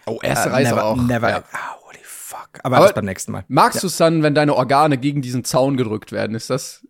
Oh, 0.07 0.17
erste 0.23 0.49
Äh, 0.49 0.53
Reise 0.53 0.69
never, 0.71 0.85
auch. 0.85 0.95
Never, 0.95 1.29
Ja. 1.29 1.43
ah, 1.51 1.75
holy 1.85 1.99
fuck. 2.03 2.49
Aber, 2.63 2.77
Aber- 2.77 2.85
das 2.87 2.95
beim 2.95 3.05
nächsten 3.05 3.31
Mal. 3.31 3.43
Magst 3.47 3.83
du 3.83 3.87
es 3.87 3.97
dann, 3.97 4.23
wenn 4.23 4.33
deine 4.33 4.55
Organe 4.55 4.97
gegen 4.97 5.21
diesen 5.21 5.43
Zaun 5.43 5.77
gedrückt 5.77 6.11
werden? 6.11 6.35
Ist 6.35 6.49
das? 6.49 6.83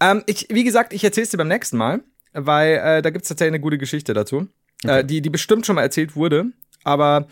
Ähm, 0.00 0.22
ich, 0.26 0.48
wie 0.50 0.64
gesagt, 0.64 0.92
ich 0.92 1.02
erzähl's 1.02 1.30
dir 1.30 1.38
beim 1.38 1.48
nächsten 1.48 1.78
Mal, 1.78 2.02
weil 2.34 2.74
äh, 2.84 3.00
da 3.00 3.08
gibt's 3.08 3.28
tatsächlich 3.28 3.52
eine 3.52 3.60
gute 3.60 3.78
Geschichte 3.78 4.12
dazu, 4.12 4.48
äh, 4.86 5.02
die, 5.02 5.22
die 5.22 5.30
bestimmt 5.30 5.64
schon 5.64 5.76
mal 5.76 5.82
erzählt 5.82 6.14
wurde. 6.14 6.46
Aber 6.84 7.26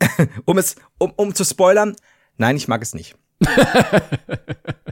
um 0.44 0.58
es, 0.58 0.76
um, 0.98 1.12
um 1.16 1.34
zu 1.34 1.44
spoilern, 1.44 1.96
nein, 2.36 2.56
ich 2.56 2.68
mag 2.68 2.82
es 2.82 2.94
nicht. 2.94 3.16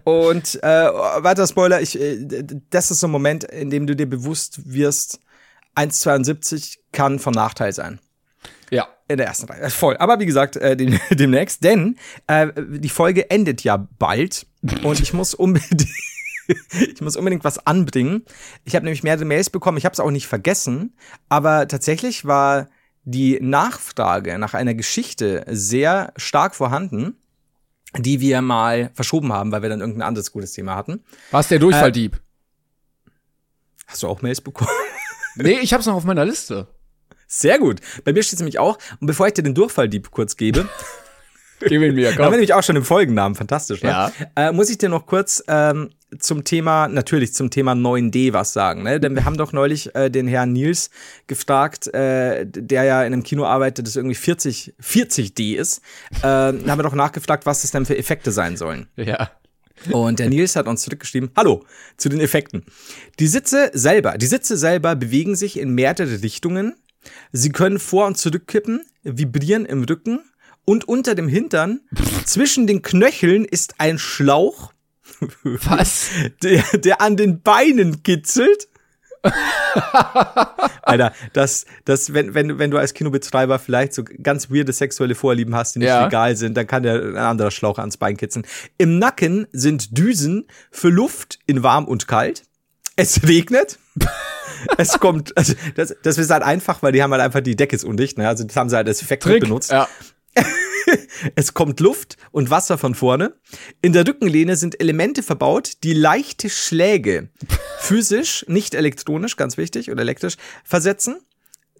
Und 0.04 0.62
äh, 0.62 0.66
weiter 0.66 1.46
Spoiler, 1.46 1.80
ich, 1.80 2.00
äh, 2.00 2.44
das 2.70 2.90
ist 2.90 3.00
so 3.00 3.06
ein 3.06 3.12
Moment, 3.12 3.44
in 3.44 3.70
dem 3.70 3.86
du 3.86 3.94
dir 3.94 4.06
bewusst 4.06 4.72
wirst, 4.72 5.20
1,72 5.76 6.78
kann 6.92 7.18
von 7.18 7.32
Nachteil 7.32 7.72
sein. 7.72 8.00
Ja. 8.70 8.88
In 9.08 9.18
der 9.18 9.26
ersten 9.26 9.46
Reihe. 9.46 9.70
Voll. 9.70 9.96
Aber 9.98 10.18
wie 10.18 10.26
gesagt, 10.26 10.56
äh, 10.56 10.76
dem, 10.76 10.98
demnächst, 11.10 11.62
denn 11.62 11.98
äh, 12.26 12.48
die 12.56 12.88
Folge 12.88 13.30
endet 13.30 13.62
ja 13.62 13.76
bald 13.76 14.46
und 14.82 15.00
ich 15.00 15.12
muss 15.12 15.34
unbedingt. 15.34 15.86
Ich 16.70 17.00
muss 17.00 17.16
unbedingt 17.16 17.44
was 17.44 17.66
anbringen. 17.66 18.24
Ich 18.64 18.74
habe 18.74 18.84
nämlich 18.84 19.04
mehrere 19.04 19.24
Mails 19.24 19.48
bekommen. 19.48 19.78
Ich 19.78 19.84
habe 19.84 19.92
es 19.92 20.00
auch 20.00 20.10
nicht 20.10 20.26
vergessen. 20.26 20.96
Aber 21.28 21.68
tatsächlich 21.68 22.24
war 22.24 22.68
die 23.04 23.38
Nachfrage 23.40 24.38
nach 24.38 24.54
einer 24.54 24.74
Geschichte 24.74 25.44
sehr 25.48 26.12
stark 26.16 26.54
vorhanden, 26.54 27.16
die 27.98 28.20
wir 28.20 28.40
mal 28.42 28.90
verschoben 28.94 29.32
haben, 29.32 29.52
weil 29.52 29.62
wir 29.62 29.68
dann 29.68 29.80
irgendein 29.80 30.06
anderes 30.06 30.32
gutes 30.32 30.52
Thema 30.52 30.76
hatten. 30.76 31.04
Was 31.30 31.48
der 31.48 31.58
Durchfalldieb? 31.58 32.20
Hast 33.86 34.02
du 34.02 34.08
auch 34.08 34.22
Mails 34.22 34.40
bekommen? 34.40 34.70
nee, 35.36 35.58
ich 35.60 35.72
hab's 35.74 35.86
noch 35.86 35.94
auf 35.94 36.04
meiner 36.04 36.24
Liste. 36.24 36.68
Sehr 37.26 37.58
gut. 37.58 37.80
Bei 38.04 38.12
mir 38.12 38.22
steht 38.22 38.38
nämlich 38.38 38.58
auch. 38.58 38.78
Und 39.00 39.06
bevor 39.06 39.26
ich 39.26 39.34
dir 39.34 39.42
den 39.42 39.54
Durchfalldieb 39.54 40.10
kurz 40.10 40.36
gebe, 40.36 40.68
Gib 41.68 41.82
ihn 41.82 41.94
mir, 41.94 42.02
Da 42.04 42.10
haben 42.10 42.16
wir 42.18 42.24
komm. 42.24 42.30
nämlich 42.32 42.54
auch 42.54 42.62
schon 42.62 42.76
im 42.76 42.84
Folgennamen, 42.84 43.34
fantastisch, 43.34 43.82
ne? 43.82 43.90
Ja. 43.90 44.12
Äh, 44.36 44.52
muss 44.52 44.70
ich 44.70 44.78
dir 44.78 44.88
noch 44.88 45.06
kurz 45.06 45.42
ähm, 45.48 45.90
zum 46.18 46.44
Thema, 46.44 46.88
natürlich 46.88 47.34
zum 47.34 47.50
Thema 47.50 47.72
9D 47.72 48.32
was 48.32 48.52
sagen, 48.52 48.82
ne? 48.82 49.00
Denn 49.00 49.14
wir 49.14 49.24
haben 49.24 49.36
doch 49.36 49.52
neulich 49.52 49.94
äh, 49.94 50.10
den 50.10 50.26
Herrn 50.26 50.52
Nils 50.52 50.90
gefragt, 51.26 51.92
äh, 51.94 52.46
der 52.46 52.84
ja 52.84 53.02
in 53.02 53.12
einem 53.12 53.22
Kino 53.22 53.44
arbeitet, 53.44 53.86
das 53.86 53.96
irgendwie 53.96 54.14
40, 54.14 54.74
40D 54.82 55.56
ist. 55.56 55.78
Äh, 56.18 56.20
da 56.22 56.52
haben 56.66 56.78
wir 56.78 56.82
doch 56.82 56.94
nachgefragt, 56.94 57.46
was 57.46 57.62
das 57.62 57.70
denn 57.70 57.86
für 57.86 57.96
Effekte 57.96 58.32
sein 58.32 58.56
sollen. 58.56 58.88
Ja. 58.96 59.30
Und 59.90 60.18
der 60.18 60.28
Nils 60.28 60.54
hat 60.54 60.66
uns 60.66 60.82
zurückgeschrieben, 60.82 61.30
hallo, 61.36 61.64
zu 61.96 62.08
den 62.08 62.20
Effekten. 62.20 62.64
Die 63.18 63.26
Sitze 63.26 63.70
selber, 63.72 64.16
die 64.18 64.26
Sitze 64.26 64.56
selber 64.56 64.94
bewegen 64.94 65.34
sich 65.34 65.58
in 65.58 65.74
mehrere 65.74 66.22
Richtungen. 66.22 66.74
Sie 67.32 67.50
können 67.50 67.78
vor- 67.78 68.06
und 68.06 68.16
zurückkippen, 68.16 68.84
vibrieren 69.02 69.66
im 69.66 69.82
Rücken 69.82 70.20
und 70.64 70.86
unter 70.86 71.14
dem 71.14 71.26
Hintern, 71.26 71.80
zwischen 72.24 72.66
den 72.66 72.82
Knöcheln 72.82 73.44
ist 73.44 73.74
ein 73.78 73.98
Schlauch, 73.98 74.72
Was? 75.42 76.08
der, 76.42 76.62
der 76.74 77.00
an 77.00 77.16
den 77.16 77.42
Beinen 77.42 78.02
kitzelt. 78.02 78.68
Alter, 80.82 81.12
das, 81.32 81.64
das, 81.84 82.12
wenn, 82.12 82.34
wenn, 82.34 82.58
wenn 82.58 82.70
du 82.70 82.78
als 82.78 82.92
Kinobetreiber 82.94 83.58
vielleicht 83.58 83.94
so 83.94 84.02
ganz 84.04 84.50
weirde 84.50 84.72
sexuelle 84.72 85.14
Vorlieben 85.14 85.54
hast, 85.54 85.74
die 85.74 85.78
nicht 85.80 85.88
Ja. 85.88 86.04
legal 86.04 86.36
sind, 86.36 86.56
dann 86.56 86.66
kann 86.66 86.82
der 86.82 86.94
ein 86.94 87.16
anderer 87.16 87.50
Schlauch 87.50 87.78
ans 87.78 87.96
Bein 87.96 88.16
kitzeln. 88.16 88.44
Im 88.78 88.98
Nacken 88.98 89.46
sind 89.52 89.96
Düsen 89.96 90.46
für 90.70 90.88
Luft 90.88 91.38
in 91.46 91.62
warm 91.62 91.84
und 91.86 92.08
kalt. 92.08 92.42
Es 92.96 93.22
regnet. 93.26 93.78
es 94.76 94.98
kommt, 94.98 95.36
also 95.36 95.54
das, 95.76 95.94
das 96.02 96.18
ist 96.18 96.30
halt 96.30 96.42
einfach, 96.42 96.82
weil 96.82 96.92
die 96.92 97.02
haben 97.02 97.12
halt 97.12 97.22
einfach 97.22 97.40
die 97.40 97.56
Decke 97.56 97.76
ist 97.76 97.84
undicht, 97.84 98.18
ne? 98.18 98.26
Also 98.28 98.44
das 98.44 98.56
haben 98.56 98.68
sie 98.68 98.76
halt 98.76 98.88
als 98.88 99.02
Effekt 99.02 99.24
benutzt. 99.24 99.70
Ja. 99.70 99.88
Es 101.34 101.54
kommt 101.54 101.80
Luft 101.80 102.16
und 102.30 102.50
Wasser 102.50 102.78
von 102.78 102.94
vorne. 102.94 103.34
In 103.80 103.92
der 103.92 104.06
Rückenlehne 104.06 104.56
sind 104.56 104.80
Elemente 104.80 105.22
verbaut, 105.22 105.72
die 105.84 105.94
leichte 105.94 106.50
Schläge 106.50 107.28
physisch, 107.78 108.44
nicht 108.48 108.74
elektronisch, 108.74 109.36
ganz 109.36 109.56
wichtig, 109.56 109.90
oder 109.90 110.02
elektrisch, 110.02 110.36
versetzen. 110.64 111.20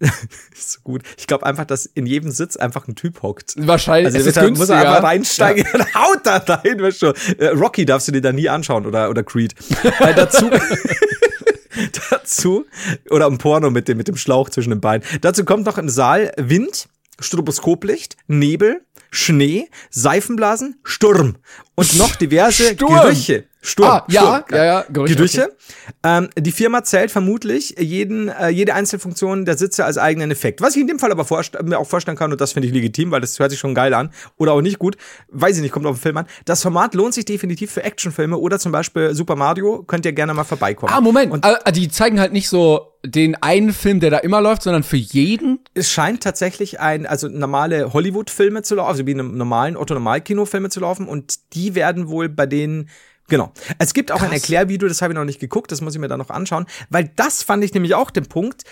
ist 0.53 0.71
so 0.71 0.79
gut. 0.83 1.03
Ich 1.17 1.27
glaube 1.27 1.45
einfach, 1.45 1.65
dass 1.65 1.85
in 1.85 2.05
jedem 2.05 2.31
Sitz 2.31 2.57
einfach 2.57 2.87
ein 2.87 2.95
Typ 2.95 3.21
hockt. 3.21 3.53
Wahrscheinlich. 3.57 4.13
Also 4.13 4.39
er, 4.39 4.49
muss 4.51 4.69
er 4.69 4.79
einfach 4.79 5.03
reinsteigen 5.03 5.65
und 5.73 5.95
haut 5.95 6.25
da 6.25 6.37
rein. 6.37 6.81
Weißt 6.81 7.01
du. 7.01 7.13
Äh, 7.37 7.47
Rocky 7.49 7.85
darfst 7.85 8.07
du 8.07 8.11
dir 8.11 8.21
da 8.21 8.31
nie 8.31 8.49
anschauen 8.49 8.85
oder, 8.85 9.09
oder 9.09 9.23
Creed. 9.23 9.53
Weil 9.99 10.15
dazu, 10.15 10.49
dazu, 12.09 12.65
oder 13.09 13.27
ein 13.27 13.37
Porno 13.37 13.69
mit 13.69 13.87
dem, 13.87 13.97
mit 13.97 14.07
dem 14.07 14.17
Schlauch 14.17 14.49
zwischen 14.49 14.71
den 14.71 14.81
Beinen. 14.81 15.03
Dazu 15.21 15.45
kommt 15.45 15.65
noch 15.65 15.77
im 15.77 15.89
Saal 15.89 16.33
Wind, 16.37 16.87
Stroboskoplicht, 17.19 18.17
Nebel, 18.27 18.81
Schnee, 19.13 19.69
Seifenblasen, 19.91 20.79
Sturm 20.83 21.35
und 21.75 21.97
noch 21.97 22.15
diverse 22.15 22.73
Sturm. 22.73 22.93
Gerüche. 22.93 23.45
Sturm. 23.65 23.87
Ah, 23.89 24.05
ja, 24.09 24.21
Sturm, 24.21 24.43
ja, 24.51 24.65
ja, 24.65 24.85
Gerüche, 24.91 25.15
Gerüche. 25.15 25.55
Ähm, 26.03 26.29
die 26.37 26.51
Firma 26.51 26.83
zählt 26.83 27.11
vermutlich 27.11 27.75
jeden, 27.79 28.27
äh, 28.27 28.49
jede 28.49 28.73
Einzelfunktion 28.75 29.45
der 29.45 29.57
Sitze 29.57 29.85
als 29.85 29.97
eigenen 29.97 30.31
Effekt. 30.31 30.61
Was 30.61 30.75
ich 30.75 30.81
in 30.81 30.87
dem 30.87 30.99
Fall 30.99 31.11
aber 31.11 31.23
vorst 31.23 31.57
mir 31.63 31.79
auch 31.79 31.87
vorstellen 31.87 32.17
kann, 32.17 32.31
und 32.33 32.41
das 32.41 32.51
finde 32.51 32.67
ich 32.67 32.73
legitim, 32.73 33.09
weil 33.11 33.21
das 33.21 33.39
hört 33.39 33.51
sich 33.51 33.59
schon 33.59 33.73
geil 33.73 33.93
an, 33.93 34.11
oder 34.37 34.51
auch 34.51 34.61
nicht 34.61 34.79
gut, 34.79 34.97
weiß 35.29 35.55
ich 35.55 35.61
nicht, 35.61 35.71
kommt 35.71 35.85
auf 35.85 35.95
den 35.95 36.01
Film 36.01 36.17
an. 36.17 36.25
Das 36.43 36.61
Format 36.61 36.93
lohnt 36.93 37.13
sich 37.13 37.23
definitiv 37.23 37.71
für 37.71 37.83
Actionfilme 37.83 38.37
oder 38.37 38.59
zum 38.59 38.73
Beispiel 38.73 39.15
Super 39.15 39.37
Mario, 39.37 39.83
könnt 39.83 40.05
ihr 40.05 40.11
gerne 40.11 40.33
mal 40.33 40.43
vorbeikommen. 40.43 40.93
Ah, 40.93 40.99
Moment. 40.99 41.31
Und 41.31 41.45
Ah, 41.45 41.71
die 41.71 41.87
zeigen 41.87 42.19
halt 42.19 42.33
nicht 42.33 42.49
so 42.49 42.89
den 43.05 43.35
einen 43.41 43.73
Film, 43.73 43.99
der 43.99 44.09
da 44.11 44.17
immer 44.17 44.41
läuft, 44.41 44.63
sondern 44.63 44.83
für 44.83 44.97
jeden. 44.97 45.59
es 45.73 45.89
scheint 45.89 46.21
tatsächlich 46.23 46.79
ein, 46.79 47.05
also 47.05 47.27
normale 47.29 47.93
Hollywood-Filme 47.93 48.61
zu 48.61 48.75
laufen, 48.75 48.89
also 48.89 49.05
wie 49.07 49.11
in 49.11 49.19
einem 49.19 49.37
normalen 49.37 49.77
Otto-Normal-Kinofilme 49.77 50.69
zu 50.69 50.79
laufen 50.81 51.07
und 51.07 51.53
die 51.53 51.75
werden 51.75 52.09
wohl 52.09 52.27
bei 52.29 52.45
denen 52.45 52.89
Genau. 53.29 53.51
Es 53.79 53.93
gibt 53.93 54.11
auch 54.11 54.21
ein 54.21 54.31
Erklärvideo, 54.31 54.87
das 54.87 55.01
habe 55.01 55.13
ich 55.13 55.17
noch 55.17 55.25
nicht 55.25 55.39
geguckt, 55.39 55.71
das 55.71 55.81
muss 55.81 55.95
ich 55.95 55.99
mir 55.99 56.07
dann 56.07 56.19
noch 56.19 56.29
anschauen, 56.29 56.65
weil 56.89 57.09
das 57.15 57.41
fand 57.43 57.63
ich 57.63 57.73
nämlich 57.73 57.95
auch 57.95 58.11
den 58.11 58.25
Punkt. 58.27 58.63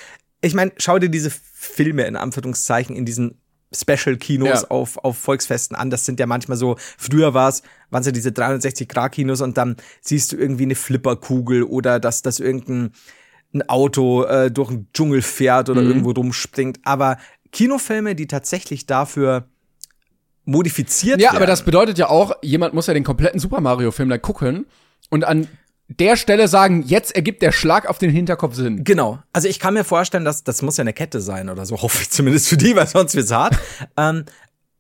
Ich 0.42 0.54
meine, 0.54 0.72
schau 0.78 1.00
dir 1.00 1.10
diese 1.10 1.30
Filme 1.32 2.04
in 2.04 2.16
Anführungszeichen 2.16 2.96
in 2.96 3.06
diesen 3.06 3.40
Special-Kinos 3.74 4.64
Ja. 4.64 4.68
auf, 4.70 4.98
auf 4.98 5.18
Volksfesten 5.18 5.78
an. 5.78 5.90
Das 5.90 6.06
sind 6.06 6.20
ja 6.20 6.26
manchmal 6.26 6.58
so, 6.58 6.76
früher 6.98 7.34
war 7.34 7.48
es, 7.50 7.62
waren 7.90 8.02
es 8.02 8.08
ja 8.08 8.12
diese 8.12 8.30
360-Grad-Kinos 8.32 9.42
und 9.42 9.58
dann 9.58 9.78
siehst 10.02 10.32
du 10.32 10.36
irgendwie 10.36 10.64
eine 10.64 10.76
Flipperkugel 10.76 11.64
oder 11.64 12.00
dass, 12.00 12.22
dass 12.22 12.40
irgendein 12.40 12.92
ein 13.54 13.68
Auto 13.68 14.24
äh, 14.24 14.50
durch 14.50 14.70
den 14.70 14.88
Dschungel 14.94 15.22
fährt 15.22 15.70
oder 15.70 15.82
irgendwo 15.82 16.12
rumspringt. 16.12 16.80
Aber 16.84 17.18
Kinofilme, 17.52 18.16
die 18.16 18.28
tatsächlich 18.28 18.86
dafür 18.86 19.50
modifiziert 20.52 21.20
Ja, 21.20 21.28
werden. 21.28 21.38
aber 21.38 21.46
das 21.48 21.64
bedeutet 21.64 21.98
ja 21.98 22.10
auch, 22.10 22.34
jemand 22.42 22.74
muss 22.74 22.88
ja 22.88 22.94
den 22.94 23.04
kompletten 23.04 23.40
Super 23.40 23.62
Mario 23.62 23.92
Film 23.92 24.10
dann 24.10 24.22
gucken 24.22 24.66
und 25.10 25.24
an 25.24 25.48
der 25.88 26.16
Stelle 26.16 26.48
sagen, 26.48 26.84
jetzt 26.84 27.14
ergibt 27.16 27.42
der 27.42 27.52
Schlag 27.52 27.86
auf 27.90 27.98
den 27.98 28.12
Hinterkopf 28.12 28.56
Sinn. 28.56 28.84
Genau. 28.86 29.20
Also 29.34 29.50
ich 29.50 29.60
kann 29.60 29.74
mir 29.74 29.84
vorstellen, 29.84 30.24
dass 30.24 30.44
das 30.46 30.62
muss 30.62 30.78
ja 30.78 30.84
eine 30.84 30.94
Kette 30.94 31.20
sein 31.20 31.50
oder 31.50 31.66
so, 31.66 31.78
hoffe 31.82 32.02
ich 32.02 32.10
zumindest 32.12 32.48
für 32.48 32.58
die, 32.58 32.76
weil 32.76 32.88
sonst 32.88 33.16
wird's 33.16 33.32
hart. 33.32 33.58
ähm, 33.98 34.24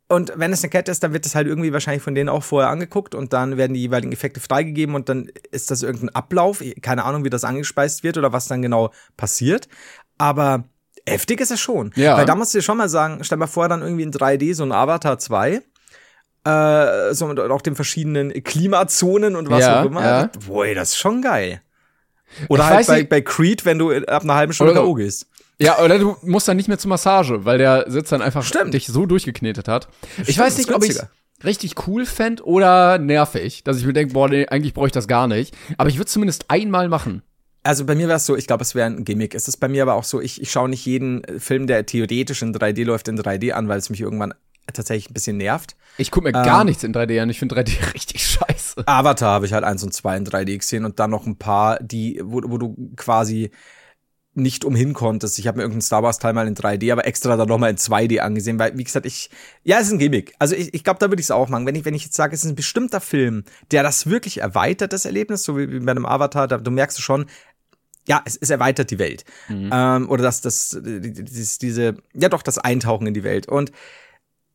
Und 0.07 0.31
wenn 0.35 0.53
es 0.53 0.63
eine 0.63 0.69
Kette 0.69 0.89
ist, 0.91 1.03
dann 1.03 1.11
wird 1.13 1.25
das 1.25 1.35
halt 1.35 1.47
irgendwie 1.47 1.73
wahrscheinlich 1.73 2.03
von 2.03 2.15
denen 2.15 2.29
auch 2.29 2.43
vorher 2.43 2.69
angeguckt 2.69 3.13
und 3.15 3.33
dann 3.33 3.57
werden 3.57 3.73
die 3.73 3.81
jeweiligen 3.81 4.11
Effekte 4.13 4.39
freigegeben 4.39 4.95
und 4.95 5.09
dann 5.09 5.29
ist 5.51 5.69
das 5.71 5.83
irgendein 5.83 6.15
Ablauf. 6.15 6.63
Keine 6.81 7.03
Ahnung, 7.03 7.25
wie 7.25 7.29
das 7.29 7.43
angespeist 7.43 8.03
wird 8.03 8.17
oder 8.17 8.31
was 8.31 8.47
dann 8.47 8.61
genau 8.61 8.91
passiert. 9.17 9.67
Aber 10.17 10.63
heftig 11.07 11.39
ist 11.41 11.51
es 11.51 11.59
schon. 11.59 11.91
Ja. 11.95 12.17
Weil 12.17 12.25
da 12.25 12.35
musst 12.35 12.53
du 12.53 12.57
dir 12.59 12.63
schon 12.63 12.77
mal 12.77 12.89
sagen, 12.89 13.23
stell 13.23 13.37
mal 13.37 13.47
vor, 13.47 13.67
dann 13.69 13.81
irgendwie 13.81 14.03
in 14.03 14.11
3D 14.11 14.53
so 14.55 14.63
ein 14.63 14.71
Avatar 14.71 15.17
2. 15.19 15.61
Äh, 16.43 17.13
so 17.13 17.27
mit 17.27 17.39
auch 17.39 17.61
den 17.61 17.75
verschiedenen 17.75 18.31
Klimazonen 18.43 19.35
und 19.35 19.49
was 19.49 19.61
Ja, 19.61 19.81
auch 19.81 19.85
immer. 19.85 20.03
ja. 20.03 20.29
Boah, 20.47 20.65
das 20.73 20.89
ist 20.89 20.97
schon 20.97 21.21
geil. 21.21 21.61
Oder 22.49 22.63
Ich 22.63 22.69
halt 22.69 22.79
weiß 22.79 22.87
bei, 22.87 22.97
nicht- 22.99 23.09
bei 23.09 23.21
Creed, 23.21 23.65
wenn 23.65 23.77
du 23.77 23.91
ab 23.93 24.23
einer 24.23 24.35
halben 24.35 24.53
Stunde 24.53 24.73
K.O. 24.73 24.93
gehst. 24.95 25.27
Ja, 25.59 25.77
oder 25.79 25.99
du 25.99 26.17
musst 26.23 26.47
dann 26.47 26.57
nicht 26.57 26.67
mehr 26.67 26.79
zur 26.79 26.89
Massage, 26.89 27.45
weil 27.45 27.59
der 27.59 27.85
Sitz 27.87 28.09
dann 28.09 28.23
einfach 28.23 28.43
Stimmt. 28.43 28.73
dich 28.73 28.87
so 28.87 29.05
durchgeknetet 29.05 29.67
hat. 29.67 29.89
ich 30.17 30.23
Stimmt, 30.33 30.39
weiß 30.39 30.53
ist 30.53 30.57
nicht, 30.57 30.73
ob 30.73 30.83
ich 30.83 30.97
richtig 31.43 31.87
cool 31.87 32.07
fänd 32.07 32.43
oder 32.43 32.97
nervig, 32.97 33.63
dass 33.63 33.77
ich 33.77 33.85
mir 33.85 33.93
denke, 33.93 34.13
boah, 34.13 34.27
nee, 34.27 34.47
eigentlich 34.47 34.73
brauche 34.73 34.87
ich 34.87 34.91
das 34.91 35.07
gar 35.07 35.27
nicht. 35.27 35.55
Aber 35.77 35.89
ich 35.89 35.97
würde 35.97 36.07
zumindest 36.09 36.45
einmal 36.49 36.87
machen. 36.89 37.21
Also 37.63 37.85
bei 37.85 37.95
mir 37.95 38.07
wäre 38.07 38.17
es 38.17 38.25
so, 38.25 38.35
ich 38.35 38.47
glaube, 38.47 38.63
es 38.63 38.73
wäre 38.73 38.87
ein 38.87 39.03
Gimmick. 39.03 39.35
Es 39.35 39.47
ist 39.47 39.57
bei 39.57 39.67
mir 39.67 39.83
aber 39.83 39.93
auch 39.93 40.03
so, 40.03 40.19
ich, 40.19 40.41
ich 40.41 40.51
schaue 40.51 40.69
nicht 40.69 40.85
jeden 40.85 41.23
äh, 41.23 41.39
Film, 41.39 41.67
der 41.67 41.85
theoretisch 41.85 42.41
in 42.41 42.53
3D 42.53 42.83
läuft, 42.83 43.07
in 43.07 43.19
3D 43.19 43.51
an, 43.51 43.67
weil 43.67 43.77
es 43.77 43.89
mich 43.89 44.01
irgendwann 44.01 44.33
tatsächlich 44.73 45.09
ein 45.09 45.13
bisschen 45.13 45.37
nervt. 45.37 45.75
Ich 45.97 46.11
gucke 46.11 46.31
mir 46.31 46.37
Ähm. 46.37 46.43
gar 46.45 46.63
nichts 46.63 46.83
in 46.83 46.93
3D 46.93 47.21
an. 47.21 47.29
Ich 47.29 47.39
finde 47.39 47.55
3D 47.55 47.71
richtig 47.93 48.25
scheiße. 48.25 48.83
Avatar 48.87 49.31
habe 49.33 49.45
ich 49.45 49.53
halt 49.53 49.63
eins 49.63 49.83
und 49.83 49.93
zwei 49.93 50.17
in 50.17 50.25
3D 50.25 50.57
gesehen 50.57 50.85
und 50.85 50.99
dann 50.99 51.11
noch 51.11 51.25
ein 51.27 51.37
paar, 51.37 51.79
die, 51.81 52.19
wo, 52.23 52.41
wo 52.45 52.57
du 52.57 52.75
quasi 52.95 53.51
nicht 54.33 54.63
umhin 54.63 54.93
konntest. 54.93 55.37
Ich 55.39 55.47
habe 55.47 55.57
mir 55.57 55.63
irgendeinen 55.63 55.81
Star 55.81 56.03
Wars 56.03 56.17
Teil 56.17 56.31
mal 56.31 56.47
in 56.47 56.55
3D, 56.55 56.89
aber 56.93 57.05
extra 57.05 57.35
dann 57.35 57.49
nochmal 57.49 57.71
in 57.71 57.77
2D 57.77 58.19
angesehen, 58.19 58.59
weil, 58.59 58.77
wie 58.77 58.83
gesagt, 58.85 59.05
ich, 59.05 59.29
ja, 59.63 59.77
es 59.79 59.87
ist 59.87 59.91
ein 59.93 59.99
Gimmick. 59.99 60.33
Also 60.39 60.55
ich, 60.55 60.73
ich 60.73 60.85
glaube, 60.85 60.99
da 60.99 61.09
würde 61.09 61.19
ich 61.19 61.25
es 61.25 61.31
auch 61.31 61.49
machen. 61.49 61.65
Wenn 61.65 61.75
ich, 61.75 61.83
wenn 61.83 61.93
ich 61.93 62.05
jetzt 62.05 62.15
sage, 62.15 62.33
es 62.33 62.45
ist 62.45 62.49
ein 62.49 62.55
bestimmter 62.55 63.01
Film, 63.01 63.43
der 63.71 63.83
das 63.83 64.07
wirklich 64.07 64.37
erweitert, 64.37 64.93
das 64.93 65.03
Erlebnis, 65.03 65.43
so 65.43 65.57
wie, 65.57 65.69
wie 65.69 65.79
bei 65.81 65.91
einem 65.91 66.05
Avatar, 66.05 66.47
da, 66.47 66.57
du 66.59 66.71
merkst 66.71 67.01
schon, 67.01 67.25
ja, 68.07 68.21
es, 68.25 68.37
es 68.37 68.49
erweitert 68.49 68.91
die 68.91 68.99
Welt. 68.99 69.25
Ähm, 69.49 70.09
oder 70.09 70.23
das, 70.23 70.41
das, 70.41 70.77
dieses, 70.81 71.57
diese, 71.57 71.95
ja 72.13 72.29
doch, 72.29 72.41
das 72.41 72.57
Eintauchen 72.57 73.07
in 73.07 73.13
die 73.13 73.23
Welt. 73.23 73.47
Und 73.47 73.71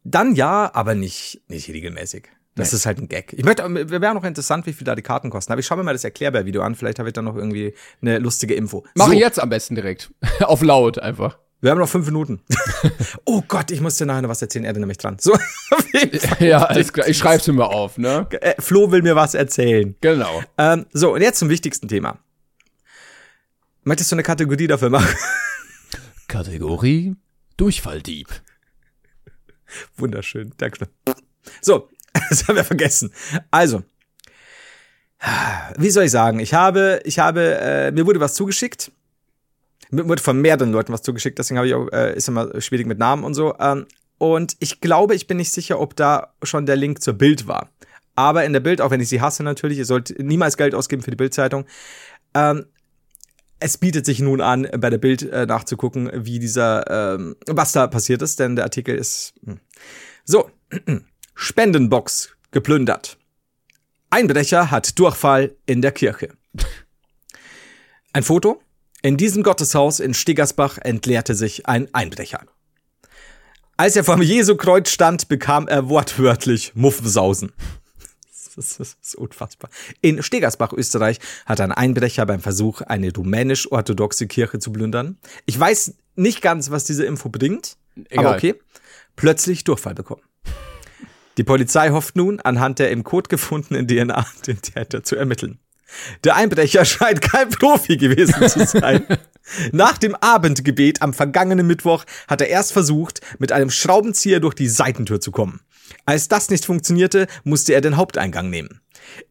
dann 0.05 0.35
ja, 0.35 0.71
aber 0.73 0.95
nicht, 0.95 1.43
nicht 1.49 1.69
regelmäßig. 1.69 2.29
Das 2.57 2.73
ist 2.73 2.87
halt 2.87 2.99
ein 2.99 3.09
Gag. 3.09 3.35
Ich 3.35 3.45
möchte, 3.45 3.63
wäre 3.91 4.15
noch 4.15 4.25
interessant, 4.25 4.65
wie 4.67 4.73
viel 4.73 4.87
da 4.87 4.95
die 4.95 5.03
Karten 5.03 5.29
kosten. 5.29 5.53
Aber 5.53 5.61
ich 5.61 5.67
schaue 5.67 5.77
mir 5.77 5.85
mal 5.85 5.93
das 5.93 6.05
Erklärbär-Video 6.05 6.63
an. 6.63 6.75
Vielleicht 6.75 6.99
habe 6.99 7.11
ich 7.11 7.13
dann 7.13 7.27
noch 7.27 7.37
irgendwie 7.37 7.75
eine 8.01 8.19
lustige 8.19 8.55
Info. 8.55 8.85
Mach 8.95 9.09
so, 9.09 9.13
jetzt 9.13 9.39
am 9.39 9.51
besten 9.51 9.75
direkt. 9.75 10.11
Auf 10.41 10.63
laut 10.63 10.99
einfach. 10.99 11.39
Wir 11.61 11.71
haben 11.71 11.79
noch 11.79 11.89
fünf 11.89 12.07
Minuten. 12.07 12.41
oh 13.25 13.43
Gott, 13.47 13.71
ich 13.71 13.81
muss 13.81 13.97
dir 13.97 14.07
nachher 14.07 14.23
noch 14.23 14.31
was 14.31 14.41
erzählen. 14.41 14.65
Er 14.65 14.73
ist 14.73 14.79
nämlich 14.79 14.99
dran. 14.99 15.19
So. 15.21 15.37
Ja, 16.39 16.65
alles 16.65 16.93
klar. 16.93 17.09
Ich 17.09 17.17
schreib's 17.17 17.47
mir 17.47 17.55
mal 17.55 17.65
auf, 17.65 17.97
ne? 17.97 18.27
Äh, 18.41 18.61
Flo 18.61 18.93
will 18.93 19.01
mir 19.01 19.17
was 19.17 19.35
erzählen. 19.35 19.97
Genau. 20.03 20.43
Ähm, 20.59 20.85
so, 20.93 21.15
und 21.15 21.23
jetzt 21.23 21.39
zum 21.39 21.49
wichtigsten 21.49 21.89
Thema. 21.89 22.19
Möchtest 23.87 24.11
du 24.11 24.17
eine 24.17 24.25
Kategorie 24.25 24.67
dafür 24.67 24.91
machen? 24.91 25.15
Kategorie 26.27 27.15
Durchfalldieb. 27.57 28.29
Wunderschön. 29.97 30.53
Danke. 30.57 30.89
So, 31.63 31.89
das 32.29 32.49
haben 32.49 32.57
wir 32.57 32.65
vergessen. 32.65 33.13
Also, 33.53 33.85
wie 35.79 35.91
soll 35.91 36.03
ich 36.03 36.11
sagen? 36.11 36.41
Ich 36.41 36.53
habe, 36.53 37.01
ich 37.05 37.21
habe, 37.21 37.59
äh, 37.61 37.93
mir 37.93 38.07
wurde 38.07 38.19
was 38.19 38.35
zugeschickt. 38.35 38.91
Mir 39.91 40.09
wurde 40.09 40.21
von 40.21 40.41
mehreren 40.41 40.73
Leuten 40.73 40.93
was 40.93 41.03
zugeschickt, 41.03 41.39
deswegen 41.39 41.59
habe 41.59 41.69
ich 41.69 41.75
auch, 41.75 41.87
äh, 41.93 42.17
ist 42.17 42.27
immer 42.27 42.61
schwierig 42.61 42.89
mit 42.89 42.99
Namen 42.99 43.23
und 43.23 43.35
so. 43.35 43.55
Ähm, 43.61 43.87
und 44.19 44.57
ich 44.59 44.81
glaube, 44.81 45.15
ich 45.15 45.29
bin 45.29 45.37
nicht 45.37 45.53
sicher, 45.53 45.79
ob 45.79 45.95
da 45.95 46.35
schon 46.43 46.67
der 46.67 46.75
Link 46.75 47.03
zur 47.03 47.15
Bild 47.15 47.47
war. 47.47 47.71
Aber 48.17 48.45
in 48.45 48.53
der 48.53 48.61
Bild, 48.61 48.81
auch 48.81 48.91
wenn 48.91 49.01
ich 49.01 49.09
sie 49.09 49.21
hasse 49.21 49.45
natürlich, 49.45 49.79
ihr 49.79 49.85
sollt 49.85 50.19
niemals 50.19 50.57
Geld 50.57 50.75
ausgeben 50.75 51.03
für 51.03 51.13
die 51.13 51.17
Bildzeitung. 51.17 51.67
Ähm, 52.35 52.67
es 53.59 53.79
bietet 53.79 54.07
sich 54.07 54.21
nun 54.21 54.41
an, 54.41 54.69
bei 54.79 54.91
der 54.91 54.99
Bild 54.99 55.23
äh, 55.23 55.47
nachzugucken, 55.47 56.11
wie 56.13 56.39
dieser, 56.39 57.15
ähm, 57.15 57.37
was 57.47 57.73
da 57.73 57.87
passiert 57.87 58.23
ist, 58.23 58.39
denn 58.39 58.57
der 58.57 58.65
Artikel 58.65 58.97
ist. 58.97 59.35
Hm. 59.45 59.61
So, 60.25 60.51
Spendenbox 61.35 62.31
geplündert. 62.51 63.19
Einbrecher 64.11 64.71
hat 64.71 64.99
Durchfall 64.99 65.57
in 65.67 65.83
der 65.83 65.93
Kirche. 65.93 66.31
Ein 68.13 68.23
Foto. 68.23 68.63
In 69.03 69.17
diesem 69.17 69.43
Gotteshaus 69.43 70.01
in 70.01 70.15
Stiggersbach 70.15 70.79
entleerte 70.79 71.35
sich 71.35 71.67
ein 71.67 71.93
Einbrecher. 71.95 72.41
Als 73.77 73.95
er 73.95 74.05
vor 74.05 74.17
dem 74.17 74.23
Jesu-Kreuz 74.23 74.89
stand, 74.89 75.29
bekam 75.29 75.69
er 75.69 75.89
wortwörtlich 75.91 76.75
Muffensausen. 76.75 77.53
Das 78.57 78.73
ist, 78.73 78.81
das 78.81 78.97
ist 79.03 79.15
unfassbar. 79.17 79.71
In 80.01 80.23
Stegersbach, 80.23 80.73
Österreich, 80.73 81.21
hat 81.45 81.61
ein 81.61 81.73
Einbrecher 81.73 82.25
beim 82.25 82.41
Versuch, 82.41 82.81
eine 82.81 83.13
rumänisch-orthodoxe 83.13 84.27
Kirche 84.27 84.59
zu 84.59 84.73
plündern. 84.73 85.19
Ich 85.45 85.59
weiß 85.59 85.95
nicht 86.17 86.41
ganz, 86.41 86.71
was 86.71 86.85
diese 86.85 87.05
Info 87.05 87.29
bringt, 87.29 87.77
Egal. 88.09 88.27
aber 88.27 88.37
okay. 88.37 88.55
Plötzlich 89.15 89.65
Durchfall 89.65 89.95
bekommen. 89.95 90.23
Die 91.37 91.45
Polizei 91.45 91.91
hofft 91.91 92.17
nun, 92.17 92.41
anhand 92.41 92.79
der 92.79 92.91
im 92.91 93.05
Code 93.05 93.29
gefundenen 93.29 93.87
DNA 93.87 94.27
den 94.47 94.61
Täter 94.63 95.03
zu 95.03 95.17
ermitteln. 95.17 95.59
Der 96.25 96.35
Einbrecher 96.37 96.85
scheint 96.87 97.21
kein 97.21 97.51
Profi 97.51 97.97
gewesen 97.97 98.49
zu 98.49 98.65
sein. 98.67 99.07
Nach 99.71 99.97
dem 99.99 100.15
Abendgebet 100.17 101.03
am 101.03 101.13
vergangenen 101.13 101.67
Mittwoch 101.67 102.05
hat 102.27 102.41
er 102.41 102.49
erst 102.49 102.73
versucht, 102.73 103.21
mit 103.39 103.53
einem 103.53 103.71
Schraubenzieher 103.71 104.41
durch 104.41 104.55
die 104.55 104.69
Seitentür 104.69 105.21
zu 105.21 105.31
kommen. 105.31 105.61
Als 106.07 106.29
das 106.29 106.51
nicht 106.51 106.65
funktionierte, 106.65 107.27
musste 107.43 107.75
er 107.75 107.81
den 107.81 107.97
Haupteingang 107.97 108.49
nehmen. 108.49 108.81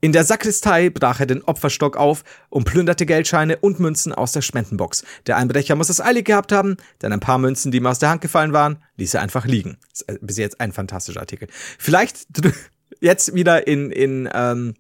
In 0.02 0.12
der 0.12 0.26
Sakristei 0.26 0.90
brach 0.90 1.22
er 1.22 1.26
den 1.26 1.42
Opferstock 1.42 1.96
auf 1.96 2.24
und 2.50 2.66
plünderte 2.66 3.06
Geldscheine 3.06 3.58
und 3.58 3.80
Münzen 3.80 4.14
aus 4.14 4.34
der 4.34 4.42
Spendenbox. 4.42 5.04
Der 5.26 5.38
Einbrecher 5.38 5.76
muss 5.76 5.90
es 5.90 6.02
eilig 6.02 6.26
gehabt 6.26 6.52
haben, 6.52 6.76
denn 7.02 7.14
ein 7.14 7.20
paar 7.22 7.38
Münzen, 7.38 7.72
die 7.72 7.78
ihm 7.78 7.88
aus 7.88 8.00
der 8.00 8.10
Hand 8.10 8.22
gefallen 8.22 8.54
waren, 8.54 8.78
ließ 8.98 9.14
er 9.14 9.22
einfach 9.22 9.46
liegen. 9.46 9.78
Ist 9.92 10.06
bis 10.22 10.38
jetzt 10.38 10.60
ein 10.60 10.74
fantastischer 10.74 11.22
Artikel. 11.22 11.48
Vielleicht 11.80 12.28
jetzt 13.00 13.34
wieder 13.34 13.68
in, 13.68 13.92
in 13.92 14.30
ähm, 14.34 14.74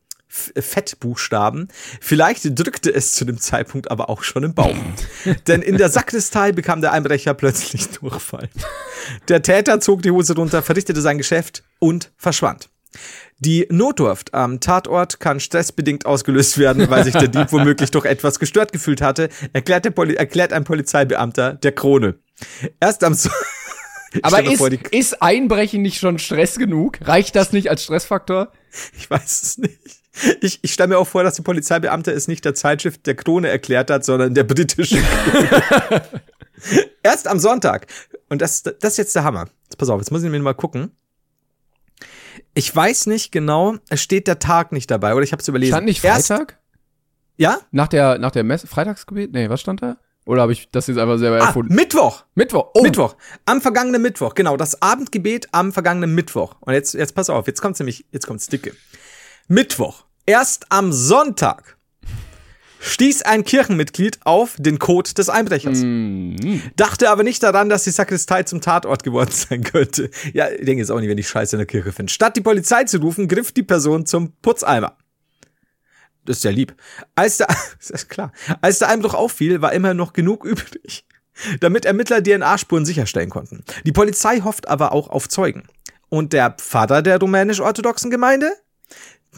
Fettbuchstaben. 0.58 1.70
Vielleicht 2.02 2.60
drückte 2.60 2.94
es 2.94 3.14
zu 3.14 3.26
dem 3.26 3.40
Zeitpunkt 3.40 3.92
aber 3.92 4.10
auch 4.10 4.24
schon 4.24 4.44
im 4.44 4.54
Bauch. 4.54 4.76
Denn 5.48 5.62
in 5.62 5.78
der 5.78 5.90
Sakristei 5.90 6.52
bekam 6.52 6.82
der 6.82 6.92
Einbrecher 6.92 7.34
plötzlich 7.34 7.90
Durchfall. 7.90 8.50
Der 9.28 9.42
Täter 9.42 9.80
zog 9.80 10.02
die 10.02 10.12
Hose 10.12 10.36
runter, 10.36 10.62
verrichtete 10.62 11.02
sein 11.02 11.18
Geschäft 11.18 11.64
und 11.80 12.12
verschwand. 12.18 12.70
Die 13.40 13.68
Notdurft 13.70 14.34
am 14.34 14.62
Tatort 14.62 15.20
kann 15.20 15.42
stressbedingt 15.42 16.06
ausgelöst 16.06 16.58
werden, 16.58 16.90
weil 16.90 17.04
sich 17.04 17.14
der 17.14 17.28
Dieb 17.28 17.52
womöglich 17.52 17.92
durch 17.92 18.06
etwas 18.06 18.40
gestört 18.40 18.72
gefühlt 18.72 19.02
hatte, 19.02 19.30
erklärt, 19.52 19.86
erklärt 19.86 20.54
ein 20.54 20.64
Polizeibeamter 20.64 21.54
der 21.54 21.74
Krone. 21.74 22.16
Erst 22.80 23.04
am 23.04 23.14
so 23.14 23.30
Aber 24.22 24.44
ist, 24.44 24.58
vor, 24.58 24.70
ist 24.92 25.22
Einbrechen 25.22 25.82
nicht 25.82 26.00
schon 26.00 26.20
Stress 26.20 26.58
genug? 26.58 27.00
Reicht 27.02 27.36
das 27.36 27.52
nicht 27.52 27.70
als 27.70 27.84
Stressfaktor? 27.84 28.52
Ich 28.98 29.10
weiß 29.10 29.42
es 29.42 29.58
nicht. 29.58 30.05
Ich, 30.42 30.60
ich 30.62 30.74
stelle 30.74 30.90
mir 30.90 30.98
auch 30.98 31.08
vor, 31.08 31.24
dass 31.24 31.36
die 31.36 31.42
Polizeibeamte 31.42 32.12
es 32.12 32.28
nicht 32.28 32.46
der 32.46 32.54
Zeitschrift 32.56 33.06
der 33.06 33.16
Krone 33.16 33.50
erklärt 33.50 33.90
hat, 33.92 34.06
sondern 34.06 34.34
der 34.34 34.44
britischen 34.46 35.02
Krone. 35.04 36.02
Erst 37.04 37.28
am 37.28 37.40
Sonntag. 37.40 37.88
Und 38.30 38.42
das, 38.42 38.64
das 38.64 38.94
ist 38.94 38.98
jetzt 38.98 39.16
der 39.16 39.24
Hammer. 39.24 39.48
Jetzt 39.66 39.78
pass 39.78 39.90
auf, 39.90 40.00
jetzt 40.00 40.12
muss 40.12 40.24
ich 40.24 40.30
mir 40.30 40.40
mal 40.40 40.54
gucken. 40.54 40.92
Ich 42.54 42.74
weiß 42.74 43.08
nicht 43.08 43.32
genau, 43.32 43.76
es 43.90 44.02
steht 44.02 44.28
der 44.28 44.40
Tag 44.40 44.72
nicht 44.72 44.90
dabei, 44.90 45.14
oder 45.14 45.24
ich 45.24 45.32
habe 45.34 45.42
es 45.42 45.48
überlesen. 45.48 45.74
Stand 45.74 45.86
nicht 45.86 46.04
Erst- 46.04 46.28
Freitag? 46.28 46.60
ja? 47.38 47.60
Nach 47.72 47.88
der, 47.88 48.18
nach 48.18 48.32
der 48.32 48.44
Messe, 48.44 48.68
Freitagsgebet? 48.68 49.34
Nee, 49.34 49.50
was 49.50 49.60
stand 49.62 49.82
da? 49.82 49.98
Oder 50.26 50.42
habe 50.42 50.54
ich 50.54 50.72
das 50.72 50.88
jetzt 50.88 50.98
einfach 50.98 51.20
selber 51.20 51.40
Ah, 51.42 51.48
erfunden? 51.48 51.76
Mittwoch. 51.76 52.24
Mittwoch. 52.34 52.72
Oh, 52.74 52.82
Mittwoch. 52.82 53.16
Am 53.46 53.62
vergangenen 53.62 54.02
Mittwoch. 54.02 54.34
Genau, 54.34 54.58
das 54.58 54.82
Abendgebet 54.82 55.50
am 55.52 55.72
vergangenen 55.72 56.16
Mittwoch. 56.16 56.56
Und 56.62 56.74
jetzt, 56.74 56.94
jetzt 56.96 57.14
pass 57.14 57.30
auf, 57.30 57.46
jetzt 57.46 57.62
kommt's 57.62 57.80
nämlich, 57.80 58.06
jetzt 58.12 58.26
kommt's 58.26 58.48
dicke. 58.48 58.74
Mittwoch. 59.48 60.06
Erst 60.26 60.66
am 60.70 60.92
Sonntag 60.92 61.78
stieß 62.80 63.22
ein 63.24 63.44
Kirchenmitglied 63.44 64.20
auf 64.24 64.56
den 64.58 64.80
Code 64.80 65.14
des 65.14 65.30
Einbrechers. 65.30 65.84
Dachte 66.76 67.12
aber 67.12 67.22
nicht 67.22 67.44
daran, 67.44 67.70
dass 67.70 67.84
die 67.84 67.92
Sakristei 67.92 68.42
zum 68.42 68.62
Tatort 68.62 69.04
geworden 69.04 69.32
sein 69.32 69.64
könnte. 69.64 70.10
Ja, 70.34 70.50
ich 70.50 70.66
denke 70.66 70.80
jetzt 70.80 70.90
auch 70.90 71.00
nicht, 71.00 71.10
wenn 71.10 71.18
ich 71.20 71.28
Scheiße 71.28 71.56
in 71.56 71.60
der 71.60 71.68
Kirche 71.68 71.92
finde. 71.92 72.12
Statt 72.12 72.36
die 72.38 72.42
Polizei 72.42 72.86
zu 72.86 72.98
rufen, 72.98 73.28
griff 73.28 73.52
die 73.52 73.62
Person 73.62 74.08
zum 74.08 74.34
Putzeimer. 74.42 74.98
Das 76.26 76.38
ist 76.38 76.44
ja 76.44 76.50
lieb. 76.50 76.76
Als 77.14 77.38
der, 77.38 77.48
das 77.78 77.92
ist 77.92 78.10
klar. 78.10 78.32
Als 78.62 78.80
der 78.80 78.90
Einbruch 78.90 79.14
auffiel, 79.14 79.62
war 79.62 79.74
immer 79.74 79.94
noch 79.94 80.14
genug 80.14 80.44
übrig, 80.44 81.06
damit 81.60 81.86
Ermittler 81.86 82.24
DNA-Spuren 82.24 82.86
sicherstellen 82.86 83.30
konnten. 83.30 83.64
Die 83.86 83.92
Polizei 83.92 84.42
hofft 84.42 84.68
aber 84.68 84.92
auch 84.92 85.10
auf 85.10 85.30
Zeugen. 85.30 85.68
Und 86.10 86.34
der 86.34 86.50
Pfarrer 86.52 87.04
der 87.04 87.20
rumänisch-orthodoxen 87.20 88.10
Gemeinde? 88.10 88.52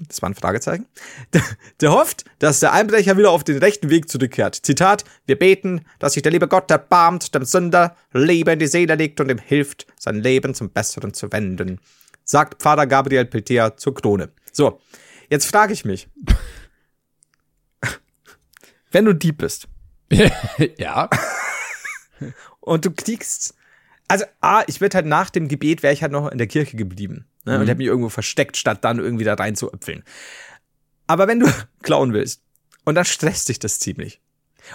Das 0.07 0.21
war 0.21 0.29
ein 0.29 0.35
Fragezeichen, 0.35 0.85
der, 1.33 1.43
der 1.81 1.91
hofft, 1.91 2.25
dass 2.39 2.59
der 2.59 2.73
Einbrecher 2.73 3.17
wieder 3.17 3.31
auf 3.31 3.43
den 3.43 3.57
rechten 3.57 3.89
Weg 3.89 4.09
zurückkehrt. 4.09 4.55
Zitat, 4.55 5.03
wir 5.25 5.37
beten, 5.37 5.85
dass 5.99 6.13
sich 6.13 6.23
der 6.23 6.31
liebe 6.31 6.47
Gott 6.47 6.69
erbarmt, 6.71 7.33
dem 7.33 7.45
Sünder 7.45 7.95
Liebe 8.13 8.51
in 8.51 8.59
die 8.59 8.67
Seele 8.67 8.95
legt 8.95 9.19
und 9.19 9.29
ihm 9.29 9.37
hilft, 9.37 9.87
sein 9.97 10.21
Leben 10.21 10.53
zum 10.53 10.69
Besseren 10.69 11.13
zu 11.13 11.31
wenden, 11.31 11.79
sagt 12.23 12.61
Pfarrer 12.61 12.87
Gabriel 12.87 13.25
Peltea 13.25 13.77
zur 13.77 13.95
Krone. 13.95 14.29
So, 14.51 14.79
jetzt 15.29 15.45
frage 15.45 15.73
ich 15.73 15.85
mich, 15.85 16.07
wenn 18.91 19.05
du 19.05 19.13
Dieb 19.13 19.39
bist 19.39 19.67
ja. 20.77 21.09
und 22.59 22.85
du 22.85 22.91
kriegst, 22.91 23.55
also 24.07 24.25
A, 24.41 24.63
ich 24.67 24.81
würde 24.81 24.95
halt 24.95 25.05
nach 25.05 25.29
dem 25.29 25.47
Gebet, 25.47 25.83
wäre 25.83 25.93
ich 25.93 26.01
halt 26.01 26.11
noch 26.11 26.31
in 26.31 26.37
der 26.37 26.47
Kirche 26.47 26.77
geblieben 26.77 27.25
ne, 27.47 27.59
und 27.59 27.67
hätte 27.67 27.77
mich 27.77 27.87
irgendwo 27.87 28.09
versteckt, 28.09 28.57
statt 28.57 28.83
dann 28.83 28.99
irgendwie 28.99 29.23
da 29.23 29.33
rein 29.33 29.55
zu 29.55 29.73
öpfeln. 29.73 30.03
Aber 31.07 31.27
wenn 31.27 31.39
du 31.39 31.47
klauen 31.81 32.13
willst 32.13 32.41
und 32.85 32.95
dann 32.95 33.05
stresst 33.05 33.49
dich 33.49 33.59
das 33.59 33.79
ziemlich. 33.79 34.21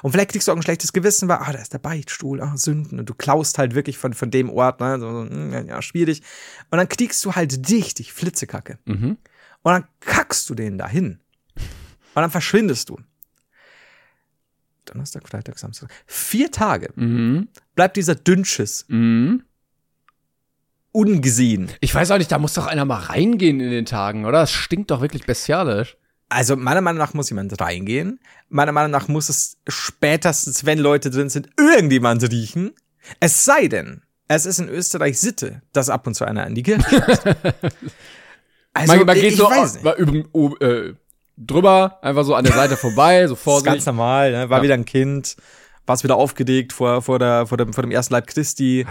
Und 0.03 0.13
vielleicht 0.13 0.31
kriegst 0.31 0.49
du 0.49 0.53
auch 0.53 0.57
ein 0.57 0.63
schlechtes 0.63 0.95
Gewissen, 0.95 1.29
weil, 1.29 1.37
ah, 1.39 1.53
da 1.53 1.59
ist 1.59 1.75
der 1.75 1.79
Beichtstuhl, 1.79 2.41
ah, 2.41 2.57
Sünden. 2.57 2.99
Und 2.99 3.09
du 3.11 3.15
klaust 3.15 3.59
halt 3.59 3.75
wirklich 3.75 3.99
von, 3.99 4.15
von 4.15 4.31
dem 4.31 4.49
Ort, 4.49 4.81
ne, 4.81 4.99
so, 4.99 5.07
hm, 5.09 5.69
ja, 5.69 5.83
schwierig. 5.83 6.23
Und 6.71 6.79
dann 6.79 6.89
kriegst 6.89 7.23
du 7.25 7.35
halt 7.35 7.69
dichtig 7.69 8.13
Flitzekacke. 8.13 8.79
Mhm. 8.87 9.19
Und 9.63 9.73
dann 9.73 9.85
kackst 10.01 10.49
du 10.49 10.55
den 10.55 10.79
dahin. 10.79 11.21
Und 11.55 12.23
dann 12.23 12.31
verschwindest 12.31 12.89
du. 12.89 12.99
Donnerstag, 14.87 15.29
Freitag, 15.29 15.59
Samstag. 15.59 15.91
Vier 16.07 16.51
Tage 16.51 16.91
Mhm. 16.97 17.49
bleibt 17.75 17.97
dieser 17.97 18.15
Dünnschiss 18.15 18.85
Mhm. 18.89 19.45
Ungesehen. 20.93 21.71
Ich 21.81 21.95
weiß 21.95 22.11
auch 22.11 22.19
nicht, 22.19 22.31
da 22.31 22.39
muss 22.39 22.55
doch 22.55 22.67
einer 22.67 22.85
mal 22.85 23.01
reingehen 23.01 23.61
in 23.61 23.71
den 23.71 23.87
Tagen, 23.87 24.25
oder? 24.25 24.41
Das 24.41 24.51
stinkt 24.53 24.91
doch 24.91 25.01
wirklich 25.01 25.25
bestialisch. 25.27 25.97
Also 26.29 26.57
meiner 26.57 26.81
Meinung 26.81 26.99
nach 26.99 27.13
muss 27.15 27.29
jemand 27.31 27.61
reingehen. 27.61 28.21
Meiner 28.49 28.73
Meinung 28.73 28.91
nach 28.91 29.09
muss 29.09 29.29
es 29.29 29.59
spätestens, 29.69 30.65
wenn 30.65 30.79
Leute 30.79 31.11
drin 31.11 31.29
sind, 31.29 31.51
irgendjemand 31.59 32.23
riechen. 32.31 32.73
Es 33.21 33.45
sei 33.45 33.69
denn, 33.69 34.03
es 34.29 34.47
ist 34.47 34.59
in 34.59 34.69
Österreich 34.69 35.19
Sitte, 35.21 35.61
dass 35.73 35.91
ab 35.91 36.07
und 36.07 36.15
zu 36.15 36.25
einer 36.25 36.45
an 36.45 36.55
die 36.55 36.63
Kirche. 36.63 37.37
Also, 38.75 38.97
man, 38.97 39.05
man 39.05 39.15
geht 39.17 39.33
ich 39.33 39.37
so 39.37 39.45
weiß 39.51 39.83
nicht. 39.83 39.99
über, 39.99 40.25
oh, 40.33 40.55
äh, 40.61 40.95
drüber, 41.37 41.99
einfach 42.01 42.25
so 42.25 42.35
an 42.35 42.45
der 42.45 42.55
Seite 42.55 42.79
vorbei, 42.79 43.27
so 43.27 43.35
vorsichtig. 43.37 43.71
ganz 43.71 43.85
normal, 43.85 44.33
ne? 44.33 44.49
war 44.49 44.59
Ja. 44.59 44.65
wieder 44.65 44.73
ein 44.73 44.87
Kind, 44.87 45.37
war 45.85 45.95
es 45.95 46.03
wieder 46.05 46.17
aufgeregt 46.17 46.73
vor, 46.73 47.03
vor, 47.03 47.19
der, 47.19 47.47
vor, 47.47 47.59
dem, 47.59 47.75
vor 47.75 47.83
dem 47.83 47.91
ersten 47.91 48.15
Leib 48.15 48.27
Christi. 48.29 48.87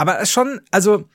Aber 0.00 0.16
es 0.16 0.24
ist 0.24 0.30
schon, 0.32 0.60
also, 0.70 1.08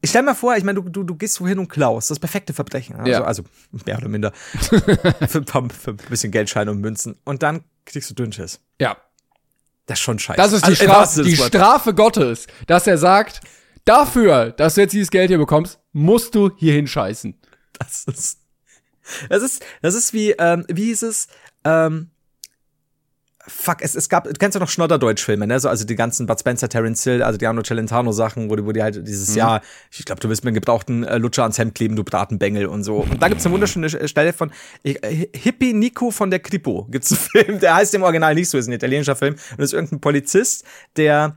ich 0.00 0.10
stell 0.10 0.22
mir 0.22 0.34
vor, 0.34 0.56
ich 0.56 0.62
meine, 0.62 0.80
du, 0.80 0.88
du, 0.88 1.02
du 1.02 1.16
gehst 1.16 1.40
wohin 1.40 1.58
und 1.58 1.68
klaust, 1.68 2.10
das 2.10 2.20
perfekte 2.20 2.54
Verbrechen. 2.54 2.94
Also, 2.96 3.10
Ja. 3.10 3.24
also 3.24 3.42
mehr 3.84 3.98
oder 3.98 4.08
minder. 4.08 4.32
für, 4.60 5.38
ein 5.38 5.44
paar- 5.44 5.68
für 5.70 5.90
ein 5.90 5.96
bisschen 6.08 6.30
Geldscheine 6.30 6.70
und 6.70 6.80
Münzen. 6.80 7.16
Und 7.24 7.42
dann 7.42 7.64
kriegst 7.84 8.08
du 8.10 8.14
Dünnschiss. 8.14 8.60
Ja. 8.80 8.96
Das 9.86 9.98
ist 9.98 10.02
schon 10.04 10.18
scheiße. 10.18 10.36
Das 10.36 10.52
ist 10.52 10.66
die, 10.66 10.70
Also, 10.70 10.84
Strafe, 10.84 11.22
die. 11.24 11.36
Strafe 11.36 11.94
Gottes, 11.94 12.46
dass 12.66 12.86
er 12.86 12.98
sagt, 12.98 13.40
dafür, 13.84 14.50
dass 14.52 14.74
du 14.76 14.82
jetzt 14.82 14.92
dieses 14.92 15.10
Geld 15.10 15.28
hier 15.30 15.38
bekommst, 15.38 15.80
musst 15.92 16.34
du 16.34 16.50
hier 16.56 16.74
hinscheißen. 16.74 17.34
Das 17.78 18.04
ist, 18.04 18.38
das 19.30 19.42
ist, 19.42 19.64
das 19.82 19.94
ist 19.94 20.12
wie, 20.12 20.32
ähm, 20.32 20.64
wie 20.68 20.84
hieß 20.86 21.02
es, 21.02 21.28
ähm, 21.64 22.10
fuck, 23.48 23.78
es, 23.80 23.94
es 23.94 24.08
gab, 24.08 24.24
du 24.24 24.32
kennst 24.34 24.54
ja 24.54 24.60
noch 24.60 24.68
Schnodderdeutsch-Filme, 24.68 25.46
ne, 25.46 25.58
so, 25.58 25.68
also 25.68 25.84
die 25.84 25.96
ganzen 25.96 26.26
Bud 26.26 26.38
Spencer, 26.38 26.68
Terence 26.68 27.02
Hill, 27.02 27.22
also 27.22 27.38
die 27.38 27.46
Arno 27.46 27.62
Celentano-Sachen, 27.62 28.50
wo 28.50 28.56
die, 28.56 28.64
wo 28.64 28.72
die 28.72 28.82
halt 28.82 29.06
dieses 29.06 29.34
Jahr, 29.34 29.60
ich 29.90 30.04
glaube, 30.04 30.20
du 30.20 30.28
willst 30.28 30.44
mir 30.44 30.48
einen 30.48 30.54
gebrauchten 30.54 31.04
äh, 31.04 31.18
Lutscher 31.18 31.42
ans 31.42 31.58
Hemd 31.58 31.74
kleben, 31.74 31.96
du 31.96 32.04
Bratenbengel 32.04 32.66
und 32.66 32.84
so. 32.84 32.98
Und 32.98 33.20
da 33.22 33.28
gibt's 33.28 33.44
eine 33.46 33.54
wunderschöne 33.54 33.88
Sch- 33.88 34.06
Stelle 34.06 34.32
von 34.32 34.52
äh, 34.84 35.26
Hippie 35.34 35.72
Nico 35.72 36.10
von 36.10 36.30
der 36.30 36.40
Kripo, 36.40 36.86
gibt's 36.90 37.10
einen 37.10 37.20
Film, 37.44 37.60
der 37.60 37.74
heißt 37.74 37.94
im 37.94 38.02
Original 38.02 38.34
nicht 38.34 38.50
so, 38.50 38.58
ist 38.58 38.68
ein 38.68 38.72
italienischer 38.72 39.16
Film, 39.16 39.36
und 39.56 39.64
ist 39.64 39.72
irgendein 39.72 40.00
Polizist, 40.00 40.64
der 40.96 41.36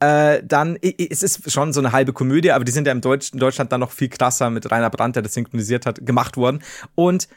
äh, 0.00 0.42
dann, 0.44 0.76
es 0.76 1.22
ist 1.22 1.50
schon 1.50 1.72
so 1.72 1.80
eine 1.80 1.92
halbe 1.92 2.12
Komödie, 2.12 2.52
aber 2.52 2.64
die 2.64 2.72
sind 2.72 2.86
ja 2.86 2.92
im 2.92 3.00
Deutsch, 3.00 3.32
in 3.32 3.40
Deutschland 3.40 3.72
dann 3.72 3.80
noch 3.80 3.90
viel 3.90 4.08
krasser 4.08 4.48
mit 4.50 4.70
Rainer 4.70 4.90
Brandt, 4.90 5.16
der 5.16 5.22
das 5.22 5.34
synchronisiert 5.34 5.86
hat, 5.86 6.06
gemacht 6.06 6.36
worden. 6.36 6.62
Und 6.94 7.28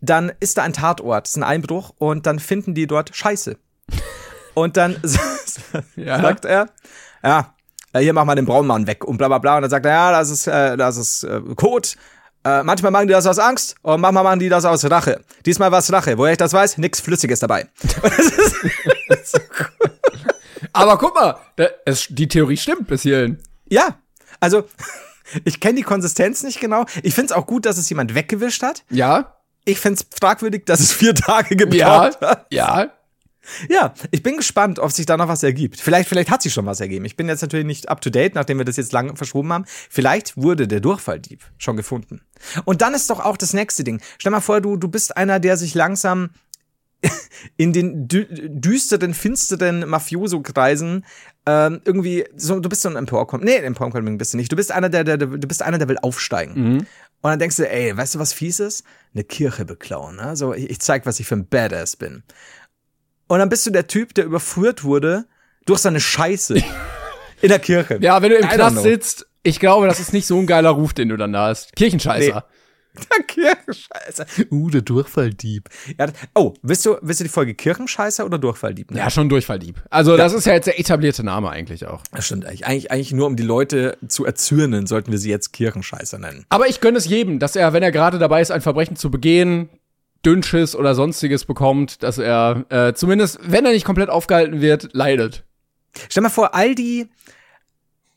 dann 0.00 0.32
ist 0.40 0.58
da 0.58 0.62
ein 0.62 0.72
Tatort, 0.72 1.26
es 1.26 1.32
ist 1.32 1.36
ein 1.36 1.42
Einbruch, 1.44 1.92
und 1.98 2.26
dann 2.26 2.38
finden 2.38 2.74
die 2.74 2.86
dort 2.86 3.14
Scheiße. 3.14 3.56
Und 4.54 4.76
dann 4.76 5.00
Ja. 5.96 6.20
sagt 6.20 6.44
er, 6.44 6.68
ja, 7.22 7.54
äh, 7.92 8.00
hier 8.00 8.12
mach 8.12 8.24
mal 8.24 8.34
den 8.34 8.44
Braunmann 8.46 8.86
weg 8.86 9.04
und 9.04 9.16
bla 9.18 9.28
bla 9.28 9.38
bla. 9.38 9.56
Und 9.56 9.62
dann 9.62 9.70
sagt 9.70 9.86
er, 9.86 9.92
ja, 9.92 10.10
das 10.12 10.30
ist, 10.30 10.46
äh, 10.46 10.76
das 10.76 10.96
ist 10.96 11.24
äh, 11.24 11.40
Code. 11.56 11.88
Äh, 12.44 12.62
manchmal 12.62 12.92
machen 12.92 13.08
die 13.08 13.12
das 13.12 13.26
aus 13.26 13.38
Angst 13.38 13.74
und 13.82 14.00
manchmal 14.00 14.24
machen 14.24 14.38
die 14.38 14.48
das 14.48 14.64
aus 14.64 14.88
Rache. 14.90 15.20
Diesmal 15.44 15.70
war 15.72 15.80
es 15.80 15.92
Rache. 15.92 16.16
Woher 16.18 16.32
ich 16.32 16.38
das 16.38 16.52
weiß, 16.52 16.78
nix 16.78 17.00
Flüssiges 17.00 17.40
dabei. 17.40 17.68
Aber 20.72 20.98
guck 20.98 21.14
mal, 21.14 21.36
da, 21.56 21.66
es, 21.84 22.06
die 22.08 22.28
Theorie 22.28 22.56
stimmt 22.56 22.86
bis 22.88 23.02
hierhin. 23.02 23.38
Ja, 23.68 23.98
also 24.40 24.64
ich 25.44 25.60
kenne 25.60 25.74
die 25.76 25.82
Konsistenz 25.82 26.42
nicht 26.42 26.60
genau. 26.60 26.84
Ich 27.02 27.14
finde 27.14 27.32
es 27.32 27.36
auch 27.36 27.46
gut, 27.46 27.66
dass 27.66 27.78
es 27.78 27.88
jemand 27.88 28.14
weggewischt 28.14 28.62
hat. 28.62 28.84
Ja? 28.90 29.34
Ich 29.64 29.80
finde 29.80 30.00
es 30.00 30.06
fragwürdig, 30.18 30.64
dass 30.66 30.80
es 30.80 30.92
vier 30.92 31.14
Tage 31.14 31.54
Ja? 31.54 31.56
gebraucht 32.10 32.20
hat. 32.20 32.46
Ja? 32.50 32.88
Ja, 33.68 33.94
ich 34.10 34.22
bin 34.22 34.36
gespannt, 34.36 34.78
ob 34.78 34.92
sich 34.92 35.06
da 35.06 35.16
noch 35.16 35.28
was 35.28 35.42
ergibt. 35.42 35.80
Vielleicht, 35.80 36.08
vielleicht 36.08 36.30
hat 36.30 36.42
sich 36.42 36.52
schon 36.52 36.66
was 36.66 36.80
ergeben. 36.80 37.04
Ich 37.04 37.16
bin 37.16 37.28
jetzt 37.28 37.42
natürlich 37.42 37.66
nicht 37.66 37.88
up 37.88 38.00
to 38.00 38.10
date, 38.10 38.34
nachdem 38.34 38.58
wir 38.58 38.64
das 38.64 38.76
jetzt 38.76 38.92
lange 38.92 39.16
verschoben 39.16 39.52
haben. 39.52 39.64
Vielleicht 39.66 40.36
wurde 40.36 40.68
der 40.68 40.80
Durchfalldieb 40.80 41.42
schon 41.58 41.76
gefunden. 41.76 42.20
Und 42.64 42.82
dann 42.82 42.94
ist 42.94 43.10
doch 43.10 43.20
auch 43.20 43.36
das 43.36 43.52
nächste 43.52 43.84
Ding. 43.84 44.00
Stell 44.18 44.32
mal 44.32 44.40
vor, 44.40 44.60
du, 44.60 44.76
du 44.76 44.88
bist 44.88 45.16
einer, 45.16 45.40
der 45.40 45.56
sich 45.56 45.74
langsam 45.74 46.30
in 47.56 47.72
den 47.72 48.08
dü 48.08 48.26
düsteren, 48.28 49.14
finsteren 49.14 49.88
Mafioso-Kreisen 49.88 51.04
ähm, 51.46 51.80
irgendwie 51.84 52.26
so, 52.36 52.60
du 52.60 52.68
bist 52.68 52.82
so 52.82 52.88
ein 52.88 52.96
Emporkommen. 52.96 53.44
Nee, 53.44 53.56
Emporkommen 53.56 54.18
bist 54.18 54.34
du 54.34 54.36
nicht. 54.36 54.52
Du 54.52 54.56
bist 54.56 54.72
einer, 54.72 54.88
der, 54.88 55.04
der, 55.04 55.16
der 55.16 55.28
du 55.28 55.48
bist 55.48 55.62
einer, 55.62 55.78
der 55.78 55.88
will 55.88 55.98
aufsteigen. 55.98 56.54
Und 57.20 57.30
dann 57.30 57.38
denkst 57.38 57.56
du, 57.56 57.68
ey, 57.68 57.96
weißt 57.96 58.14
du, 58.14 58.18
was 58.18 58.32
fies 58.32 58.60
ist? 58.60 58.84
Eine 59.14 59.24
Kirche 59.24 59.64
beklauen. 59.64 60.16
Ne? 60.16 60.36
So, 60.36 60.54
ich, 60.54 60.70
ich 60.70 60.80
zeig, 60.80 61.06
was 61.06 61.18
ich 61.18 61.26
für 61.26 61.36
ein 61.36 61.46
Badass 61.46 61.96
bin. 61.96 62.22
Und 63.28 63.38
dann 63.38 63.48
bist 63.48 63.66
du 63.66 63.70
der 63.70 63.86
Typ, 63.86 64.14
der 64.14 64.24
überführt 64.24 64.84
wurde 64.84 65.26
durch 65.66 65.80
seine 65.80 66.00
Scheiße 66.00 66.56
in 67.42 67.48
der 67.48 67.58
Kirche. 67.58 67.98
Ja, 68.00 68.20
wenn 68.22 68.30
du 68.30 68.36
im 68.36 68.44
I 68.44 68.48
Knast 68.48 68.76
know. 68.76 68.82
sitzt, 68.82 69.26
ich 69.42 69.60
glaube, 69.60 69.86
das 69.86 70.00
ist 70.00 70.12
nicht 70.12 70.26
so 70.26 70.38
ein 70.38 70.46
geiler 70.46 70.70
Ruf, 70.70 70.94
den 70.94 71.10
du 71.10 71.16
dann 71.16 71.32
da 71.32 71.48
hast. 71.48 71.76
Kirchenscheißer. 71.76 72.44
Der 72.98 73.24
Kirchenscheißer. 73.24 74.26
Uh, 74.50 74.70
der 74.70 74.80
Durchfalldieb. 74.80 75.68
Ja, 75.98 76.06
oh, 76.34 76.54
willst 76.62 76.84
du, 76.84 76.96
willst 77.00 77.20
du 77.20 77.24
die 77.24 77.30
Folge 77.30 77.54
Kirchenscheißer 77.54 78.24
oder 78.24 78.38
Durchfalldieb? 78.38 78.90
nennen? 78.90 78.98
Ja, 78.98 79.08
schon 79.08 79.28
Durchfalldieb. 79.28 79.80
Also, 79.90 80.16
das 80.16 80.32
ist 80.32 80.46
ja 80.46 80.54
jetzt 80.54 80.66
der 80.66 80.80
etablierte 80.80 81.22
Name 81.22 81.50
eigentlich 81.50 81.86
auch. 81.86 82.02
Das 82.10 82.26
stimmt 82.26 82.44
eigentlich. 82.44 82.66
eigentlich. 82.66 82.90
Eigentlich 82.90 83.12
nur 83.12 83.26
um 83.28 83.36
die 83.36 83.44
Leute 83.44 83.98
zu 84.08 84.24
erzürnen, 84.24 84.88
sollten 84.88 85.12
wir 85.12 85.18
sie 85.18 85.30
jetzt 85.30 85.52
Kirchenscheißer 85.52 86.18
nennen. 86.18 86.44
Aber 86.48 86.66
ich 86.66 86.80
gönne 86.80 86.98
es 86.98 87.06
jedem, 87.06 87.38
dass 87.38 87.54
er, 87.54 87.72
wenn 87.72 87.84
er 87.84 87.92
gerade 87.92 88.18
dabei 88.18 88.40
ist, 88.40 88.50
ein 88.50 88.62
Verbrechen 88.62 88.96
zu 88.96 89.12
begehen, 89.12 89.68
Dünnschiss 90.24 90.74
oder 90.74 90.94
sonstiges 90.94 91.44
bekommt, 91.44 92.02
dass 92.02 92.18
er 92.18 92.64
äh, 92.70 92.94
zumindest, 92.94 93.38
wenn 93.42 93.64
er 93.64 93.72
nicht 93.72 93.84
komplett 93.84 94.10
aufgehalten 94.10 94.60
wird, 94.60 94.88
leidet. 94.92 95.44
Stell 96.08 96.22
mal 96.22 96.28
vor, 96.28 96.54
all 96.54 96.74
die, 96.74 97.08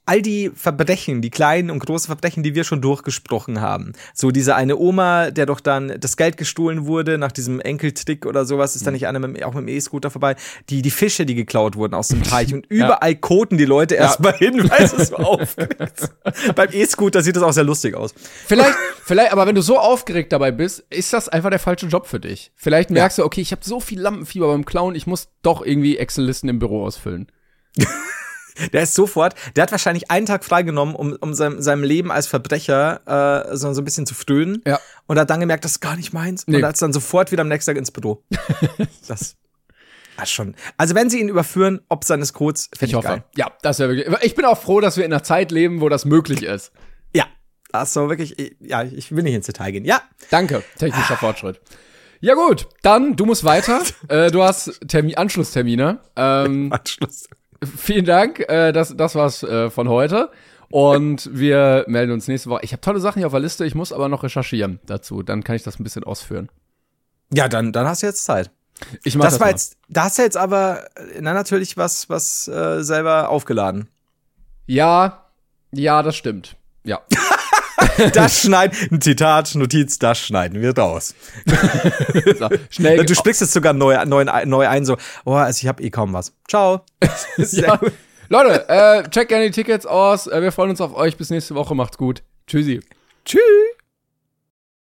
all 0.06 0.22
die 0.22 0.52
Verbrechen, 0.54 1.22
die 1.22 1.30
kleinen 1.30 1.70
und 1.70 1.80
großen 1.80 2.08
Verbrechen, 2.08 2.42
die 2.44 2.56
wir 2.56 2.64
schon 2.64 2.82
durchgesprochen 2.82 3.62
haben. 3.62 3.94
So 4.14 4.32
diese 4.32 4.56
eine 4.56 4.78
Oma, 4.78 5.32
der 5.32 5.46
doch 5.46 5.60
dann 5.60 6.00
das 6.00 6.18
Geld 6.18 6.38
gestohlen 6.38 6.86
wurde 6.86 7.18
nach 7.18 7.32
diesem 7.32 7.60
Enkeltrick 7.60 8.26
oder 8.26 8.46
sowas, 8.46 8.76
ist 8.76 8.86
da 8.86 8.92
nicht 8.92 9.08
einer 9.08 9.20
mit, 9.20 9.44
auch 9.44 9.54
mit 9.54 9.68
dem 9.68 9.68
E-Scooter 9.68 10.10
vorbei. 10.10 10.36
Die, 10.70 10.82
die 10.82 10.90
Fische, 10.90 11.26
die 11.26 11.36
geklaut 11.36 11.76
wurden 11.76 11.94
aus 11.94 12.08
dem 12.08 12.24
Teich 12.24 12.54
und 12.54 12.66
überall 12.70 13.16
koten 13.16 13.58
die 13.58 13.66
Leute 13.66 13.96
erstmal 13.96 14.34
hin, 14.34 14.70
weil 14.70 14.84
es 14.84 15.10
so 15.10 15.16
aufregt. 15.18 16.10
Beim 16.56 16.70
E-Scooter 16.72 17.22
sieht 17.22 17.36
das 17.36 17.44
auch 17.44 17.54
sehr 17.54 17.64
lustig 17.64 17.96
aus. 17.96 18.14
Vielleicht, 18.48 18.76
vielleicht, 19.04 19.32
aber 19.32 19.46
wenn 19.46 19.56
du 19.56 19.62
so 19.62 19.78
aufgeregt 19.78 20.34
dabei 20.34 20.52
bist, 20.52 20.84
ist 20.90 21.14
das 21.14 21.30
einfach 21.30 21.52
der 21.52 21.60
falsche 21.60 21.86
Job 21.86 22.08
für 22.08 22.20
dich. 22.20 22.52
Vielleicht 22.56 22.90
merkst 22.90 23.20
du, 23.20 23.24
okay, 23.24 23.42
ich 23.42 23.52
habe 23.52 23.64
so 23.64 23.80
viel 23.80 24.00
Lampenfieber 24.00 24.48
beim 24.48 24.66
Clown, 24.66 24.96
ich 24.96 25.06
muss 25.06 25.30
doch 25.44 25.64
irgendwie 25.64 25.98
Excel-Listen 25.98 26.50
im 26.50 26.60
Büro 26.60 26.86
ausfüllen. 26.86 27.28
Der 28.74 28.84
ist 28.84 28.94
sofort, 28.94 29.36
der 29.56 29.64
hat 29.64 29.72
wahrscheinlich 29.72 30.12
einen 30.12 30.26
Tag 30.26 30.44
freigenommen, 30.44 30.96
um, 30.96 31.14
um 31.20 31.34
seinem, 31.34 31.62
seinem 31.62 31.84
Leben 31.84 32.12
als 32.12 32.28
Verbrecher 32.28 33.48
äh, 33.52 33.56
so, 33.58 33.72
so 33.74 33.82
ein 33.82 33.86
bisschen 33.86 34.06
zu 34.06 34.14
frönen. 34.14 34.62
Ja. 34.66 34.80
Und 35.08 35.20
hat 35.20 35.30
dann 35.30 35.40
gemerkt, 35.40 35.66
das 35.66 35.74
ist 35.74 35.80
gar 35.82 35.96
nicht 35.96 36.14
meins. 36.14 36.48
Nee. 36.48 36.58
Und 36.58 36.64
hat 36.66 36.82
dann 36.82 36.94
sofort 36.94 37.32
wieder 37.32 37.42
am 37.42 37.48
nächsten 37.48 37.72
Tag 37.72 37.78
ins 37.78 37.92
Büro. 37.92 38.24
das, 39.08 39.36
das 40.18 40.32
schon. 40.32 40.56
Also 40.78 40.96
wenn 40.96 41.10
sie 41.10 41.20
ihn 41.20 41.30
überführen, 41.30 41.82
ob 41.90 42.04
seines 42.04 42.34
Codes, 42.34 42.70
finde 42.74 42.86
ich, 42.86 42.92
Ich 42.92 42.96
hoffe. 42.96 43.08
geil. 43.08 43.24
Ja, 43.36 43.52
das 43.62 43.80
wäre 43.80 43.90
wirklich. 43.96 44.18
Ich 44.24 44.36
bin 44.36 44.46
auch 44.46 44.60
froh, 44.62 44.80
dass 44.80 44.98
wir 44.98 45.06
in 45.06 45.14
einer 45.14 45.24
Zeit 45.24 45.52
leben, 45.52 45.82
wo 45.82 45.90
das 45.90 46.06
möglich 46.06 46.44
ist. 46.44 46.72
Ja. 47.14 47.26
Also 47.72 48.10
wirklich, 48.10 48.38
ich- 48.40 48.56
ja, 48.60 48.84
ich 48.84 49.16
will 49.16 49.24
nicht 49.24 49.34
ins 49.36 49.46
Detail 49.46 49.72
gehen. 49.72 49.86
Ja. 49.86 50.02
Danke, 50.30 50.64
technischer 50.78 51.18
Fortschritt. 51.18 51.60
Ja 52.20 52.36
gut, 52.36 52.68
dann 52.84 53.16
du 53.16 53.26
musst 53.26 53.44
weiter. 53.44 53.82
äh, 54.08 54.30
du 54.30 54.44
hast 54.44 54.80
Termin, 54.88 55.16
Anschlusstermine. 55.18 56.00
Ähm, 56.16 56.72
Anschluss. 56.72 57.28
Vielen 57.64 58.06
Dank. 58.06 58.40
Äh, 58.50 58.72
das, 58.72 58.96
das 58.96 59.16
war's 59.16 59.44
äh, 59.44 59.70
von 59.70 59.90
heute. 59.90 60.32
Und 60.70 61.30
wir 61.34 61.84
melden 61.88 62.14
uns 62.14 62.28
nächste 62.28 62.50
Woche. 62.50 62.62
Ich 62.64 62.72
habe 62.72 62.82
tolle 62.82 63.00
Sachen 63.02 63.20
hier 63.20 63.28
auf 63.28 63.34
der 63.34 63.42
Liste, 63.42 63.66
ich 63.66 63.76
muss 63.76 63.92
aber 63.92 64.08
noch 64.08 64.24
recherchieren 64.24 64.80
dazu. 64.86 65.22
Dann 65.22 65.44
kann 65.44 65.58
ich 65.58 65.64
das 65.64 65.80
ein 65.80 65.84
bisschen 65.84 66.06
ausführen. 66.06 66.50
Ja, 67.34 67.50
dann, 67.50 67.74
dann 67.74 67.88
hast 67.88 68.04
du 68.04 68.08
jetzt 68.08 68.24
Zeit. 68.24 68.52
Ich 69.04 69.16
mach 69.16 69.26
Das, 69.26 69.34
das, 69.34 69.40
war 69.42 69.48
mal. 69.48 69.52
jetzt, 69.52 69.78
da 69.90 70.04
hast 70.06 70.18
du 70.18 70.22
jetzt 70.24 70.38
aber, 70.38 70.86
na, 71.20 71.34
natürlich 71.34 71.76
was, 71.78 72.10
was 72.10 72.48
äh, 72.48 72.84
selber 72.84 73.30
aufgeladen. 73.30 73.90
Ja, 74.66 75.26
ja, 75.74 76.02
das 76.04 76.16
stimmt. 76.16 76.56
Ja. 76.84 77.02
Das 78.14 78.42
schneiden, 78.42 78.78
ein 78.92 79.02
Zitat, 79.02 79.56
Notiz, 79.56 80.00
das 80.00 80.20
schneiden 80.20 80.62
wir 80.62 80.78
raus. 80.78 81.14
So, 82.38 82.50
schnell. 82.70 83.06
Du 83.06 83.16
sprichst 83.16 83.42
jetzt 83.42 83.54
sogar 83.54 83.74
neu, 83.74 84.04
neu, 84.06 84.26
neu 84.46 84.68
ein, 84.68 84.86
so, 84.86 84.98
oh, 85.26 85.34
also 85.34 85.60
ich 85.62 85.68
habe 85.68 85.84
eh 85.84 85.90
kaum 85.90 86.14
was. 86.14 86.34
Ciao. 86.48 86.86
Ja. 87.52 87.80
Leute, 88.30 88.70
äh, 88.70 89.10
checkt 89.10 89.30
gerne 89.30 89.46
die 89.46 89.52
Tickets 89.52 89.86
aus. 89.86 90.28
Äh, 90.28 90.42
wir 90.42 90.52
freuen 90.52 90.70
uns 90.70 90.80
auf 90.80 90.96
euch. 90.96 91.18
Bis 91.18 91.30
nächste 91.30 91.54
Woche. 91.56 91.76
Macht's 91.76 91.98
gut. 91.98 92.24
Tschüssi. 92.48 92.80
Tschüss. 93.26 93.42